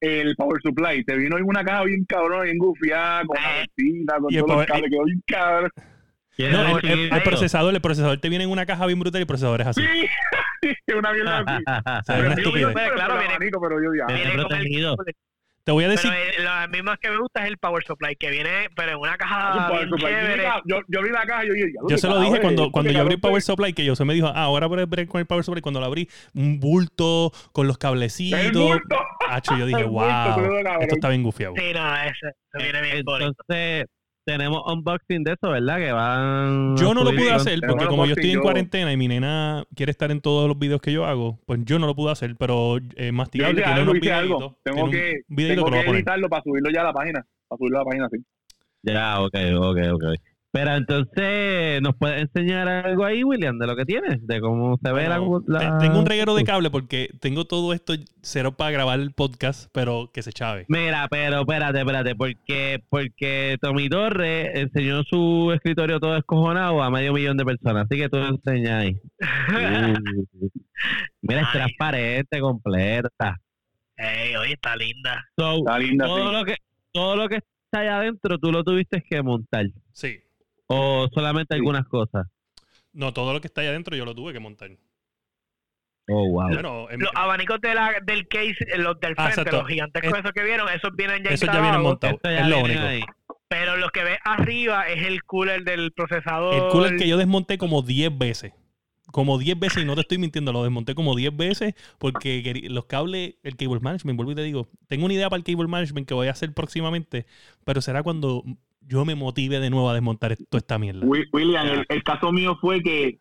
el 0.00 0.36
Power 0.36 0.60
Supply, 0.62 1.04
te 1.04 1.16
vino 1.16 1.38
en 1.38 1.44
una 1.44 1.64
caja 1.64 1.84
bien 1.84 2.04
cabrón, 2.06 2.42
bien 2.44 2.58
gufiada, 2.58 3.22
con 3.24 3.38
una 3.38 3.60
Eh. 3.62 3.66
vecina, 3.78 4.14
con 4.18 4.32
Y 4.34 4.38
todos 4.38 4.56
los 4.56 4.66
cables, 4.66 4.90
quedó 4.90 5.04
bien 5.04 5.22
cabrón. 5.26 5.70
¿Quieres 6.36 6.56
No, 6.56 6.78
el, 6.78 6.88
el- 6.88 7.12
el 7.12 7.22
procesador, 7.22 7.74
el 7.74 7.80
procesador 7.80 8.18
te 8.18 8.28
viene 8.28 8.44
en 8.44 8.50
una 8.50 8.66
caja 8.66 8.86
bien 8.86 8.98
brutal 8.98 9.20
y 9.20 9.22
el 9.22 9.26
procesador 9.26 9.60
es 9.60 9.66
así. 9.68 9.82
Sí, 9.82 10.08
una 10.96 11.12
mierda 11.12 11.38
así. 11.46 11.62
O 11.66 12.02
sea, 12.04 12.16
es 12.18 12.24
una 12.26 12.34
Pero 12.34 12.50
yo 12.50 12.56
estupidez. 12.58 12.74
vi 12.74 12.80
el 12.82 12.92
Claro, 12.92 13.12
el 13.14 13.18
viene- 13.20 13.34
abanico, 13.34 13.60
pero 13.60 13.82
yo 13.82 13.90
ya. 13.98 14.06
Viene 14.06 14.22
Viene 14.22 14.42
con 14.42 14.52
el- 14.52 14.58
protegido. 14.58 14.96
Te 15.64 15.72
voy 15.72 15.84
a 15.84 15.88
decir, 15.88 16.10
Pero 16.12 16.42
eh, 16.42 16.44
la 16.44 16.66
misma 16.68 16.98
que 16.98 17.08
me 17.08 17.16
gusta 17.16 17.40
es 17.42 17.48
el 17.48 17.56
Power 17.56 17.82
Supply, 17.84 18.16
que 18.16 18.28
viene 18.28 18.68
pero 18.76 18.92
en 18.92 18.98
una 18.98 19.16
caja 19.16 19.66
Power 19.68 19.86
bien 19.86 19.88
Supply. 19.88 20.04
Yo 20.10 20.16
vi 20.18 20.20
chévere. 20.22 20.42
la- 20.42 20.62
Yo, 20.66 20.80
yo 20.88 21.02
vi 21.02 21.08
la 21.08 21.24
caja 21.24 21.44
y 21.44 21.48
yo 21.48 21.54
dije, 21.54 21.68
ya, 21.74 21.80
yo 21.88 21.96
se 21.98 22.06
lo 22.06 22.20
dije 22.20 22.40
cuando, 22.42 22.64
eh, 22.64 22.68
cuando 22.70 22.92
yo 22.92 23.00
abrí 23.00 23.14
el 23.14 23.20
Power 23.20 23.40
Supply, 23.40 23.72
que 23.72 23.82
yo 23.82 23.96
se 23.96 24.04
me 24.04 24.12
dijo, 24.12 24.26
ah, 24.26 24.42
ahora 24.42 24.66
voy 24.66 24.82
a 24.82 24.84
break 24.84 25.08
con 25.08 25.20
el 25.20 25.26
Power 25.26 25.42
Supply. 25.42 25.62
Cuando 25.62 25.80
lo 25.80 25.86
abrí, 25.86 26.06
un 26.34 26.60
bulto 26.60 27.32
con 27.52 27.66
los 27.66 27.76
El 27.76 27.80
cablecitos. 27.80 28.52
bulto. 28.52 28.96
Hacho, 29.30 29.56
yo 29.56 29.64
dije, 29.66 29.80
El 29.80 29.86
bulto, 29.86 30.06
wow, 30.36 30.80
esto 30.82 30.94
está 30.96 31.08
bien 31.08 31.22
gufiado. 31.22 31.54
Sí, 31.56 31.72
no, 31.72 31.96
ese, 31.96 32.12
ese 32.52 32.62
viene 32.62 32.82
bien 32.82 33.02
bonito. 33.02 33.30
Entonces, 33.30 33.86
tenemos 34.24 34.62
unboxing 34.66 35.22
de 35.22 35.32
eso, 35.32 35.50
¿verdad? 35.50 35.78
Que 35.78 35.92
van. 35.92 36.76
Yo 36.76 36.94
no 36.94 37.04
lo 37.04 37.10
pude 37.10 37.30
hacer 37.30 37.60
porque 37.66 37.86
como 37.86 38.06
yo 38.06 38.12
estoy 38.14 38.32
en 38.32 38.40
cuarentena 38.40 38.92
y 38.92 38.96
mi 38.96 39.08
nena 39.08 39.64
quiere 39.74 39.90
estar 39.90 40.10
en 40.10 40.20
todos 40.20 40.48
los 40.48 40.58
videos 40.58 40.80
que 40.80 40.92
yo 40.92 41.04
hago, 41.04 41.38
pues 41.46 41.60
yo 41.64 41.78
no 41.78 41.86
lo 41.86 41.94
pude 41.94 42.12
hacer, 42.12 42.34
pero 42.36 42.78
eh, 42.96 43.12
Masticable 43.12 43.60
hice 43.60 43.62
tiene 43.64 43.80
algo, 43.80 43.90
unos 43.92 44.02
hice 44.02 44.12
algo. 44.12 44.36
videitos. 44.38 44.62
Tengo 44.62 44.74
tiene 44.76 44.84
un 44.84 44.90
que, 44.90 45.20
videito 45.28 45.64
tengo 45.64 45.76
que 45.76 45.84
que 45.84 45.90
editarlo 45.90 46.28
para 46.28 46.42
subirlo 46.42 46.70
ya 46.70 46.80
a 46.80 46.84
la 46.84 46.92
página. 46.92 47.26
Para 47.48 47.58
subirlo 47.58 47.78
a 47.78 47.80
la 47.80 47.84
página, 47.84 48.08
sí. 48.10 48.18
Ya, 48.82 49.20
ok, 49.20 49.34
ok, 49.58 49.78
ok. 49.92 50.04
Pero 50.56 50.72
entonces, 50.76 51.82
¿nos 51.82 51.96
puedes 51.96 52.22
enseñar 52.22 52.68
algo 52.68 53.04
ahí, 53.04 53.24
William, 53.24 53.58
de 53.58 53.66
lo 53.66 53.74
que 53.74 53.84
tienes? 53.84 54.24
De 54.24 54.40
cómo 54.40 54.78
se 54.80 54.92
ve 54.92 55.08
la, 55.08 55.18
Bueno, 55.18 55.44
la- 55.48 55.78
te- 55.78 55.86
Tengo 55.88 55.98
un 55.98 56.06
reguero 56.06 56.32
de 56.36 56.44
cable 56.44 56.70
porque 56.70 57.08
tengo 57.20 57.44
todo 57.44 57.72
esto 57.72 57.94
cero 58.22 58.52
para 58.56 58.70
grabar 58.70 59.00
el 59.00 59.10
podcast, 59.10 59.68
pero 59.72 60.12
que 60.14 60.22
se 60.22 60.32
chave. 60.32 60.64
Mira, 60.68 61.08
pero 61.10 61.40
espérate, 61.40 61.80
espérate, 61.80 62.14
porque, 62.14 62.80
porque 62.88 63.56
Tommy 63.60 63.88
Torres 63.88 64.52
enseñó 64.54 65.02
su 65.02 65.50
escritorio 65.52 65.98
todo 65.98 66.16
escojonado 66.16 66.84
a 66.84 66.88
medio 66.88 67.12
millón 67.12 67.36
de 67.36 67.44
personas, 67.44 67.86
así 67.90 68.00
que 68.00 68.08
tú 68.08 68.18
lo 68.18 68.28
enseñas 68.28 68.82
ahí. 68.84 68.92
Uh, 69.50 70.48
mira, 71.22 71.40
es 71.42 71.50
transparente, 71.52 72.38
completa. 72.38 73.40
Ey, 73.96 74.36
oye, 74.36 74.52
está 74.52 74.76
linda. 74.76 75.24
So, 75.36 75.56
Está 75.58 75.78
linda, 75.80 76.04
todo, 76.06 76.28
sí. 76.28 76.32
lo 76.36 76.44
que, 76.44 76.56
todo 76.92 77.16
lo 77.16 77.28
que 77.28 77.34
está 77.36 77.80
allá 77.80 77.96
adentro, 77.98 78.38
tú 78.38 78.52
lo 78.52 78.62
tuviste 78.62 79.02
que 79.10 79.20
montar. 79.20 79.66
Sí. 79.92 80.20
O 80.66 81.08
solamente 81.12 81.54
Sí. 81.54 81.58
algunas 81.58 81.86
cosas. 81.88 82.26
No, 82.92 83.12
todo 83.12 83.32
lo 83.32 83.40
que 83.40 83.48
está 83.48 83.60
ahí 83.60 83.66
adentro 83.66 83.96
yo 83.96 84.04
lo 84.04 84.14
tuve 84.14 84.32
que 84.32 84.40
montar. 84.40 84.70
Oh, 86.08 86.28
wow. 86.28 86.48
Bueno, 86.48 86.90
en- 86.90 87.00
Los 87.00 87.10
abanicos 87.14 87.60
de 87.62 87.74
la, 87.74 87.94
del 88.04 88.28
case, 88.28 88.56
eh, 88.72 88.76
los 88.78 89.00
del 89.00 89.14
Ah, 89.16 89.24
frente, 89.24 89.40
exacto. 89.40 89.58
los 89.62 89.68
gigantescos 89.68 90.12
Es- 90.12 90.18
esos 90.18 90.32
que 90.32 90.44
vieron, 90.44 90.68
esos 90.68 90.90
vienen 90.94 91.22
ya 91.24 91.30
eso 91.30 91.46
ya 91.46 91.52
viene 91.52 91.66
instalados, 91.68 91.82
montado. 91.82 92.14
Esto 92.14 92.30
ya 92.30 92.40
Es 92.40 92.48
lo 92.48 92.58
único. 92.60 92.80
ahí. 92.80 93.00
Pero 93.48 93.76
los 93.76 93.90
que 93.90 94.04
ves 94.04 94.18
arriba 94.24 94.88
es 94.88 95.06
el 95.06 95.22
cooler 95.24 95.64
del 95.64 95.92
procesador. 95.92 96.54
El 96.54 96.68
cooler 96.70 96.96
que 96.96 97.08
yo 97.08 97.16
desmonté 97.16 97.56
como 97.56 97.82
10 97.82 98.16
veces. 98.16 98.52
Como 99.12 99.38
10 99.38 99.58
veces, 99.58 99.82
y 99.82 99.86
no 99.86 99.94
te 99.94 100.00
estoy 100.00 100.18
mintiendo, 100.18 100.52
lo 100.52 100.62
desmonté 100.64 100.94
como 100.94 101.14
10 101.14 101.34
veces 101.36 101.74
porque 101.98 102.62
los 102.68 102.86
cables, 102.86 103.36
el 103.42 103.56
cable 103.56 103.78
management, 103.80 104.16
vuelvo 104.16 104.32
y 104.32 104.34
te 104.34 104.42
digo, 104.42 104.68
tengo 104.88 105.04
una 105.04 105.14
idea 105.14 105.30
para 105.30 105.38
el 105.38 105.44
cable 105.44 105.68
management 105.68 106.08
que 106.08 106.14
voy 106.14 106.26
a 106.26 106.32
hacer 106.32 106.52
próximamente, 106.52 107.26
pero 107.64 107.80
será 107.80 108.02
cuando 108.02 108.42
yo 108.86 109.04
me 109.04 109.14
motive 109.14 109.60
de 109.60 109.70
nuevo 109.70 109.88
a 109.90 109.94
desmontar 109.94 110.36
toda 110.48 110.58
esta 110.58 110.78
mierda. 110.78 111.04
Wi- 111.06 111.26
William, 111.32 111.84
el, 111.88 112.02
caso 112.02 112.32
mío 112.32 112.56
fue 112.60 112.82
que 112.82 113.18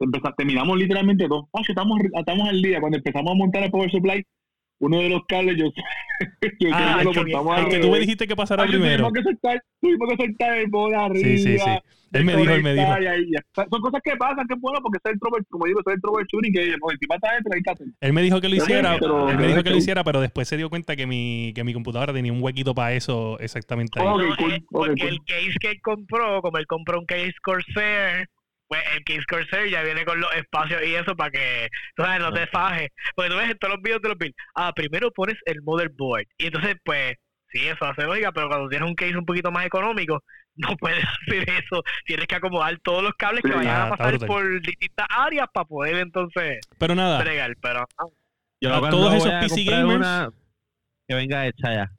empezamos, 0.00 0.36
terminamos 0.36 0.78
literalmente 0.78 1.28
dos. 1.28 1.44
Ah, 1.52 1.60
estamos, 1.66 1.98
estamos 2.12 2.48
al 2.48 2.60
día. 2.62 2.80
Cuando 2.80 2.98
empezamos 2.98 3.30
a 3.32 3.34
montar 3.34 3.62
el 3.64 3.70
Power 3.70 3.90
Supply, 3.90 4.24
uno 4.86 5.00
de 5.00 5.08
los 5.08 5.22
cables, 5.26 5.56
yo, 5.58 5.64
yo 6.60 6.68
Ah, 6.72 6.96
creo 6.96 6.96
que 6.96 7.00
el 7.00 7.04
lo 7.04 7.12
que- 7.12 7.18
montamos 7.20 7.58
El 7.58 7.64
al 7.64 7.70
que 7.70 7.78
tú 7.78 7.90
me 7.90 7.98
dijiste 8.00 8.26
que 8.26 8.36
pasara 8.36 8.62
Ah, 8.64 8.66
primero. 8.66 8.96
Tuvimos 9.08 9.12
que 9.12 9.22
soltar, 9.22 9.62
tuvimos 9.80 10.08
que 10.10 10.16
soltar 10.26 10.58
el 10.58 10.66
bola 10.68 11.04
arriba. 11.06 11.24
Sí, 11.28 11.38
sí, 11.38 11.58
sí. 11.58 11.70
Él 12.12 12.24
me 12.24 12.36
dijo, 12.36 12.52
él 12.54 12.62
me 12.62 12.74
dijo. 12.74 12.92
ahí. 12.92 13.26
Son 13.56 13.80
cosas 13.80 14.00
que 14.04 14.14
pasan, 14.16 14.46
que 14.46 14.54
es 14.54 14.60
bueno, 14.60 14.78
porque 14.80 14.98
es 15.04 15.12
el 15.12 15.18
trouble, 15.18 15.42
como 15.50 15.66
digo, 15.66 15.80
es 15.84 15.92
el 15.94 16.00
troubleshooting 16.00 16.52
que 16.52 16.78
por 16.78 16.92
encima 16.92 17.16
está 17.16 17.32
dentro, 17.34 17.52
ahí 17.54 17.60
está. 17.66 17.84
Él 18.00 18.12
me 18.12 18.22
dijo 18.22 18.40
que 18.40 18.48
lo 18.48 18.54
hiciera, 18.54 18.96
pero- 19.00 19.28
él 19.28 19.36
me 19.36 19.48
dijo 19.48 19.64
que 19.64 19.70
lo 19.70 19.76
hiciera, 19.76 20.04
pero 20.04 20.20
después 20.20 20.46
se 20.46 20.56
dio 20.56 20.70
cuenta 20.70 20.94
que 20.94 21.06
mi, 21.08 21.52
que 21.56 21.64
mi 21.64 21.72
computadora 21.74 22.12
tenía 22.12 22.32
un 22.32 22.40
huequito 22.40 22.72
para 22.72 22.92
eso 22.92 23.36
exactamente 23.40 23.98
ahí. 23.98 24.06
No, 24.06 24.12
cool, 24.36 24.52
eh, 24.52 24.62
porque 24.70 25.00
cool. 25.00 25.08
el 25.10 25.18
case 25.26 25.56
que 25.60 25.70
él 25.72 25.80
compró, 25.82 26.40
como 26.40 26.56
él 26.58 26.66
compró 26.68 27.00
un 27.00 27.06
case 27.06 27.32
Corsair, 27.42 28.28
pues 28.82 28.96
el 28.96 29.04
case 29.04 29.24
Corsair 29.28 29.70
ya 29.70 29.82
viene 29.82 30.04
con 30.04 30.20
los 30.20 30.34
espacios 30.34 30.82
y 30.84 30.94
eso 30.94 31.14
para 31.16 31.30
que, 31.30 31.68
tú 31.96 32.02
sabes, 32.02 32.20
no 32.20 32.32
te 32.32 32.46
fajes. 32.48 32.88
Porque 33.14 33.30
tú 33.30 33.36
ves 33.36 33.50
en 33.50 33.58
todos 33.58 33.74
los 33.74 33.82
videos 33.82 34.02
de 34.02 34.08
los 34.08 34.18
builds, 34.18 34.36
ah, 34.54 34.72
primero 34.74 35.10
pones 35.12 35.36
el 35.46 35.62
motherboard. 35.62 36.26
Y 36.38 36.46
entonces, 36.46 36.76
pues, 36.84 37.14
sí, 37.48 37.66
eso 37.66 37.84
hace 37.84 38.02
lógica, 38.02 38.32
pero 38.32 38.48
cuando 38.48 38.68
tienes 38.68 38.88
un 38.88 38.94
case 38.94 39.16
un 39.16 39.24
poquito 39.26 39.50
más 39.52 39.64
económico, 39.66 40.22
no 40.56 40.76
puedes 40.76 41.04
hacer 41.04 41.48
eso. 41.50 41.82
Tienes 42.04 42.26
que 42.26 42.34
acomodar 42.36 42.78
todos 42.80 43.02
los 43.02 43.12
cables 43.14 43.42
que 43.42 43.52
vayan 43.52 43.74
Ah, 43.76 43.82
a 43.82 43.84
está 43.90 43.96
pasar 43.96 44.26
por 44.26 44.60
distintas 44.60 45.06
áreas 45.10 45.46
para 45.52 45.64
poder 45.66 45.96
entonces 45.96 46.58
Pero 46.78 46.94
nada, 46.94 47.22
bregar. 47.22 47.54
Pero, 47.60 47.86
ah, 47.98 48.04
Yo 48.60 48.74
a 48.74 48.90
todos 48.90 49.14
esos 49.14 49.32
PC 49.40 49.64
gamers- 49.64 49.96
una 49.96 50.30
que 51.08 51.14
venga 51.14 51.46
hecha 51.46 51.72
ya. 51.74 51.90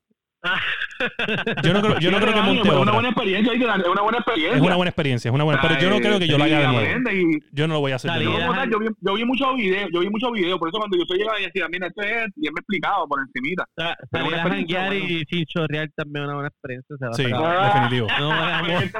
yo 1.64 1.74
no 1.74 1.82
creo, 1.82 2.00
yo 2.00 2.12
no 2.12 2.20
creo 2.20 2.34
que 2.34 2.42
monte 2.42 2.62
Es 2.62 2.68
una 2.74 2.80
otra. 2.82 2.94
buena 2.94 3.10
experiencia, 3.10 3.54
es 3.54 3.60
una 3.60 4.02
buena 4.02 4.18
experiencia. 4.20 4.56
Es 4.56 4.62
una 4.62 4.76
buena 4.76 4.90
experiencia, 4.90 5.30
es 5.30 5.36
una 5.36 5.44
buena, 5.44 5.62
pero 5.62 5.80
yo 5.80 5.90
no 5.90 5.98
creo 6.00 6.20
que 6.20 6.28
yo 6.28 6.38
lo 6.38 6.44
haga 6.44 6.60
de 6.60 6.68
nuevo. 6.68 7.40
Yo 7.52 7.68
no 7.68 7.74
lo 7.74 7.80
voy 7.82 7.92
a 7.92 7.96
hacer 7.96 8.12
de 8.12 8.24
Yo, 8.24 8.32
nuevo. 8.32 8.80
vi, 8.80 8.88
yo 9.02 9.14
vi 9.16 9.26
muchos 9.26 9.56
videos, 9.56 9.90
yo 9.94 10.00
vi 10.02 10.10
muchos 10.10 10.32
videos, 10.32 10.58
por 10.60 10.70
eso 10.70 10.78
cuando 10.78 10.98
yo 10.98 11.04
soy 11.08 11.18
llegaba 11.20 11.40
y 11.40 11.46
decía, 11.46 11.68
mira, 11.70 11.88
esto 11.88 12.02
es, 12.02 12.28
y 12.36 12.48
él 12.48 12.54
me 12.54 12.60
explicaba 12.60 13.06
por 13.08 13.20
encimita. 13.20 13.66
Salir 14.12 14.36
a 14.36 14.44
janguear 14.44 14.94
y 14.94 15.24
sin 15.30 15.46
chorrear 15.46 15.90
también 15.96 16.24
es 16.24 16.28
una 16.28 16.34
buena 16.36 16.50
experiencia. 16.50 16.96
Se 16.98 17.06
va 17.06 17.12
a 17.12 17.14
Sí, 17.14 17.24
sacar. 17.24 17.74
definitivo. 17.74 18.08
No 18.20 18.80
este. 18.82 19.00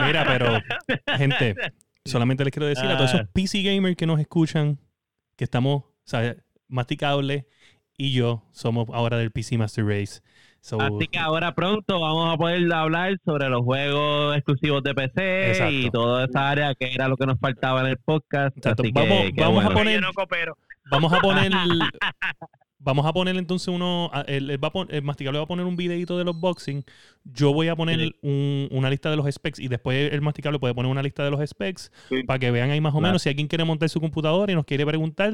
Mira, 0.06 0.24
pero, 0.26 0.60
gente, 1.16 1.54
solamente 2.04 2.44
les 2.44 2.52
quiero 2.52 2.66
decir 2.66 2.86
a 2.86 2.96
todos 2.96 3.10
esos 3.14 3.20
Ah. 3.26 3.30
PC 3.32 3.62
gamers 3.62 3.96
que 3.96 4.06
nos 4.06 4.20
escuchan, 4.20 4.78
que 5.36 5.44
estamos, 5.44 5.82
o 5.84 5.92
sea, 6.04 6.34
Masticable 6.68 7.46
y 8.00 8.12
yo 8.12 8.42
somos 8.52 8.88
ahora 8.92 9.18
del 9.18 9.30
PC 9.30 9.58
Master 9.58 9.84
Race. 9.84 10.20
So, 10.62 10.80
Así 10.80 11.06
que 11.08 11.18
ahora 11.18 11.54
pronto 11.54 12.00
vamos 12.00 12.34
a 12.34 12.36
poder 12.36 12.70
hablar 12.72 13.16
sobre 13.24 13.48
los 13.48 13.62
juegos 13.62 14.36
exclusivos 14.36 14.82
de 14.82 14.94
PC 14.94 15.48
Exacto. 15.50 15.72
y 15.72 15.90
toda 15.90 16.24
esa 16.26 16.50
área 16.50 16.74
que 16.74 16.92
era 16.94 17.08
lo 17.08 17.16
que 17.16 17.26
nos 17.26 17.38
faltaba 17.38 17.80
en 17.80 17.86
el 17.88 17.96
podcast. 17.98 18.56
Exacto. 18.56 18.82
Así 18.82 18.92
que, 18.92 19.40
Vamos- 19.42 19.64
a 19.64 19.70
poner- 19.70 20.00
vamos 20.90 21.12
a 21.12 21.20
poner 21.20 21.50
vamos 22.82 23.04
a 23.06 23.12
poner 23.12 23.36
entonces 23.36 23.68
uno 23.68 24.10
el, 24.26 24.50
el 24.50 24.62
va 24.64 24.68
a 24.68 24.72
pon- 24.72 24.88
el 24.90 25.02
masticable 25.02 25.38
va 25.38 25.44
a 25.44 25.46
poner 25.46 25.66
un 25.66 25.76
videito 25.76 26.16
de 26.16 26.24
los 26.24 26.40
boxing 26.40 26.82
yo 27.24 27.52
voy 27.52 27.68
a 27.68 27.76
poner 27.76 28.00
Sí. 28.00 28.14
un- 28.22 28.68
una 28.70 28.88
lista 28.88 29.10
de 29.10 29.16
los 29.16 29.26
specs 29.30 29.58
y 29.58 29.68
después 29.68 30.12
el 30.12 30.22
masticable 30.22 30.58
puede 30.58 30.74
poner 30.74 30.90
una 30.90 31.02
lista 31.02 31.22
de 31.22 31.30
los 31.30 31.46
specs 31.48 31.92
Sí. 32.08 32.22
para 32.24 32.38
que 32.38 32.50
vean 32.50 32.70
ahí 32.70 32.80
más 32.80 32.92
o 32.94 32.98
Claro. 32.98 33.08
menos 33.10 33.22
si 33.22 33.28
alguien 33.28 33.48
quiere 33.48 33.64
montar 33.64 33.88
su 33.90 34.00
computadora 34.00 34.50
y 34.50 34.54
nos 34.54 34.64
quiere 34.64 34.86
preguntar 34.86 35.32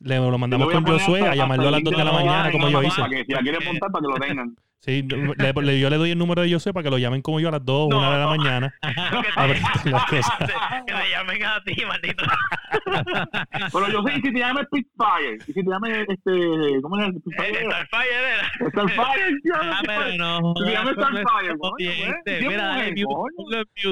le 0.00 0.16
lo 0.18 0.36
mandamos 0.38 0.72
con 0.72 0.84
Josué 0.84 1.22
a 1.22 1.34
llamarlo 1.36 1.68
a 1.68 1.70
las 1.70 1.78
el 1.78 1.84
2 1.84 1.96
de 1.96 2.04
la 2.04 2.12
mañana 2.12 2.50
como 2.52 2.68
yo 2.68 2.78
para 2.82 2.88
hice 2.88 3.02
que 3.08 3.24
si 3.24 3.32
la 3.32 3.40
quieren 3.40 3.60
montar, 3.64 3.90
para 3.92 4.02
que 4.02 4.08
lo 4.08 4.26
tengan. 4.26 4.56
Sí, 4.80 5.02
le- 5.02 5.34
le- 5.62 5.80
yo 5.80 5.90
le 5.90 5.96
doy 5.96 6.10
el 6.12 6.18
número 6.18 6.42
de 6.42 6.52
Josué 6.52 6.72
para 6.72 6.84
que 6.84 6.90
lo 6.90 6.98
llamen 6.98 7.20
como 7.22 7.40
yo 7.40 7.48
a 7.48 7.52
las 7.52 7.64
2 7.64 7.88
No, 7.90 7.98
una 7.98 8.12
de 8.12 8.18
la 8.18 8.24
no. 8.24 8.30
mañana 8.36 8.74
Que 8.82 9.40
a 9.40 9.46
ver 9.46 9.58
las 9.84 10.04
cosas 10.06 10.38
que 10.38 10.46
te 10.94 11.10
llamen 11.10 11.44
a 11.44 11.62
ti, 11.64 11.84
maldito. 11.86 12.24
Pero 13.72 13.88
yo 13.90 14.02
sé, 14.02 14.12
y 14.12 14.14
si 14.22 14.32
te 14.32 14.38
llama 14.38 14.62
Spitfire, 14.64 15.34
y 15.46 15.52
si 15.52 15.52
te 15.52 15.62
llama 15.62 15.88
este, 15.90 16.80
¿cómo 16.82 16.98
es? 17.00 17.08
Spitfire. 17.16 17.64
Starfire 17.64 18.14
era. 18.14 18.50
Starfire, 18.70 19.40
tío, 19.42 19.54
Ah, 19.60 19.80
pero 19.84 20.12
no. 20.16 20.54
Si 20.56 20.64
te 20.64 20.70
Starfire, 20.72 21.58
coño, 21.58 21.58
pues. 21.58 21.72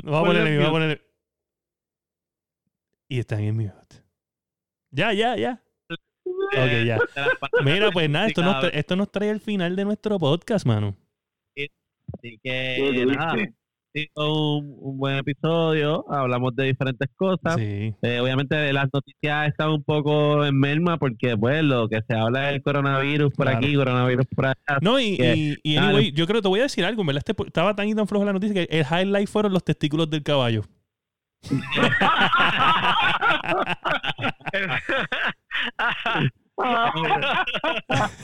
vamos 0.05 0.21
a 0.21 0.25
ponerle 0.25 0.57
vamos 0.59 0.69
a 0.69 0.73
ponerle 0.73 1.03
y 3.09 3.19
están 3.21 3.41
en 3.41 3.57
mute 3.57 3.97
ya 4.91 5.13
ya 5.13 5.37
ya 5.37 5.63
ok 6.53 6.85
ya. 6.87 6.99
Mira, 7.65 7.91
pues 7.91 8.09
nada, 8.11 8.27
esto 8.29 8.43
nos, 8.43 8.55
cabrón. 8.55 8.71
tra- 8.73 8.75
esto 8.79 8.97
nos 8.97 9.11
trae 9.11 9.31
el 9.31 9.41
final 9.41 9.77
de 9.77 9.85
nuestro 9.85 10.19
podcast, 10.19 10.67
mano. 10.67 10.95
Así 11.57 12.39
¿Qué 12.43 12.77
que 12.95 13.07
nada, 13.07 13.35
un, 14.17 14.77
un 14.79 14.99
buen 14.99 15.17
episodio. 15.17 16.05
Hablamos 16.13 16.55
de 16.55 16.65
diferentes 16.65 17.09
cosas. 17.17 17.57
Sí. 17.57 17.95
Eh, 18.03 18.21
obviamente 18.21 18.73
las 18.73 18.89
noticias 18.93 19.49
están 19.49 19.71
un 19.71 19.83
poco 19.83 20.45
en 20.45 20.59
merma 20.59 20.99
porque 20.99 21.37
pues 21.37 21.63
lo 21.65 21.89
que 21.89 22.01
se 22.07 22.15
habla 22.15 22.51
es 22.51 22.57
el 22.57 22.63
coronavirus 22.63 23.33
por 23.33 23.47
Claro. 23.47 23.59
aquí, 23.59 23.75
coronavirus 23.75 24.27
por 24.35 24.47
allá. 24.47 24.79
No, 24.83 25.01
y, 25.01 25.17
que- 25.17 25.57
y, 25.63 25.77
anyway, 25.79 26.13
yo 26.13 26.27
creo 26.27 26.39
que 26.39 26.43
te 26.43 26.49
voy 26.49 26.61
a 26.61 26.65
decir 26.65 26.85
algo, 26.85 27.05
¿verdad? 27.05 27.23
Este 27.27 27.43
estaba 27.47 27.75
tan 27.75 27.89
y 27.89 27.95
tan 27.95 28.07
flojo 28.07 28.25
la 28.25 28.33
noticia 28.35 28.67
que 28.67 28.79
el 28.79 28.85
highlight 28.85 29.29
fueron 29.29 29.53
los 29.53 29.65
testículos 29.65 30.09
del 30.11 30.23
caballo. 30.23 30.63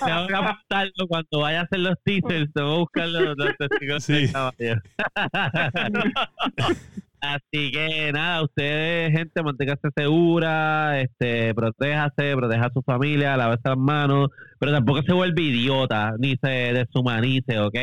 Tengo 0.05 0.27
que 0.27 0.35
apuntarlo 0.35 1.07
cuando 1.09 1.41
vaya 1.41 1.61
a 1.61 1.62
hacer 1.64 1.81
los 1.81 1.97
teasers, 2.05 2.51
tengo 2.55 2.73
que 2.73 2.79
buscar 2.79 3.09
los, 3.09 3.37
los 3.37 3.57
testigos 3.59 4.05
Sí. 4.05 4.31
Así 7.20 7.70
que 7.70 8.11
nada, 8.12 8.43
ustedes, 8.43 9.12
gente, 9.12 9.43
manténgase 9.45 9.91
segura, 9.95 11.01
este, 11.01 11.55
protéjase, 11.55 12.35
proteja 12.35 12.66
a 12.66 12.73
su 12.73 12.83
familia, 12.83 13.37
lávese 13.37 13.62
las 13.64 13.79
manos, 13.79 14.31
pero 14.59 14.73
tampoco 14.73 15.03
se 15.03 15.12
vuelve 15.12 15.43
idiota, 15.43 16.14
ni 16.18 16.35
se 16.43 16.49
deshumanice, 16.49 17.61
¿ok? 17.61 17.77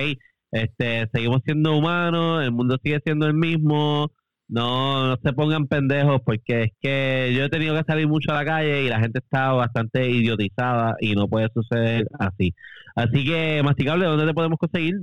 Este, 0.52 1.08
seguimos 1.14 1.40
siendo 1.46 1.78
humanos, 1.78 2.44
el 2.44 2.52
mundo 2.52 2.78
sigue 2.84 3.00
siendo 3.06 3.28
el 3.28 3.34
mismo, 3.34 4.12
no, 4.50 5.08
no 5.08 5.18
se 5.24 5.34
pongan 5.34 5.68
pendejos 5.68 6.22
porque 6.26 6.64
es 6.64 6.72
que 6.82 7.34
yo 7.36 7.46
he 7.46 7.50
tenido 7.50 7.76
que 7.76 7.84
salir 7.84 8.08
mucho 8.08 8.32
a 8.32 8.36
la 8.36 8.46
calle 8.46 8.84
y 8.84 8.90
la 8.90 9.00
gente 9.00 9.20
está 9.20 9.52
bastante 9.54 10.10
idiotizada 10.10 10.96
y 11.00 11.14
no 11.14 11.28
puede 11.28 11.50
suceder 11.54 12.08
así. 12.20 12.54
Así 12.96 13.24
que, 13.24 13.62
Masticable, 13.64 14.06
¿dónde 14.06 14.26
te 14.26 14.34
podemos 14.34 14.58
conseguir? 14.58 14.96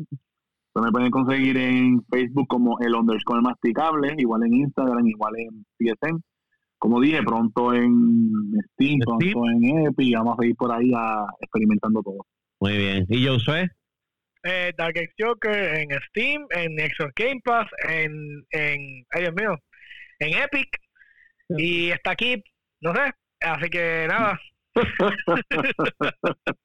Me 0.74 0.90
pueden 0.90 1.10
conseguir 1.10 1.56
en 1.56 2.02
Facebook 2.10 2.48
como 2.48 2.78
el 2.80 2.94
underscore 2.94 3.40
masticable, 3.40 4.14
igual 4.18 4.42
en 4.44 4.54
Instagram, 4.54 5.06
igual 5.06 5.32
en 5.38 5.64
PSN. 5.78 6.20
Como 6.78 7.00
dije, 7.00 7.22
pronto 7.22 7.72
en 7.72 8.52
Steam, 8.72 8.98
Steam. 9.00 9.32
pronto 9.32 9.48
en 9.48 9.86
Epic, 9.86 10.14
vamos 10.14 10.36
a 10.38 10.44
ir 10.44 10.54
por 10.56 10.70
ahí 10.72 10.92
a, 10.94 11.24
experimentando 11.40 12.02
todo. 12.02 12.26
Muy 12.60 12.76
bien. 12.76 13.06
¿Y 13.08 13.26
Josué? 13.26 13.70
Eh, 14.46 14.72
Dark 14.76 14.96
X 14.96 15.14
Joker 15.18 15.74
en 15.76 15.88
Steam, 16.08 16.46
en 16.50 16.76
Xbox 16.78 17.12
Game 17.16 17.40
Pass, 17.44 17.68
en, 17.88 18.44
en, 18.50 19.04
ay 19.10 19.22
Dios 19.22 19.34
mío, 19.34 19.58
en 20.20 20.42
Epic. 20.42 20.68
Y 21.56 21.90
está 21.90 22.10
aquí, 22.12 22.42
no 22.80 22.92
sé, 22.94 23.12
así 23.40 23.68
que 23.70 24.06
nada. 24.08 24.40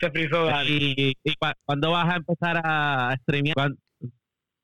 Se 0.00 0.10
frizó 0.10 0.44
Dani. 0.46 0.68
¿Y, 0.96 1.14
y 1.24 1.34
cuándo 1.64 1.92
vas 1.92 2.12
a 2.12 2.16
empezar 2.16 2.60
a 2.62 3.16
streamear? 3.22 3.54
¿Cuán- 3.54 3.78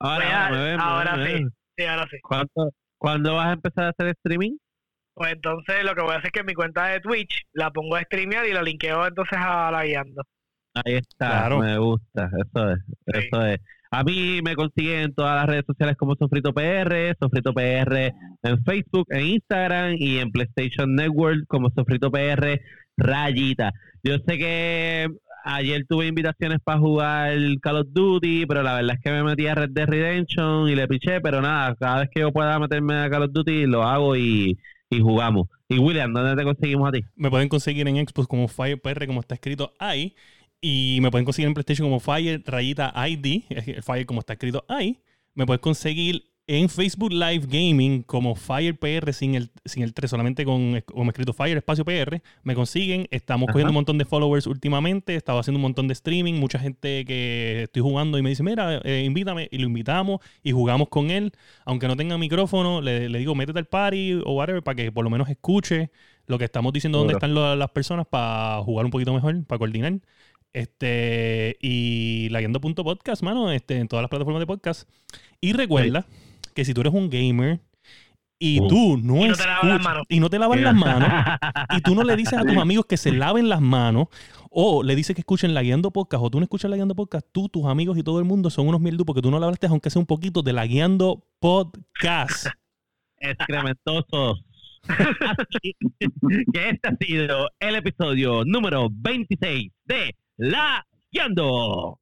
Ahora, 0.01 0.27
a- 0.29 0.47
ahora 0.47 0.51
me 0.59 0.65
ven, 0.65 0.77
me 0.77 0.83
ahora 0.83 1.17
ven, 1.17 1.25
me 1.45 1.49
sí, 1.51 1.57
sí, 1.79 1.85
ahora 1.85 2.07
sí. 2.11 2.17
¿Cuándo, 2.23 2.73
¿Cuándo 2.99 3.35
vas 3.35 3.47
a 3.49 3.53
empezar 3.53 3.85
a 3.87 3.89
hacer 3.89 4.09
streaming? 4.09 4.57
Pues 5.15 5.33
entonces 5.33 5.83
lo 5.85 5.95
que 5.97 6.03
voy 6.03 6.13
a 6.13 6.19
hacer 6.19 6.27
es 6.27 6.33
que 6.33 6.45
mi 6.45 6.55
cuenta 6.55 6.87
de 6.87 7.01
Twitch 7.01 7.43
la 7.53 7.71
pongo 7.73 7.97
a 7.97 8.03
streamear 8.03 8.47
y 8.47 8.53
la 8.53 8.63
linkeo 8.63 9.05
entonces 9.07 9.37
a 9.41 9.71
la 9.73 9.85
guiando. 9.85 10.23
Ahí 10.85 10.95
está, 10.95 11.29
Claro. 11.49 11.59
me 11.61 11.79
gusta, 11.79 12.31
eso 12.37 12.71
es, 12.71 12.79
Sí. 13.07 13.21
eso 13.33 13.47
es. 13.47 13.59
A 13.91 14.05
mí 14.05 14.41
me 14.45 14.55
consiguen 14.55 15.01
en 15.01 15.15
todas 15.15 15.35
las 15.37 15.47
redes 15.47 15.65
sociales 15.67 15.97
como 15.97 16.15
Sofrito 16.15 16.53
PR, 16.53 17.15
Sofrito 17.19 17.55
PR 17.55 18.13
en 18.43 18.63
Facebook, 18.65 19.07
en 19.09 19.27
Instagram 19.27 19.95
y 19.99 20.19
en 20.19 20.31
PlayStation 20.31 20.95
Network 20.95 21.47
como 21.49 21.71
Sofrito 21.71 22.11
PR 22.11 22.61
Rayita. 22.99 23.73
Yo 24.03 24.17
sé 24.27 24.37
que 24.37 25.09
ayer 25.45 25.87
tuve 25.89 26.07
invitaciones 26.07 26.59
para 26.63 26.79
jugar 26.79 27.33
Call 27.63 27.77
of 27.77 27.87
Duty, 27.91 28.45
pero 28.47 28.63
la 28.63 28.75
verdad 28.75 28.97
es 28.97 29.01
que 29.03 29.11
me 29.11 29.23
metí 29.25 29.47
a 29.47 29.55
Red 29.55 29.71
Dead 29.71 29.87
Redemption 29.89 30.69
y 30.69 30.75
le 30.75 30.87
piché, 30.87 31.23
pero 31.23 31.41
nada, 31.41 31.75
cada 31.81 32.01
vez 32.01 32.11
que 32.13 32.21
yo 32.21 32.31
pueda 32.33 32.59
meterme 32.59 32.95
a 32.95 33.09
Call 33.09 33.23
of 33.23 33.33
Duty 33.33 33.65
lo 33.67 33.85
hago 33.85 34.17
y, 34.17 34.59
y 34.91 35.01
jugamos. 35.01 35.49
Y 35.71 35.79
William, 35.79 36.13
¿dónde 36.13 36.37
te 36.37 36.45
conseguimos 36.45 36.89
a 36.89 36.93
ti? 36.93 37.01
Me 37.17 37.31
pueden 37.31 37.49
conseguir 37.49 37.89
en 37.89 37.97
Xbox 38.07 38.29
como 38.29 38.49
FirePR, 38.49 39.07
como 39.07 39.21
está 39.21 39.35
escrito 39.35 39.73
ahí. 39.79 40.15
Y 40.61 40.99
me 41.03 41.11
pueden 41.11 41.25
conseguir 41.25 41.47
en 41.49 41.55
PlayStation 41.55 41.87
como 41.87 42.01
Fire 42.01 42.43
rayita 42.45 42.93
ID, 43.09 43.43
el 43.51 43.83
Fire 43.83 44.07
como 44.07 44.21
está 44.21 44.33
escrito 44.33 44.65
ahí. 44.69 44.99
Me 45.35 45.47
puedes 45.47 45.61
conseguir 45.61 46.25
en 46.51 46.69
Facebook 46.71 47.13
Live 47.13 47.47
Gaming 47.47 48.03
como 48.03 48.35
FirePR 48.35 49.13
sin 49.13 49.35
el, 49.35 49.51
sin 49.67 49.83
el 49.83 49.93
3, 49.93 50.11
solamente 50.11 50.45
con 50.47 50.81
como 50.87 51.11
escrito 51.11 51.33
Fire 51.35 51.57
espacio 51.59 51.85
PR. 51.85 52.23
Me 52.43 52.55
consiguen. 52.57 53.07
Estamos 53.11 53.47
Ajá. 53.49 53.53
cogiendo 53.53 53.71
un 53.71 53.75
montón 53.75 53.99
de 53.99 54.05
followers 54.07 54.47
últimamente. 54.49 55.13
He 55.13 55.17
estado 55.17 55.39
haciendo 55.39 55.59
un 55.59 55.63
montón 55.63 55.87
de 55.87 55.93
streaming. 55.93 56.35
Mucha 56.35 56.59
gente 56.59 57.05
que 57.05 57.65
estoy 57.65 57.83
jugando 57.83 58.19
y 58.19 58.23
me 58.23 58.31
dice, 58.31 58.43
mira, 58.43 58.81
eh, 58.83 59.05
invítame. 59.05 59.49
Y 59.53 59.59
lo 59.59 59.67
invitamos 59.67 60.21
y 60.43 60.51
jugamos 60.53 60.89
con 60.89 61.11
él. 61.11 61.33
Aunque 61.67 61.87
no 61.87 61.95
tenga 61.97 62.17
micrófono, 62.19 62.81
le, 62.81 63.09
le 63.11 63.19
digo, 63.21 63.35
métete 63.37 63.59
al 63.61 63.67
party 63.67 64.15
o 64.25 64.33
whatever 64.33 64.63
para 64.63 64.75
que 64.75 64.91
por 64.91 65.05
lo 65.05 65.11
menos 65.11 65.29
escuche 65.29 65.91
lo 66.27 66.37
que 66.39 66.45
estamos 66.47 66.73
diciendo, 66.73 66.99
dónde 66.99 67.13
están 67.15 67.33
lo- 67.35 67.57
las 67.57 67.71
personas 67.71 68.07
para 68.07 68.61
jugar 68.63 68.85
un 68.87 68.91
poquito 68.91 69.15
mejor, 69.15 69.45
para 69.47 69.59
coordinar. 69.59 69.95
Este, 70.55 71.57
y 71.61 72.29
Laguiando.podcast, 72.31 73.23
mano, 73.23 73.51
este, 73.53 73.79
en 73.79 73.89
todas 73.89 74.03
las 74.03 74.11
plataformas 74.11 74.41
de 74.41 74.47
podcast. 74.47 74.89
Y 75.41 75.53
recuerda 75.53 76.07
que 76.55 76.65
si 76.65 76.75
tú 76.75 76.81
eres 76.81 76.93
un 76.95 77.11
gamer 77.11 77.61
y 78.41 78.61
Uh. 78.61 78.69
tú 78.69 78.99
no, 78.99 79.25
Y 79.25 79.29
no 79.29 79.35
te 79.37 79.47
lavas 79.47 79.65
las 79.65 79.73
escuchas- 79.77 79.85
manos. 79.85 80.07
y 80.09 80.21
no 80.21 80.31
te 80.31 80.39
lavas 80.39 80.61
las 80.61 80.75
manos 80.75 81.11
y 81.77 81.81
tú 81.81 81.95
no 81.95 82.03
le 82.05 82.15
dices 82.17 82.39
a 82.39 82.45
tus 82.45 82.57
amigos 82.57 82.87
que 82.87 82.97
se 82.97 83.11
laven 83.13 83.49
las 83.49 83.61
manos 83.61 84.07
o 84.51 84.83
le 84.85 84.95
dices 84.97 85.15
que 85.15 85.21
escuchen 85.23 85.55
la 85.55 85.63
guiando 85.63 85.91
podcast 85.93 86.23
o 86.25 86.31
tú 86.31 86.39
no 86.39 86.45
escuchas 86.45 86.71
la 86.71 86.77
guiando 86.77 86.95
podcast, 86.95 87.27
tú, 87.33 87.49
tus 87.49 87.67
amigos 87.67 87.99
y 87.99 88.03
todo 88.05 88.19
el 88.21 88.25
mundo 88.25 88.49
son 88.51 88.69
unos 88.69 88.81
mierdu 88.81 89.05
porque 89.05 89.23
tú 89.23 89.31
no 89.31 89.39
le 89.41 89.45
hablaste 89.45 89.67
aunque 89.67 89.91
sea 89.91 89.99
un 90.01 90.07
poquito 90.07 90.43
de 90.43 90.53
la 90.53 90.67
guiando 90.67 91.25
podcast. 91.41 92.47
excrementosos. 93.19 94.45
Que 96.53 96.71
este 96.71 96.89
ha 96.89 96.97
sido 97.01 97.51
el 97.61 97.75
episodio 97.75 98.45
número 98.45 98.89
26 98.91 99.71
de 99.85 100.15
La 100.41 100.87
Guiando. 101.11 101.99